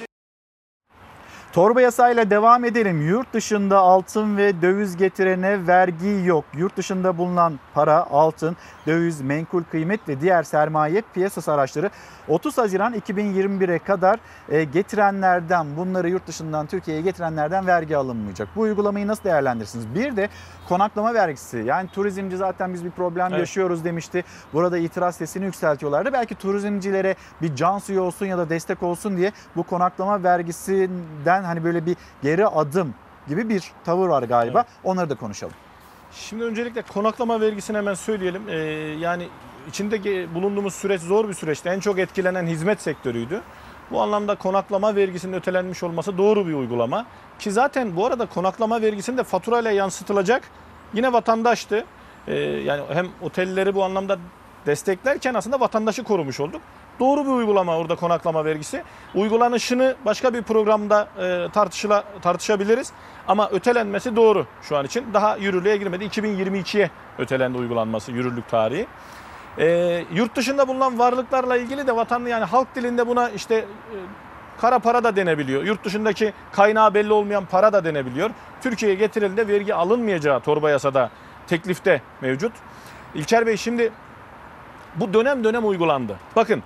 Torba 1.53 1.81
yasayla 1.81 2.29
devam 2.29 2.65
edelim. 2.65 3.07
Yurt 3.07 3.33
dışında 3.33 3.77
altın 3.77 4.37
ve 4.37 4.61
döviz 4.61 4.97
getirene 4.97 5.67
vergi 5.67 6.21
yok. 6.25 6.45
Yurt 6.57 6.77
dışında 6.77 7.17
bulunan 7.17 7.59
para, 7.73 8.07
altın, 8.11 8.57
döviz, 8.87 9.21
menkul 9.21 9.63
kıymet 9.63 10.07
ve 10.07 10.21
diğer 10.21 10.43
sermaye 10.43 11.03
piyasası 11.13 11.51
araçları 11.51 11.89
30 12.27 12.57
Haziran 12.57 12.93
2021'e 12.93 13.79
kadar 13.79 14.19
e, 14.49 14.63
getirenlerden, 14.63 15.77
bunları 15.77 16.09
yurt 16.09 16.27
dışından 16.27 16.67
Türkiye'ye 16.67 17.03
getirenlerden 17.03 17.67
vergi 17.67 17.97
alınmayacak. 17.97 18.47
Bu 18.55 18.61
uygulamayı 18.61 19.07
nasıl 19.07 19.23
değerlendirirsiniz? 19.23 19.95
Bir 19.95 20.15
de 20.15 20.29
konaklama 20.69 21.13
vergisi. 21.13 21.57
Yani 21.57 21.89
turizmci 21.89 22.37
zaten 22.37 22.73
biz 22.73 22.85
bir 22.85 22.91
problem 22.91 23.27
Evet. 23.29 23.39
yaşıyoruz 23.39 23.83
demişti. 23.83 24.23
Burada 24.53 24.77
itiraz 24.77 25.15
sesini 25.15 25.45
yükseltiyorlardı. 25.45 26.13
Belki 26.13 26.35
turizmcilere 26.35 27.15
bir 27.41 27.55
can 27.55 27.79
suyu 27.79 28.01
olsun 28.01 28.25
ya 28.25 28.37
da 28.37 28.49
destek 28.49 28.83
olsun 28.83 29.17
diye 29.17 29.31
bu 29.55 29.63
konaklama 29.63 30.23
vergisinden 30.23 31.43
hani 31.43 31.63
böyle 31.63 31.85
bir 31.85 31.95
geri 32.21 32.47
adım 32.47 32.93
gibi 33.27 33.49
bir 33.49 33.71
tavır 33.85 34.07
var 34.07 34.23
galiba. 34.23 34.65
Onları 34.83 35.09
da 35.09 35.15
konuşalım. 35.15 35.53
Şimdi 36.11 36.43
öncelikle 36.43 36.81
konaklama 36.81 37.41
vergisini 37.41 37.77
hemen 37.77 37.93
söyleyelim. 37.93 38.41
Ee, 38.49 38.55
yani 38.99 39.27
içinde 39.69 40.33
bulunduğumuz 40.35 40.73
süreç 40.73 41.01
zor 41.01 41.29
bir 41.29 41.33
süreçti. 41.33 41.69
En 41.69 41.79
çok 41.79 41.99
etkilenen 41.99 42.47
hizmet 42.47 42.81
sektörüydü. 42.81 43.41
Bu 43.91 44.01
anlamda 44.01 44.35
konaklama 44.35 44.95
vergisinin 44.95 45.33
ötelenmiş 45.33 45.83
olması 45.83 46.17
doğru 46.17 46.47
bir 46.47 46.53
uygulama. 46.53 47.05
Ki 47.39 47.51
zaten 47.51 47.95
bu 47.95 48.05
arada 48.05 48.25
konaklama 48.25 48.81
vergisinin 48.81 49.17
de 49.17 49.23
faturayla 49.23 49.71
yansıtılacak 49.71 50.43
yine 50.93 51.13
vatandaştı. 51.13 51.85
Ee, 52.27 52.33
yani 52.35 52.81
hem 52.93 53.07
otelleri 53.21 53.75
bu 53.75 53.83
anlamda 53.83 54.17
desteklerken 54.65 55.33
aslında 55.33 55.59
vatandaşı 55.59 56.03
korumuş 56.03 56.39
olduk. 56.39 56.61
Doğru 56.99 57.25
bir 57.25 57.31
uygulama 57.31 57.77
orada 57.77 57.95
konaklama 57.95 58.45
vergisi. 58.45 58.83
Uygulanışını 59.15 59.95
başka 60.05 60.33
bir 60.33 60.41
programda 60.41 61.07
e, 61.19 61.51
tartışıla, 61.53 62.03
tartışabiliriz. 62.21 62.93
Ama 63.27 63.49
ötelenmesi 63.49 64.15
doğru 64.15 64.45
şu 64.61 64.77
an 64.77 64.85
için. 64.85 65.05
Daha 65.13 65.37
yürürlüğe 65.37 65.77
girmedi. 65.77 66.05
2022'ye 66.05 66.91
ötelendi 67.17 67.57
uygulanması 67.57 68.11
yürürlük 68.11 68.49
tarihi. 68.49 68.87
E, 69.59 70.03
yurt 70.13 70.35
dışında 70.35 70.67
bulunan 70.67 70.99
varlıklarla 70.99 71.57
ilgili 71.57 71.87
de 71.87 71.95
vatanlı 71.95 72.29
yani 72.29 72.45
halk 72.45 72.75
dilinde 72.75 73.07
buna 73.07 73.29
işte 73.29 73.55
e, 73.55 73.65
kara 74.61 74.79
para 74.79 75.03
da 75.03 75.15
denebiliyor. 75.15 75.63
Yurt 75.63 75.85
dışındaki 75.85 76.33
kaynağı 76.51 76.93
belli 76.93 77.13
olmayan 77.13 77.45
para 77.45 77.73
da 77.73 77.83
denebiliyor. 77.83 78.29
Türkiye'ye 78.61 78.97
getirildiğinde 78.97 79.47
vergi 79.47 79.75
alınmayacağı 79.75 80.39
torba 80.39 80.69
yasada 80.69 81.09
teklifte 81.47 82.01
mevcut. 82.21 82.51
İlker 83.15 83.47
Bey 83.47 83.57
şimdi 83.57 83.91
bu 84.95 85.13
dönem 85.13 85.43
dönem 85.43 85.67
uygulandı. 85.67 86.15
Bakın 86.35 86.63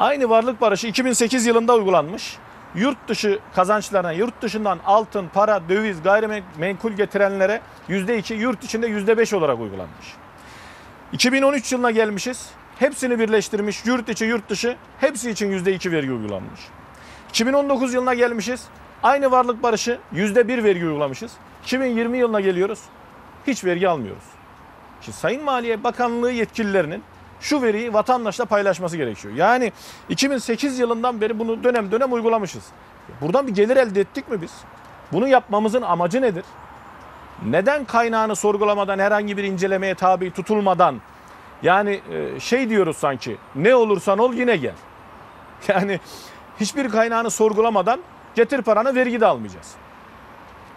aynı 0.00 0.28
varlık 0.28 0.60
barışı 0.60 0.86
2008 0.86 1.46
yılında 1.46 1.74
uygulanmış. 1.74 2.36
Yurt 2.74 3.08
dışı 3.08 3.38
kazançlarına, 3.54 4.12
yurt 4.12 4.42
dışından 4.42 4.78
altın, 4.86 5.28
para, 5.34 5.68
döviz, 5.68 6.02
gayrimenkul 6.02 6.92
getirenlere 6.92 7.60
%2, 7.88 8.34
yurt 8.34 8.64
içinde 8.64 8.88
%5 8.88 9.36
olarak 9.36 9.60
uygulanmış. 9.60 10.06
2013 11.12 11.72
yılına 11.72 11.90
gelmişiz. 11.90 12.50
Hepsini 12.78 13.18
birleştirmiş. 13.18 13.86
Yurt 13.86 14.08
içi, 14.08 14.24
yurt 14.24 14.48
dışı 14.48 14.76
hepsi 15.00 15.30
için 15.30 15.52
%2 15.52 15.92
vergi 15.92 16.12
uygulanmış. 16.12 16.60
2019 17.30 17.94
yılına 17.94 18.14
gelmişiz. 18.14 18.64
Aynı 19.02 19.30
varlık 19.30 19.62
barışı 19.62 19.98
%1 20.14 20.64
vergi 20.64 20.86
uygulamışız. 20.86 21.32
2020 21.62 22.18
yılına 22.18 22.40
geliyoruz. 22.40 22.80
Hiç 23.46 23.64
vergi 23.64 23.88
almıyoruz. 23.88 24.24
Şimdi 25.00 25.18
Sayın 25.18 25.44
Maliye 25.44 25.84
Bakanlığı 25.84 26.32
yetkililerinin 26.32 27.02
şu 27.40 27.62
veriyi 27.62 27.94
vatandaşla 27.94 28.44
paylaşması 28.44 28.96
gerekiyor. 28.96 29.34
Yani 29.34 29.72
2008 30.08 30.78
yılından 30.78 31.20
beri 31.20 31.38
bunu 31.38 31.64
dönem 31.64 31.92
dönem 31.92 32.12
uygulamışız. 32.12 32.64
Buradan 33.20 33.46
bir 33.46 33.54
gelir 33.54 33.76
elde 33.76 34.00
ettik 34.00 34.30
mi 34.30 34.42
biz? 34.42 34.52
Bunu 35.12 35.28
yapmamızın 35.28 35.82
amacı 35.82 36.22
nedir? 36.22 36.44
Neden 37.44 37.84
kaynağını 37.84 38.36
sorgulamadan 38.36 38.98
herhangi 38.98 39.36
bir 39.36 39.44
incelemeye 39.44 39.94
tabi 39.94 40.30
tutulmadan 40.30 41.00
yani 41.62 42.00
e, 42.12 42.40
şey 42.40 42.68
diyoruz 42.68 42.96
sanki 42.96 43.36
ne 43.54 43.74
olursan 43.74 44.18
ol 44.18 44.34
yine 44.34 44.56
gel. 44.56 44.74
Yani 45.68 46.00
hiçbir 46.60 46.88
kaynağını 46.88 47.30
sorgulamadan 47.30 48.00
getir 48.34 48.62
paranı 48.62 48.94
vergi 48.94 49.20
de 49.20 49.26
almayacağız. 49.26 49.74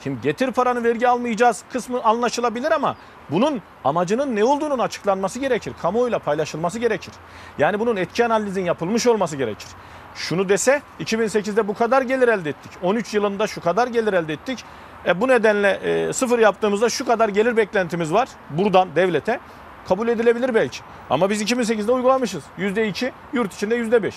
Şimdi 0.04 0.22
getir 0.22 0.52
paranı 0.52 0.84
vergi 0.84 1.08
almayacağız 1.08 1.64
kısmı 1.74 2.04
anlaşılabilir 2.04 2.72
ama 2.72 2.96
bunun 3.30 3.62
amacının 3.84 4.36
ne 4.36 4.44
olduğunun 4.44 4.80
açıklanması 4.80 5.40
gerekir. 5.40 5.74
Kamuoyuyla 5.82 6.20
paylaşılması 6.20 6.80
gerekir. 6.80 7.14
Yani 7.58 7.80
bunun 7.80 7.96
etki 7.96 8.26
analizin 8.26 8.66
yapılmış 8.66 9.08
olması 9.08 9.36
gerekir. 9.36 9.68
Şunu 10.16 10.50
dese 10.50 10.82
2008'de 11.00 11.68
bu 11.68 11.74
kadar 11.74 12.02
gelir 12.02 12.28
elde 12.28 12.50
ettik. 12.50 12.72
13 12.84 13.14
yılında 13.14 13.48
şu 13.48 13.62
kadar 13.62 13.88
gelir 13.88 14.14
elde 14.14 14.34
ettik. 14.34 14.66
E 15.06 15.22
bu 15.22 15.28
nedenle 15.28 15.70
e, 15.70 16.14
sıfır 16.14 16.40
yaptığımızda 16.40 16.90
şu 16.90 17.06
kadar 17.06 17.30
gelir 17.30 17.58
beklentimiz 17.58 18.14
var 18.14 18.30
buradan 18.50 18.90
devlete. 18.96 19.40
Kabul 19.88 20.08
edilebilir 20.08 20.56
belki. 20.56 20.80
Ama 21.10 21.30
biz 21.30 21.42
2008'de 21.42 21.92
uygulamışız. 21.92 22.44
%2, 22.58 23.12
yurt 23.34 23.54
içinde 23.54 23.78
%5. 23.78 24.14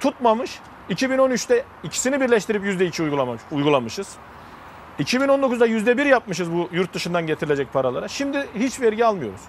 Tutmamış. 0.00 0.58
2013'te 0.90 1.64
ikisini 1.84 2.20
birleştirip 2.20 2.64
%2 2.64 3.02
uygulamış, 3.02 3.40
uygulamışız. 3.50 4.08
2019'da 4.98 5.66
%1 5.66 6.08
yapmışız 6.08 6.52
bu 6.52 6.68
yurt 6.72 6.94
dışından 6.94 7.26
getirilecek 7.26 7.72
paralara. 7.72 8.08
Şimdi 8.08 8.46
hiç 8.54 8.80
vergi 8.80 9.06
almıyoruz. 9.06 9.40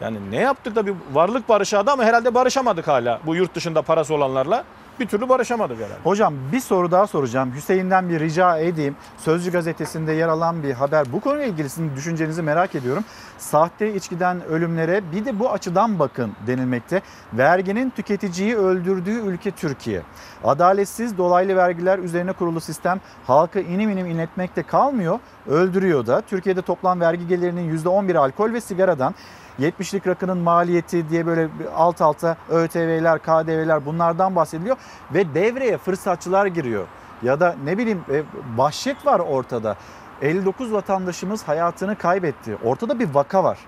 Yani 0.00 0.30
ne 0.30 0.36
yaptık 0.40 0.76
da 0.76 0.86
bir 0.86 0.94
varlık 1.12 1.48
barışı 1.48 1.78
adı 1.78 1.90
ama 1.90 2.04
herhalde 2.04 2.34
barışamadık 2.34 2.88
hala 2.88 3.20
bu 3.26 3.36
yurt 3.36 3.54
dışında 3.54 3.82
parası 3.82 4.14
olanlarla. 4.14 4.64
Bir 5.00 5.06
türlü 5.06 5.28
barışamadık 5.28 5.76
herhalde. 5.76 6.00
Hocam 6.04 6.34
bir 6.52 6.60
soru 6.60 6.90
daha 6.90 7.06
soracağım. 7.06 7.52
Hüseyin'den 7.54 8.08
bir 8.08 8.20
rica 8.20 8.58
edeyim. 8.58 8.96
Sözcü 9.18 9.52
gazetesinde 9.52 10.12
yer 10.12 10.28
alan 10.28 10.62
bir 10.62 10.72
haber. 10.72 11.12
Bu 11.12 11.20
konuyla 11.20 11.44
ilgili 11.44 11.68
sizin 11.68 11.96
düşüncenizi 11.96 12.42
merak 12.42 12.74
ediyorum. 12.74 13.04
Sahte 13.38 13.94
içkiden 13.94 14.44
ölümlere 14.44 15.12
bir 15.12 15.24
de 15.24 15.38
bu 15.38 15.52
açıdan 15.52 15.98
bakın 15.98 16.32
denilmekte. 16.46 17.02
Verginin 17.32 17.90
tüketiciyi 17.90 18.56
öldürdüğü 18.56 19.20
ülke 19.20 19.50
Türkiye. 19.50 20.02
Adaletsiz 20.44 21.18
dolaylı 21.18 21.56
vergiler 21.56 21.98
üzerine 21.98 22.32
kurulu 22.32 22.60
sistem 22.60 23.00
halkı 23.26 23.60
inim 23.60 23.90
inim 23.90 24.06
inletmekte 24.06 24.62
kalmıyor, 24.62 25.18
öldürüyor 25.46 26.06
da. 26.06 26.20
Türkiye'de 26.20 26.62
toplam 26.62 27.00
vergi 27.00 27.28
gelirinin 27.28 27.78
%11 27.78 28.18
alkol 28.18 28.52
ve 28.52 28.60
sigaradan 28.60 29.14
70'lik 29.60 30.06
rakının 30.06 30.38
maliyeti 30.38 31.10
diye 31.10 31.26
böyle 31.26 31.48
alt 31.76 32.00
alta 32.00 32.36
ÖTV'ler, 32.50 33.18
KDV'ler 33.18 33.86
bunlardan 33.86 34.36
bahsediliyor 34.36 34.76
ve 35.14 35.34
devreye 35.34 35.78
fırsatçılar 35.78 36.46
giriyor. 36.46 36.86
Ya 37.22 37.40
da 37.40 37.56
ne 37.64 37.78
bileyim 37.78 38.04
e, 38.10 38.22
vahşet 38.56 39.06
var 39.06 39.20
ortada. 39.20 39.76
59 40.22 40.72
vatandaşımız 40.72 41.48
hayatını 41.48 41.98
kaybetti. 41.98 42.56
Ortada 42.64 42.98
bir 42.98 43.14
vaka 43.14 43.44
var. 43.44 43.58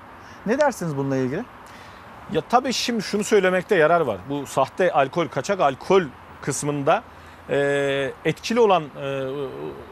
Ne 0.46 0.58
dersiniz 0.58 0.96
bununla 0.96 1.16
ilgili? 1.16 1.44
Ya 2.32 2.40
tabii 2.40 2.72
şimdi 2.72 3.02
şunu 3.02 3.24
söylemekte 3.24 3.76
yarar 3.76 4.00
var. 4.00 4.18
Bu 4.28 4.46
sahte 4.46 4.92
alkol, 4.92 5.28
kaçak 5.28 5.60
alkol 5.60 6.02
kısmında 6.42 7.02
e, 7.50 8.12
etkili 8.24 8.60
olan 8.60 8.84
e, 9.02 9.28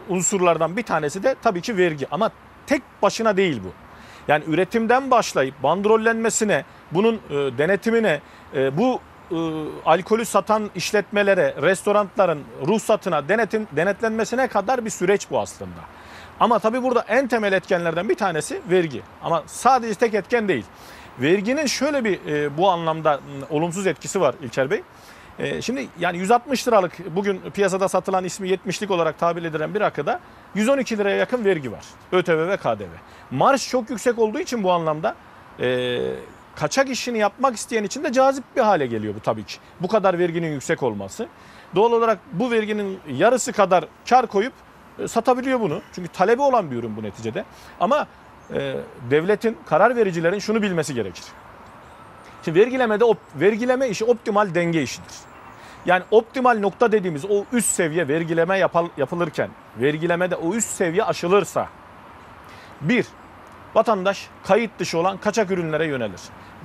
unsurlardan 0.09 0.77
bir 0.77 0.82
tanesi 0.82 1.23
de 1.23 1.36
tabii 1.43 1.60
ki 1.60 1.77
vergi. 1.77 2.06
Ama 2.10 2.31
tek 2.66 2.82
başına 3.02 3.36
değil 3.36 3.60
bu. 3.64 3.86
Yani 4.28 4.44
üretimden 4.47 5.11
başlayıp 5.11 5.62
bandrollenmesine, 5.62 6.65
bunun 6.93 7.15
e, 7.15 7.35
denetimine, 7.35 8.20
e, 8.55 8.78
bu 8.78 9.01
e, 9.31 9.36
alkolü 9.85 10.24
satan 10.24 10.70
işletmelere, 10.74 11.55
restoranların 11.62 12.43
ruhsatına, 12.66 13.28
denetim 13.28 13.69
denetlenmesine 13.73 14.48
kadar 14.48 14.85
bir 14.85 14.90
süreç 14.90 15.31
bu 15.31 15.40
aslında. 15.40 15.81
Ama 16.40 16.59
tabii 16.59 16.82
burada 16.82 17.05
en 17.09 17.28
temel 17.28 17.53
etkenlerden 17.53 18.09
bir 18.09 18.15
tanesi 18.15 18.61
vergi. 18.70 19.03
Ama 19.23 19.43
sadece 19.47 19.94
tek 19.94 20.15
etken 20.15 20.48
değil. 20.48 20.65
Verginin 21.20 21.66
şöyle 21.66 22.05
bir 22.05 22.27
e, 22.27 22.57
bu 22.57 22.70
anlamda 22.70 23.20
olumsuz 23.51 23.86
etkisi 23.86 24.20
var 24.20 24.35
İlker 24.43 24.70
Bey. 24.70 24.82
E, 25.39 25.63
şimdi 25.63 25.89
yani 25.99 26.19
160 26.19 26.69
liralık 26.69 27.17
bugün 27.17 27.41
piyasada 27.55 27.89
satılan 27.89 28.25
ismi 28.25 28.49
70'lik 28.49 28.91
olarak 28.91 29.19
tabir 29.19 29.43
edilen 29.43 29.75
bir 29.75 29.81
rakıda 29.81 30.21
112 30.55 30.99
liraya 30.99 31.17
yakın 31.17 31.45
vergi 31.45 31.73
var. 31.73 31.85
ÖTV 32.13 32.49
ve 32.49 32.57
KDV. 32.57 32.93
Marş 33.31 33.69
çok 33.69 33.91
yüksek 33.91 34.19
olduğu 34.19 34.39
için 34.39 34.63
bu 34.63 34.73
anlamda 34.73 35.15
e, 35.61 35.99
kaçak 36.55 36.91
işini 36.91 37.19
yapmak 37.19 37.57
isteyen 37.57 37.85
için 37.85 38.05
de 38.05 38.13
cazip 38.13 38.45
bir 38.57 38.61
hale 38.61 38.87
geliyor 38.87 39.15
bu 39.15 39.21
tabii 39.21 39.45
ki. 39.45 39.57
Bu 39.81 39.89
kadar 39.89 40.19
verginin 40.19 40.53
yüksek 40.53 40.83
olması. 40.83 41.27
Doğal 41.75 41.93
olarak 41.93 42.19
bu 42.33 42.51
verginin 42.51 43.01
yarısı 43.13 43.53
kadar 43.53 43.85
kar 44.09 44.27
koyup 44.27 44.53
e, 44.99 45.09
satabiliyor 45.09 45.61
bunu. 45.61 45.83
Çünkü 45.93 46.09
talebi 46.09 46.43
olan 46.43 46.71
bir 46.71 46.77
ürün 46.77 46.97
bu 46.97 47.03
neticede. 47.03 47.45
Ama 47.81 48.07
e, 48.55 48.77
devletin, 49.11 49.59
karar 49.67 49.97
vericilerin 49.97 50.39
şunu 50.39 50.63
bilmesi 50.63 50.95
gerekir. 50.95 51.25
Şimdi 52.47 52.60
vergilemede 52.60 53.05
vergileme 53.35 53.89
işi 53.89 54.05
optimal 54.05 54.55
denge 54.55 54.82
işidir. 54.82 55.14
Yani 55.86 56.02
optimal 56.10 56.59
nokta 56.59 56.93
dediğimiz 56.93 57.24
o 57.24 57.44
üst 57.52 57.68
seviye 57.68 58.09
vergileme 58.09 58.59
yapal, 58.59 58.89
yapılırken 58.97 59.51
vergilemede 59.81 60.36
o 60.36 60.55
üst 60.55 60.68
seviye 60.68 61.05
aşılırsa 61.05 61.68
bir, 62.81 63.06
vatandaş 63.74 64.28
kayıt 64.44 64.70
dışı 64.78 64.98
olan 64.98 65.16
kaçak 65.16 65.51
ürünlere 65.51 65.86
yönelir. 65.86 66.20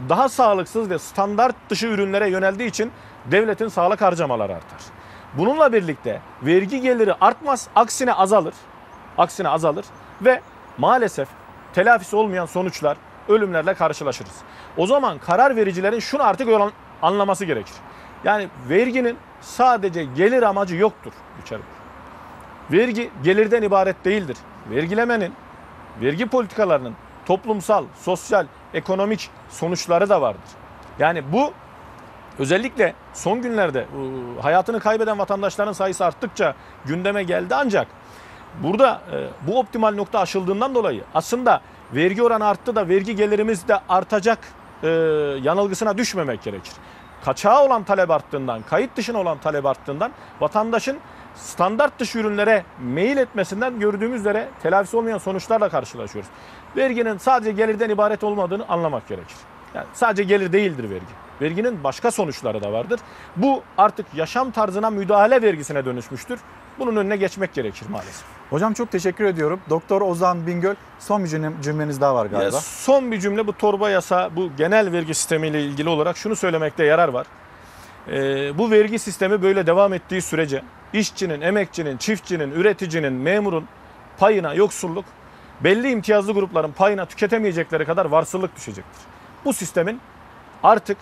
Daha 0.10 0.30
sağlıksız 0.30 0.90
ve 0.90 1.00
standart 1.00 1.56
dışı 1.70 1.88
ürünlere 1.88 2.30
yöneldiği 2.30 2.70
için 2.70 2.92
devletin 3.26 3.68
sağlık 3.68 4.02
harcamaları 4.02 4.56
artar. 4.56 4.82
Bununla 5.34 5.74
birlikte 5.74 6.22
vergi 6.42 6.82
geliri 6.82 7.14
artmaz, 7.14 7.68
aksine 7.76 8.14
azalır. 8.14 8.54
Aksine 9.18 9.50
azalır 9.50 9.86
ve 10.22 10.42
maalesef 10.78 11.28
telafisi 11.74 12.16
olmayan 12.16 12.46
sonuçlar, 12.46 12.98
ölümlerle 13.32 13.74
karşılaşırız. 13.74 14.36
O 14.78 14.88
zaman 14.88 15.18
karar 15.18 15.56
vericilerin 15.56 16.00
şunu 16.00 16.24
artık 16.24 16.50
anlaması 17.02 17.46
gerekir. 17.46 17.74
Yani 18.24 18.48
verginin 18.70 19.18
sadece 19.42 20.04
gelir 20.04 20.44
amacı 20.44 20.76
yoktur 20.76 21.12
içeri. 21.42 21.62
Vergi 22.72 23.10
gelirden 23.24 23.62
ibaret 23.62 24.06
değildir. 24.06 24.38
Vergilemenin, 24.70 25.34
vergi 26.02 26.26
politikalarının 26.26 26.94
toplumsal, 27.26 27.86
sosyal, 28.02 28.46
ekonomik 28.74 29.30
sonuçları 29.50 30.10
da 30.10 30.22
vardır. 30.22 30.50
Yani 31.00 31.24
bu 31.34 31.54
özellikle 32.40 32.94
son 33.14 33.42
günlerde 33.42 33.86
hayatını 34.42 34.80
kaybeden 34.80 35.20
vatandaşların 35.20 35.74
sayısı 35.74 36.06
arttıkça 36.06 36.56
gündeme 36.86 37.24
geldi 37.24 37.56
ancak 37.56 37.88
burada 38.64 39.02
e, 39.12 39.28
bu 39.48 39.60
optimal 39.60 39.96
nokta 39.96 40.20
aşıldığından 40.20 40.76
dolayı 40.76 41.04
aslında 41.14 41.62
vergi 41.96 42.24
oranı 42.24 42.48
arttı 42.48 42.76
da 42.76 42.88
vergi 42.88 43.16
gelirimiz 43.16 43.68
de 43.68 43.80
artacak 43.90 44.40
e, 44.84 44.88
yanılgısına 45.44 45.98
düşmemek 45.98 46.44
gerekir. 46.44 46.74
Kaçağı 47.26 47.66
olan 47.66 47.84
talep 47.84 48.12
arttığından, 48.12 48.62
kayıt 48.62 48.98
dışına 48.98 49.18
olan 49.18 49.38
talep 49.38 49.66
arttığından 49.66 50.12
vatandaşın 50.40 50.98
standart 51.36 52.00
dışı 52.00 52.20
ürünlere 52.20 52.66
meyil 52.80 53.18
etmesinden 53.18 53.80
gördüğümüz 53.80 54.20
üzere 54.20 54.50
telafisi 54.64 54.98
olmayan 54.98 55.18
sonuçlarla 55.18 55.70
karşılaşıyoruz. 55.70 56.30
Verginin 56.78 57.18
sadece 57.18 57.52
gelirden 57.52 57.90
ibaret 57.90 58.24
olmadığını 58.24 58.66
anlamak 58.70 59.08
gerekir. 59.08 59.38
Yani 59.74 59.88
sadece 59.94 60.24
gelir 60.24 60.54
değildir 60.54 60.90
vergi. 60.90 61.14
Verginin 61.42 61.84
başka 61.84 62.12
sonuçları 62.12 62.64
da 62.64 62.72
vardır. 62.72 63.00
Bu 63.36 63.64
artık 63.78 64.06
yaşam 64.16 64.52
tarzına 64.52 64.90
müdahale 64.90 65.42
vergisine 65.42 65.86
dönüşmüştür. 65.86 66.40
Bunun 66.80 66.96
önüne 66.96 67.18
geçmek 67.18 67.54
gerekir 67.54 67.86
maalesef. 67.90 68.41
Hocam 68.52 68.74
çok 68.74 68.92
teşekkür 68.92 69.26
ediyorum. 69.26 69.60
Doktor 69.70 70.02
Ozan 70.02 70.48
Bingöl 70.48 70.76
son 71.00 71.24
bir 71.24 71.30
cümle- 71.30 71.62
cümleniz 71.64 72.02
daha 72.02 72.16
var 72.16 72.26
galiba. 72.26 72.56
Ya 72.56 72.62
son 72.62 73.12
bir 73.12 73.20
cümle 73.20 73.48
bu 73.48 73.54
torba 73.58 73.90
yasa, 73.90 74.30
bu 74.36 74.50
genel 74.58 74.92
vergi 74.92 75.14
sistemiyle 75.14 75.64
ilgili 75.64 75.90
olarak 75.90 76.18
şunu 76.18 76.36
söylemekte 76.36 76.84
yarar 76.86 77.08
var. 77.10 77.28
Ee, 78.08 78.58
bu 78.58 78.72
vergi 78.72 79.00
sistemi 79.00 79.42
böyle 79.42 79.68
devam 79.68 79.94
ettiği 79.94 80.22
sürece 80.22 80.64
işçinin, 80.94 81.42
emekçinin, 81.42 81.98
çiftçinin, 81.98 82.52
üreticinin, 82.52 83.14
memurun 83.14 83.66
payına 84.20 84.54
yoksulluk, 84.54 85.06
belli 85.62 85.92
imtiyazlı 85.92 86.34
grupların 86.34 86.72
payına 86.72 87.06
tüketemeyecekleri 87.06 87.86
kadar 87.86 88.06
varsılık 88.06 88.56
düşecektir. 88.56 89.02
Bu 89.46 89.54
sistemin 89.54 90.02
artık 90.64 90.98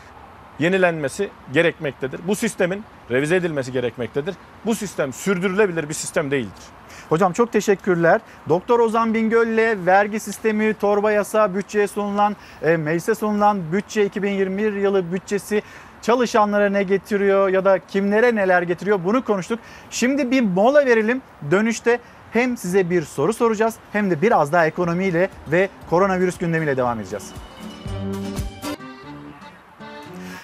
yenilenmesi 0.60 1.30
gerekmektedir. 1.54 2.20
Bu 2.28 2.36
sistemin 2.36 2.84
revize 3.12 3.36
edilmesi 3.36 3.72
gerekmektedir. 3.72 4.36
Bu 4.66 4.76
sistem 4.76 5.14
sürdürülebilir 5.14 5.90
bir 5.90 5.94
sistem 5.94 6.32
değildir. 6.32 6.64
Hocam 7.10 7.34
çok 7.34 7.52
teşekkürler. 7.52 8.22
Doktor 8.50 8.80
Ozan 8.80 9.14
Bingöl'le 9.14 9.86
vergi 9.86 10.20
sistemi, 10.20 10.74
torba 10.74 11.12
yasa, 11.12 11.56
bütçeye 11.56 11.88
sunulan, 11.88 12.36
e, 12.62 12.78
meclise 12.78 13.16
sunulan 13.16 13.72
bütçe 13.72 14.06
2021 14.06 14.74
yılı 14.74 15.14
bütçesi 15.14 15.62
çalışanlara 16.02 16.70
ne 16.70 16.84
getiriyor 16.84 17.50
ya 17.50 17.66
da 17.66 17.80
kimlere 17.80 18.36
neler 18.36 18.62
getiriyor 18.62 19.00
bunu 19.06 19.24
konuştuk. 19.24 19.60
Şimdi 19.90 20.32
bir 20.32 20.42
mola 20.42 20.86
verelim. 20.86 21.22
Dönüşte 21.52 22.00
hem 22.34 22.58
size 22.58 22.90
bir 22.90 23.02
soru 23.02 23.34
soracağız 23.34 23.76
hem 23.92 24.12
de 24.12 24.22
biraz 24.22 24.54
daha 24.54 24.66
ekonomiyle 24.66 25.30
ve 25.48 25.70
koronavirüs 25.90 26.38
gündemiyle 26.38 26.78
devam 26.78 27.00
edeceğiz. 27.00 27.34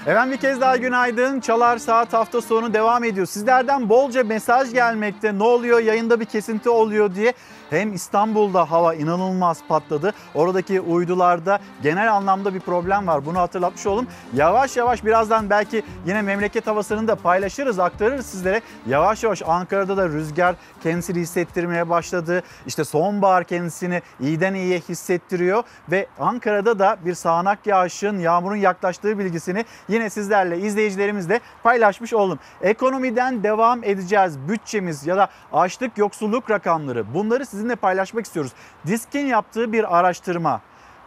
Efendim 0.08 0.34
bir 0.34 0.38
kez 0.38 0.62
daha 0.62 0.78
günaydın. 0.78 1.40
Çalar 1.40 1.78
Saat 1.78 2.14
hafta 2.14 2.42
sonu 2.42 2.74
devam 2.74 3.04
ediyor. 3.04 3.26
Sizlerden 3.26 3.90
bolca 3.90 4.24
mesaj 4.24 4.74
gelmekte. 4.74 5.38
Ne 5.38 5.44
oluyor 5.44 5.80
yayında 5.80 6.20
bir 6.20 6.26
kesinti 6.26 6.70
oluyor 6.70 7.16
diye. 7.16 7.34
Hem 7.70 7.94
İstanbul'da 7.94 8.72
hava 8.72 8.94
inanılmaz 8.94 9.60
patladı. 9.68 10.14
Oradaki 10.34 10.82
uydularda 10.82 11.60
genel 11.84 12.14
anlamda 12.14 12.54
bir 12.54 12.60
problem 12.60 13.08
var. 13.08 13.26
Bunu 13.26 13.40
hatırlatmış 13.40 13.86
olalım. 13.88 14.08
Yavaş 14.34 14.78
yavaş 14.78 15.06
birazdan 15.06 15.50
belki 15.50 15.84
yine 16.06 16.22
memleket 16.22 16.68
havasını 16.68 17.08
da 17.08 17.16
paylaşırız, 17.16 17.80
aktarırız 17.80 18.26
sizlere. 18.26 18.62
Yavaş 18.88 19.24
yavaş 19.24 19.42
Ankara'da 19.48 19.98
da 19.98 20.10
rüzgar 20.10 20.56
kendisini 20.84 21.20
hissettirmeye 21.20 21.90
başladı. 21.90 22.44
İşte 22.68 22.84
sonbahar 22.84 23.44
kendisini 23.44 24.02
iyiden 24.20 24.54
iyiye 24.54 24.80
hissettiriyor 24.80 25.64
ve 25.92 26.08
Ankara'da 26.20 26.80
da 26.80 26.98
bir 27.06 27.14
sağanak 27.14 27.68
yağışın, 27.68 28.20
yağmurun 28.20 28.56
yaklaştığı 28.56 29.20
bilgisini 29.20 29.66
yine 29.88 30.10
sizlerle, 30.10 30.60
izleyicilerimizle 30.60 31.40
paylaşmış 31.64 32.14
oldum. 32.14 32.40
Ekonomiden 32.62 33.44
devam 33.44 33.84
edeceğiz. 33.84 34.40
Bütçemiz 34.50 35.08
ya 35.08 35.18
da 35.18 35.28
açlık 35.54 35.98
yoksulluk 35.98 36.52
rakamları 36.52 37.14
bunları 37.14 37.46
sizinle 37.56 37.76
paylaşmak 37.76 38.26
istiyoruz. 38.26 38.52
Disk'in 38.88 39.26
yaptığı 39.26 39.72
bir 39.72 39.98
araştırma. 39.98 40.62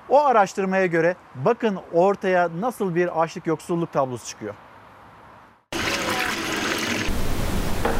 O 0.09 0.25
araştırmaya 0.25 0.87
göre 0.87 1.17
bakın 1.35 1.79
ortaya 1.93 2.49
nasıl 2.61 2.95
bir 2.95 3.23
açlık 3.23 3.47
yoksulluk 3.47 3.93
tablosu 3.93 4.27
çıkıyor. 4.27 4.55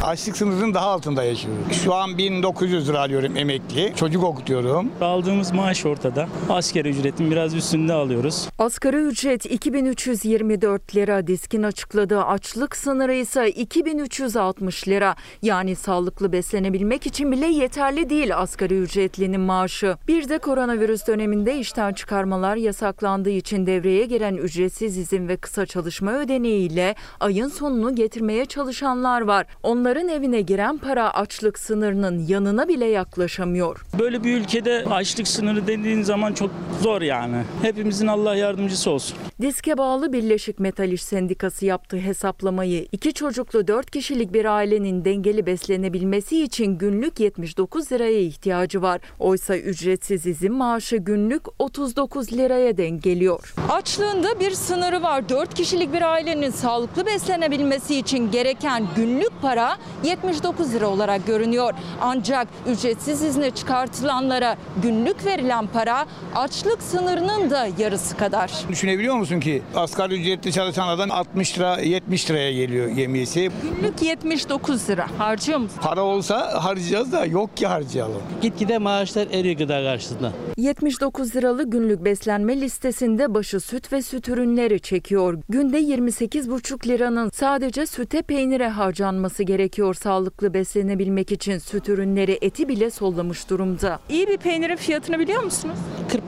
Açlık 0.03 0.37
sınırının 0.37 0.73
daha 0.73 0.85
altında 0.85 1.23
yaşıyoruz. 1.23 1.81
Şu 1.83 1.93
an 1.93 2.17
1900 2.17 2.89
lira 2.89 2.99
alıyorum 2.99 3.37
emekli. 3.37 3.93
Çocuk 3.95 4.23
okutuyorum. 4.23 4.91
Aldığımız 5.01 5.51
maaş 5.51 5.85
ortada. 5.85 6.27
Asgari 6.49 6.89
ücretin 6.89 7.31
biraz 7.31 7.55
üstünde 7.55 7.93
alıyoruz. 7.93 8.49
Asgari 8.59 8.97
ücret 8.97 9.45
2324 9.45 10.95
lira. 10.95 11.27
Diskin 11.27 11.63
açıkladığı 11.63 12.23
açlık 12.23 12.75
sınırı 12.75 13.13
ise 13.13 13.49
2360 13.51 14.87
lira. 14.87 15.15
Yani 15.41 15.75
sağlıklı 15.75 16.31
beslenebilmek 16.31 17.05
için 17.05 17.31
bile 17.31 17.47
yeterli 17.47 18.09
değil 18.09 18.37
asgari 18.37 18.79
ücretlinin 18.79 19.41
maaşı. 19.41 19.95
Bir 20.07 20.29
de 20.29 20.37
koronavirüs 20.37 21.07
döneminde 21.07 21.57
işten 21.57 21.93
çıkarmalar 21.93 22.55
yasaklandığı 22.55 23.29
için 23.29 23.65
devreye 23.65 24.05
giren 24.05 24.35
ücretsiz 24.35 24.97
izin 24.97 25.27
ve 25.27 25.37
kısa 25.37 25.65
çalışma 25.65 26.13
ödeneğiyle 26.13 26.95
ayın 27.19 27.47
sonunu 27.47 27.95
getirmeye 27.95 28.45
çalışanlar 28.45 29.21
var. 29.21 29.45
Onların 29.89 30.07
evine 30.07 30.41
giren 30.41 30.77
para 30.77 31.13
açlık 31.13 31.59
sınırının 31.59 32.27
yanına 32.27 32.67
bile 32.67 32.85
yaklaşamıyor. 32.85 33.85
Böyle 33.99 34.23
bir 34.23 34.37
ülkede 34.37 34.85
açlık 34.89 35.27
sınırı 35.27 35.67
dediğin 35.67 36.01
zaman 36.01 36.33
çok 36.33 36.51
zor 36.81 37.01
yani. 37.01 37.43
Hepimizin 37.61 38.07
Allah 38.07 38.35
yardımcısı 38.35 38.91
olsun. 38.91 39.17
Diske 39.41 39.77
bağlı 39.77 40.13
Birleşik 40.13 40.59
Metal 40.59 40.91
İş 40.91 41.03
Sendikası 41.03 41.65
yaptığı 41.65 41.97
hesaplamayı 41.97 42.87
iki 42.91 43.13
çocuklu 43.13 43.67
4 43.67 43.91
kişilik 43.91 44.33
bir 44.33 44.45
ailenin 44.45 45.05
dengeli 45.05 45.45
beslenebilmesi 45.45 46.43
için 46.43 46.77
günlük 46.77 47.19
79 47.19 47.91
liraya 47.91 48.19
ihtiyacı 48.19 48.81
var. 48.81 49.01
Oysa 49.19 49.57
ücretsiz 49.57 50.25
izin 50.25 50.53
maaşı 50.53 50.97
günlük 50.97 51.43
39 51.59 52.33
liraya 52.33 52.77
denk 52.77 53.03
geliyor. 53.03 53.53
Açlığında 53.69 54.39
bir 54.39 54.51
sınırı 54.51 55.01
var. 55.01 55.29
4 55.29 55.53
kişilik 55.53 55.93
bir 55.93 56.01
ailenin 56.01 56.51
sağlıklı 56.51 57.05
beslenebilmesi 57.05 57.95
için 57.95 58.31
gereken 58.31 58.87
günlük 58.95 59.41
para 59.41 59.78
79 60.03 60.73
lira 60.73 60.87
olarak 60.87 61.27
görünüyor. 61.27 61.73
Ancak 62.01 62.47
ücretsiz 62.67 63.23
izne 63.23 63.51
çıkartılanlara 63.51 64.55
günlük 64.83 65.25
verilen 65.25 65.67
para 65.67 66.05
açlık 66.35 66.83
sınırının 66.83 67.49
da 67.49 67.67
yarısı 67.79 68.17
kadar. 68.17 68.51
Düşünebiliyor 68.69 69.15
musun 69.15 69.39
ki 69.39 69.61
asgari 69.75 70.21
ücretli 70.21 70.51
çalışan 70.51 70.87
adam 70.87 71.11
60 71.11 71.57
lira 71.57 71.77
70 71.79 72.29
liraya 72.29 72.53
geliyor 72.53 72.87
yemiyesi. 72.87 73.51
Günlük 73.63 74.01
79 74.01 74.89
lira. 74.89 75.07
Harcıyor 75.17 75.59
musun? 75.59 75.77
Para 75.81 76.03
olsa 76.03 76.63
harcayacağız 76.63 77.11
da 77.11 77.25
yok 77.25 77.57
ki 77.57 77.67
harcayalım. 77.67 78.21
Gitgide 78.41 78.77
maaşlar 78.77 79.27
eriyor 79.31 79.55
gıda 79.57 79.83
karşısında. 79.83 80.31
79 80.57 81.35
liralık 81.35 81.71
günlük 81.71 82.05
beslenme 82.05 82.61
listesinde 82.61 83.33
başı 83.33 83.59
süt 83.59 83.93
ve 83.93 84.01
süt 84.01 84.29
ürünleri 84.29 84.79
çekiyor. 84.79 85.39
Günde 85.49 85.79
28,5 85.81 86.87
liranın 86.87 87.29
sadece 87.33 87.85
süte 87.85 88.21
peynire 88.21 88.67
harcanması 88.69 89.43
gerekiyor 89.43 89.68
sağlıklı 89.93 90.53
beslenebilmek 90.53 91.31
için 91.31 91.57
süt 91.57 91.89
ürünleri 91.89 92.37
eti 92.41 92.67
bile 92.67 92.89
sollamış 92.89 93.49
durumda. 93.49 93.99
İyi 94.09 94.27
bir 94.27 94.37
peynirin 94.37 94.75
fiyatını 94.75 95.19
biliyor 95.19 95.43
musunuz? 95.43 95.77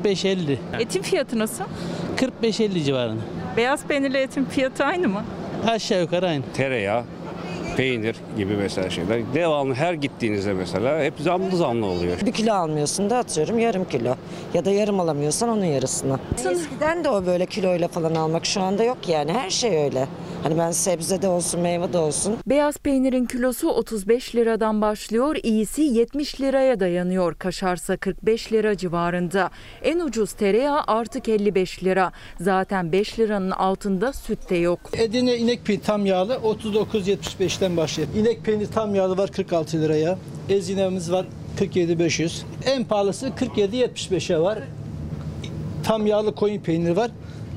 45-50. 0.04 0.58
Etin 0.80 1.02
fiyatı 1.02 1.40
nasıl? 1.40 1.64
45-50 2.44 2.84
civarında. 2.84 3.22
Beyaz 3.58 3.86
peynirle 3.86 4.22
etin 4.22 4.46
fiyatı 4.46 4.84
aynı 4.84 5.08
mı? 5.08 5.24
Aşağı 5.68 6.02
yukarı 6.02 6.28
aynı. 6.28 6.44
Tereyağı, 6.54 7.04
peynir 7.78 8.16
gibi 8.38 8.56
mesela 8.58 8.90
şeyler. 8.90 9.34
Devamlı 9.34 9.74
her 9.74 9.94
gittiğinizde 9.94 10.54
mesela 10.54 11.04
hep 11.04 11.14
zamlı 11.20 11.58
zamlı 11.58 11.86
oluyor. 11.86 12.18
Bir 12.26 12.32
kilo 12.32 12.54
almıyorsun 12.54 13.10
da 13.10 13.18
atıyorum 13.18 13.60
yarım 13.60 13.86
kilo. 13.86 14.16
Ya 14.54 14.66
da 14.66 14.72
yarım 14.72 15.00
alamıyorsan 15.00 15.50
onun 15.50 15.66
yarısını. 15.66 16.20
Eskiden 16.52 17.04
de 17.04 17.10
o 17.10 17.26
böyle 17.26 17.46
kiloyla 17.46 17.88
falan 17.88 18.16
almak 18.16 18.46
şu 18.46 18.62
anda 18.62 18.84
yok 18.84 18.98
yani 19.08 19.34
her 19.34 19.50
şey 19.50 19.84
öyle. 19.84 20.08
Hani 20.44 20.58
ben 20.58 20.72
sebze 20.72 21.22
de 21.22 21.28
olsun 21.28 21.62
meyve 21.62 21.94
de 21.94 21.98
olsun. 21.98 22.38
Beyaz 22.48 22.78
peynirin 22.78 23.26
kilosu 23.26 23.70
35 23.70 24.36
liradan 24.36 24.82
başlıyor, 24.82 25.36
iyisi 25.44 25.82
70 25.82 26.42
liraya 26.42 26.80
dayanıyor. 26.80 27.36
Kaşarsa 27.36 27.98
45 27.98 28.54
lira 28.54 28.78
civarında. 28.78 29.50
En 29.84 30.00
ucuz 30.00 30.34
tereyağı 30.34 30.82
artık 30.88 31.30
55 31.30 31.84
lira. 31.84 32.12
Zaten 32.40 32.92
5 32.92 33.20
liranın 33.20 33.52
altında 33.52 34.14
süt 34.14 34.50
de 34.50 34.56
yok. 34.56 34.80
Edirne 34.98 35.38
inek 35.38 35.66
peyniri 35.66 35.80
tam 35.80 36.06
yağlı 36.06 36.40
39.75'ten 37.62 37.78
başlıyor. 37.78 38.10
İnek 38.18 38.44
peyniri 38.44 38.70
tam 38.70 38.96
yağlı 38.96 39.18
var 39.18 39.32
46 39.32 39.82
liraya. 39.82 40.18
Ezinemiz 40.50 41.12
var 41.12 41.26
47.500. 41.60 42.42
En 42.66 42.84
pahalısı 42.84 43.28
47.75'e 43.28 44.40
var. 44.40 44.60
Tam 45.84 46.08
yağlı 46.08 46.36
koyun 46.36 46.60
peyniri 46.60 46.96
var 46.96 47.12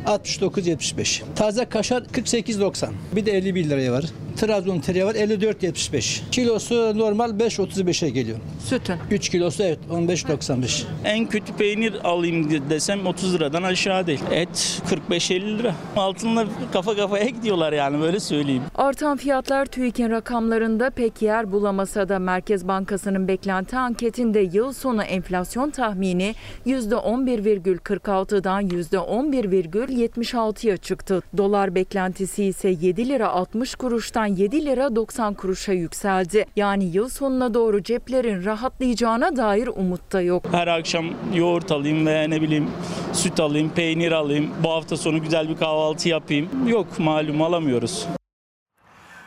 69.75. 0.06 1.22
Taze 1.36 1.64
kaşar 1.64 2.02
48.90. 2.02 2.89
Bir 3.16 3.26
de 3.26 3.32
51 3.32 3.70
liraya 3.70 3.93
var. 3.93 4.05
Trabzon 4.36 4.78
tereyağı 4.78 5.09
var 5.09 5.15
54.75. 5.15 6.20
Kilosu 6.31 6.98
normal 6.98 7.31
5.35'e 7.31 8.11
geliyor. 8.11 8.39
Sütün? 8.65 8.97
3 9.11 9.28
kilosu 9.28 9.62
evet 9.62 9.78
15.95. 9.90 10.85
En 11.05 11.27
kötü 11.27 11.52
peynir 11.52 11.94
alayım 12.05 12.70
desem 12.70 13.06
30 13.06 13.35
liradan 13.35 13.62
aşağı 13.62 14.06
değil. 14.06 14.20
Et 14.31 14.82
45-50 15.11 15.59
lira. 15.59 15.74
Altınla 15.97 16.47
kafa 16.73 16.97
kafaya 16.97 17.28
gidiyorlar 17.28 17.73
yani 17.73 18.01
böyle 18.01 18.20
söyleyeyim. 18.20 18.62
Artan 18.74 19.16
fiyatlar 19.16 19.66
TÜİK'in 19.66 20.11
rakamlarında 20.11 20.90
pek 20.90 21.23
yer 21.23 21.52
bulamasa 21.52 22.09
da 22.09 22.19
Merkez 22.19 22.69
Bankası'nın 22.69 23.28
beklenti 23.28 23.77
anketinde 23.77 24.40
yıl 24.40 24.73
sonu 24.73 25.02
enflasyon 25.02 25.70
tahmini 25.70 26.35
%11,46'dan 26.66 28.69
%11,76'ya 28.69 30.77
çıktı. 30.77 31.23
Dolar 31.36 31.74
beklentisi 31.74 32.44
ise 32.44 32.69
7 32.69 33.09
lira 33.09 33.28
60 33.28 33.74
kuruştan 33.74 34.23
litradan 34.24 34.36
7 34.36 34.64
lira 34.64 34.96
90 34.96 35.34
kuruşa 35.34 35.72
yükseldi. 35.72 36.46
Yani 36.56 36.84
yıl 36.84 37.09
sonuna 37.09 37.55
doğru 37.55 37.82
ceplerin 37.82 38.44
rahatlayacağına 38.44 39.36
dair 39.36 39.66
umut 39.66 40.12
da 40.12 40.20
yok. 40.20 40.44
Her 40.52 40.66
akşam 40.66 41.06
yoğurt 41.34 41.72
alayım 41.72 42.06
veya 42.06 42.28
ne 42.28 42.42
bileyim 42.42 42.70
süt 43.12 43.40
alayım, 43.40 43.70
peynir 43.74 44.12
alayım. 44.12 44.51
Bu 44.64 44.70
hafta 44.70 44.96
sonu 44.96 45.22
güzel 45.22 45.48
bir 45.48 45.56
kahvaltı 45.56 46.09
yapayım. 46.09 46.68
Yok 46.68 46.98
malum 46.98 47.42
alamıyoruz. 47.42 48.06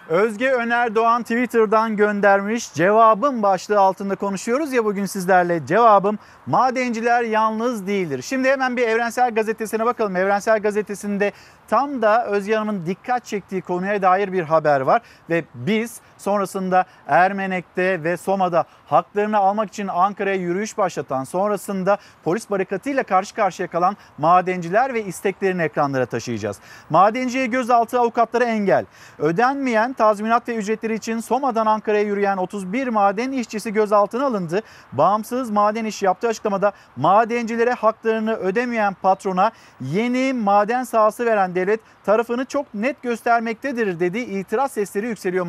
Özge 0.10 0.52
Öner 0.52 0.96
Doğan 0.96 1.22
Twitter'dan 1.22 1.96
göndermiş. 1.96 2.74
Cevabım 2.74 3.44
başlığı 3.44 3.80
altında 3.80 4.16
konuşuyoruz 4.16 4.74
ya 4.74 4.86
bugün 4.86 5.06
sizlerle. 5.06 5.66
Cevabım 5.66 6.20
madenciler 6.46 7.24
yalnız 7.24 7.88
değildir. 7.88 8.22
Şimdi 8.22 8.50
hemen 8.50 8.78
bir 8.78 8.88
Evrensel 8.88 9.36
Gazetesi'ne 9.36 9.86
bakalım. 9.86 10.16
Evrensel 10.16 10.60
Gazetesi'nde 10.60 11.32
tam 11.68 12.02
da 12.02 12.28
Özge 12.28 12.56
Hanım'ın 12.56 12.86
dikkat 12.86 13.26
çektiği 13.26 13.62
konuya 13.62 14.02
dair 14.02 14.34
bir 14.34 14.44
haber 14.44 14.82
var. 14.82 15.02
Ve 15.30 15.44
biz 15.54 16.02
sonrasında 16.18 16.86
Ermenek'te 17.08 18.04
ve 18.04 18.18
Soma'da 18.18 18.66
haklarını 18.86 19.38
almak 19.38 19.70
için 19.70 19.88
Ankara'ya 19.88 20.36
yürüyüş 20.36 20.78
başlatan, 20.78 21.24
sonrasında 21.24 21.98
polis 22.24 22.50
barikatıyla 22.50 23.04
karşı 23.04 23.36
karşıya 23.36 23.68
kalan 23.68 23.98
madenciler 24.18 24.94
ve 24.94 25.04
isteklerini 25.04 25.62
ekranlara 25.62 26.06
taşıyacağız. 26.06 26.60
Madenciye 26.90 27.46
gözaltı 27.46 28.00
avukatları 28.00 28.44
engel. 28.44 28.86
Ödenmeyen 29.20 29.94
tazminat 29.94 30.50
ve 30.50 30.56
ücretleri 30.56 30.94
için 30.94 31.20
Soma'dan 31.20 31.66
Ankara'ya 31.66 32.04
yürüyen 32.04 32.38
31 32.38 32.88
maden 32.88 33.32
işçisi 33.32 33.74
gözaltına 33.74 34.26
alındı. 34.26 34.62
Bağımsız 34.92 35.50
maden 35.50 35.86
işi 35.86 36.06
yaptığı 36.06 36.28
açıklamada 36.28 36.72
madencilere 36.96 37.74
haklarını 37.74 38.34
ödemeyen 38.34 38.94
patrona 38.94 39.52
yeni 39.82 40.34
maden 40.34 40.84
sahası 40.84 41.26
veren 41.26 41.56
devlet 41.56 41.80
tarafını 42.06 42.46
çok 42.46 42.74
net 42.74 43.02
göstermektedir 43.02 44.00
dedi. 44.00 44.20
İtiraz 44.20 44.72
sesleri 44.72 45.08
yükseliyor 45.08 45.46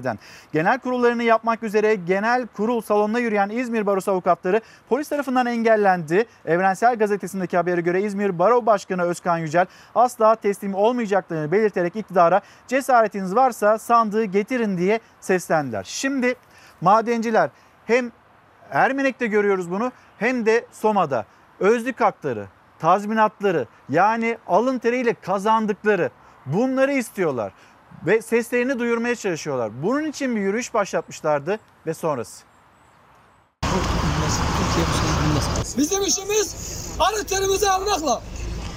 madencilerden. 0.00 0.18
Genel 0.52 0.78
kurullarını 0.78 1.22
yapmak 1.22 1.62
üzere 1.62 1.94
genel 1.94 2.46
kurul 2.46 2.80
salonuna 2.80 3.18
yürüyen 3.18 3.48
İzmir 3.48 3.86
Barosu 3.86 4.10
avukatları 4.10 4.60
polis 4.88 5.08
tarafından 5.08 5.46
engellendi. 5.46 6.24
Evrensel 6.44 6.96
Gazetesi'ndeki 6.96 7.56
habere 7.56 7.80
göre 7.80 8.02
İzmir 8.02 8.38
Baro 8.38 8.66
Başkanı 8.66 9.02
Özkan 9.02 9.38
Yücel 9.38 9.66
asla 9.94 10.34
teslim 10.34 10.74
olmayacaklarını 10.74 11.52
belirterek 11.52 11.96
iktidara 11.96 12.40
cesaretiniz 12.68 13.34
varsa 13.34 13.78
sandığı 13.78 14.24
getirin 14.24 14.78
diye 14.78 15.00
seslendiler. 15.20 15.84
Şimdi 15.84 16.34
madenciler 16.80 17.50
hem 17.86 18.12
Ermenek'te 18.70 19.26
görüyoruz 19.26 19.70
bunu 19.70 19.92
hem 20.18 20.46
de 20.46 20.64
Soma'da 20.72 21.24
özlük 21.60 22.00
hakları, 22.00 22.46
tazminatları 22.78 23.66
yani 23.88 24.38
alın 24.46 24.78
teriyle 24.78 25.14
kazandıkları 25.14 26.10
bunları 26.46 26.92
istiyorlar 26.92 27.52
ve 28.06 28.22
seslerini 28.22 28.78
duyurmaya 28.78 29.16
çalışıyorlar. 29.16 29.82
Bunun 29.82 30.04
için 30.10 30.36
bir 30.36 30.40
yürüyüş 30.40 30.74
başlatmışlardı 30.74 31.58
ve 31.86 31.94
sonrası. 31.94 32.44
Bizim 35.78 36.02
işimiz 36.02 36.54
terimizi 37.24 37.70
almakla. 37.70 38.22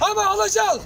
Ama 0.01 0.25
alacağız. 0.25 0.79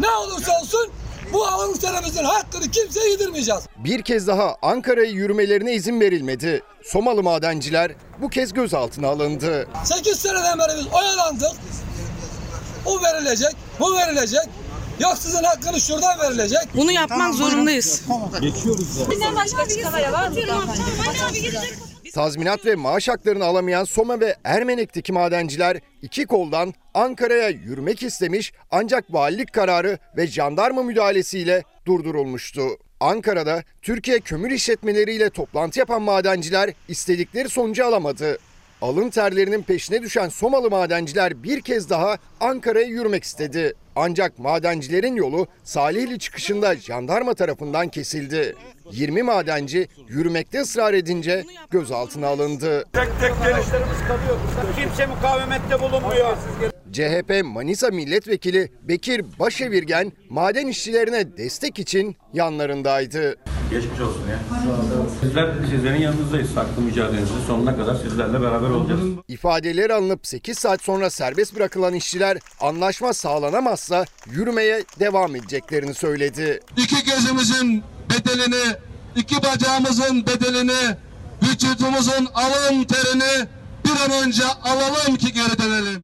Ne 0.00 0.10
olursa 0.10 0.52
olsun 0.60 0.90
bu 1.32 1.46
terimizin 1.78 2.24
hakkını 2.24 2.70
kimseye 2.70 3.10
yedirmeyeceğiz. 3.10 3.62
Bir 3.76 4.02
kez 4.02 4.26
daha 4.26 4.56
Ankara'ya 4.62 5.10
yürümelerine 5.10 5.74
izin 5.74 6.00
verilmedi. 6.00 6.62
Somalı 6.84 7.22
madenciler 7.22 7.92
bu 8.18 8.28
kez 8.28 8.52
gözaltına 8.52 9.08
alındı. 9.08 9.68
8 9.84 10.18
seneden 10.18 10.58
beri 10.58 10.78
biz 10.78 10.86
oyalandık. 10.92 11.52
O 12.86 13.02
verilecek, 13.02 13.56
bu 13.80 13.96
verilecek. 13.96 14.48
Yok 15.00 15.18
sizin 15.18 15.44
hakkınız 15.44 15.86
şuradan 15.86 16.18
verilecek. 16.20 16.58
Bunu 16.74 16.92
yapmak 16.92 17.34
zorundayız. 17.34 18.02
Geçiyoruz. 18.40 19.10
Bizden 19.10 19.36
başka 19.36 19.64
bir 19.64 19.70
çıkaya 19.84 20.12
var 20.12 20.28
mı? 20.28 20.36
Tazminat 22.14 22.66
ve 22.66 22.74
maaş 22.74 23.08
haklarını 23.08 23.44
alamayan 23.44 23.84
Soma 23.84 24.20
ve 24.20 24.36
Ermenek'teki 24.44 25.12
madenciler 25.12 25.80
iki 26.02 26.26
koldan 26.26 26.74
Ankara'ya 26.94 27.48
yürümek 27.48 28.02
istemiş 28.02 28.52
ancak 28.70 29.04
valilik 29.14 29.52
kararı 29.52 29.98
ve 30.16 30.26
jandarma 30.26 30.82
müdahalesiyle 30.82 31.62
durdurulmuştu. 31.86 32.62
Ankara'da 33.00 33.62
Türkiye 33.82 34.20
Kömür 34.20 34.50
İşletmeleri 34.50 35.14
ile 35.14 35.30
toplantı 35.30 35.78
yapan 35.78 36.02
madenciler 36.02 36.70
istedikleri 36.88 37.48
sonucu 37.48 37.86
alamadı. 37.86 38.38
Alın 38.82 39.10
terlerinin 39.10 39.62
peşine 39.62 40.02
düşen 40.02 40.28
Somalı 40.28 40.70
madenciler 40.70 41.42
bir 41.42 41.60
kez 41.60 41.90
daha 41.90 42.16
Ankara'ya 42.40 42.86
yürümek 42.86 43.24
istedi. 43.24 43.74
Ancak 43.96 44.38
madencilerin 44.38 45.16
yolu 45.16 45.46
Salihli 45.64 46.18
çıkışında 46.18 46.76
jandarma 46.76 47.34
tarafından 47.34 47.88
kesildi. 47.88 48.56
20 48.90 49.22
madenci 49.22 49.88
yürümekte 50.08 50.60
ısrar 50.60 50.94
edince 50.94 51.44
gözaltına 51.70 52.26
alındı. 52.26 52.84
Tek 52.92 53.08
tek 53.20 53.32
gelişlerimiz 53.44 53.98
kalıyor. 54.08 54.38
Kimse 54.76 55.06
mukavemette 55.06 55.80
bulunmuyor. 55.80 56.36
CHP 56.92 57.44
Manisa 57.44 57.88
Milletvekili 57.88 58.72
Bekir 58.82 59.24
Başevirgen 59.38 60.12
maden 60.30 60.66
işçilerine 60.66 61.36
destek 61.36 61.78
için 61.78 62.16
yanlarındaydı. 62.34 63.36
Geçmiş 63.70 64.00
olsun 64.00 64.22
ya. 64.30 64.38
Sizler 65.20 65.54
sizlerin 65.70 66.00
yanınızdayız. 66.00 66.56
Haklı 66.56 66.82
mücadelenizin 66.82 67.40
sonuna 67.46 67.76
kadar 67.76 67.94
sizlerle 67.94 68.40
beraber 68.40 68.70
olacağız. 68.70 69.00
İfadeleri 69.28 69.94
alınıp 69.94 70.26
8 70.26 70.58
saat 70.58 70.82
sonra 70.82 71.10
serbest 71.10 71.56
bırakılan 71.56 71.94
işçiler 71.94 72.38
anlaşma 72.60 73.12
sağlanamazsa 73.12 74.04
yürümeye 74.30 74.84
devam 75.00 75.36
edeceklerini 75.36 75.94
söyledi. 75.94 76.60
İki 76.76 77.04
gözümüzün 77.04 77.82
bedelini, 78.10 78.76
iki 79.16 79.36
bacağımızın 79.36 80.26
bedelini, 80.26 80.96
vücudumuzun 81.42 82.28
alın 82.34 82.84
terini 82.84 83.48
bir 83.84 83.90
an 83.90 84.26
önce 84.26 84.44
alalım 84.44 85.16
ki 85.16 85.32
geri 85.32 85.58
dönelim. 85.58 86.02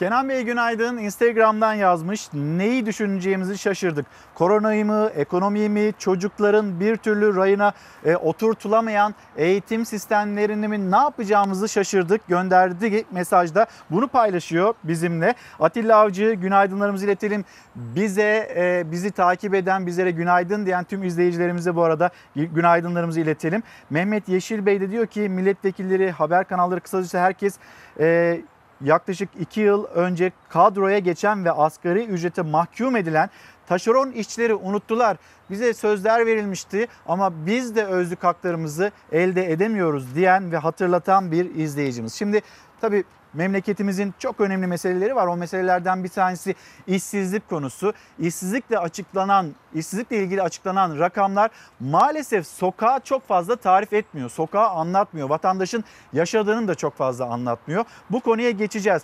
Kenan 0.00 0.28
Bey 0.28 0.42
günaydın. 0.42 0.96
Instagram'dan 0.96 1.74
yazmış. 1.74 2.28
Neyi 2.34 2.86
düşüneceğimizi 2.86 3.58
şaşırdık. 3.58 4.06
Koronayı 4.34 4.86
mı, 4.86 5.10
ekonomiyi 5.16 5.68
mi, 5.68 5.92
çocukların 5.98 6.80
bir 6.80 6.96
türlü 6.96 7.36
rayına 7.36 7.72
e, 8.04 8.16
oturtulamayan 8.16 9.14
eğitim 9.36 9.86
sistemlerini 9.86 10.68
mi 10.68 10.90
ne 10.90 10.96
yapacağımızı 10.96 11.68
şaşırdık. 11.68 12.28
Gönderdi 12.28 13.04
mesajda. 13.10 13.66
Bunu 13.90 14.08
paylaşıyor 14.08 14.74
bizimle. 14.84 15.34
Atilla 15.60 15.96
Avcı 15.96 16.32
günaydınlarımızı 16.32 17.04
iletelim. 17.04 17.44
Bize 17.74 18.52
e, 18.56 18.90
bizi 18.90 19.10
takip 19.10 19.54
eden, 19.54 19.86
bizlere 19.86 20.10
günaydın 20.10 20.66
diyen 20.66 20.84
tüm 20.84 21.04
izleyicilerimize 21.04 21.76
bu 21.76 21.82
arada 21.82 22.10
günaydınlarımızı 22.36 23.20
iletelim. 23.20 23.62
Mehmet 23.90 24.28
Yeşil 24.28 24.66
Bey 24.66 24.80
de 24.80 24.90
diyor 24.90 25.06
ki 25.06 25.20
milletvekilleri, 25.20 26.10
haber 26.10 26.44
kanalları 26.44 26.80
kısacası 26.80 27.18
herkes 27.18 27.58
e, 28.00 28.40
yaklaşık 28.84 29.28
2 29.40 29.60
yıl 29.60 29.84
önce 29.84 30.32
kadroya 30.48 30.98
geçen 30.98 31.44
ve 31.44 31.52
asgari 31.52 32.04
ücrete 32.04 32.42
mahkum 32.42 32.96
edilen 32.96 33.30
taşeron 33.66 34.10
işçileri 34.10 34.54
unuttular. 34.54 35.16
Bize 35.50 35.74
sözler 35.74 36.26
verilmişti 36.26 36.88
ama 37.06 37.46
biz 37.46 37.76
de 37.76 37.84
özlük 37.84 38.24
haklarımızı 38.24 38.90
elde 39.12 39.52
edemiyoruz 39.52 40.14
diyen 40.14 40.52
ve 40.52 40.56
hatırlatan 40.56 41.32
bir 41.32 41.54
izleyicimiz. 41.54 42.14
Şimdi 42.14 42.40
tabii 42.80 43.04
memleketimizin 43.34 44.14
çok 44.18 44.40
önemli 44.40 44.66
meseleleri 44.66 45.16
var. 45.16 45.26
O 45.26 45.36
meselelerden 45.36 46.04
bir 46.04 46.08
tanesi 46.08 46.54
işsizlik 46.86 47.48
konusu. 47.48 47.92
İşsizlikle 48.18 48.78
açıklanan, 48.78 49.54
işsizlikle 49.74 50.16
ilgili 50.16 50.42
açıklanan 50.42 50.98
rakamlar 50.98 51.50
maalesef 51.80 52.46
sokağa 52.46 53.00
çok 53.00 53.28
fazla 53.28 53.56
tarif 53.56 53.92
etmiyor. 53.92 54.30
Sokağı 54.30 54.68
anlatmıyor. 54.68 55.30
Vatandaşın 55.30 55.84
yaşadığını 56.12 56.68
da 56.68 56.74
çok 56.74 56.96
fazla 56.96 57.24
anlatmıyor. 57.24 57.84
Bu 58.10 58.20
konuya 58.20 58.50
geçeceğiz. 58.50 59.02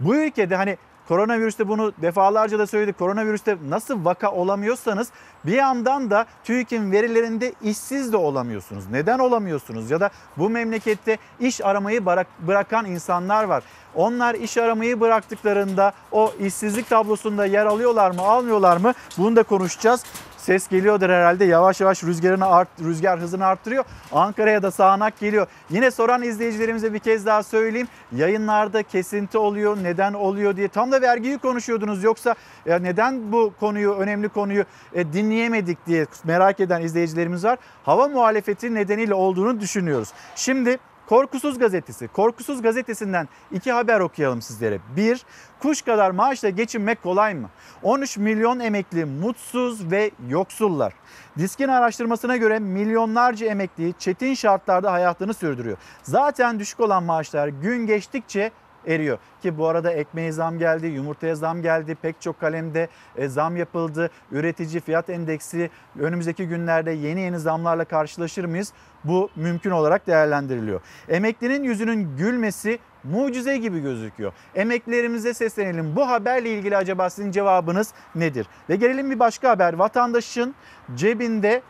Bu 0.00 0.16
ülkede 0.16 0.56
hani 0.56 0.76
Koronavirüste 1.10 1.68
bunu 1.68 1.92
defalarca 2.02 2.58
da 2.58 2.66
söyledik. 2.66 2.98
Koronavirüste 2.98 3.56
nasıl 3.68 4.04
vaka 4.04 4.32
olamıyorsanız 4.32 5.08
bir 5.46 5.52
yandan 5.52 6.10
da 6.10 6.26
TÜİK'in 6.44 6.92
verilerinde 6.92 7.52
işsiz 7.62 8.12
de 8.12 8.16
olamıyorsunuz. 8.16 8.84
Neden 8.90 9.18
olamıyorsunuz? 9.18 9.90
Ya 9.90 10.00
da 10.00 10.10
bu 10.36 10.50
memlekette 10.50 11.18
iş 11.40 11.64
aramayı 11.64 12.06
bırakan 12.46 12.86
insanlar 12.86 13.44
var. 13.44 13.62
Onlar 13.94 14.34
iş 14.34 14.56
aramayı 14.56 15.00
bıraktıklarında 15.00 15.92
o 16.12 16.32
işsizlik 16.40 16.88
tablosunda 16.88 17.46
yer 17.46 17.66
alıyorlar 17.66 18.10
mı, 18.10 18.22
almıyorlar 18.22 18.76
mı? 18.76 18.92
Bunu 19.18 19.36
da 19.36 19.42
konuşacağız. 19.42 20.04
Ses 20.40 20.68
geliyordur 20.68 21.10
herhalde. 21.10 21.44
Yavaş 21.44 21.80
yavaş 21.80 22.04
rüzgarını 22.04 22.46
art, 22.46 22.68
rüzgar 22.84 23.20
hızını 23.20 23.46
arttırıyor. 23.46 23.84
Ankara'ya 24.12 24.62
da 24.62 24.70
sağanak 24.70 25.20
geliyor. 25.20 25.46
Yine 25.70 25.90
soran 25.90 26.22
izleyicilerimize 26.22 26.94
bir 26.94 26.98
kez 26.98 27.26
daha 27.26 27.42
söyleyeyim. 27.42 27.88
Yayınlarda 28.12 28.82
kesinti 28.82 29.38
oluyor. 29.38 29.76
Neden 29.82 30.12
oluyor 30.12 30.56
diye. 30.56 30.68
Tam 30.68 30.92
da 30.92 31.02
vergiyi 31.02 31.38
konuşuyordunuz. 31.38 32.04
Yoksa 32.04 32.34
ya 32.66 32.78
neden 32.78 33.32
bu 33.32 33.52
konuyu, 33.60 33.92
önemli 33.92 34.28
konuyu 34.28 34.64
e, 34.94 35.12
dinleyemedik 35.12 35.86
diye 35.86 36.06
merak 36.24 36.60
eden 36.60 36.82
izleyicilerimiz 36.82 37.44
var. 37.44 37.58
Hava 37.84 38.08
muhalefeti 38.08 38.74
nedeniyle 38.74 39.14
olduğunu 39.14 39.60
düşünüyoruz. 39.60 40.08
Şimdi 40.36 40.78
Korkusuz 41.10 41.58
Gazetesi. 41.58 42.08
Korkusuz 42.08 42.62
Gazetesi'nden 42.62 43.28
iki 43.52 43.72
haber 43.72 44.00
okuyalım 44.00 44.42
sizlere. 44.42 44.78
Bir, 44.96 45.24
kuş 45.60 45.82
kadar 45.82 46.10
maaşla 46.10 46.48
geçinmek 46.48 47.02
kolay 47.02 47.34
mı? 47.34 47.50
13 47.82 48.16
milyon 48.16 48.60
emekli 48.60 49.04
mutsuz 49.04 49.90
ve 49.90 50.10
yoksullar. 50.28 50.92
Diskin 51.38 51.68
araştırmasına 51.68 52.36
göre 52.36 52.58
milyonlarca 52.58 53.46
emekli 53.46 53.94
çetin 53.98 54.34
şartlarda 54.34 54.92
hayatını 54.92 55.34
sürdürüyor. 55.34 55.76
Zaten 56.02 56.58
düşük 56.58 56.80
olan 56.80 57.02
maaşlar 57.02 57.48
gün 57.48 57.86
geçtikçe 57.86 58.50
eriyor. 58.86 59.18
Ki 59.42 59.58
bu 59.58 59.68
arada 59.68 59.92
ekmeğe 59.92 60.32
zam 60.32 60.58
geldi, 60.58 60.86
yumurtaya 60.86 61.34
zam 61.34 61.62
geldi, 61.62 61.94
pek 62.02 62.20
çok 62.20 62.40
kalemde 62.40 62.88
e, 63.16 63.28
zam 63.28 63.56
yapıldı. 63.56 64.10
Üretici 64.32 64.80
fiyat 64.80 65.10
endeksi 65.10 65.70
önümüzdeki 65.98 66.48
günlerde 66.48 66.90
yeni 66.90 67.20
yeni 67.20 67.38
zamlarla 67.38 67.84
karşılaşır 67.84 68.44
mıyız? 68.44 68.72
Bu 69.04 69.30
mümkün 69.36 69.70
olarak 69.70 70.06
değerlendiriliyor. 70.06 70.80
Emeklinin 71.08 71.62
yüzünün 71.62 72.16
gülmesi 72.16 72.78
mucize 73.04 73.56
gibi 73.56 73.80
gözüküyor. 73.80 74.32
Emeklilerimize 74.54 75.34
seslenelim. 75.34 75.96
Bu 75.96 76.08
haberle 76.08 76.50
ilgili 76.50 76.76
acaba 76.76 77.10
sizin 77.10 77.30
cevabınız 77.30 77.94
nedir? 78.14 78.46
Ve 78.68 78.76
gelelim 78.76 79.10
bir 79.10 79.18
başka 79.18 79.50
haber. 79.50 79.72
Vatandaşın 79.72 80.54
cebinde 80.94 81.62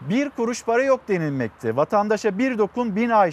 bir 0.00 0.30
kuruş 0.30 0.64
para 0.64 0.82
yok 0.82 1.00
denilmekte. 1.08 1.76
Vatandaşa 1.76 2.38
bir 2.38 2.58
dokun 2.58 2.96
bin 2.96 3.10
ay 3.10 3.32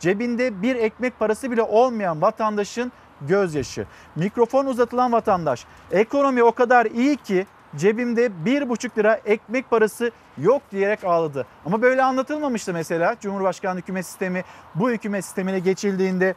cebinde 0.00 0.62
bir 0.62 0.76
ekmek 0.76 1.18
parası 1.18 1.50
bile 1.50 1.62
olmayan 1.62 2.22
vatandaşın 2.22 2.92
gözyaşı. 3.20 3.86
Mikrofon 4.16 4.66
uzatılan 4.66 5.12
vatandaş. 5.12 5.64
Ekonomi 5.90 6.42
o 6.42 6.52
kadar 6.52 6.86
iyi 6.86 7.16
ki 7.16 7.46
cebimde 7.76 8.44
bir 8.44 8.68
buçuk 8.68 8.98
lira 8.98 9.20
ekmek 9.24 9.70
parası 9.70 10.10
yok 10.38 10.62
diyerek 10.72 11.04
ağladı. 11.04 11.46
Ama 11.66 11.82
böyle 11.82 12.02
anlatılmamıştı 12.02 12.72
mesela 12.72 13.16
Cumhurbaşkanlığı 13.20 13.80
hükümet 13.80 14.06
sistemi 14.06 14.44
bu 14.74 14.90
hükümet 14.90 15.24
sistemine 15.24 15.58
geçildiğinde 15.58 16.34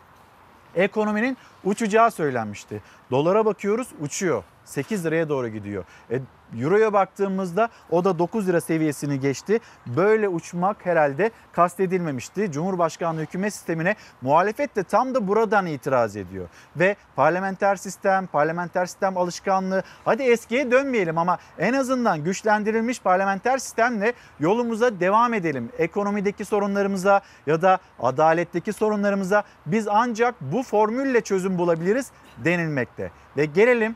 ekonominin 0.75 1.37
uçacağı 1.63 2.11
söylenmişti. 2.11 2.81
Dolara 3.11 3.45
bakıyoruz 3.45 3.87
uçuyor. 4.01 4.43
8 4.65 5.05
liraya 5.05 5.29
doğru 5.29 5.47
gidiyor. 5.47 5.85
E, 6.11 6.19
Euro'ya 6.57 6.93
baktığımızda 6.93 7.69
o 7.89 8.03
da 8.03 8.19
9 8.19 8.47
lira 8.47 8.61
seviyesini 8.61 9.19
geçti. 9.19 9.59
Böyle 9.87 10.27
uçmak 10.27 10.85
herhalde 10.85 11.31
kastedilmemişti. 11.51 12.51
Cumhurbaşkanlığı 12.51 13.21
hükümet 13.21 13.53
sistemine 13.53 13.95
muhalefet 14.21 14.75
de 14.75 14.83
tam 14.83 15.15
da 15.15 15.27
buradan 15.27 15.65
itiraz 15.65 16.15
ediyor. 16.15 16.47
Ve 16.75 16.95
parlamenter 17.15 17.75
sistem, 17.75 18.27
parlamenter 18.27 18.85
sistem 18.85 19.17
alışkanlığı 19.17 19.83
hadi 20.05 20.23
eskiye 20.23 20.71
dönmeyelim 20.71 21.17
ama 21.17 21.37
en 21.57 21.73
azından 21.73 22.23
güçlendirilmiş 22.23 23.01
parlamenter 23.01 23.57
sistemle 23.57 24.13
yolumuza 24.39 24.99
devam 24.99 25.33
edelim. 25.33 25.69
Ekonomideki 25.77 26.45
sorunlarımıza 26.45 27.21
ya 27.47 27.61
da 27.61 27.79
adaletteki 27.99 28.73
sorunlarımıza 28.73 29.43
biz 29.65 29.87
ancak 29.87 30.35
bu 30.41 30.63
formülle 30.63 31.21
çözüm 31.21 31.57
bulabiliriz 31.57 32.11
denilmekte. 32.37 33.11
Ve 33.37 33.45
gelelim 33.45 33.95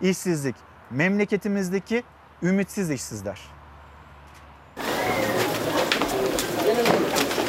işsizlik 0.00 0.71
memleketimizdeki 0.92 2.02
ümitsiz 2.42 2.90
işsizler. 2.90 3.38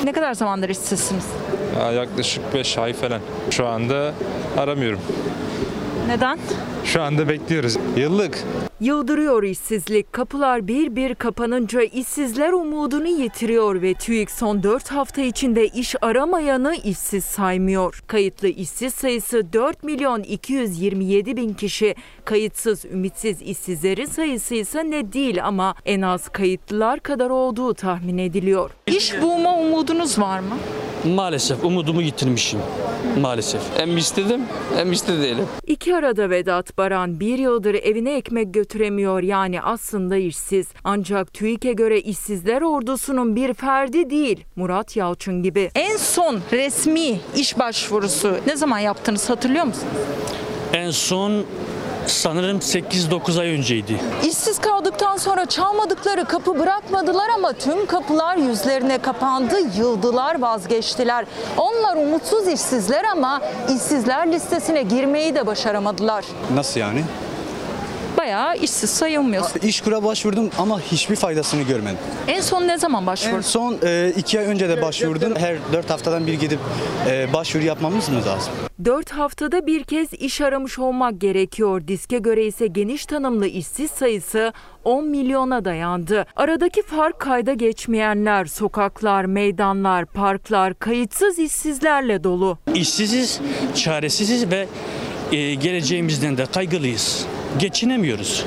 Ne 0.04 0.12
kadar 0.12 0.34
zamandır 0.34 0.70
işsizsiniz? 0.70 1.26
Ya 1.80 1.92
yaklaşık 1.92 2.54
5 2.54 2.78
ay 2.78 2.94
falan. 2.94 3.22
Şu 3.50 3.68
anda 3.68 4.14
aramıyorum. 4.58 5.00
Neden? 6.08 6.40
Şu 6.86 7.02
anda 7.02 7.30
bekliyoruz. 7.30 7.78
Yıllık. 7.96 8.44
Yıldırıyor 8.84 9.44
işsizlik. 9.44 10.14
Kapılar 10.14 10.68
bir 10.68 10.96
bir 10.96 11.16
kapanınca 11.16 11.82
işsizler 11.82 12.52
umudunu 12.52 13.08
yitiriyor 13.08 13.82
ve 13.82 13.94
TÜİK 13.94 14.32
son 14.32 14.64
4 14.64 14.92
hafta 14.92 15.22
içinde 15.22 15.68
iş 15.68 15.96
aramayanı 16.02 16.76
işsiz 16.76 17.24
saymıyor. 17.24 18.04
Kayıtlı 18.08 18.48
işsiz 18.48 18.94
sayısı 18.94 19.54
4 19.54 19.84
milyon 19.84 20.24
227 20.24 21.38
bin 21.38 21.54
kişi. 21.54 21.96
Kayıtsız 22.26 22.86
ümitsiz 22.86 23.42
işsizlerin 23.42 24.06
sayısı 24.06 24.56
ise 24.56 24.92
ne 24.92 25.14
değil 25.14 25.46
ama 25.46 25.76
en 25.86 26.02
az 26.02 26.30
kayıtlılar 26.30 27.00
kadar 27.00 27.30
olduğu 27.30 27.74
tahmin 27.74 28.18
ediliyor. 28.18 28.72
İş 28.88 29.22
bulma 29.22 29.60
umudunuz 29.60 30.20
var 30.20 30.40
mı? 30.40 30.56
Maalesef 31.16 31.64
umudumu 31.64 32.02
yitirmişim. 32.02 32.60
Maalesef. 33.22 33.62
Hem 33.78 33.98
istedim 33.98 34.42
hem 34.76 34.92
iste 34.92 35.22
değilim. 35.22 35.46
İki 35.68 35.96
arada 35.96 36.30
Vedat 36.30 36.78
Baran 36.78 37.20
bir 37.20 37.38
yıldır 37.38 37.74
evine 37.74 38.16
ekmek 38.16 38.54
götüremiyor 38.74 39.24
yani 39.24 39.62
aslında 39.62 40.18
işsiz. 40.18 40.68
Ancak 40.84 41.34
TÜİK'e 41.34 41.74
göre 41.74 42.02
işsizler 42.02 42.62
ordusunun 42.62 43.36
bir 43.36 43.54
ferdi 43.54 44.10
değil 44.10 44.44
Murat 44.56 44.96
Yalçın 44.96 45.44
gibi. 45.44 45.72
En 45.76 45.98
son 45.98 46.40
resmi 46.52 47.20
iş 47.36 47.60
başvurusu 47.60 48.36
ne 48.48 48.56
zaman 48.56 48.80
yaptınız 48.80 49.30
hatırlıyor 49.30 49.66
musunuz? 49.66 49.94
En 50.74 50.92
son 50.92 51.46
sanırım 52.08 52.58
8-9 52.58 53.42
ay 53.42 53.50
önceydi. 53.50 54.00
İşsiz 54.24 54.60
kaldıktan 54.60 55.18
sonra 55.18 55.46
çalmadıkları 55.46 56.26
kapı 56.26 56.60
bırakmadılar 56.60 57.30
ama 57.36 57.54
tüm 57.54 57.86
kapılar 57.86 58.38
yüzlerine 58.38 58.98
kapandı, 58.98 59.56
yıldılar, 59.78 60.42
vazgeçtiler. 60.42 61.26
Onlar 61.58 61.96
umutsuz 61.98 62.48
işsizler 62.48 63.04
ama 63.04 63.42
işsizler 63.76 64.32
listesine 64.32 64.84
girmeyi 64.84 65.36
de 65.36 65.48
başaramadılar. 65.48 66.26
Nasıl 66.56 66.80
yani? 66.80 67.04
Bayağı 68.18 68.58
işsiz 68.58 68.90
sayılmıyorsun. 68.90 69.60
İşkura 69.60 70.04
başvurdum 70.04 70.50
ama 70.58 70.80
hiçbir 70.82 71.16
faydasını 71.16 71.62
görmedim. 71.62 71.98
En 72.28 72.42
son 72.42 72.68
ne 72.68 72.78
zaman 72.78 73.02
En 73.02 73.08
başvurdun? 73.08 73.42
son 73.42 73.78
e, 73.84 74.14
iki 74.18 74.40
ay 74.40 74.46
önce 74.46 74.70
de 74.70 74.82
başvurdum. 74.82 75.34
Her 75.36 75.56
dört 75.74 75.90
haftadan 75.90 76.28
bir 76.28 76.34
gidip 76.34 76.60
e, 77.10 77.34
başvuru 77.34 77.64
yapmamız 77.64 78.10
mı 78.10 78.16
lazım? 78.26 78.54
4 78.86 79.12
haftada 79.12 79.68
bir 79.68 79.84
kez 79.84 80.14
iş 80.14 80.42
aramış 80.42 80.80
olmak 80.80 81.22
gerekiyor. 81.22 81.88
Diske 81.88 82.18
göre 82.18 82.46
ise 82.46 82.68
geniş 82.68 83.06
tanımlı 83.06 83.48
işsiz 83.48 83.92
sayısı 83.92 84.54
10 84.84 85.06
milyona 85.08 85.66
dayandı. 85.66 86.26
Aradaki 86.36 86.82
fark 86.82 87.20
kayda 87.20 87.54
geçmeyenler, 87.54 88.46
sokaklar, 88.46 89.26
meydanlar, 89.26 90.06
parklar 90.06 90.74
kayıtsız 90.74 91.40
işsizlerle 91.40 92.24
dolu. 92.24 92.58
İşsiziz, 92.76 93.40
çaresiziz 93.76 94.52
ve 94.52 94.68
e, 95.32 95.54
geleceğimizden 95.54 96.38
de 96.38 96.46
kaygılıyız. 96.46 97.26
Geçinemiyoruz. 97.60 98.46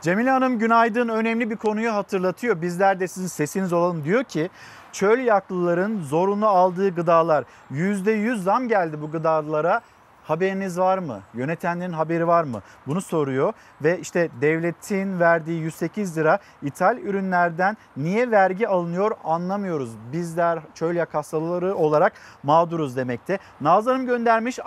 Cemile 0.00 0.30
Hanım 0.30 0.58
günaydın 0.58 1.08
önemli 1.08 1.50
bir 1.50 1.56
konuyu 1.56 1.94
hatırlatıyor. 1.94 2.62
Bizler 2.62 3.00
de 3.00 3.08
sizin 3.08 3.26
sesiniz 3.26 3.72
olalım 3.72 4.04
diyor 4.04 4.24
ki 4.24 4.50
çöl 4.92 5.18
yaklıların 5.18 6.02
zorunlu 6.02 6.46
aldığı 6.46 6.94
gıdalar 6.94 7.44
%100 7.70 8.36
zam 8.36 8.68
geldi 8.68 9.00
bu 9.00 9.10
gıdalara. 9.10 9.80
Haberiniz 10.24 10.78
var 10.78 10.98
mı? 10.98 11.20
Yönetenlerin 11.34 11.92
haberi 11.92 12.26
var 12.26 12.44
mı? 12.44 12.62
Bunu 12.86 13.00
soruyor 13.00 13.52
ve 13.82 13.98
işte 14.00 14.28
devletin 14.40 15.20
verdiği 15.20 15.60
108 15.60 16.18
lira 16.18 16.38
ithal 16.62 16.98
ürünlerden 16.98 17.76
niye 17.96 18.30
vergi 18.30 18.68
alınıyor 18.68 19.10
anlamıyoruz. 19.24 19.90
Bizler 20.12 20.58
çölyak 20.74 21.14
hastaları 21.14 21.74
olarak 21.74 22.12
mağduruz 22.42 22.96
demekte. 22.96 23.38
Nazlı 23.60 23.90
Hanım 23.90 24.06
göndermiş 24.06 24.58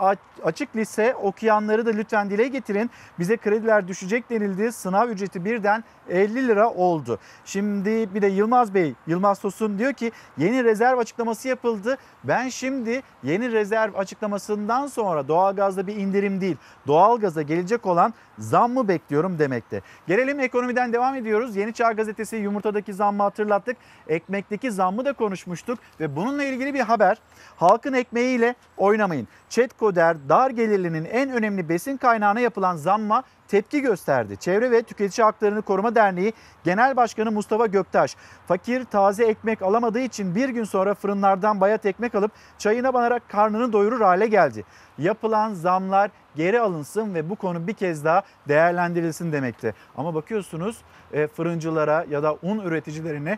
açık 0.44 0.76
lise 0.76 1.16
okuyanları 1.16 1.86
da 1.86 1.90
lütfen 1.90 2.30
dile 2.30 2.48
getirin. 2.48 2.92
Bize 3.20 3.38
krediler 3.38 3.88
düşecek 3.88 4.30
denildi. 4.30 4.72
Sınav 4.72 5.10
ücreti 5.10 5.46
birden 5.46 5.84
50 6.10 6.48
lira 6.48 6.70
oldu. 6.70 7.20
Şimdi 7.46 8.14
bir 8.16 8.22
de 8.22 8.28
Yılmaz 8.28 8.74
Bey, 8.74 8.94
Yılmaz 9.08 9.40
Tosun 9.40 9.80
diyor 9.80 9.94
ki 9.94 10.12
yeni 10.38 10.64
rezerv 10.64 10.98
açıklaması 10.98 11.48
yapıldı. 11.48 11.98
Ben 12.24 12.50
şimdi 12.50 13.02
yeni 13.24 13.52
rezerv 13.52 13.96
açıklamasından 13.96 14.88
sonra 14.88 15.28
doğalgazda 15.28 15.88
bir 15.88 15.96
indirim 15.96 16.42
değil, 16.42 16.58
doğalgaza 16.88 17.42
gelecek 17.42 17.86
olan 17.86 18.14
zammı 18.40 18.88
bekliyorum 18.88 19.40
demekte. 19.40 19.82
Gelelim 20.08 20.40
ekonomiden 20.40 20.94
devam 20.94 21.16
ediyoruz. 21.16 21.56
Yeni 21.56 21.74
Çağ 21.74 21.92
Gazetesi 21.92 22.36
yumurtadaki 22.36 22.94
zammı 22.94 23.24
hatırlattık. 23.24 23.78
Ekmekteki 24.08 24.72
zammı 24.72 25.06
da 25.06 25.14
konuşmuştuk 25.14 25.80
ve 26.00 26.16
bununla 26.16 26.44
ilgili 26.44 26.74
bir 26.74 26.80
haber. 26.80 27.18
Halkın 27.56 27.94
ekmeğiyle 27.94 28.56
oynamayın. 28.78 29.28
Çet 29.50 29.78
Koder 29.78 30.18
dar 30.30 30.50
gelirlinin 30.50 31.06
en 31.06 31.32
önemli 31.32 31.70
besin 31.70 31.98
kaynağına 31.98 32.40
yapılan 32.40 32.76
zamma 32.76 33.24
tepki 33.48 33.82
gösterdi. 33.82 34.38
Çevre 34.38 34.72
ve 34.72 34.82
Tüketici 34.82 35.26
Haklarını 35.26 35.62
Koruma 35.62 35.96
Derneği 35.96 36.34
Genel 36.64 36.96
Başkanı 36.96 37.32
Mustafa 37.32 37.66
Göktaş, 37.66 38.16
fakir 38.48 38.86
taze 38.86 39.26
ekmek 39.26 39.62
alamadığı 39.62 40.00
için 40.00 40.36
bir 40.36 40.50
gün 40.50 40.64
sonra 40.64 40.94
fırınlardan 40.94 41.62
bayat 41.62 41.86
ekmek 41.86 42.16
alıp 42.16 42.32
çayına 42.58 42.94
banarak 42.94 43.30
karnını 43.30 43.74
doyurur 43.74 44.02
hale 44.02 44.28
geldi. 44.28 44.66
Yapılan 44.98 45.54
zamlar 45.54 46.12
geri 46.36 46.62
alınsın 46.62 47.14
ve 47.14 47.30
bu 47.30 47.36
konu 47.36 47.68
bir 47.68 47.74
kez 47.74 48.06
daha 48.06 48.24
değerlendirilsin 48.48 49.32
demekte. 49.32 49.74
Ama 49.98 50.16
bakıyorsunuz 50.16 50.78
e, 51.14 51.28
fırıncılara 51.28 52.06
ya 52.10 52.24
da 52.24 52.38
un 52.42 52.60
üreticilerine 52.60 53.38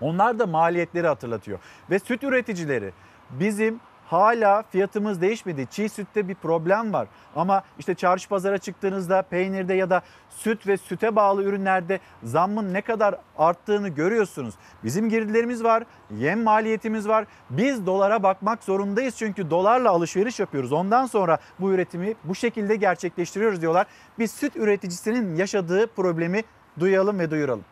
onlar 0.00 0.38
da 0.38 0.46
maliyetleri 0.46 1.06
hatırlatıyor. 1.06 1.58
Ve 1.90 1.98
süt 1.98 2.24
üreticileri 2.24 2.92
bizim 3.30 3.80
hala 4.06 4.62
fiyatımız 4.62 5.20
değişmedi. 5.20 5.66
Çiğ 5.70 5.88
sütte 5.88 6.28
bir 6.28 6.34
problem 6.34 6.92
var. 6.92 7.08
Ama 7.36 7.62
işte 7.78 7.94
çarşı 7.94 8.28
pazara 8.28 8.58
çıktığınızda 8.58 9.22
peynirde 9.22 9.74
ya 9.74 9.90
da 9.90 10.02
süt 10.30 10.66
ve 10.66 10.76
süte 10.76 11.16
bağlı 11.16 11.44
ürünlerde 11.44 12.00
zammın 12.22 12.74
ne 12.74 12.80
kadar 12.80 13.14
arttığını 13.38 13.88
görüyorsunuz. 13.88 14.54
Bizim 14.84 15.08
girdilerimiz 15.08 15.64
var, 15.64 15.84
yem 16.10 16.42
maliyetimiz 16.42 17.08
var. 17.08 17.26
Biz 17.50 17.86
dolara 17.86 18.22
bakmak 18.22 18.64
zorundayız 18.64 19.16
çünkü 19.16 19.50
dolarla 19.50 19.90
alışveriş 19.90 20.40
yapıyoruz. 20.40 20.72
Ondan 20.72 21.06
sonra 21.06 21.38
bu 21.60 21.72
üretimi 21.72 22.14
bu 22.24 22.34
şekilde 22.34 22.76
gerçekleştiriyoruz 22.76 23.60
diyorlar. 23.60 23.86
Biz 24.18 24.30
süt 24.30 24.56
üreticisinin 24.56 25.36
yaşadığı 25.36 25.86
problemi 25.86 26.42
duyalım 26.80 27.18
ve 27.18 27.30
duyuralım. 27.30 27.64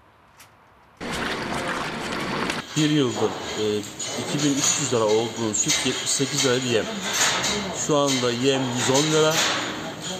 Bir 2.77 2.91
yıldır 2.91 3.31
e, 3.61 3.65
2300 4.35 4.93
lira 4.93 5.05
olduğu 5.05 5.55
süt 5.55 5.87
78 5.87 6.45
lira 6.45 6.55
yem. 6.55 6.85
Şu 7.87 7.97
anda 7.97 8.31
yem 8.31 8.63
110 8.89 9.13
lira, 9.13 9.35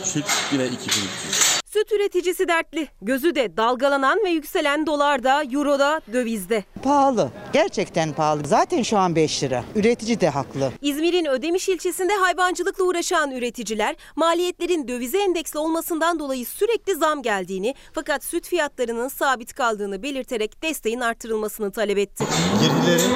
süt 0.05 0.27
yine 0.53 0.67
2300. 0.67 1.54
Süt 1.75 1.93
üreticisi 1.93 2.49
dertli. 2.49 2.89
Gözü 3.03 3.35
de 3.35 3.57
dalgalanan 3.57 4.19
ve 4.25 4.31
yükselen 4.31 4.87
dolarda, 4.87 5.43
euroda, 5.45 6.01
dövizde. 6.13 6.65
Pahalı. 6.83 7.31
Gerçekten 7.53 8.13
pahalı. 8.13 8.43
Zaten 8.47 8.83
şu 8.83 8.99
an 8.99 9.17
5 9.17 9.43
lira. 9.43 9.65
Üretici 9.75 10.21
de 10.21 10.29
haklı. 10.29 10.73
İzmir'in 10.83 11.25
Ödemiş 11.25 11.69
ilçesinde 11.69 12.13
hayvancılıkla 12.13 12.85
uğraşan 12.85 13.31
üreticiler 13.31 13.97
maliyetlerin 14.17 14.89
dövize 14.89 15.19
endeksli 15.19 15.59
olmasından 15.59 16.19
dolayı 16.19 16.47
sürekli 16.47 16.95
zam 16.95 17.23
geldiğini 17.23 17.75
fakat 17.93 18.25
süt 18.25 18.49
fiyatlarının 18.49 19.09
sabit 19.09 19.55
kaldığını 19.55 20.03
belirterek 20.03 20.63
desteğin 20.63 21.01
artırılmasını 21.01 21.73
talep 21.73 21.99
etti. 21.99 22.25
Girdilerin 22.61 23.13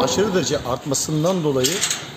aşırı 0.00 0.34
derece 0.34 0.58
artmasından 0.58 1.44
dolayı 1.44 1.76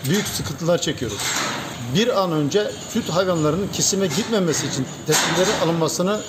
büyük 0.10 0.27
sıkıntılar 0.27 0.77
çekiyoruz 0.77 1.51
bir 1.95 2.22
an 2.23 2.31
önce 2.31 2.72
süt 2.89 3.09
hayvanlarının 3.09 3.68
kesime 3.68 4.07
gitmemesi 4.07 4.68
için 4.68 4.85
tedbirlerin 5.07 5.59
alınmasını 5.65 6.19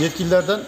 yetkililerden 0.00 0.60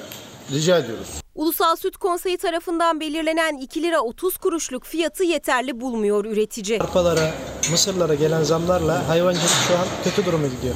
rica 0.52 0.78
ediyoruz. 0.78 1.09
Ulusal 1.35 1.77
Süt 1.77 1.97
Konseyi 1.97 2.39
tarafından 2.39 3.01
belirlenen 3.01 3.56
2 3.56 3.82
lira 3.82 4.01
30 4.01 4.36
kuruşluk 4.36 4.85
fiyatı 4.85 5.24
yeterli 5.24 5.81
bulmuyor 5.81 6.24
üretici. 6.24 6.81
Arpalara, 6.81 7.31
mısırlara 7.70 8.15
gelen 8.15 8.43
zamlarla 8.43 9.09
hayvancılık 9.09 9.51
şu 9.69 9.74
an 9.74 9.86
kötü 10.05 10.27
duruma 10.27 10.47
gidiyor. 10.47 10.74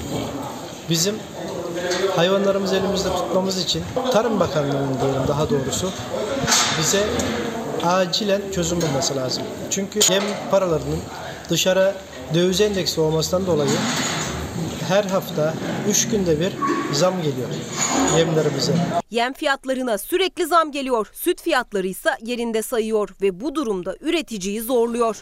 Bizim 0.90 1.14
hayvanlarımızı 2.16 2.76
elimizde 2.76 3.08
tutmamız 3.08 3.58
için 3.58 3.82
Tarım 4.12 4.40
Bakanlığı'nın 4.40 5.00
diyelim 5.00 5.28
daha 5.28 5.50
doğrusu 5.50 5.90
bize 6.78 7.04
acilen 7.84 8.42
çözüm 8.54 8.82
bulması 8.82 9.16
lazım. 9.16 9.42
Çünkü 9.70 10.00
yem 10.12 10.22
paralarının 10.50 11.00
dışarı 11.48 11.94
döviz 12.34 12.60
endeksi 12.60 13.00
olmasından 13.00 13.46
dolayı 13.46 13.70
her 14.88 15.04
hafta 15.04 15.54
3 15.88 16.08
günde 16.08 16.40
bir 16.40 16.52
zam 16.92 17.22
geliyor 17.22 17.48
yemlerimize. 18.18 18.72
Yem 19.10 19.32
fiyatlarına 19.32 19.98
sürekli 19.98 20.46
zam 20.46 20.72
geliyor. 20.72 21.10
Süt 21.12 21.42
fiyatları 21.42 21.86
ise 21.86 22.10
yerinde 22.24 22.62
sayıyor 22.62 23.08
ve 23.22 23.40
bu 23.40 23.54
durumda 23.54 23.96
üreticiyi 24.00 24.60
zorluyor. 24.60 25.16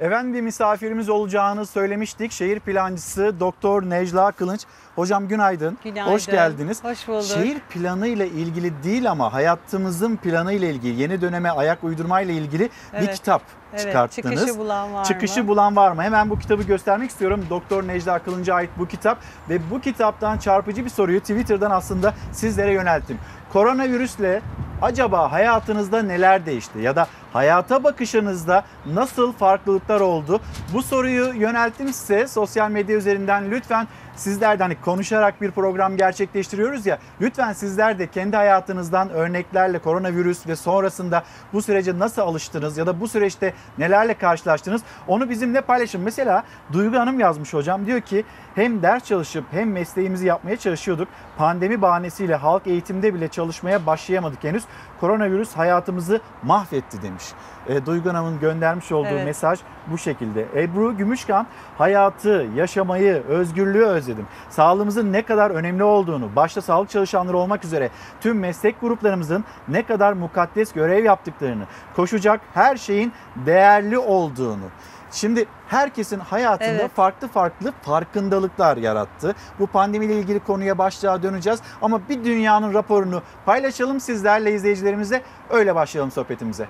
Efendim 0.00 0.34
bir 0.34 0.40
misafirimiz 0.40 1.08
olacağını 1.08 1.66
söylemiştik. 1.66 2.32
Şehir 2.32 2.60
plancısı 2.60 3.40
Doktor 3.40 3.82
Necla 3.82 4.32
Kılınç. 4.32 4.60
Hocam 4.96 5.28
günaydın. 5.28 5.78
Günaydın. 5.84 6.12
Hoş 6.12 6.26
geldiniz. 6.26 6.84
Hoş 6.84 7.08
bulduk. 7.08 7.24
Şehir 7.24 7.58
planı 7.58 8.06
ile 8.06 8.28
ilgili 8.28 8.82
değil 8.82 9.10
ama 9.10 9.32
hayatımızın 9.32 10.16
planı 10.16 10.52
ile 10.52 10.70
ilgili, 10.70 11.02
yeni 11.02 11.20
döneme 11.20 11.50
ayak 11.50 11.84
uydurma 11.84 12.20
ile 12.20 12.32
ilgili 12.32 12.62
bir 12.62 12.70
Evet. 12.98 13.14
kitap 13.14 13.42
Evet, 13.72 13.80
çıkarttınız. 13.80 14.34
çıkışı 14.40 14.58
bulan 14.58 14.94
var 14.94 15.04
Çıkışı 15.04 15.42
mı? 15.42 15.48
bulan 15.48 15.76
var 15.76 15.92
mı? 15.92 16.02
Hemen 16.02 16.30
bu 16.30 16.38
kitabı 16.38 16.62
göstermek 16.62 17.10
istiyorum. 17.10 17.46
Doktor 17.50 17.86
Necla 17.88 18.18
Kılınç'a 18.18 18.54
ait 18.54 18.70
bu 18.78 18.86
kitap 18.88 19.18
ve 19.48 19.70
bu 19.70 19.80
kitaptan 19.80 20.38
çarpıcı 20.38 20.84
bir 20.84 20.90
soruyu 20.90 21.20
Twitter'dan 21.20 21.70
aslında 21.70 22.14
sizlere 22.32 22.72
yönelttim. 22.72 23.18
Koronavirüsle 23.52 24.42
acaba 24.82 25.32
hayatınızda 25.32 26.02
neler 26.02 26.46
değişti 26.46 26.78
ya 26.78 26.96
da 26.96 27.06
hayata 27.32 27.84
bakışınızda 27.84 28.64
nasıl 28.86 29.32
farklılıklar 29.32 30.00
oldu? 30.00 30.40
Bu 30.74 30.82
soruyu 30.82 31.34
yönelttim 31.34 31.92
size 31.92 32.26
sosyal 32.26 32.70
medya 32.70 32.96
üzerinden 32.96 33.50
lütfen 33.50 33.86
sizler 34.16 34.58
de 34.58 34.62
hani 34.62 34.80
konuşarak 34.80 35.40
bir 35.40 35.50
program 35.50 35.96
gerçekleştiriyoruz 35.96 36.86
ya 36.86 36.98
lütfen 37.20 37.52
sizler 37.52 37.98
de 37.98 38.06
kendi 38.06 38.36
hayatınızdan 38.36 39.10
örneklerle 39.10 39.78
koronavirüs 39.78 40.46
ve 40.46 40.56
sonrasında 40.56 41.24
bu 41.52 41.62
sürece 41.62 41.98
nasıl 41.98 42.22
alıştınız 42.22 42.76
ya 42.76 42.86
da 42.86 43.00
bu 43.00 43.08
süreçte 43.08 43.54
nelerle 43.78 44.14
karşılaştınız 44.14 44.82
onu 45.08 45.30
bizimle 45.30 45.60
paylaşın. 45.60 46.00
Mesela 46.00 46.44
Duygu 46.72 46.98
Hanım 46.98 47.20
yazmış 47.20 47.54
hocam 47.54 47.86
diyor 47.86 48.00
ki 48.00 48.24
hem 48.54 48.82
ders 48.82 49.04
çalışıp 49.04 49.44
hem 49.50 49.72
mesleğimizi 49.72 50.26
yapmaya 50.26 50.56
çalışıyorduk. 50.56 51.08
Pandemi 51.38 51.82
bahanesiyle 51.82 52.34
halk 52.34 52.66
eğitimde 52.66 53.14
bile 53.14 53.28
çalışmaya 53.28 53.86
başlayamadık 53.86 54.44
henüz. 54.44 54.64
Koronavirüs 55.00 55.54
hayatımızı 55.54 56.20
mahvetti 56.42 57.02
demiş. 57.02 57.24
E, 57.68 57.86
Duygu 57.86 58.08
Hanım'ın 58.08 58.40
göndermiş 58.40 58.92
olduğu 58.92 59.08
Evet. 59.08 59.24
mesaj 59.24 59.60
bu 59.86 59.98
şekilde. 59.98 60.46
Ebru 60.56 60.96
Gümüşkan 60.96 61.46
hayatı, 61.78 62.46
yaşamayı, 62.56 63.22
özgürlüğü 63.28 63.84
özledim. 63.84 64.26
Sağlığımızın 64.50 65.12
ne 65.12 65.22
kadar 65.22 65.50
önemli 65.50 65.84
olduğunu, 65.84 66.36
başta 66.36 66.60
sağlık 66.60 66.90
çalışanları 66.90 67.36
olmak 67.36 67.64
üzere 67.64 67.90
tüm 68.20 68.38
meslek 68.38 68.80
gruplarımızın 68.80 69.44
ne 69.68 69.82
kadar 69.82 70.12
mukaddes 70.12 70.72
görev 70.72 71.04
yaptıklarını, 71.04 71.64
koşacak 71.96 72.40
her 72.54 72.76
şeyin 72.76 73.12
değerli 73.46 73.98
olduğunu. 73.98 74.64
Şimdi 75.10 75.46
herkesin 75.70 76.18
hayatında 76.18 76.70
Evet. 76.70 76.90
farklı 76.94 77.28
farklı 77.28 77.72
farkındalıklar 77.82 78.76
yarattı. 78.76 79.34
Bu 79.58 79.66
pandemiyle 79.66 80.14
ilgili 80.14 80.40
konuya 80.40 80.78
başlığa 80.78 81.22
döneceğiz 81.22 81.60
ama 81.82 82.08
bir 82.08 82.24
dünyanın 82.24 82.74
raporunu 82.74 83.22
paylaşalım 83.46 84.00
sizlerle 84.00 84.54
izleyicilerimizle 84.54 85.22
öyle 85.50 85.74
başlayalım 85.74 86.10
sohbetimize. 86.10 86.68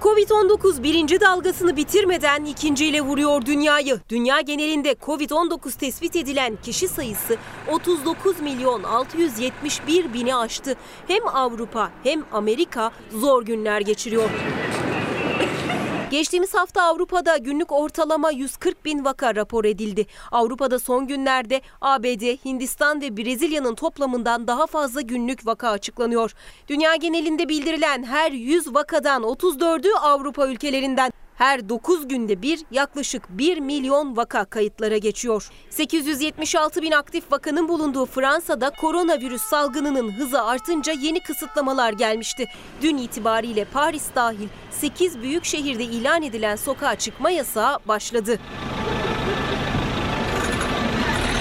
Covid-19 0.00 0.82
birinci 0.82 1.20
dalgasını 1.20 1.76
bitirmeden 1.76 2.44
ikinciyle 2.44 3.00
vuruyor 3.00 3.46
dünyayı. 3.46 4.00
Dünya 4.08 4.40
genelinde 4.40 4.92
Covid-19 4.92 5.78
tespit 5.78 6.16
edilen 6.16 6.56
kişi 6.62 6.88
sayısı 6.88 7.36
39 7.68 8.40
milyon 8.40 8.82
671 8.82 10.12
bini 10.14 10.36
aştı. 10.36 10.74
Hem 11.08 11.28
Avrupa 11.28 11.90
hem 12.02 12.24
Amerika 12.32 12.90
zor 13.10 13.44
günler 13.44 13.80
geçiriyor. 13.80 14.30
Geçtiğimiz 16.10 16.54
hafta 16.54 16.82
Avrupa'da 16.82 17.36
günlük 17.36 17.72
ortalama 17.72 18.30
140 18.30 18.84
bin 18.84 19.04
vaka 19.04 19.34
rapor 19.34 19.64
edildi. 19.64 20.06
Avrupa'da 20.32 20.78
son 20.78 21.06
günlerde 21.06 21.60
ABD, 21.80 22.44
Hindistan 22.44 23.00
ve 23.00 23.16
Brezilya'nın 23.16 23.74
toplamından 23.74 24.46
daha 24.46 24.66
fazla 24.66 25.00
günlük 25.00 25.46
vaka 25.46 25.70
açıklanıyor. 25.70 26.34
Dünya 26.68 26.96
genelinde 26.96 27.48
bildirilen 27.48 28.02
her 28.02 28.32
100 28.32 28.74
vakadan 28.74 29.22
34'ü 29.22 29.92
Avrupa 29.92 30.46
ülkelerinden. 30.46 31.12
Her 31.34 31.68
9 31.68 32.08
günde 32.08 32.42
bir 32.42 32.60
yaklaşık 32.70 33.28
1 33.28 33.58
milyon 33.58 34.16
vaka 34.16 34.44
kayıtlara 34.44 34.96
geçiyor. 34.96 35.50
876 35.70 36.82
bin 36.82 36.92
aktif 36.92 37.32
vakanın 37.32 37.68
bulunduğu 37.68 38.06
Fransa'da 38.06 38.70
koronavirüs 38.70 39.42
salgınının 39.42 40.12
hızı 40.12 40.42
artınca 40.42 40.92
yeni 40.92 41.20
kısıtlamalar 41.20 41.92
gelmişti. 41.92 42.46
Dün 42.82 42.96
itibariyle 42.96 43.64
Paris 43.64 44.04
dahil 44.14 44.48
8 44.70 45.22
büyük 45.22 45.44
şehirde 45.44 45.84
ilan 45.84 46.22
edilen 46.22 46.56
sokağa 46.56 46.94
çıkma 46.94 47.30
yasağı 47.30 47.78
başladı. 47.88 48.38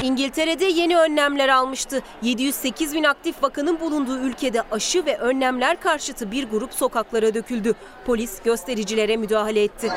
İngiltere'de 0.04 0.66
yeni 0.66 0.98
önlemler 0.98 1.50
almıştı. 1.50 2.02
708 2.22 2.94
bin 2.94 3.04
aktif 3.04 3.44
vakanın 3.44 3.80
bulunduğu 3.80 4.18
ülkede 4.18 4.62
aşı 4.72 5.06
ve 5.06 5.18
önlemler 5.18 5.82
karşıtı 5.82 6.32
bir 6.32 6.50
grup 6.50 6.74
sokaklara 6.74 7.34
döküldü. 7.34 7.74
Polis 8.06 8.42
göstericilere 8.44 9.18
müdahale 9.18 9.64
etti. 9.64 9.90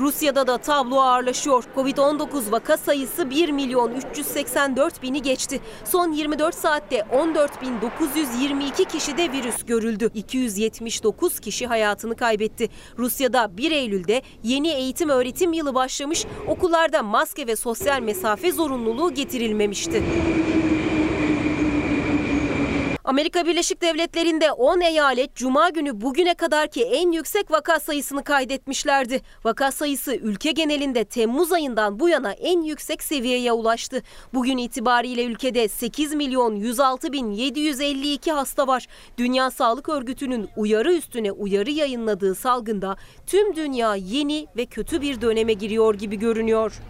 Rusya'da 0.00 0.46
da 0.46 0.58
tablo 0.58 1.00
ağırlaşıyor. 1.00 1.64
Covid-19 1.76 2.52
vaka 2.52 2.76
sayısı 2.76 3.30
1 3.30 3.48
milyon 3.48 3.92
384 3.92 5.02
bini 5.02 5.22
geçti. 5.22 5.60
Son 5.84 6.12
24 6.12 6.54
saatte 6.54 7.06
14 7.12 7.62
bin 7.62 7.80
922 7.80 8.84
kişide 8.84 9.32
virüs 9.32 9.64
görüldü. 9.64 10.10
279 10.14 11.40
kişi 11.40 11.66
hayatını 11.66 12.16
kaybetti. 12.16 12.68
Rusya'da 12.98 13.56
1 13.56 13.70
Eylül'de 13.70 14.22
yeni 14.42 14.68
eğitim 14.68 15.08
öğretim 15.08 15.52
yılı 15.52 15.74
başlamış. 15.74 16.26
Okullarda 16.60 17.02
maske 17.02 17.46
ve 17.46 17.56
sosyal 17.56 18.00
mesafe 18.00 18.52
zorunluluğu 18.52 19.14
getirilmemişti. 19.14 20.02
Amerika 23.10 23.46
Birleşik 23.46 23.82
Devletleri'nde 23.82 24.52
10 24.52 24.80
eyalet 24.80 25.34
cuma 25.34 25.70
günü 25.70 26.00
bugüne 26.00 26.34
kadarki 26.34 26.84
en 26.84 27.12
yüksek 27.12 27.50
vaka 27.50 27.80
sayısını 27.80 28.24
kaydetmişlerdi. 28.24 29.20
Vaka 29.44 29.72
sayısı 29.72 30.14
ülke 30.14 30.52
genelinde 30.52 31.04
Temmuz 31.04 31.52
ayından 31.52 32.00
bu 32.00 32.08
yana 32.08 32.32
en 32.32 32.62
yüksek 32.62 33.02
seviyeye 33.02 33.52
ulaştı. 33.52 34.02
Bugün 34.34 34.58
itibariyle 34.58 35.24
ülkede 35.24 35.68
8 35.68 36.14
milyon 36.14 36.54
106 36.54 37.12
bin 37.12 37.30
752 37.30 38.32
hasta 38.32 38.66
var. 38.66 38.86
Dünya 39.18 39.50
Sağlık 39.50 39.88
Örgütü'nün 39.88 40.48
uyarı 40.56 40.92
üstüne 40.92 41.32
uyarı 41.32 41.70
yayınladığı 41.70 42.34
salgında 42.34 42.96
tüm 43.26 43.56
dünya 43.56 43.94
yeni 43.94 44.46
ve 44.56 44.66
kötü 44.66 45.00
bir 45.00 45.20
döneme 45.20 45.52
giriyor 45.52 45.94
gibi 45.94 46.18
görünüyor. 46.18 46.80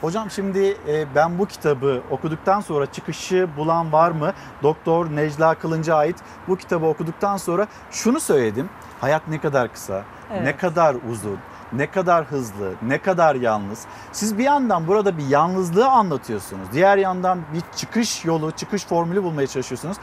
Hocam 0.00 0.30
şimdi 0.30 0.76
e, 0.88 1.14
ben 1.14 1.38
bu 1.38 1.46
kitabı 1.46 2.02
okuduktan 2.10 2.60
sonra 2.60 2.86
çıkışı 2.92 3.48
bulan 3.56 3.92
var 3.92 4.10
mı? 4.10 4.32
Doktor 4.62 5.06
Necla 5.16 5.54
Kılınç'a 5.54 5.94
ait 5.96 6.16
bu 6.48 6.56
kitabı 6.56 6.86
okuduktan 6.86 7.36
sonra 7.36 7.66
şunu 7.90 8.20
söyledim. 8.20 8.68
Hayat 9.00 9.28
ne 9.28 9.40
kadar 9.40 9.72
kısa, 9.72 10.02
Evet. 10.32 10.42
ne 10.42 10.56
kadar 10.56 10.96
uzun, 11.10 11.38
ne 11.72 11.90
kadar 11.90 12.24
hızlı, 12.24 12.72
ne 12.82 12.98
kadar 12.98 13.34
yalnız. 13.34 13.84
Siz 14.12 14.38
bir 14.38 14.44
yandan 14.44 14.86
burada 14.86 15.18
bir 15.18 15.26
yalnızlığı 15.26 15.88
anlatıyorsunuz. 15.88 16.68
Diğer 16.72 16.96
yandan 16.96 17.38
bir 17.54 17.62
çıkış 17.76 18.24
yolu, 18.24 18.50
çıkış 18.50 18.86
formülü 18.86 19.22
bulmaya 19.22 19.46
çalışıyorsunuz. 19.46 19.96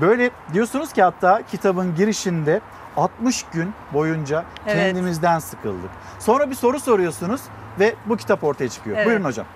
Böyle 0.00 0.30
diyorsunuz 0.52 0.92
ki 0.92 1.02
hatta 1.02 1.42
kitabın 1.42 1.94
girişinde 1.94 2.60
60 2.96 3.42
gün 3.52 3.72
boyunca 3.92 4.44
Evet. 4.66 4.76
kendimizden 4.76 5.38
sıkıldık. 5.38 5.90
Sonra 6.18 6.50
bir 6.50 6.54
soru 6.54 6.80
soruyorsunuz 6.80 7.40
ve 7.78 7.94
bu 8.06 8.16
kitap 8.16 8.44
ortaya 8.44 8.68
çıkıyor. 8.68 8.96
Evet. 8.96 9.06
Buyurun 9.06 9.24
hocam. 9.24 9.46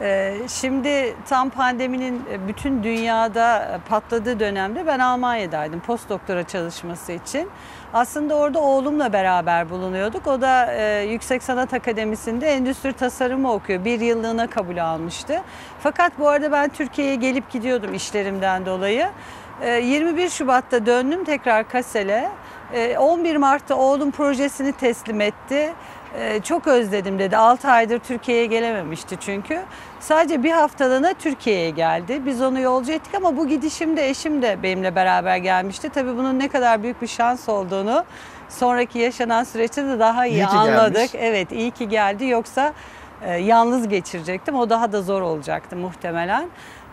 Ee, 0.00 0.34
Şimdi 0.48 1.14
tam 1.28 1.50
pandeminin 1.50 2.22
bütün 2.48 2.82
dünyada 2.82 3.80
patladığı 3.88 4.40
dönemde 4.40 4.86
ben 4.86 4.98
Almanya'daydım 4.98 5.80
post 5.80 6.08
doktora 6.08 6.46
çalışması 6.46 7.12
için. 7.12 7.48
Aslında 7.94 8.34
orada 8.34 8.60
oğlumla 8.60 9.12
beraber 9.12 9.70
bulunuyorduk. 9.70 10.26
O 10.26 10.40
da 10.40 10.72
e, 10.72 11.06
Yüksek 11.06 11.42
Sanat 11.42 11.74
Akademisi'nde 11.74 12.48
endüstri 12.48 12.92
tasarımı 12.92 13.52
okuyor. 13.52 13.84
Bir 13.84 14.00
yıllığına 14.00 14.46
kabul 14.50 14.76
almıştı. 14.76 15.42
Fakat 15.80 16.12
bu 16.18 16.28
arada 16.28 16.52
ben 16.52 16.68
Türkiye'ye 16.68 17.14
gelip 17.14 17.50
gidiyordum 17.50 17.94
işlerimden 17.94 18.66
dolayı. 18.66 19.08
E, 19.60 19.70
21 19.70 20.28
Şubat'ta 20.30 20.86
döndüm 20.86 21.24
tekrar 21.24 21.68
Kasel'e. 21.68 22.30
E, 22.72 22.98
11 22.98 23.36
Mart'ta 23.36 23.74
oğlum 23.74 24.10
projesini 24.10 24.72
teslim 24.72 25.20
etti. 25.20 25.72
Ee, 26.18 26.40
çok 26.42 26.66
özledim 26.66 27.18
dedi. 27.18 27.36
6 27.36 27.68
aydır 27.70 27.98
Türkiye'ye 27.98 28.46
gelememişti 28.46 29.16
çünkü. 29.20 29.60
Sadece 30.00 30.42
bir 30.42 30.50
haftalığına 30.50 31.14
Türkiye'ye 31.14 31.70
geldi. 31.70 32.22
Biz 32.26 32.42
onu 32.42 32.60
yolcu 32.60 32.92
ettik 32.92 33.14
ama 33.14 33.36
bu 33.36 33.48
gidişimde 33.48 34.08
eşim 34.08 34.42
de 34.42 34.62
benimle 34.62 34.94
beraber 34.94 35.36
gelmişti. 35.36 35.88
Tabii 35.88 36.16
bunun 36.16 36.38
ne 36.38 36.48
kadar 36.48 36.82
büyük 36.82 37.02
bir 37.02 37.06
şans 37.06 37.48
olduğunu 37.48 38.04
sonraki 38.48 38.98
yaşanan 38.98 39.44
süreçte 39.44 39.84
de 39.84 39.98
daha 39.98 40.26
iyi, 40.26 40.34
İyi 40.34 40.46
anladık. 40.46 40.94
gelmiş. 40.94 41.10
Evet 41.18 41.52
iyi 41.52 41.70
ki 41.70 41.88
geldi 41.88 42.26
yoksa 42.26 42.72
e, 43.22 43.34
yalnız 43.36 43.88
geçirecektim. 43.88 44.54
O 44.54 44.70
daha 44.70 44.92
da 44.92 45.02
zor 45.02 45.22
olacaktı 45.22 45.76
muhtemelen. 45.76 46.46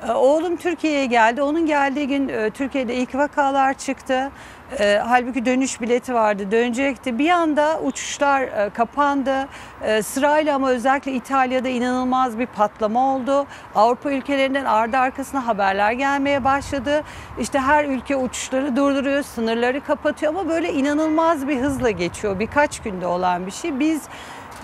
E, 0.08 0.12
Oğlum 0.12 0.56
Türkiye'ye 0.58 1.06
geldi. 1.06 1.41
Onun 1.41 1.66
geldiği 1.66 2.08
gün 2.08 2.28
e, 2.30 2.50
Türkiye'de 2.50 2.95
ilk 2.95 3.16
vakalar 3.16 3.74
çıktı. 3.74 4.32
E, 4.80 5.02
halbuki 5.08 5.45
dönüş 5.45 5.82
bileti 5.82 6.14
vardı, 6.14 6.52
dönecekti. 6.52 7.20
Bir 7.20 7.30
anda 7.30 7.80
uçuşlar 7.84 8.41
e, 8.41 8.70
kapandı. 8.70 9.48
E, 9.82 10.04
sırayla 10.04 10.56
ama 10.56 10.70
özellikle 10.70 11.12
İtalya'da 11.12 11.70
inanılmaz 11.70 12.40
bir 12.40 12.45
patlama 12.45 13.16
oldu. 13.16 13.45
Avrupa 13.76 14.12
ülkelerinden 14.12 14.66
ardı 14.66 14.98
arkasına 14.98 15.48
haberler 15.48 15.91
gelmeye 15.91 16.44
başladı. 16.44 17.04
İşte 17.40 17.60
her 17.60 17.86
ülke 17.86 18.16
uçuşları 18.16 18.76
durduruyor, 18.76 19.24
sınırları 19.24 19.82
kapatıyor 19.82 20.34
ama 20.36 20.50
böyle 20.50 20.74
inanılmaz 20.74 21.48
bir 21.48 21.62
hızla 21.62 21.90
geçiyor. 21.90 22.40
Birkaç 22.40 22.80
günde 22.80 23.08
olan 23.08 23.45
bir 23.45 23.52
şey. 23.52 23.80
Biz 23.80 24.02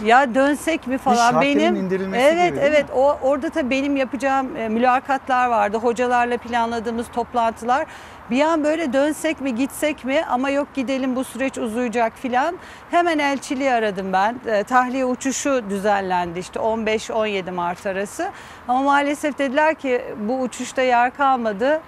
ya 0.06 0.36
dönsek 0.36 0.88
mi 0.88 0.98
falan 0.98 1.16
şartların 1.16 1.42
benim 1.42 1.76
indirilmesi 1.76 2.24
evet 2.24 2.50
gibi 2.52 2.60
mi? 2.60 2.66
evet 2.68 2.86
o 2.96 3.18
orada 3.22 3.50
tabii 3.50 3.70
benim 3.70 3.96
yapacağım 3.98 4.56
e, 4.56 4.70
mülakatlar 4.70 5.48
vardı. 5.48 5.78
Hocalarla 5.78 6.38
planladığımız 6.38 7.08
toplantılar. 7.08 7.86
Bir 8.30 8.42
an 8.42 8.64
böyle 8.64 8.94
dönsek 8.94 9.42
mi 9.42 9.56
gitsek 9.56 10.06
mi 10.06 10.24
ama 10.30 10.50
yok 10.50 10.68
gidelim 10.74 11.16
bu 11.16 11.24
süreç 11.24 11.58
uzayacak 11.58 12.14
filan. 12.18 12.56
Hemen 12.92 13.20
elçiliği 13.20 13.72
aradım 13.72 14.14
ben. 14.14 14.36
E, 14.48 14.64
tahliye 14.64 15.06
uçuşu 15.06 15.64
düzenlendi 15.70 16.40
işte 16.40 16.60
15-17 16.60 17.52
Mart 17.52 17.86
arası. 17.86 18.30
Ama 18.68 18.82
maalesef 18.82 19.38
dediler 19.38 19.76
ki 19.76 20.02
bu 20.28 20.42
uçuşta 20.42 20.82
yer 20.82 21.18
kalmadı. 21.18 21.82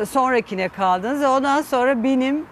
E, 0.00 0.06
sonrakine 0.06 0.68
kaldınız. 0.68 1.20
Ve 1.20 1.26
Ondan 1.28 1.62
sonra 1.62 2.02
benim 2.04 2.46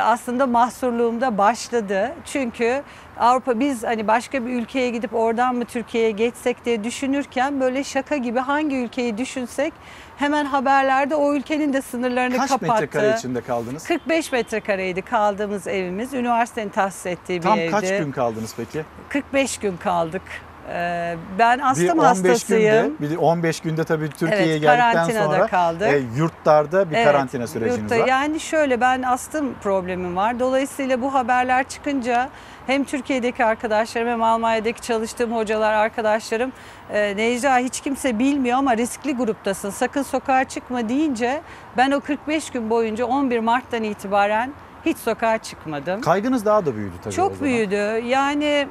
aslında 0.00 0.46
mahsurluğumda 0.46 1.38
başladı. 1.38 2.12
Çünkü 2.24 2.82
Avrupa 3.18 3.60
biz 3.60 3.84
hani 3.84 4.08
başka 4.08 4.46
bir 4.46 4.50
ülkeye 4.52 4.90
gidip 4.90 5.14
oradan 5.14 5.54
mı 5.54 5.64
Türkiye'ye 5.64 6.10
geçsek 6.10 6.64
diye 6.64 6.84
düşünürken 6.84 7.60
böyle 7.60 7.84
şaka 7.84 8.16
gibi 8.16 8.38
hangi 8.38 8.76
ülkeyi 8.76 9.18
düşünsek 9.18 9.72
hemen 10.16 10.44
haberlerde 10.44 11.14
o 11.14 11.34
ülkenin 11.34 11.72
de 11.72 11.82
sınırlarını 11.82 12.36
Kaç 12.36 12.48
kapattı. 12.50 12.72
metrekare 12.72 13.14
içinde 13.18 13.40
kaldınız? 13.40 13.84
45 13.86 14.32
metrekareydi 14.32 15.02
kaldığımız 15.02 15.66
evimiz. 15.66 16.14
Üniversitenin 16.14 16.68
tahsis 16.68 17.06
ettiği 17.06 17.38
bir 17.38 17.42
Tam 17.42 17.58
evdi. 17.58 17.70
kaç 17.70 17.88
gün 17.88 18.12
kaldınız 18.12 18.54
peki? 18.56 18.84
45 19.08 19.58
gün 19.58 19.76
kaldık. 19.76 20.22
Ee, 20.68 21.16
ben 21.38 21.58
bir 21.58 21.70
astım 21.70 21.98
15 21.98 22.08
hastasıyım. 22.08 22.86
günde, 22.86 22.90
bir 23.00 23.10
de 23.10 23.18
15 23.18 23.60
günde 23.60 23.84
tabii 23.84 24.10
Türkiye'ye 24.10 24.52
Evet, 24.52 24.62
geldikten 24.62 25.24
sonra 25.24 25.46
kaldık. 25.46 25.88
e, 25.88 26.02
yurtlarda 26.16 26.90
bir 26.90 26.96
Evet, 26.96 27.06
karantina 27.06 27.46
süreciniz 27.46 27.78
yurtta. 27.82 27.98
var. 28.02 28.06
Yani 28.08 28.40
şöyle 28.40 28.80
ben 28.80 29.02
astım 29.02 29.54
problemim 29.62 30.16
var. 30.16 30.40
Dolayısıyla 30.40 31.02
bu 31.02 31.14
haberler 31.14 31.64
çıkınca 31.68 32.28
hem 32.66 32.84
Türkiye'deki 32.84 33.44
arkadaşlarım 33.44 34.08
hem 34.08 34.22
Almanya'daki 34.22 34.80
çalıştığım 34.80 35.36
hocalar 35.36 35.72
arkadaşlarım 35.72 36.52
e, 36.92 37.16
Necla 37.16 37.58
hiç 37.58 37.80
kimse 37.80 38.18
bilmiyor 38.18 38.58
ama 38.58 38.76
riskli 38.76 39.16
gruptasın 39.16 39.70
sakın 39.70 40.02
sokağa 40.02 40.44
çıkma 40.44 40.88
deyince 40.88 41.40
ben 41.76 41.90
o 41.90 42.00
45 42.00 42.50
gün 42.50 42.70
boyunca 42.70 43.04
11 43.04 43.38
Mart'tan 43.38 43.82
itibaren 43.82 44.52
hiç 44.86 44.98
sokağa 44.98 45.38
çıkmadım. 45.38 46.00
Kaygınız 46.00 46.44
daha 46.44 46.66
da 46.66 46.76
büyüdü 46.76 46.94
tabii 47.04 47.14
Çok 47.14 47.40
büyüdü. 47.42 48.02
Yani 48.06 48.68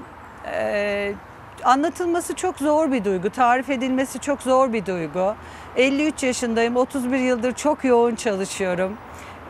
e, 0.53 1.13
anlatılması 1.64 2.36
çok 2.36 2.58
zor 2.58 2.92
bir 2.92 3.06
duygu, 3.06 3.30
tarif 3.30 3.70
edilmesi 3.70 4.20
çok 4.20 4.42
zor 4.42 4.74
bir 4.74 4.86
duygu. 4.86 5.36
53 5.76 6.24
yaşındayım, 6.24 6.76
31 6.76 7.18
yıldır 7.18 7.54
çok 7.54 7.84
yoğun 7.84 8.16
çalışıyorum. 8.16 8.98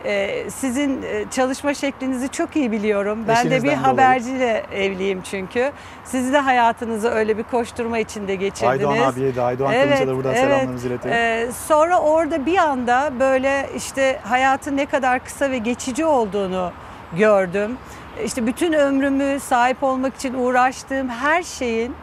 E, 0.06 0.50
sizin 0.50 1.02
e, 1.02 1.26
çalışma 1.32 1.74
şeklinizi 1.74 2.30
çok 2.30 2.56
iyi 2.56 2.72
biliyorum. 2.72 3.20
Ben 3.28 3.36
de 3.36 3.40
Eşinizden 3.40 3.64
bir 3.64 3.68
dolayı. 3.68 3.78
haberciyle 3.78 4.66
evliyim 4.74 5.22
çünkü. 5.22 5.72
Siz 6.06 6.34
de 6.34 6.38
hayatınızı 6.40 7.10
öyle 7.10 7.38
bir 7.38 7.44
koşturma 7.44 8.00
içinde 8.00 8.36
geçirdiniz. 8.36 8.70
Aydoğan 8.70 8.98
abiye 8.98 9.36
de 9.36 9.42
Aydoğan 9.42 9.74
Kılınç'a 9.74 10.08
da 10.08 10.16
buradan 10.16 10.34
selamlarımızı 10.34 10.88
iletelim. 10.88 11.16
Ee, 11.16 11.48
sonra 11.68 12.00
orada 12.00 12.46
bir 12.46 12.58
anda 12.58 13.12
böyle 13.20 13.70
işte 13.76 14.20
hayatın 14.24 14.78
ne 14.78 14.86
kadar 14.86 15.20
kısa 15.26 15.52
ve 15.52 15.58
geçici 15.58 16.06
olduğunu 16.06 16.72
gördüm. 17.18 17.78
İşte 18.20 18.48
bütün 18.48 18.74
ömrümü 18.74 19.40
sahip 19.40 19.84
olmak 19.84 20.16
için 20.16 20.34
uğraştığım 20.34 21.10
her 21.10 21.44
şeyin 21.44 21.96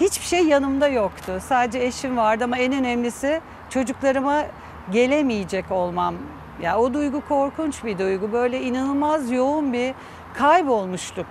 hiçbir 0.00 0.26
şey 0.26 0.46
yanımda 0.46 0.88
yoktu. 0.88 1.32
Sadece 1.48 1.78
eşim 1.78 2.16
vardı 2.16 2.44
ama 2.44 2.58
en 2.58 2.72
önemlisi 2.72 3.40
çocuklarıma 3.70 4.44
gelemeyecek 4.92 5.70
olmam. 5.70 6.14
Ya 6.62 6.78
o 6.78 6.94
duygu 6.94 7.22
korkunç 7.28 7.84
bir 7.84 7.98
duygu. 7.98 8.32
Böyle 8.32 8.62
inanılmaz 8.62 9.30
yoğun 9.30 9.72
bir 9.72 9.94
kaybolmuşluk 10.34 11.26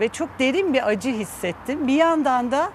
ve 0.00 0.08
çok 0.08 0.28
derin 0.38 0.74
bir 0.74 0.88
acı 0.88 1.10
hissettim. 1.10 1.86
Bir 1.88 1.94
yandan 1.94 2.50
da 2.52 2.70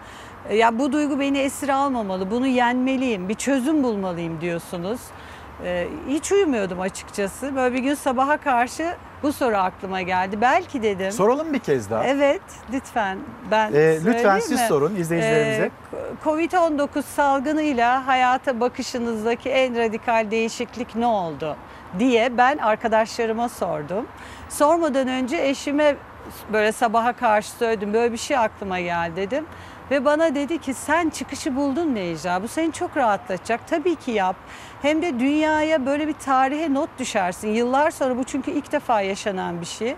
ya 0.53 0.79
bu 0.79 0.91
duygu 0.91 1.19
beni 1.19 1.37
esir 1.37 1.69
almamalı, 1.69 2.31
bunu 2.31 2.47
yenmeliyim, 2.47 3.29
bir 3.29 3.33
çözüm 3.33 3.83
bulmalıyım 3.83 4.41
diyorsunuz. 4.41 4.99
Ee, 5.63 5.87
hiç 6.07 6.31
uyumuyordum 6.31 6.79
açıkçası. 6.81 7.55
Böyle 7.55 7.75
bir 7.75 7.79
gün 7.79 7.95
sabaha 7.95 8.37
karşı 8.37 8.95
bu 9.23 9.33
soru 9.33 9.57
aklıma 9.57 10.01
geldi. 10.01 10.41
Belki 10.41 10.83
dedim. 10.83 11.11
Soralım 11.11 11.53
bir 11.53 11.59
kez 11.59 11.89
daha. 11.89 12.03
Evet, 12.03 12.41
lütfen 12.73 13.17
ben 13.51 13.73
Ee, 13.73 14.05
lütfen 14.05 14.39
siz 14.39 14.51
mi? 14.51 14.65
sorun 14.67 14.95
izleyicilerimize. 14.95 15.65
Ee, 15.93 15.97
Covid-19 16.25 17.01
salgınıyla 17.01 18.07
hayata 18.07 18.59
bakışınızdaki 18.59 19.49
en 19.49 19.77
radikal 19.77 20.31
değişiklik 20.31 20.95
ne 20.95 21.05
oldu 21.05 21.55
diye 21.99 22.37
ben 22.37 22.57
arkadaşlarıma 22.57 23.49
sordum. 23.49 24.07
Sormadan 24.49 25.07
önce 25.07 25.37
eşime 25.37 25.95
böyle 26.53 26.71
sabaha 26.71 27.13
karşı 27.13 27.51
söyledim. 27.51 27.93
Böyle 27.93 28.13
bir 28.13 28.17
şey 28.17 28.37
aklıma 28.37 28.79
geldi 28.79 29.15
dedim. 29.15 29.45
Ve 29.91 30.05
bana 30.05 30.35
dedi 30.35 30.57
ki 30.57 30.73
sen 30.73 31.09
çıkışı 31.09 31.55
buldun 31.55 31.95
Necla. 31.95 32.43
Bu 32.43 32.47
seni 32.47 32.71
çok 32.71 32.97
rahatlatacak. 32.97 33.67
Tabii 33.67 33.95
ki 33.95 34.11
yap. 34.11 34.35
Hem 34.81 35.01
de 35.01 35.19
dünyaya 35.19 35.85
böyle 35.85 36.07
bir 36.07 36.13
tarihe 36.13 36.73
not 36.73 36.89
düşersin. 36.99 37.47
Yıllar 37.47 37.91
sonra 37.91 38.17
bu 38.17 38.23
çünkü 38.23 38.51
ilk 38.51 38.71
defa 38.71 39.01
yaşanan 39.01 39.61
bir 39.61 39.65
şey. 39.65 39.95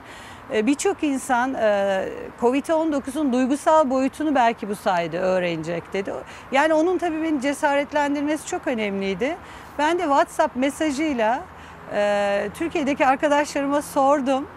E, 0.53 0.65
Birçok 0.65 1.03
insan 1.03 1.53
e, 1.53 2.09
Covid-19'un 2.41 3.33
duygusal 3.33 3.89
boyutunu 3.89 4.35
belki 4.35 4.69
bu 4.69 4.75
sayede 4.75 5.19
öğrenecek 5.19 5.93
dedi. 5.93 6.13
Yani 6.51 6.73
onun 6.73 6.97
tabii 6.97 7.23
beni 7.23 7.41
cesaretlendirmesi 7.41 8.47
çok 8.47 8.67
önemliydi. 8.67 9.37
Ben 9.77 9.99
de 9.99 10.03
WhatsApp 10.03 10.55
mesajıyla 10.55 11.41
e, 11.93 12.49
Türkiye'deki 12.53 13.05
arkadaşlarıma 13.07 13.81
sordum. 13.81 14.47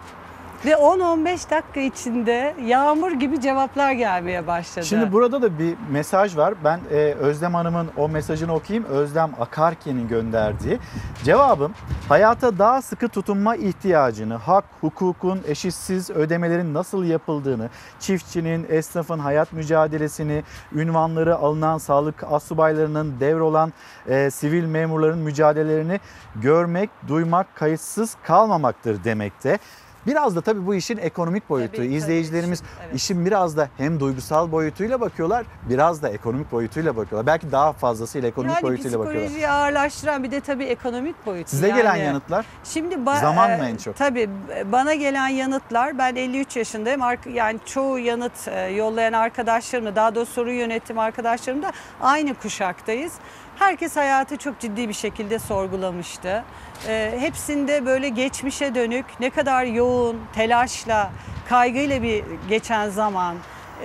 Ve 0.65 0.71
10-15 0.71 1.49
dakika 1.49 1.79
içinde 1.79 2.55
yağmur 2.65 3.11
gibi 3.11 3.41
cevaplar 3.41 3.91
gelmeye 3.91 4.47
başladı. 4.47 4.85
Şimdi 4.85 5.11
burada 5.11 5.41
da 5.41 5.59
bir 5.59 5.75
mesaj 5.91 6.37
var. 6.37 6.53
Ben 6.63 6.79
e, 6.91 6.95
Özlem 6.95 7.53
Hanım'ın 7.53 7.89
o 7.97 8.09
mesajını 8.09 8.53
okuyayım. 8.53 8.85
Özlem 8.89 9.31
Akarki'nin 9.39 10.07
gönderdiği. 10.07 10.79
Cevabım 11.23 11.73
hayata 12.09 12.59
daha 12.59 12.81
sıkı 12.81 13.07
tutunma 13.09 13.55
ihtiyacını, 13.55 14.35
hak, 14.35 14.65
hukukun 14.81 15.41
eşitsiz 15.47 16.09
ödemelerin 16.09 16.73
nasıl 16.73 17.03
yapıldığını, 17.03 17.69
çiftçinin, 17.99 18.65
esnafın 18.69 19.19
hayat 19.19 19.53
mücadelesini, 19.53 20.43
ünvanları 20.75 21.35
alınan 21.35 21.77
sağlık 21.77 22.23
asubaylarının 22.31 23.13
devrolan 23.19 23.73
e, 24.07 24.29
sivil 24.31 24.65
memurların 24.65 25.19
mücadelelerini 25.19 25.99
görmek, 26.35 26.89
duymak, 27.07 27.55
kayıtsız 27.55 28.15
kalmamaktır 28.23 29.03
demekte. 29.03 29.59
Biraz 30.07 30.35
da 30.35 30.41
tabii 30.41 30.65
bu 30.65 30.75
işin 30.75 30.97
ekonomik 30.97 31.49
boyutu. 31.49 31.71
Tabii, 31.71 31.87
tabii, 31.87 31.95
İzleyicilerimiz 31.95 32.61
işin, 32.61 32.71
evet. 32.85 32.95
işin 32.95 33.25
biraz 33.25 33.57
da 33.57 33.69
hem 33.77 33.99
duygusal 33.99 34.51
boyutuyla 34.51 35.01
bakıyorlar, 35.01 35.45
biraz 35.69 36.01
da 36.01 36.09
ekonomik 36.09 36.51
boyutuyla 36.51 36.95
bakıyorlar. 36.95 37.27
Belki 37.27 37.51
daha 37.51 37.73
fazlasıyla 37.73 38.29
ekonomik 38.29 38.55
yani 38.55 38.63
boyutuyla 38.63 38.99
bakıyorlar. 38.99 39.23
psikolojiyi 39.23 39.49
ağırlaştıran 39.49 40.23
bir 40.23 40.31
de 40.31 40.39
tabii 40.39 40.63
ekonomik 40.63 41.25
boyutu. 41.25 41.49
Size 41.49 41.67
yani. 41.67 41.77
gelen 41.77 41.95
yanıtlar? 41.95 42.45
Şimdi 42.63 42.97
Zaman 43.21 43.51
e, 43.51 43.57
mı 43.57 43.65
en 43.65 43.75
çok? 43.75 43.97
Tabii 43.97 44.29
e, 44.55 44.71
bana 44.71 44.93
gelen 44.93 45.27
yanıtlar 45.27 45.97
ben 45.97 46.15
53 46.15 46.55
yaşındayım. 46.55 47.01
Yani 47.33 47.59
çoğu 47.65 47.99
yanıt 47.99 48.47
e, 48.47 48.61
yollayan 48.61 49.13
arkadaşlarımla 49.13 49.95
daha 49.95 50.15
doğrusu 50.15 50.33
soru 50.33 50.51
yönetim 50.51 50.99
arkadaşlarım 50.99 51.63
da 51.63 51.71
aynı 52.01 52.33
kuşaktayız. 52.33 53.13
Herkes 53.55 53.95
hayatı 53.95 54.37
çok 54.37 54.59
ciddi 54.59 54.89
bir 54.89 54.93
şekilde 54.93 55.39
sorgulamıştı. 55.39 56.43
E, 56.87 57.13
hepsinde 57.19 57.85
böyle 57.85 58.09
geçmişe 58.09 58.75
dönük 58.75 59.05
ne 59.19 59.29
kadar 59.29 59.63
yoğun, 59.63 60.17
telaşla, 60.35 61.11
kaygıyla 61.49 62.03
bir 62.03 62.23
geçen 62.49 62.89
zaman, 62.89 63.35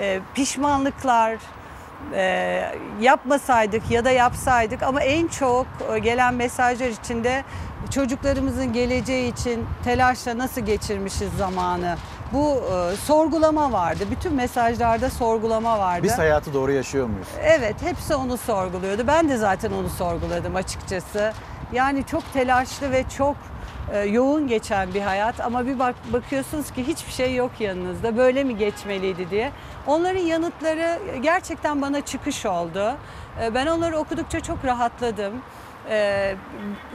e, 0.01 0.20
pişmanlıklar, 0.35 1.37
e, 2.15 2.65
yapmasaydık 3.01 3.91
ya 3.91 4.05
da 4.05 4.11
yapsaydık 4.11 4.83
ama 4.83 5.01
en 5.01 5.29
çok 5.29 5.66
e, 5.95 5.99
gelen 5.99 6.35
mesajlar 6.35 6.89
içinde 6.89 7.45
çocuklarımızın 7.91 8.73
geleceği 8.73 9.33
için 9.33 9.66
telaşla 9.85 10.39
nasıl 10.39 10.61
geçirmişiz 10.61 11.33
zamanı. 11.39 11.97
Bu 12.33 12.55
e, 12.57 12.97
sorgulama 12.97 13.73
vardı. 13.73 14.05
Bütün 14.11 14.35
mesajlarda 14.35 15.11
sorgulama 15.11 15.79
vardı. 15.79 16.03
Biz 16.03 16.19
hayatı 16.19 16.55
doğru 16.55 16.73
yaşıyor 16.73 17.07
muyuz? 17.07 17.29
Evet, 17.43 17.75
hepsi 17.83 18.15
onu 18.15 18.37
sorguluyordu. 18.37 19.07
Ben 19.07 19.29
de 19.29 19.37
zaten 19.37 19.73
onu 19.73 19.89
sorguladım 19.89 20.57
açıkçası. 20.57 21.33
Yani 21.73 22.07
çok 22.07 22.32
telaşlı 22.32 22.93
ve 22.93 23.05
çok 23.16 23.36
e, 23.93 23.99
yoğun 23.99 24.49
geçen 24.49 24.95
bir 24.95 25.01
hayat 25.01 25.40
ama 25.40 25.66
bir 25.66 25.78
bak 25.78 25.95
bakıyorsunuz 26.12 26.70
ki 26.70 26.86
hiçbir 26.86 27.12
şey 27.12 27.35
yok 27.35 27.51
yanınızda. 27.61 28.16
Böyle 28.16 28.45
mi 28.45 28.57
geçmeliydi 28.57 29.31
diye. 29.31 29.53
Onların 29.86 30.20
yanıtları 30.20 30.99
gerçekten 31.23 31.82
bana 31.82 32.01
çıkış 32.01 32.47
oldu. 32.47 32.97
E, 33.43 33.55
ben 33.55 33.66
onları 33.66 33.99
okudukça 33.99 34.40
çok 34.40 34.65
rahatladım. 34.65 35.32
Ee, 35.90 36.35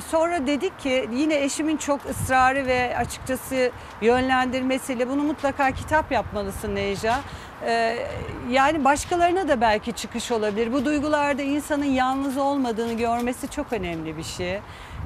sonra 0.09 0.47
dedik 0.47 0.79
ki 0.79 1.09
yine 1.13 1.43
eşimin 1.43 1.77
çok 1.77 2.05
ısrarı 2.05 2.65
ve 2.65 2.97
açıkçası 2.97 3.71
yönlendirmesiyle 4.01 5.09
bunu 5.09 5.23
mutlaka 5.23 5.71
kitap 5.71 6.11
yapmalısın 6.11 6.75
Necla. 6.75 7.19
Ee, 7.65 8.07
yani 8.49 8.83
başkalarına 8.83 9.47
da 9.47 9.61
belki 9.61 9.93
çıkış 9.93 10.31
olabilir. 10.31 10.73
Bu 10.73 10.85
duygularda 10.85 11.41
insanın 11.41 11.85
yalnız 11.85 12.37
olmadığını 12.37 12.93
görmesi 12.93 13.49
çok 13.49 13.73
önemli 13.73 14.17
bir 14.17 14.23
şey. 14.23 14.59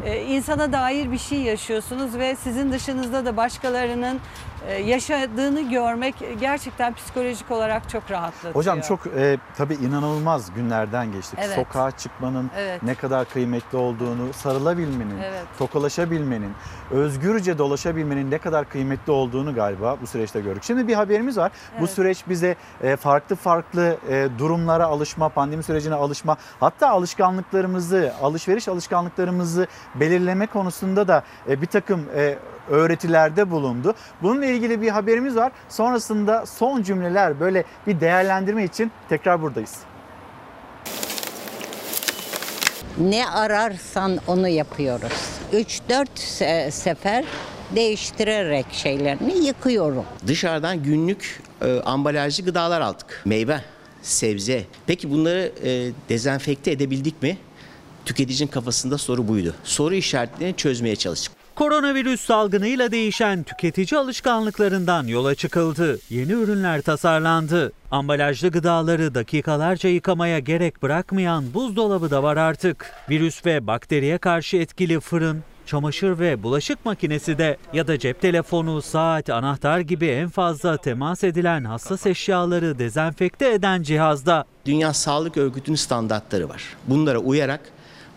Ee, 0.06 0.22
insana 0.22 0.72
dair 0.72 1.12
bir 1.12 1.18
şey 1.18 1.40
yaşıyorsunuz 1.42 2.18
ve 2.18 2.36
sizin 2.36 2.72
dışınızda 2.72 3.26
da 3.26 3.38
başkalarının 3.38 4.20
e, 4.68 4.74
yaşadığını 4.74 5.62
görmek 5.70 6.16
gerçekten 6.40 6.94
psikolojik 6.94 7.52
olarak 7.52 7.90
çok 7.90 8.12
rahatlatıyor. 8.12 8.56
Hocam 8.56 8.82
çok 8.82 9.08
e, 9.08 9.38
tabii 9.58 9.74
inanılmaz 9.74 10.54
günlerden 10.54 11.12
geçtik. 11.12 11.40
Evet. 11.42 11.56
Sokağa 11.56 11.92
çıkmanın 11.92 12.52
Evet. 12.58 12.84
ne 12.84 12.96
kadar 12.96 13.26
kıymetli 13.30 13.78
olduğunu, 13.78 14.34
sarılabilmenin, 14.34 15.18
Evet. 15.18 15.44
tokalaşabilmenin, 15.60 16.52
özgürce 16.92 17.58
dolaşabilmenin 17.58 18.32
ne 18.32 18.38
kadar 18.38 18.70
kıymetli 18.70 19.12
olduğunu 19.12 19.56
galiba 19.56 19.98
bu 20.02 20.08
süreçte 20.08 20.42
gördük. 20.42 20.64
Şimdi 20.64 20.88
bir 20.88 20.94
haberimiz 20.94 21.38
var. 21.38 21.52
Bu 21.74 21.78
Evet. 21.80 21.90
süreç 21.90 22.24
bize 22.30 22.56
e, 22.84 22.96
farklı 22.96 23.36
farklı 23.36 23.98
e, 24.10 24.28
durumlara 24.38 24.86
alışma, 24.86 25.30
pandemi 25.30 25.64
sürecine 25.64 25.96
alışma, 25.96 26.38
hatta 26.60 26.90
alışkanlıklarımızı, 26.90 28.14
alışveriş 28.22 28.68
alışkanlıklarımızı 28.68 29.68
belirleme 29.96 30.48
konusunda 30.48 31.08
da 31.08 31.24
e, 31.50 31.62
bir 31.62 31.68
takım 31.68 32.06
öğretilerde 32.70 33.52
bulundu. 33.52 33.94
Bununla 34.22 34.46
ilgili 34.46 34.82
bir 34.82 34.90
haberimiz 34.90 35.36
var. 35.36 35.52
Sonrasında 35.70 36.46
son 36.46 36.82
cümleler 36.82 37.40
böyle 37.40 37.64
bir 37.88 38.00
değerlendirme 38.00 38.64
için 38.64 38.92
tekrar 39.10 39.42
buradayız. 39.42 39.80
Ne 43.02 43.30
ararsan 43.30 44.20
onu 44.28 44.48
yapıyoruz. 44.48 45.12
3-4 45.54 46.06
se- 46.16 46.72
sefer 46.72 47.26
değiştirerek 47.76 48.66
şeylerini 48.72 49.46
yıkıyorum. 49.46 50.06
Dışarıdan 50.28 50.84
günlük 50.84 51.42
e, 51.62 51.80
ambalajlı 51.80 52.46
gıdalar 52.46 52.82
aldık. 52.82 53.22
Meyve, 53.26 53.62
sebze. 54.02 54.64
Peki 54.88 55.12
bunları 55.12 55.52
e, 55.64 55.92
dezenfekte 56.10 56.72
edebildik 56.72 57.22
mi? 57.22 57.38
Tüketicinin 58.06 58.48
kafasında 58.50 58.98
soru 58.98 59.28
buydu. 59.28 59.56
Soru 59.64 59.96
işaretlerini 59.96 60.56
çözmeye 60.56 60.96
çalıştık. 60.96 61.34
Koronavirüs 61.58 62.22
salgınıyla 62.22 62.92
değişen 62.92 63.44
tüketici 63.44 64.00
alışkanlıklarından 64.00 65.08
yola 65.08 65.36
çıkıldı. 65.36 66.00
Yeni 66.10 66.32
ürünler 66.32 66.82
tasarlandı. 66.82 67.72
Ambalajlı 67.92 68.50
gıdaları 68.50 69.16
dakikalarca 69.16 69.90
yıkamaya 69.90 70.40
gerek 70.40 70.84
bırakmayan 70.84 71.54
buzdolabı 71.54 72.12
da 72.12 72.24
var 72.24 72.38
artık. 72.38 72.92
Virüs 73.10 73.46
ve 73.46 73.68
bakteriye 73.68 74.18
karşı 74.18 74.58
etkili 74.58 75.00
fırın, 75.00 75.44
çamaşır 75.66 76.20
ve 76.20 76.44
bulaşık 76.44 76.86
makinesi 76.86 77.38
de 77.38 77.58
ya 77.74 77.88
da 77.88 78.00
cep 78.00 78.22
telefonu, 78.22 78.82
saat, 78.82 79.30
anahtar 79.30 79.80
gibi 79.80 80.08
en 80.08 80.30
fazla 80.30 80.78
temas 80.78 81.24
edilen 81.24 81.64
hassas 81.64 82.06
eşyaları 82.06 82.80
dezenfekte 82.80 83.54
eden 83.54 83.84
cihazda. 83.84 84.46
Dünya 84.66 84.94
Sağlık 84.94 85.38
Örgütü'nün 85.38 85.76
standartları 85.76 86.50
var. 86.50 86.64
Bunlara 86.88 87.18
uyarak 87.20 87.62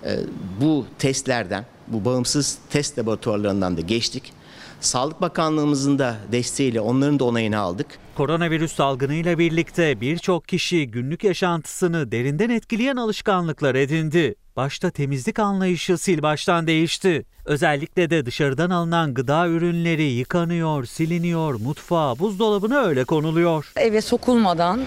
e, 0.05 0.19
bu 0.61 0.87
testlerden, 0.99 1.65
bu 1.91 2.05
bağımsız 2.05 2.59
test 2.71 2.99
laboratuvarlarından 2.99 3.77
da 3.77 3.81
geçtik. 3.81 4.33
Sağlık 4.81 5.21
Bakanlığımızın 5.21 5.99
da 5.99 6.17
desteğiyle 6.33 6.81
onların 6.81 7.19
da 7.19 7.25
onayını 7.25 7.59
aldık. 7.59 7.87
Koronavirüs 8.15 8.73
salgınıyla 8.73 9.39
birlikte 9.39 10.01
birçok 10.01 10.49
kişi 10.49 10.91
günlük 10.91 11.25
yaşantısını 11.25 12.13
derinden 12.13 12.51
etkileyen 12.51 12.97
alışkanlıklar 12.97 13.75
edindi. 13.75 14.35
Başta 14.57 14.91
temizlik 14.91 15.39
anlayışı 15.39 15.99
sil 16.05 16.21
baştan 16.23 16.67
değişti. 16.67 17.25
Özellikle 17.51 18.11
de 18.11 18.27
dışarıdan 18.27 18.71
alınan 18.71 19.15
gıda 19.15 19.49
ürünleri 19.49 20.03
yıkanıyor, 20.03 20.85
siliniyor, 20.85 21.55
mutfağa, 21.55 22.19
buzdolabına 22.19 22.81
öyle 22.81 23.05
konuluyor. 23.05 23.73
eve 23.77 24.01
sokulmadan 24.01 24.81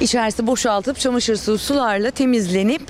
içerisi 0.00 0.46
boşaltıp 0.46 0.98
çamaşır 0.98 1.36
suyu 1.36 1.58
sularla 1.58 2.10
temizlenip 2.10 2.82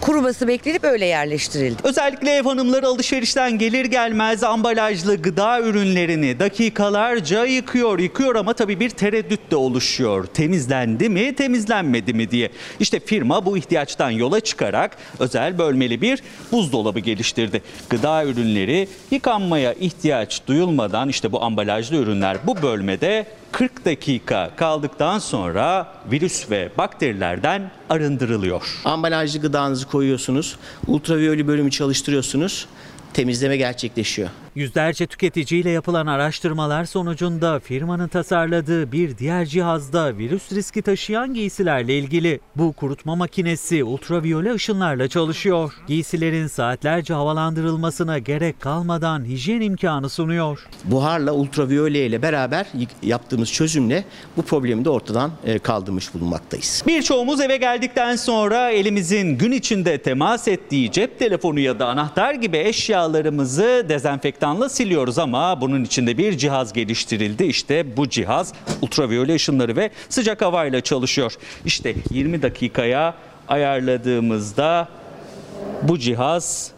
kurubası 0.00 0.48
beklenip 0.48 0.84
öyle 0.84 1.06
yerleştirildi. 1.06 1.82
Özellikle 1.84 2.30
ev 2.30 2.42
hanımları 2.42 2.86
alışverişten 2.86 3.58
gelir 3.58 3.84
gelmez 3.84 4.44
ambalajlı 4.44 5.22
gıda 5.22 5.60
ürünlerini 5.60 6.40
dakikalarca 6.40 7.44
yıkıyor. 7.44 7.98
Yıkıyor 7.98 8.34
ama 8.34 8.52
tabii 8.52 8.80
bir 8.80 8.90
tereddüt 8.90 9.50
de 9.50 9.56
oluşuyor. 9.56 10.26
Temizlendi 10.26 11.08
mi, 11.08 11.34
temizlenmedi 11.34 12.14
mi 12.14 12.30
diye. 12.30 12.50
İşte 12.80 13.00
firma 13.00 13.46
bu 13.46 13.58
ihtiyaçtan 13.58 14.10
yola 14.10 14.40
çıkarak 14.40 14.96
özel 15.18 15.58
bölmeli 15.58 16.00
bir 16.00 16.22
buzdolabı 16.52 17.00
geliştirdi. 17.00 17.62
Gıda 17.90 18.24
ürünleri 18.24 18.75
yıkanmaya 19.10 19.72
ihtiyaç 19.72 20.46
duyulmadan 20.46 21.08
işte 21.08 21.32
bu 21.32 21.42
ambalajlı 21.42 21.96
ürünler 21.96 22.36
bu 22.46 22.62
bölmede 22.62 23.26
40 23.52 23.84
dakika 23.84 24.50
kaldıktan 24.56 25.18
sonra 25.18 25.92
virüs 26.10 26.50
ve 26.50 26.70
bakterilerden 26.78 27.70
arındırılıyor. 27.90 28.80
Ambalajlı 28.84 29.40
gıdanızı 29.40 29.88
koyuyorsunuz, 29.88 30.56
ultraviyole 30.86 31.46
bölümü 31.46 31.70
çalıştırıyorsunuz, 31.70 32.66
temizleme 33.12 33.56
gerçekleşiyor. 33.56 34.28
Yüzlerce 34.56 35.06
tüketiciyle 35.06 35.70
yapılan 35.70 36.06
araştırmalar 36.06 36.84
sonucunda 36.84 37.60
firmanın 37.60 38.08
tasarladığı 38.08 38.92
bir 38.92 39.18
diğer 39.18 39.46
cihazda 39.46 40.18
virüs 40.18 40.52
riski 40.52 40.82
taşıyan 40.82 41.34
giysilerle 41.34 41.98
ilgili. 41.98 42.40
Bu 42.56 42.72
kurutma 42.72 43.16
makinesi 43.16 43.84
ultraviyole 43.84 44.54
ışınlarla 44.54 45.08
çalışıyor. 45.08 45.72
Giysilerin 45.86 46.46
saatlerce 46.46 47.14
havalandırılmasına 47.14 48.18
gerek 48.18 48.60
kalmadan 48.60 49.24
hijyen 49.24 49.60
imkanı 49.60 50.08
sunuyor. 50.08 50.66
Buharla 50.84 51.32
ultraviyole 51.32 52.06
ile 52.06 52.22
beraber 52.22 52.66
yaptığımız 53.02 53.52
çözümle 53.52 54.04
bu 54.36 54.42
problemi 54.42 54.84
de 54.84 54.90
ortadan 54.90 55.30
e, 55.44 55.58
kaldırmış 55.58 56.14
bulunmaktayız. 56.14 56.82
Birçoğumuz 56.86 57.40
eve 57.40 57.56
geldikten 57.56 58.16
sonra 58.16 58.70
elimizin 58.70 59.38
gün 59.38 59.52
içinde 59.52 59.98
temas 59.98 60.48
ettiği 60.48 60.92
cep 60.92 61.18
telefonu 61.18 61.60
ya 61.60 61.78
da 61.78 61.86
anahtar 61.86 62.34
gibi 62.34 62.58
eşyalarımızı 62.58 63.86
dezenfektanla 64.46 64.68
siliyoruz 64.68 65.18
ama 65.18 65.60
bunun 65.60 65.84
içinde 65.84 66.18
bir 66.18 66.38
cihaz 66.38 66.72
geliştirildi. 66.72 67.44
İşte 67.44 67.96
bu 67.96 68.08
cihaz 68.08 68.52
ultraviyole 68.82 69.34
ışınları 69.34 69.76
ve 69.76 69.90
sıcak 70.08 70.42
havayla 70.42 70.80
çalışıyor. 70.80 71.34
İşte 71.64 71.94
20 72.10 72.42
dakikaya 72.42 73.14
ayarladığımızda 73.48 74.88
bu 75.82 75.98
cihaz 75.98 76.72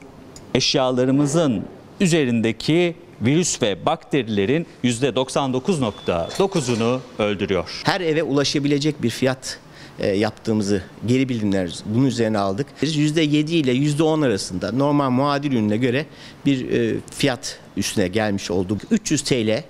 eşyalarımızın 0.55 1.65
üzerindeki 2.01 2.95
virüs 3.21 3.63
ve 3.63 3.87
bakterilerin 3.87 4.67
%99.9'unu 4.85 7.01
öldürüyor. 7.19 7.83
Her 7.85 8.01
eve 8.01 8.23
ulaşabilecek 8.23 9.03
bir 9.03 9.11
fiyat 9.11 9.59
yaptığımızı 10.07 10.83
geri 11.07 11.29
bildirimler 11.29 11.75
bunun 11.87 12.07
üzerine 12.07 12.39
aldık. 12.39 12.67
%7 12.83 13.51
ile 13.51 13.73
%10 13.73 14.27
arasında 14.27 14.73
normal 14.73 15.11
muadil 15.11 15.53
ürüne 15.53 15.77
göre 15.77 16.07
bir 16.47 16.71
e, 16.71 16.97
fiyat 17.11 17.59
üstüne 17.77 18.09
gelmiş 18.09 18.51
olduk. 18.51 18.81
300 18.91 19.23
TL 19.23 19.63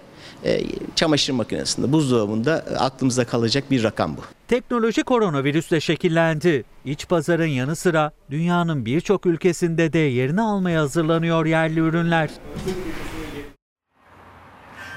e, 0.45 0.61
çamaşır 0.97 1.33
makinesinde, 1.33 1.93
buzdolabında 1.93 2.65
aklımızda 2.79 3.25
kalacak 3.25 3.71
bir 3.71 3.83
rakam 3.83 4.17
bu. 4.17 4.21
Teknoloji 4.49 5.03
koronavirüsle 5.03 5.81
şekillendi. 5.81 6.65
İç 6.85 7.09
pazarın 7.09 7.47
yanı 7.47 7.77
sıra 7.77 8.13
dünyanın 8.31 8.87
birçok 8.87 9.27
ülkesinde 9.27 9.93
de 9.93 9.99
yerini 9.99 10.41
almaya 10.41 10.81
hazırlanıyor 10.81 11.47
yerli 11.47 11.81
ürünler. 11.81 12.31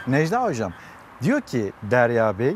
Necla 0.08 0.44
Hocam 0.44 0.74
diyor 1.24 1.42
ki 1.42 1.72
Derya 1.92 2.40
Bey 2.40 2.56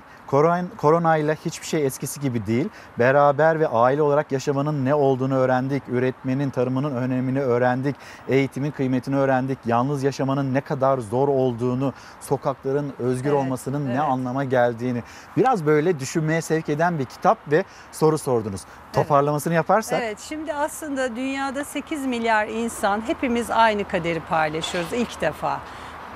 koronayla 0.77 1.35
hiçbir 1.45 1.67
şey 1.67 1.85
eskisi 1.85 2.19
gibi 2.19 2.45
değil. 2.45 2.69
Beraber 2.99 3.59
ve 3.59 3.67
aile 3.67 4.01
olarak 4.01 4.31
yaşamanın 4.31 4.85
ne 4.85 4.95
olduğunu 4.95 5.35
öğrendik. 5.35 5.83
Üretmenin, 5.89 6.49
tarımının 6.49 6.95
önemini 6.95 7.41
öğrendik. 7.41 7.95
Eğitimin 8.27 8.71
kıymetini 8.71 9.15
öğrendik. 9.15 9.59
Yalnız 9.65 10.03
yaşamanın 10.03 10.53
ne 10.53 10.61
kadar 10.61 10.97
zor 10.97 11.27
olduğunu, 11.27 11.93
sokakların 12.21 12.93
özgür 12.99 13.29
evet, 13.29 13.39
olmasının 13.39 13.85
evet. 13.85 13.95
ne 13.95 14.01
anlama 14.01 14.43
geldiğini 14.43 15.03
biraz 15.37 15.65
böyle 15.65 15.99
düşünmeye 15.99 16.41
sevk 16.41 16.69
eden 16.69 16.99
bir 16.99 17.05
kitap 17.05 17.37
ve 17.51 17.63
soru 17.91 18.17
sordunuz. 18.17 18.61
Toparlamasını 18.93 19.53
yaparsak. 19.53 20.01
Evet 20.03 20.19
şimdi 20.19 20.53
aslında 20.53 21.15
dünyada 21.15 21.63
8 21.63 22.05
milyar 22.05 22.47
insan 22.47 23.01
hepimiz 23.07 23.51
aynı 23.51 23.87
kaderi 23.87 24.19
paylaşıyoruz 24.19 24.93
ilk 24.93 25.21
defa. 25.21 25.59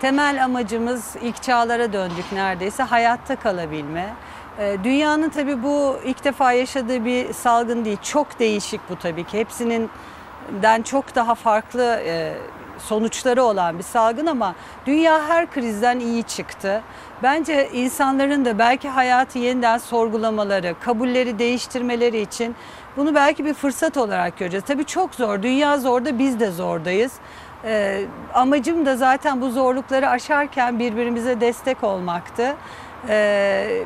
Temel 0.01 0.43
amacımız 0.43 1.15
ilk 1.21 1.43
çağlara 1.43 1.93
döndük 1.93 2.31
neredeyse 2.31 2.83
hayatta 2.83 3.35
kalabilme. 3.35 4.13
Ee, 4.59 4.77
dünyanın 4.83 5.29
tabii 5.29 5.63
bu 5.63 5.99
ilk 6.05 6.23
defa 6.23 6.51
yaşadığı 6.51 7.05
bir 7.05 7.33
salgın 7.33 7.85
değil. 7.85 7.97
Çok 8.03 8.39
değişik 8.39 8.89
bu 8.89 8.95
tabii 8.95 9.23
ki. 9.23 9.39
Hepsinin 9.39 9.89
den 10.61 10.81
çok 10.81 11.15
daha 11.15 11.35
farklı 11.35 12.01
e, 12.05 12.33
sonuçları 12.77 13.43
olan 13.43 13.77
bir 13.77 13.83
salgın 13.83 14.25
ama 14.25 14.55
dünya 14.85 15.27
her 15.27 15.51
krizden 15.51 15.99
iyi 15.99 16.23
çıktı. 16.23 16.81
Bence 17.23 17.69
insanların 17.73 18.45
da 18.45 18.59
belki 18.59 18.89
hayatı 18.89 19.39
yeniden 19.39 19.77
sorgulamaları, 19.77 20.75
kabulleri 20.79 21.39
değiştirmeleri 21.39 22.21
için 22.21 22.55
bunu 22.97 23.15
belki 23.15 23.45
bir 23.45 23.53
fırsat 23.53 23.97
olarak 23.97 24.37
göreceğiz. 24.37 24.65
Tabii 24.67 24.85
çok 24.85 25.15
zor. 25.15 25.43
Dünya 25.43 25.77
zorda 25.77 26.19
biz 26.19 26.39
de 26.39 26.51
zordayız. 26.51 27.11
Ee, 27.65 28.05
amacım 28.33 28.85
da 28.85 28.95
zaten 28.95 29.41
bu 29.41 29.51
zorlukları 29.51 30.09
aşarken 30.09 30.79
birbirimize 30.79 31.41
destek 31.41 31.83
olmaktı. 31.83 32.55
Ee, 33.09 33.83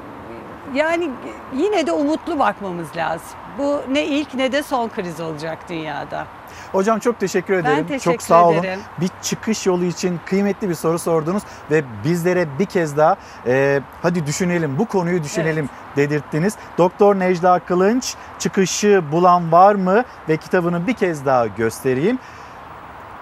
yani 0.73 1.09
yine 1.53 1.87
de 1.87 1.91
umutlu 1.91 2.39
bakmamız 2.39 2.87
lazım. 2.95 3.27
Bu 3.57 3.81
ne 3.91 4.05
ilk 4.05 4.33
ne 4.33 4.51
de 4.51 4.63
son 4.63 4.89
kriz 4.89 5.19
olacak 5.19 5.57
dünyada. 5.69 6.25
Hocam 6.71 6.99
çok 6.99 7.19
teşekkür 7.19 7.53
ederim. 7.53 7.77
Ben 7.77 7.87
teşekkür 7.87 8.11
çok 8.11 8.21
sağ 8.21 8.47
olun. 8.47 8.59
ederim. 8.59 8.79
Bir 9.01 9.09
çıkış 9.21 9.65
yolu 9.65 9.85
için 9.85 10.19
kıymetli 10.25 10.69
bir 10.69 10.75
soru 10.75 10.99
sordunuz 10.99 11.43
ve 11.71 11.83
bizlere 12.03 12.59
bir 12.59 12.65
kez 12.65 12.97
daha 12.97 13.15
e, 13.47 13.81
hadi 14.01 14.25
düşünelim 14.25 14.79
bu 14.79 14.85
konuyu 14.85 15.23
düşünelim 15.23 15.69
evet. 15.95 15.97
dedirttiniz. 15.97 16.55
Doktor 16.77 17.19
Necla 17.19 17.59
Kılınç 17.59 18.15
çıkışı 18.39 19.03
bulan 19.11 19.51
var 19.51 19.75
mı 19.75 20.03
ve 20.29 20.37
kitabını 20.37 20.87
bir 20.87 20.93
kez 20.93 21.25
daha 21.25 21.47
göstereyim. 21.47 22.19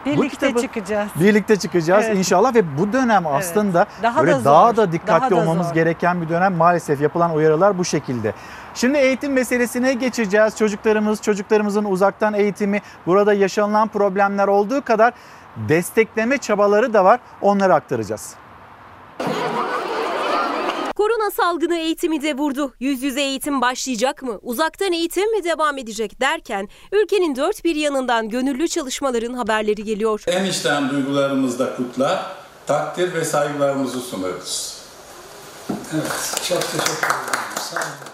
Birlikte 0.06 0.48
kitabı, 0.48 0.62
çıkacağız. 0.62 1.10
Birlikte 1.16 1.56
çıkacağız 1.56 2.06
evet. 2.08 2.18
inşallah 2.18 2.56
ve 2.56 2.78
bu 2.78 2.94
dönem 2.94 3.24
evet. 3.28 3.36
aslında 3.36 3.86
daha 4.04 4.22
böyle 4.22 4.32
da 4.32 4.46
daha 4.46 4.76
da 4.78 4.92
dikkatli 4.92 5.22
daha 5.22 5.30
da 5.30 5.36
olmamız 5.36 5.68
zor. 5.68 5.76
gereken 5.76 6.22
bir 6.22 6.30
dönem 6.30 6.54
maalesef 6.54 7.02
yapılan 7.02 7.34
uyarılar 7.36 7.78
bu 7.78 7.86
şekilde. 7.86 8.34
Şimdi 8.76 8.98
eğitim 8.98 9.34
meselesine 9.34 9.94
geçeceğiz. 9.94 10.58
Çocuklarımız, 10.58 11.22
çocuklarımızın 11.22 11.86
uzaktan 11.86 12.34
eğitimi, 12.34 12.82
burada 13.06 13.34
yaşanılan 13.34 13.88
problemler 13.88 14.48
olduğu 14.48 14.82
kadar 14.82 15.14
destekleme 15.70 16.38
çabaları 16.38 16.94
da 16.94 17.06
var. 17.06 17.20
Onları 17.42 17.74
aktaracağız. 17.74 18.36
Korona 21.02 21.32
salgını 21.32 21.76
eğitimi 21.78 22.22
de 22.22 22.38
vurdu. 22.38 22.74
Yüz 22.80 23.04
yüze 23.04 23.22
eğitim 23.22 23.62
başlayacak 23.62 24.22
mı? 24.24 24.40
Uzaktan 24.42 24.92
eğitim 24.92 25.32
mi 25.38 25.44
devam 25.44 25.78
edecek 25.78 26.22
derken 26.22 26.70
ülkenin 26.92 27.36
dört 27.36 27.64
bir 27.64 27.76
yanından 27.76 28.30
gönüllü 28.30 28.68
çalışmaların 28.68 29.34
haberleri 29.34 29.84
geliyor. 29.84 30.24
En 30.28 30.46
içten 30.46 30.90
duygularımızda 30.90 31.76
kutlar, 31.76 32.26
takdir 32.68 33.14
ve 33.14 33.26
saygılarımızı 33.26 34.00
sunarız. 34.00 34.82
Evet, 35.94 36.42
çok 36.50 36.62
teşekkür 36.62 36.84
ederim. 36.84 37.32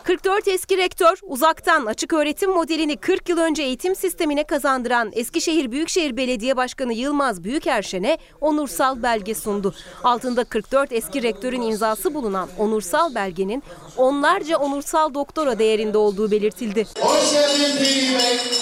44 0.03 0.47
eski 0.47 0.77
rektör 0.77 1.19
uzaktan 1.23 1.85
açık 1.85 2.13
öğretim 2.13 2.51
modelini 2.51 2.97
40 2.97 3.29
yıl 3.29 3.37
önce 3.37 3.63
eğitim 3.63 3.95
sistemine 3.95 4.43
kazandıran 4.43 5.11
Eskişehir 5.13 5.71
Büyükşehir 5.71 6.17
Belediye 6.17 6.57
Başkanı 6.57 6.93
Yılmaz 6.93 7.43
Büyükerşen'e 7.43 8.17
onursal 8.41 9.03
belge 9.03 9.35
sundu. 9.35 9.75
Altında 10.03 10.43
44 10.43 10.91
eski 10.91 11.23
rektörün 11.23 11.61
imzası 11.61 12.13
bulunan 12.13 12.49
onursal 12.57 13.15
belgenin 13.15 13.63
onlarca 13.97 14.57
onursal 14.57 15.13
doktora 15.13 15.59
değerinde 15.59 15.97
olduğu 15.97 16.31
belirtildi. 16.31 16.87
Hoş 16.99 17.31
geldin 17.31 18.19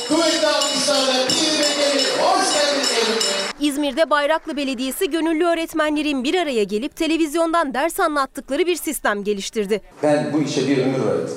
Kuvvetli 0.07 0.47
alkışlarla 0.47 1.23
Hoş 2.21 2.53
geldin 2.53 2.85
İzmir'de 3.59 4.09
Bayraklı 4.09 4.57
Belediyesi 4.57 5.09
gönüllü 5.09 5.45
öğretmenlerin 5.45 6.23
bir 6.23 6.35
araya 6.35 6.63
gelip 6.63 6.95
televizyondan 6.95 7.73
ders 7.73 7.99
anlattıkları 7.99 8.65
bir 8.65 8.75
sistem 8.75 9.04
geliştirdi. 9.13 9.81
Ben 10.03 10.33
bu 10.33 10.41
işe 10.41 10.67
bir 10.67 10.77
ömür 10.77 11.05
verdim. 11.07 11.33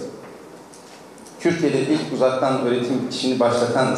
Türkiye'de 1.40 1.80
ilk 1.80 2.12
uzaktan 2.14 2.66
öğretim 2.66 3.08
işini 3.10 3.40
başlatan 3.40 3.96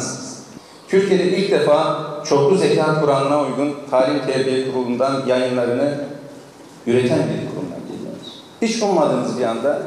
Türkiye'de 0.87 1.37
ilk 1.37 1.51
defa 1.51 2.05
çoklu 2.25 2.57
zeka 2.57 3.01
Kur'an'ına 3.01 3.41
uygun 3.41 3.75
Talim 3.91 4.25
Terbiye 4.25 4.71
Kurulu'ndan 4.71 5.25
yayınlarını 5.27 6.05
üreten 6.87 7.19
bir 7.19 7.49
kurumdan 7.49 7.79
geliyoruz. 7.91 8.43
Hiç 8.61 8.81
ummadığınız 8.83 9.39
bir 9.39 9.43
anda 9.43 9.81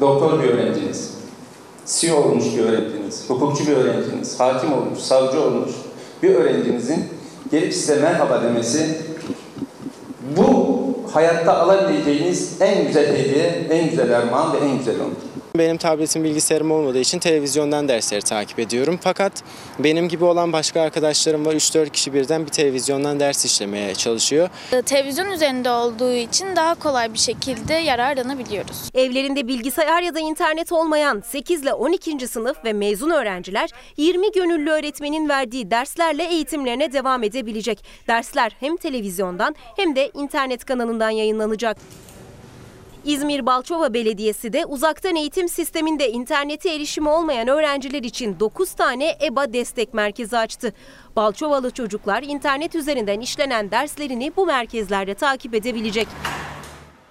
doktor 0.00 0.42
bir 0.42 0.48
öğrenciniz, 0.48 1.14
CEO 1.86 2.16
olmuş 2.16 2.44
bir 2.56 2.64
öğrenciniz, 2.64 3.30
hukukçu 3.30 3.66
bir 3.66 3.76
öğrenciniz, 3.76 4.40
hakim 4.40 4.72
olmuş, 4.72 4.98
savcı 4.98 5.40
olmuş 5.40 5.70
bir 6.22 6.34
öğrencinizin 6.34 7.04
gelip 7.50 7.74
size 7.74 7.96
merhaba 7.96 8.42
demesi 8.42 8.98
bu 10.36 10.80
hayatta 11.12 11.58
alabileceğiniz 11.58 12.56
en 12.60 12.86
güzel 12.86 13.16
hediye, 13.16 13.66
en 13.70 13.90
güzel 13.90 14.16
armağan 14.16 14.52
ve 14.52 14.58
en 14.58 14.78
güzel 14.78 15.00
onur. 15.00 15.39
Benim 15.58 15.76
tabletim 15.76 16.24
bilgisayarım 16.24 16.70
olmadığı 16.70 16.98
için 16.98 17.18
televizyondan 17.18 17.88
dersleri 17.88 18.22
takip 18.22 18.58
ediyorum. 18.58 18.98
Fakat 19.02 19.32
benim 19.78 20.08
gibi 20.08 20.24
olan 20.24 20.52
başka 20.52 20.80
arkadaşlarım 20.80 21.46
var. 21.46 21.52
3-4 21.54 21.90
kişi 21.90 22.14
birden 22.14 22.46
bir 22.46 22.50
televizyondan 22.50 23.20
ders 23.20 23.44
işlemeye 23.44 23.94
çalışıyor. 23.94 24.48
Ee, 24.72 24.82
televizyon 24.82 25.30
üzerinde 25.30 25.70
olduğu 25.70 26.12
için 26.12 26.56
daha 26.56 26.74
kolay 26.74 27.12
bir 27.12 27.18
şekilde 27.18 27.74
yararlanabiliyoruz. 27.74 28.90
Evlerinde 28.94 29.48
bilgisayar 29.48 30.02
ya 30.02 30.14
da 30.14 30.20
internet 30.20 30.72
olmayan 30.72 31.22
8 31.26 31.62
ile 31.62 31.72
12. 31.72 32.28
sınıf 32.28 32.64
ve 32.64 32.72
mezun 32.72 33.10
öğrenciler 33.10 33.70
20 33.96 34.32
gönüllü 34.32 34.70
öğretmenin 34.70 35.28
verdiği 35.28 35.70
derslerle 35.70 36.24
eğitimlerine 36.24 36.92
devam 36.92 37.22
edebilecek. 37.22 37.84
Dersler 38.08 38.56
hem 38.60 38.76
televizyondan 38.76 39.54
hem 39.76 39.96
de 39.96 40.10
internet 40.14 40.64
kanalından 40.64 41.10
yayınlanacak. 41.10 41.76
İzmir 43.04 43.46
Balçova 43.46 43.94
Belediyesi 43.94 44.52
de 44.52 44.66
uzaktan 44.66 45.16
eğitim 45.16 45.48
sisteminde 45.48 46.10
internete 46.10 46.74
erişimi 46.74 47.08
olmayan 47.08 47.48
öğrenciler 47.48 48.02
için 48.02 48.40
9 48.40 48.72
tane 48.72 49.16
EBA 49.22 49.52
destek 49.52 49.94
merkezi 49.94 50.38
açtı. 50.38 50.72
Balçovalı 51.16 51.70
çocuklar 51.70 52.22
internet 52.22 52.74
üzerinden 52.74 53.20
işlenen 53.20 53.70
derslerini 53.70 54.32
bu 54.36 54.46
merkezlerde 54.46 55.14
takip 55.14 55.54
edebilecek. 55.54 56.08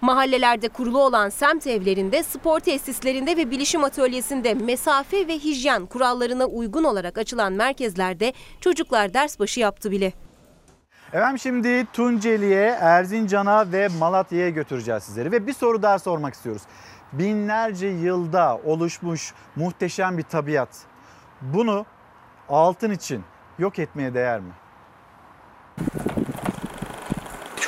Mahallelerde 0.01 0.69
kurulu 0.69 1.03
olan 1.03 1.29
semt 1.29 1.67
evlerinde, 1.67 2.23
spor 2.23 2.59
tesislerinde 2.59 3.37
ve 3.37 3.51
bilişim 3.51 3.83
atölyesinde 3.83 4.53
mesafe 4.53 5.27
ve 5.27 5.39
hijyen 5.39 5.85
kurallarına 5.85 6.45
uygun 6.45 6.83
olarak 6.83 7.17
açılan 7.17 7.53
merkezlerde 7.53 8.33
çocuklar 8.61 9.13
ders 9.13 9.39
başı 9.39 9.59
yaptı 9.59 9.91
bile. 9.91 10.13
Efendim 11.13 11.39
şimdi 11.39 11.87
Tunceli'ye, 11.93 12.77
Erzincan'a 12.81 13.71
ve 13.71 13.87
Malatya'ya 13.87 14.49
götüreceğiz 14.49 15.03
sizleri. 15.03 15.31
Ve 15.31 15.47
bir 15.47 15.53
soru 15.53 15.81
daha 15.81 15.99
sormak 15.99 16.33
istiyoruz. 16.33 16.61
Binlerce 17.13 17.87
yılda 17.87 18.57
oluşmuş 18.65 19.33
muhteşem 19.55 20.17
bir 20.17 20.23
tabiat. 20.23 20.69
Bunu 21.41 21.85
altın 22.49 22.91
için 22.91 23.23
yok 23.59 23.79
etmeye 23.79 24.13
değer 24.13 24.39
mi? 24.39 24.51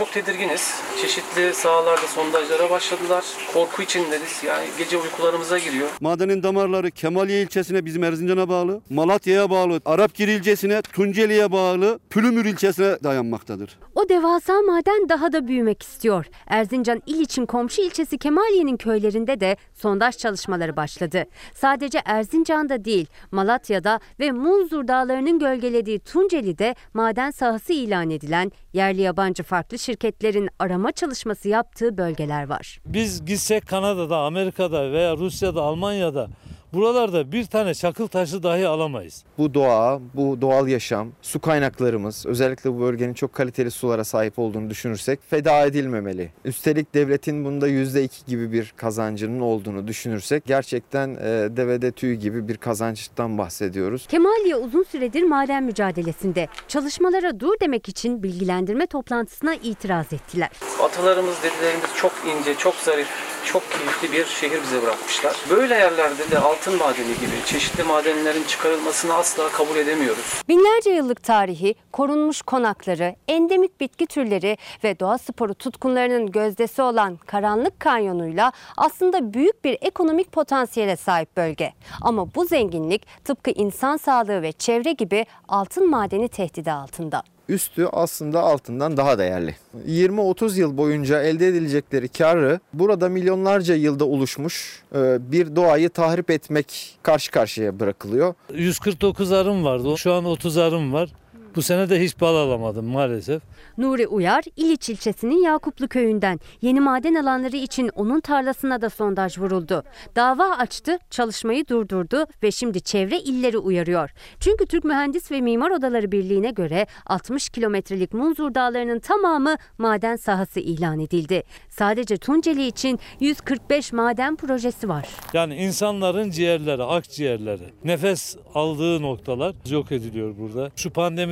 Çok 0.01 0.13
tedirginiz. 0.13 0.73
Çeşitli 1.01 1.53
sahalarda 1.53 2.07
sondajlara 2.07 2.69
başladılar. 2.69 3.25
Korku 3.53 3.81
içindeyiz. 3.81 4.43
Yani 4.45 4.67
gece 4.77 4.97
uykularımıza 4.97 5.59
giriyor. 5.59 5.87
Madenin 5.99 6.43
damarları 6.43 6.91
Kemaliye 6.91 7.41
ilçesine 7.41 7.85
bizim 7.85 8.03
Erzincan'a 8.03 8.49
bağlı, 8.49 8.81
Malatya'ya 8.89 9.49
bağlı, 9.49 9.81
Arapgir 9.85 10.27
ilçesine, 10.27 10.81
Tunceli'ye 10.81 11.51
bağlı, 11.51 11.99
Pülümür 12.09 12.45
ilçesine 12.45 12.97
dayanmaktadır. 13.03 13.77
O 13.95 14.09
devasa 14.09 14.61
maden 14.61 15.09
daha 15.09 15.31
da 15.31 15.47
büyümek 15.47 15.83
istiyor. 15.83 16.25
Erzincan 16.47 17.01
il 17.05 17.19
için 17.19 17.45
komşu 17.45 17.81
ilçesi 17.81 18.17
Kemaliye'nin 18.17 18.77
köylerinde 18.77 19.39
de 19.39 19.57
sondaj 19.73 20.17
çalışmaları 20.17 20.75
başladı. 20.75 21.25
Sadece 21.53 22.01
Erzincan'da 22.05 22.85
değil, 22.85 23.07
Malatya'da 23.31 23.99
ve 24.19 24.31
Munzur 24.31 24.87
dağlarının 24.87 25.39
gölgelediği 25.39 25.99
Tunceli'de 25.99 26.75
maden 26.93 27.31
sahası 27.31 27.73
ilan 27.73 28.09
edilen 28.09 28.51
yerli 28.73 29.01
yabancı 29.01 29.43
farklı 29.43 29.79
şirketlerin 29.79 30.49
arama 30.59 30.91
çalışması 30.91 31.49
yaptığı 31.49 31.97
bölgeler 31.97 32.49
var. 32.49 32.79
Biz 32.85 33.25
gitsek 33.25 33.67
Kanada'da, 33.67 34.17
Amerika'da 34.17 34.91
veya 34.91 35.17
Rusya'da, 35.17 35.61
Almanya'da 35.61 36.27
buralarda 36.73 37.31
bir 37.31 37.45
tane 37.45 37.73
çakıl 37.73 38.07
taşı 38.07 38.43
dahi 38.43 38.67
alamayız. 38.67 39.23
Bu 39.37 39.53
doğa, 39.53 39.99
bu 40.13 40.41
doğal 40.41 40.67
yaşam, 40.67 41.11
su 41.21 41.39
kaynaklarımız, 41.39 42.25
özellikle 42.25 42.73
bu 42.73 42.79
bölgenin 42.79 43.13
çok 43.13 43.33
kaliteli 43.33 43.71
sulara 43.71 44.03
sahip 44.03 44.39
olduğunu 44.39 44.69
düşünürsek 44.69 45.19
feda 45.29 45.65
edilmemeli. 45.65 46.31
Üstelik 46.45 46.93
devletin 46.93 47.45
bunda 47.45 47.69
%2 47.69 48.27
gibi 48.27 48.51
bir 48.51 48.73
kazancının 48.77 49.39
olduğunu 49.39 49.87
düşünürsek 49.87 50.45
gerçekten 50.45 51.09
e, 51.09 51.57
devede 51.57 51.91
tüy 51.91 52.15
gibi 52.15 52.47
bir 52.47 52.57
kazançtan 52.57 53.37
bahsediyoruz. 53.37 54.07
Kemaliye 54.07 54.55
uzun 54.55 54.83
süredir 54.83 55.23
maden 55.23 55.63
mücadelesinde. 55.63 56.47
Çalışmalara 56.67 57.39
dur 57.39 57.53
demek 57.61 57.89
için 57.89 58.23
bilgilendirme 58.23 58.87
toplantısına 58.87 59.53
itiraz 59.55 60.13
ettiler. 60.13 60.49
Atalarımız, 60.83 61.35
dedelerimiz 61.43 61.89
çok 61.97 62.11
ince, 62.27 62.55
çok 62.55 62.75
zarif, 62.75 63.07
çok 63.45 63.63
keyifli 63.71 64.11
bir 64.11 64.25
şehir 64.25 64.61
bize 64.63 64.81
bırakmışlar. 64.81 65.35
Böyle 65.49 65.75
yerlerde 65.75 66.31
de 66.31 66.39
altın 66.39 66.77
madeni 66.77 67.07
gibi 67.07 67.45
çeşitli 67.45 67.83
madenlerin 67.83 68.43
çıkarılmasını 68.43 69.13
asla 69.13 69.49
kabul 69.49 69.75
edemiyoruz. 69.75 70.41
Binlerce 70.49 70.89
yıllık 70.89 71.23
tarihi, 71.23 71.75
korunmuş 71.91 72.41
konakları, 72.41 73.15
endemik 73.27 73.79
bitki 73.79 74.05
türleri 74.05 74.57
ve 74.83 74.99
doğa 74.99 75.17
sporu 75.17 75.53
tutkunlarının 75.53 76.31
gözdesi 76.31 76.81
olan 76.81 77.17
Karanlık 77.17 77.79
Kanyonu'yla 77.79 78.51
aslında 78.77 79.33
büyük 79.33 79.63
bir 79.63 79.77
ekonomik 79.81 80.31
potansiyele 80.31 80.95
sahip 80.95 81.37
bölge. 81.37 81.73
Ama 82.01 82.35
bu 82.35 82.45
zenginlik 82.45 83.25
tıpkı 83.25 83.51
insan 83.51 83.97
sağlığı 83.97 84.41
ve 84.41 84.51
çevre 84.51 84.91
gibi 84.91 85.25
altın 85.47 85.89
madeni 85.89 86.29
tehdidi 86.29 86.71
altında. 86.71 87.23
Üstü 87.51 87.85
aslında 87.91 88.41
altından 88.41 88.97
daha 88.97 89.17
değerli. 89.17 89.55
20-30 89.87 90.59
yıl 90.59 90.77
boyunca 90.77 91.21
elde 91.21 91.47
edilecekleri 91.47 92.07
karı 92.07 92.59
burada 92.73 93.09
milyonlarca 93.09 93.75
yılda 93.75 94.05
oluşmuş 94.05 94.83
e, 94.95 95.31
bir 95.31 95.55
doğayı 95.55 95.89
tahrip 95.89 96.29
etmek 96.29 96.97
karşı 97.03 97.31
karşıya 97.31 97.79
bırakılıyor. 97.79 98.33
149 98.53 99.31
arım 99.31 99.63
vardı. 99.63 99.97
Şu 99.97 100.13
an 100.13 100.25
30 100.25 100.57
arım 100.57 100.93
var. 100.93 101.09
Bu 101.55 101.61
sene 101.61 101.89
de 101.89 102.03
hiç 102.03 102.21
bal 102.21 102.35
alamadım 102.35 102.85
maalesef. 102.85 103.41
Nuri 103.77 104.07
Uyar, 104.07 104.43
İliç 104.55 104.89
ilçesinin 104.89 105.43
Yakuplu 105.43 105.87
köyünden. 105.87 106.39
Yeni 106.61 106.79
maden 106.81 107.15
alanları 107.15 107.57
için 107.57 107.89
onun 107.95 108.19
tarlasına 108.19 108.81
da 108.81 108.89
sondaj 108.89 109.37
vuruldu. 109.37 109.83
Dava 110.15 110.49
açtı, 110.49 110.97
çalışmayı 111.09 111.67
durdurdu 111.67 112.25
ve 112.43 112.51
şimdi 112.51 112.81
çevre 112.81 113.19
illeri 113.19 113.57
uyarıyor. 113.57 114.09
Çünkü 114.39 114.65
Türk 114.65 114.83
Mühendis 114.83 115.31
ve 115.31 115.41
Mimar 115.41 115.71
Odaları 115.71 116.11
Birliği'ne 116.11 116.51
göre 116.51 116.87
60 117.05 117.49
kilometrelik 117.49 118.13
Munzur 118.13 118.53
Dağları'nın 118.53 118.99
tamamı 118.99 119.55
maden 119.77 120.15
sahası 120.15 120.59
ilan 120.59 120.99
edildi. 120.99 121.43
Sadece 121.69 122.17
Tunceli 122.17 122.67
için 122.67 122.99
145 123.19 123.93
maden 123.93 124.35
projesi 124.35 124.89
var. 124.89 125.07
Yani 125.33 125.55
insanların 125.55 126.29
ciğerleri, 126.31 126.83
akciğerleri, 126.83 127.63
nefes 127.83 128.37
aldığı 128.55 129.01
noktalar 129.01 129.55
yok 129.69 129.91
ediliyor 129.91 130.37
burada. 130.37 130.71
Şu 130.75 130.89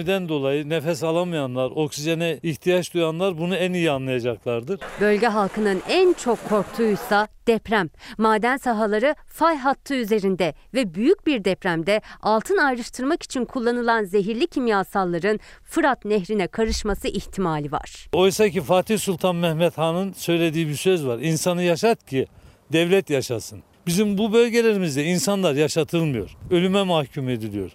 pandemiden 0.10 0.30
dolayı 0.30 0.70
nefes 0.70 1.04
alamayanlar, 1.04 1.72
oksijene 1.72 2.40
ihtiyaç 2.44 2.94
duyanlar 2.94 3.38
bunu 3.38 3.56
en 3.56 3.74
iyi 3.74 3.92
anlayacaklardır. 3.92 4.80
Bölge 5.02 5.28
halkının 5.28 5.82
en 5.90 6.14
çok 6.14 6.50
korktuğuysa 6.50 7.28
deprem. 7.48 7.90
Maden 8.18 8.58
sahaları 8.58 9.16
fay 9.28 9.58
hattı 9.58 9.96
üzerinde 9.96 10.54
ve 10.74 10.94
büyük 10.94 11.28
bir 11.28 11.46
depremde 11.46 12.02
altın 12.22 12.58
ayrıştırmak 12.58 13.24
için 13.24 13.46
kullanılan 13.46 14.04
zehirli 14.04 14.48
kimyasalların 14.48 15.40
Fırat 15.64 16.06
Nehri'ne 16.06 16.48
karışması 16.48 17.08
ihtimali 17.08 17.72
var. 17.72 18.08
Oysa 18.14 18.50
ki 18.50 18.62
Fatih 18.62 19.00
Sultan 19.00 19.36
Mehmet 19.36 19.78
Han'ın 19.78 20.14
söylediği 20.14 20.68
bir 20.68 20.76
söz 20.76 21.06
var. 21.08 21.20
İnsanı 21.20 21.64
yaşat 21.64 22.06
ki 22.06 22.26
devlet 22.74 23.10
yaşasın. 23.10 23.64
Bizim 23.88 24.18
bu 24.18 24.34
bölgelerimizde 24.34 25.04
insanlar 25.04 25.54
yaşatılmıyor. 25.56 26.38
Ölüme 26.52 26.84
mahkum 26.84 27.30
ediliyor. 27.30 27.72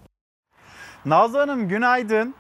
Nazlı 1.07 1.39
Hanım 1.39 1.69
günaydın. 1.69 2.35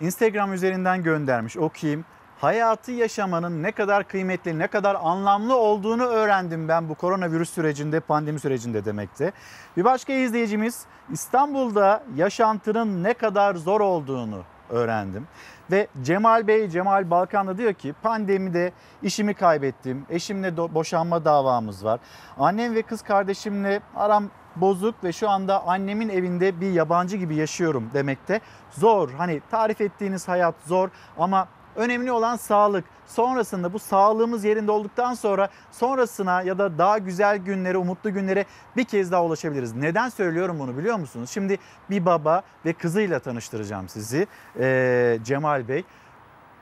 Instagram 0.00 0.52
üzerinden 0.52 1.02
göndermiş 1.02 1.56
okuyayım. 1.56 2.04
Hayatı 2.40 2.92
yaşamanın 2.92 3.62
ne 3.62 3.72
kadar 3.72 4.08
kıymetli, 4.08 4.58
ne 4.58 4.66
kadar 4.66 4.96
anlamlı 5.02 5.56
olduğunu 5.56 6.04
öğrendim 6.04 6.68
ben 6.68 6.88
bu 6.88 6.94
koronavirüs 6.94 7.50
sürecinde, 7.50 8.00
pandemi 8.00 8.40
sürecinde 8.40 8.84
demekte. 8.84 9.32
Bir 9.76 9.84
başka 9.84 10.12
izleyicimiz 10.12 10.84
İstanbul'da 11.12 12.02
yaşantının 12.16 13.04
ne 13.04 13.14
kadar 13.14 13.54
zor 13.54 13.80
olduğunu 13.80 14.42
öğrendim. 14.70 15.26
Ve 15.70 15.86
Cemal 16.02 16.46
Bey, 16.46 16.68
Cemal 16.68 17.10
Balkanlı 17.10 17.58
diyor 17.58 17.72
ki 17.72 17.94
pandemide 18.02 18.72
işimi 19.02 19.34
kaybettim. 19.34 20.06
Eşimle 20.10 20.56
boşanma 20.56 21.24
davamız 21.24 21.84
var. 21.84 22.00
Annem 22.38 22.74
ve 22.74 22.82
kız 22.82 23.02
kardeşimle 23.02 23.80
aram 23.96 24.24
bozuk 24.60 25.04
ve 25.04 25.12
şu 25.12 25.30
anda 25.30 25.66
annemin 25.66 26.08
evinde 26.08 26.60
bir 26.60 26.70
yabancı 26.70 27.16
gibi 27.16 27.34
yaşıyorum 27.34 27.90
demekte. 27.94 28.40
Zor 28.70 29.10
hani 29.10 29.40
tarif 29.50 29.80
ettiğiniz 29.80 30.28
hayat 30.28 30.54
zor 30.66 30.88
ama 31.18 31.48
önemli 31.76 32.12
olan 32.12 32.36
sağlık. 32.36 32.84
Sonrasında 33.06 33.72
bu 33.72 33.78
sağlığımız 33.78 34.44
yerinde 34.44 34.70
olduktan 34.70 35.14
sonra 35.14 35.48
sonrasına 35.72 36.42
ya 36.42 36.58
da 36.58 36.78
daha 36.78 36.98
güzel 36.98 37.36
günlere, 37.36 37.78
umutlu 37.78 38.12
günlere 38.12 38.44
bir 38.76 38.84
kez 38.84 39.12
daha 39.12 39.24
ulaşabiliriz. 39.24 39.74
Neden 39.74 40.08
söylüyorum 40.08 40.58
bunu 40.58 40.78
biliyor 40.78 40.96
musunuz? 40.96 41.30
Şimdi 41.30 41.58
bir 41.90 42.06
baba 42.06 42.42
ve 42.64 42.72
kızıyla 42.72 43.18
tanıştıracağım 43.18 43.88
sizi 43.88 44.26
ee, 44.60 45.18
Cemal 45.24 45.68
Bey. 45.68 45.84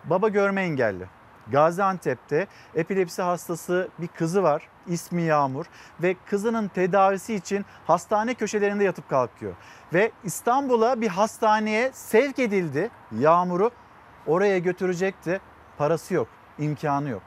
Baba 0.05 0.29
görme 0.29 0.63
engelli. 0.63 1.16
Gaziantep'te 1.51 2.47
epilepsi 2.75 3.23
hastası 3.23 3.89
bir 3.99 4.09
kızı 4.09 4.43
var. 4.43 4.69
İsmi 4.87 5.23
Yağmur 5.23 5.67
ve 6.03 6.17
kızının 6.27 6.69
tedavisi 6.69 7.35
için 7.35 7.65
hastane 7.87 8.35
köşelerinde 8.35 8.85
yatıp 8.85 9.09
kalkıyor. 9.09 9.55
Ve 9.95 10.13
İstanbul'a 10.25 11.01
bir 11.01 11.09
hastaneye 11.09 11.91
sevk 11.93 12.39
edildi 12.39 12.91
Yağmur'u. 13.19 13.71
Oraya 14.27 14.59
götürecekti. 14.59 15.41
Parası 15.79 16.15
yok, 16.15 16.29
imkanı 16.59 17.09
yok. 17.09 17.23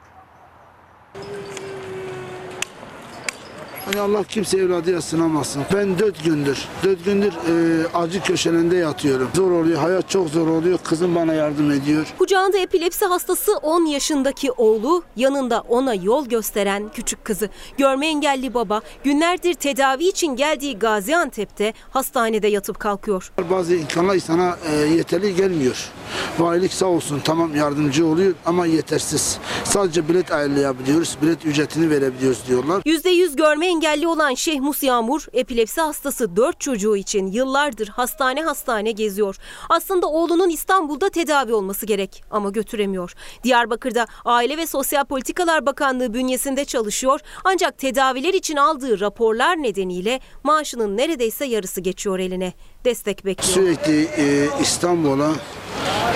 Hani 3.90 4.00
Allah 4.00 4.24
kimse 4.24 4.58
evladıyla 4.58 5.00
sınamasın. 5.00 5.62
Ben 5.74 5.98
dört 5.98 6.24
gündür, 6.24 6.68
dört 6.84 7.04
gündür 7.04 7.32
e, 7.32 7.86
acı 7.94 8.22
köşelerinde 8.22 8.76
yatıyorum. 8.76 9.28
Zor 9.34 9.50
oluyor, 9.50 9.78
hayat 9.78 10.10
çok 10.10 10.28
zor 10.28 10.46
oluyor. 10.46 10.78
Kızım 10.84 11.14
bana 11.14 11.34
yardım 11.34 11.70
ediyor. 11.70 12.06
Kucağında 12.18 12.58
epilepsi 12.58 13.04
hastası 13.04 13.52
10 13.56 13.84
yaşındaki 13.84 14.52
oğlu, 14.52 15.02
yanında 15.16 15.60
ona 15.60 15.94
yol 15.94 16.26
gösteren 16.26 16.90
küçük 16.94 17.24
kızı. 17.24 17.48
Görme 17.78 18.06
engelli 18.06 18.54
baba 18.54 18.80
günlerdir 19.04 19.54
tedavi 19.54 20.04
için 20.04 20.36
geldiği 20.36 20.78
Gaziantep'te 20.78 21.72
hastanede 21.90 22.48
yatıp 22.48 22.80
kalkıyor. 22.80 23.32
Bazı 23.50 23.74
imkanlar 23.74 24.18
sana 24.18 24.56
e, 24.72 24.76
yeterli 24.76 25.36
gelmiyor. 25.36 25.90
Valilik 26.38 26.72
sağ 26.72 26.86
olsun 26.86 27.20
tamam 27.24 27.56
yardımcı 27.56 28.06
oluyor 28.06 28.34
ama 28.46 28.66
yetersiz. 28.66 29.38
Sadece 29.64 30.08
bilet 30.08 30.32
ayarlayabiliyoruz, 30.32 31.16
bilet 31.22 31.46
ücretini 31.46 31.90
verebiliyoruz 31.90 32.42
diyorlar. 32.48 32.82
%100 32.82 33.36
görme 33.36 33.66
engelli 33.66 33.79
olan 34.06 34.34
Şehmus 34.34 34.82
Yağmur, 34.82 35.26
epilepsi 35.32 35.80
hastası 35.80 36.36
4 36.36 36.60
çocuğu 36.60 36.96
için 36.96 37.26
yıllardır 37.26 37.88
hastane 37.88 38.42
hastane 38.42 38.92
geziyor. 38.92 39.36
Aslında 39.68 40.06
oğlunun 40.06 40.48
İstanbul'da 40.48 41.08
tedavi 41.08 41.54
olması 41.54 41.86
gerek 41.86 42.24
ama 42.30 42.50
götüremiyor. 42.50 43.14
Diyarbakır'da 43.44 44.06
Aile 44.24 44.56
ve 44.56 44.66
Sosyal 44.66 45.04
Politikalar 45.04 45.66
Bakanlığı 45.66 46.14
bünyesinde 46.14 46.64
çalışıyor 46.64 47.20
ancak 47.44 47.78
tedaviler 47.78 48.34
için 48.34 48.56
aldığı 48.56 49.00
raporlar 49.00 49.62
nedeniyle 49.62 50.20
maaşının 50.44 50.96
neredeyse 50.96 51.44
yarısı 51.44 51.80
geçiyor 51.80 52.18
eline. 52.18 52.52
Destek 52.84 53.24
bekliyor. 53.24 53.54
Sürekli 53.54 54.02
e, 54.02 54.48
İstanbul'a 54.62 55.32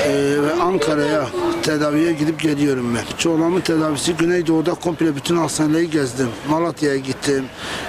e, 0.07 0.43
ve 0.43 0.53
Ankara'ya 0.63 1.27
tedaviye 1.63 2.13
gidip 2.13 2.41
geliyorum 2.41 2.95
ben. 2.95 3.17
Çoğulamın 3.19 3.61
tedavisi 3.61 4.15
Güneydoğu'da 4.17 4.75
komple 4.75 5.17
bütün 5.17 5.37
hastaneleri 5.37 5.91
gezdim. 5.91 6.29
Malatya'ya 6.51 6.97
gittim, 6.97 7.45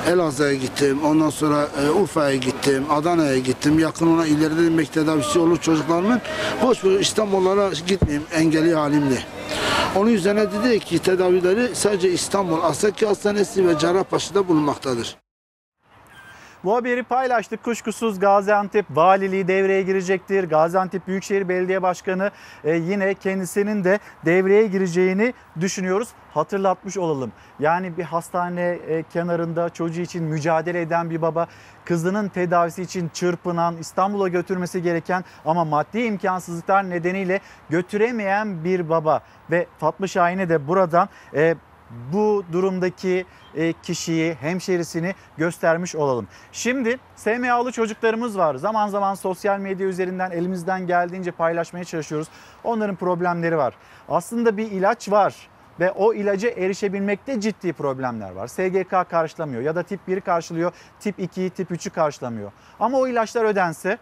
Elazığ'a 0.09 0.53
gittim, 0.53 0.99
ondan 1.05 1.29
sonra 1.29 1.67
e, 1.85 1.89
Urfa'ya 1.89 2.35
gittim, 2.35 2.83
Adana'ya 2.89 3.37
gittim. 3.37 3.79
Yakın 3.79 4.07
ona 4.07 4.25
ileride 4.25 4.63
demek 4.63 4.93
tedavisi 4.93 5.39
olur 5.39 5.57
çocuklarımın. 5.57 6.21
Boş 6.63 6.83
boş 6.83 7.01
İstanbul'lara 7.01 7.69
gitmeyeyim 7.87 8.23
engelli 8.33 8.75
halimle. 8.75 9.17
Onun 9.95 10.11
üzerine 10.11 10.51
dedi 10.51 10.79
ki 10.79 10.99
tedavileri 10.99 11.75
sadece 11.75 12.11
İstanbul 12.11 12.61
Asaki 12.61 13.05
Hastanesi 13.05 13.67
ve 13.67 13.79
Cerrahpaşa'da 13.79 14.47
bulunmaktadır. 14.47 15.17
Bu 16.65 16.75
haberi 16.75 17.03
paylaştık. 17.03 17.63
Kuşkusuz 17.63 18.19
Gaziantep 18.19 18.85
Valiliği 18.89 19.47
devreye 19.47 19.81
girecektir. 19.81 20.43
Gaziantep 20.43 21.07
Büyükşehir 21.07 21.49
Belediye 21.49 21.81
Başkanı 21.81 22.31
e, 22.63 22.75
yine 22.75 23.13
kendisinin 23.13 23.83
de 23.83 23.99
devreye 24.25 24.67
gireceğini 24.67 25.33
düşünüyoruz. 25.59 26.09
Hatırlatmış 26.33 26.97
olalım. 26.97 27.31
Yani 27.59 27.97
bir 27.97 28.03
hastane 28.03 28.61
e, 28.61 29.03
kenarında 29.03 29.69
çocuğu 29.69 30.01
için 30.01 30.23
mücadele 30.23 30.81
eden 30.81 31.09
bir 31.09 31.21
baba, 31.21 31.47
kızının 31.85 32.29
tedavisi 32.29 32.81
için 32.81 33.09
çırpınan, 33.13 33.77
İstanbul'a 33.77 34.27
götürmesi 34.27 34.81
gereken 34.81 35.23
ama 35.45 35.65
maddi 35.65 36.01
imkansızlıklar 36.01 36.89
nedeniyle 36.89 37.39
götüremeyen 37.69 38.63
bir 38.63 38.89
baba 38.89 39.21
ve 39.51 39.67
Fatma 39.77 40.07
Şahin'e 40.07 40.49
de 40.49 40.67
buradan 40.67 41.09
e, 41.35 41.55
bu 42.13 42.43
durumdaki 42.51 43.25
e, 43.55 43.73
kişiyi, 43.73 44.33
hemşerisini 44.33 45.15
göstermiş 45.37 45.95
olalım. 45.95 46.27
Şimdi 46.51 46.99
SMA'lı 47.15 47.71
çocuklarımız 47.71 48.37
var. 48.37 48.55
Zaman 48.55 48.87
zaman 48.87 49.15
sosyal 49.15 49.59
medya 49.59 49.87
üzerinden 49.87 50.31
elimizden 50.31 50.87
geldiğince 50.87 51.31
paylaşmaya 51.31 51.85
çalışıyoruz. 51.85 52.27
Onların 52.63 52.95
problemleri 52.95 53.57
var. 53.57 53.73
Aslında 54.09 54.57
bir 54.57 54.71
ilaç 54.71 55.11
var 55.11 55.35
ve 55.79 55.91
o 55.91 56.13
ilaca 56.13 56.49
erişebilmekte 56.49 57.41
ciddi 57.41 57.73
problemler 57.73 58.31
var. 58.31 58.47
SGK 58.47 59.09
karşılamıyor 59.09 59.61
ya 59.61 59.75
da 59.75 59.83
tip 59.83 59.99
1'i 60.07 60.21
karşılıyor, 60.21 60.71
tip 60.99 61.19
2'yi, 61.19 61.49
tip 61.49 61.71
3'ü 61.71 61.89
karşılamıyor. 61.89 62.51
Ama 62.79 62.97
o 62.97 63.07
ilaçlar 63.07 63.45
ödense 63.45 63.97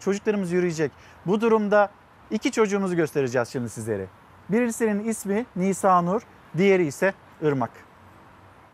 çocuklarımız 0.00 0.52
yürüyecek. 0.52 0.92
Bu 1.26 1.40
durumda 1.40 1.90
iki 2.30 2.52
çocuğumuzu 2.52 2.96
göstereceğiz 2.96 3.48
şimdi 3.48 3.68
sizlere. 3.68 4.06
Birisinin 4.48 5.04
ismi 5.04 5.46
Nisa 5.56 6.02
Nur, 6.02 6.22
diğeri 6.56 6.86
ise 6.86 7.14
Irmak. 7.42 7.70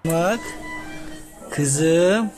Bak. 0.06 0.40
Kızım. 1.50 2.30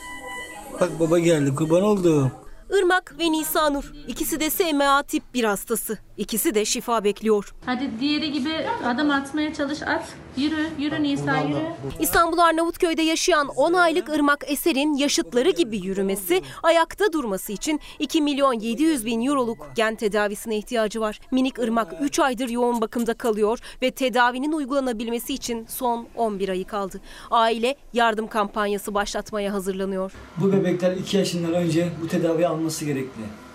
Bak 0.80 1.00
baba 1.00 1.18
geldi 1.18 1.54
kurban 1.54 1.82
oldum. 1.82 2.32
Irmak 2.78 3.14
ve 3.18 3.32
Nisanur. 3.32 3.92
İkisi 4.08 4.40
de 4.40 4.50
SMA 4.50 5.02
tip 5.02 5.22
1 5.34 5.44
hastası. 5.44 5.98
İkisi 6.18 6.54
de 6.54 6.64
şifa 6.64 7.04
bekliyor. 7.04 7.54
Hadi 7.66 7.90
diğeri 8.00 8.32
gibi 8.32 8.52
adım 8.86 9.10
atmaya 9.10 9.54
çalış 9.54 9.82
at. 9.82 10.04
Yürü, 10.36 10.66
yürü 10.78 11.02
Nisa 11.02 11.38
yürü. 11.38 11.58
İstanbul 12.00 12.38
Arnavutköy'de 12.38 13.02
yaşayan 13.02 13.48
10 13.48 13.72
aylık 13.72 14.08
Irmak 14.08 14.44
Eser'in 14.46 14.94
yaşıtları 14.94 15.50
gibi 15.50 15.78
yürümesi, 15.78 16.42
ayakta 16.62 17.12
durması 17.12 17.52
için 17.52 17.80
2 17.98 18.22
milyon 18.22 18.52
700 18.52 19.06
bin 19.06 19.26
euroluk 19.26 19.70
gen 19.74 19.94
tedavisine 19.94 20.56
ihtiyacı 20.56 21.00
var. 21.00 21.20
Minik 21.30 21.58
Irmak 21.58 21.94
3 22.00 22.18
aydır 22.18 22.48
yoğun 22.48 22.80
bakımda 22.80 23.14
kalıyor 23.14 23.58
ve 23.82 23.90
tedavinin 23.90 24.52
uygulanabilmesi 24.52 25.34
için 25.34 25.66
son 25.68 26.06
11 26.16 26.48
ayı 26.48 26.64
kaldı. 26.64 27.00
Aile 27.30 27.76
yardım 27.92 28.26
kampanyası 28.26 28.94
başlatmaya 28.94 29.52
hazırlanıyor. 29.52 30.12
Bu 30.36 30.52
bebekler 30.52 30.92
2 30.96 31.16
yaşından 31.16 31.54
önce 31.54 31.88
bu 32.02 32.08
tedavi 32.08 32.46
alması 32.46 32.84
gerekli. 32.84 33.45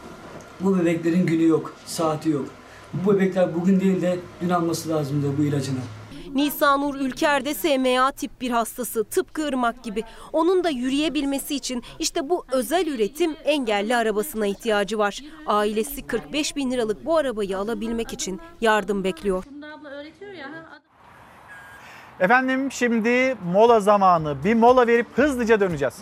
Bu 0.63 0.79
bebeklerin 0.79 1.25
günü 1.25 1.47
yok, 1.47 1.73
saati 1.85 2.29
yok. 2.29 2.45
Bu 2.93 3.15
bebekler 3.15 3.55
bugün 3.55 3.79
değil 3.79 4.01
de 4.01 4.19
dün 4.41 4.49
alması 4.49 4.89
lazımdı 4.89 5.27
bu 5.37 5.43
ilacını. 5.43 5.79
Nisanur 6.33 6.95
Ülker 6.95 7.45
de 7.45 7.53
SMA 7.53 8.11
tip 8.11 8.41
1 8.41 8.51
hastası 8.51 9.03
tıpkı 9.03 9.47
Irmak 9.47 9.83
gibi. 9.83 10.03
Onun 10.33 10.63
da 10.63 10.69
yürüyebilmesi 10.69 11.55
için 11.55 11.83
işte 11.99 12.29
bu 12.29 12.45
özel 12.51 12.87
üretim 12.87 13.35
engelli 13.45 13.95
arabasına 13.95 14.47
ihtiyacı 14.47 14.97
var. 14.97 15.19
Ailesi 15.47 16.07
45 16.07 16.55
bin 16.55 16.71
liralık 16.71 17.05
bu 17.05 17.17
arabayı 17.17 17.57
alabilmek 17.57 18.13
için 18.13 18.39
yardım 18.61 19.03
bekliyor. 19.03 19.43
Efendim 22.19 22.71
şimdi 22.71 23.35
mola 23.53 23.79
zamanı. 23.79 24.43
Bir 24.43 24.53
mola 24.53 24.87
verip 24.87 25.07
hızlıca 25.15 25.59
döneceğiz. 25.59 25.95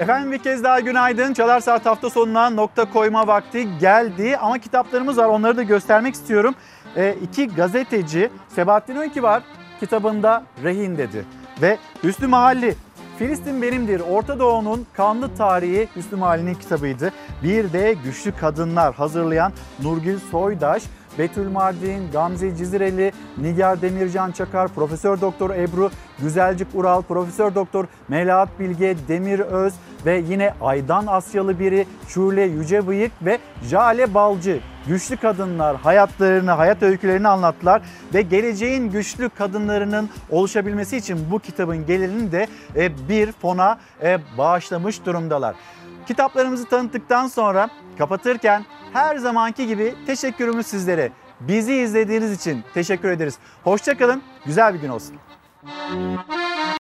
Efendim 0.00 0.32
bir 0.32 0.38
kez 0.38 0.64
daha 0.64 0.80
günaydın. 0.80 1.32
Çalar 1.32 1.60
Saat 1.60 1.86
hafta 1.86 2.10
sonuna 2.10 2.50
nokta 2.50 2.90
koyma 2.92 3.26
vakti 3.26 3.78
geldi. 3.78 4.36
Ama 4.36 4.58
kitaplarımız 4.58 5.16
var 5.18 5.24
onları 5.24 5.56
da 5.56 5.62
göstermek 5.62 6.14
istiyorum. 6.14 6.54
E, 6.96 7.16
iki 7.22 7.46
gazeteci 7.48 8.30
Sebahattin 8.48 8.96
Öykü 8.96 9.22
var 9.22 9.42
kitabında 9.80 10.42
rehin 10.64 10.98
dedi. 10.98 11.24
Ve 11.62 11.78
Hüsnü 12.04 12.26
Mahalli 12.26 12.74
Filistin 13.18 13.62
benimdir. 13.62 14.00
Orta 14.00 14.38
Doğu'nun 14.38 14.86
kanlı 14.92 15.36
tarihi 15.36 15.88
Hüsnü 15.96 16.18
Mahalli'nin 16.18 16.54
kitabıydı. 16.54 17.12
Bir 17.42 17.72
de 17.72 17.96
Güçlü 18.04 18.32
Kadınlar 18.32 18.94
hazırlayan 18.94 19.52
Nurgül 19.82 20.18
Soydaş 20.30 20.82
Betül 21.18 21.48
Mardin, 21.48 22.10
Gamze 22.12 22.56
Cizireli, 22.56 23.12
Nigar 23.38 23.82
Demircan 23.82 24.32
Çakar, 24.32 24.68
Profesör 24.68 25.20
Doktor 25.20 25.50
Ebru 25.50 25.90
Güzelcik 26.18 26.68
Ural, 26.74 27.02
Profesör 27.02 27.54
Doktor 27.54 27.86
Melahat 28.08 28.60
Bilge, 28.60 28.96
Demir 29.08 29.38
Öz 29.38 29.74
ve 30.06 30.22
yine 30.28 30.54
Aydan 30.60 31.06
Asyalı 31.06 31.58
biri 31.60 31.86
Şule 32.08 32.42
Yücebıyık 32.42 33.12
ve 33.22 33.38
Jale 33.70 34.14
Balcı 34.14 34.60
güçlü 34.86 35.16
kadınlar 35.16 35.76
hayatlarını, 35.76 36.50
hayat 36.50 36.82
öykülerini 36.82 37.28
anlattılar 37.28 37.82
ve 38.14 38.22
geleceğin 38.22 38.90
güçlü 38.90 39.28
kadınlarının 39.28 40.10
oluşabilmesi 40.30 40.96
için 40.96 41.18
bu 41.30 41.38
kitabın 41.38 41.86
gelirini 41.86 42.32
de 42.32 42.46
e, 42.76 43.08
bir 43.08 43.32
fona 43.32 43.78
e, 44.02 44.18
bağışlamış 44.38 45.06
durumdalar. 45.06 45.54
Kitaplarımızı 46.06 46.68
tanıttıktan 46.68 47.26
sonra 47.26 47.70
kapatırken 47.98 48.64
her 48.92 49.16
zamanki 49.16 49.66
gibi 49.66 49.94
teşekkürümüz 50.06 50.66
sizlere. 50.66 51.12
Bizi 51.40 51.74
izlediğiniz 51.74 52.32
için 52.32 52.64
teşekkür 52.74 53.10
ederiz. 53.10 53.38
Hoşçakalın, 53.64 54.22
güzel 54.46 54.74
bir 54.74 54.80
gün 54.80 54.88
olsun. 54.88 55.16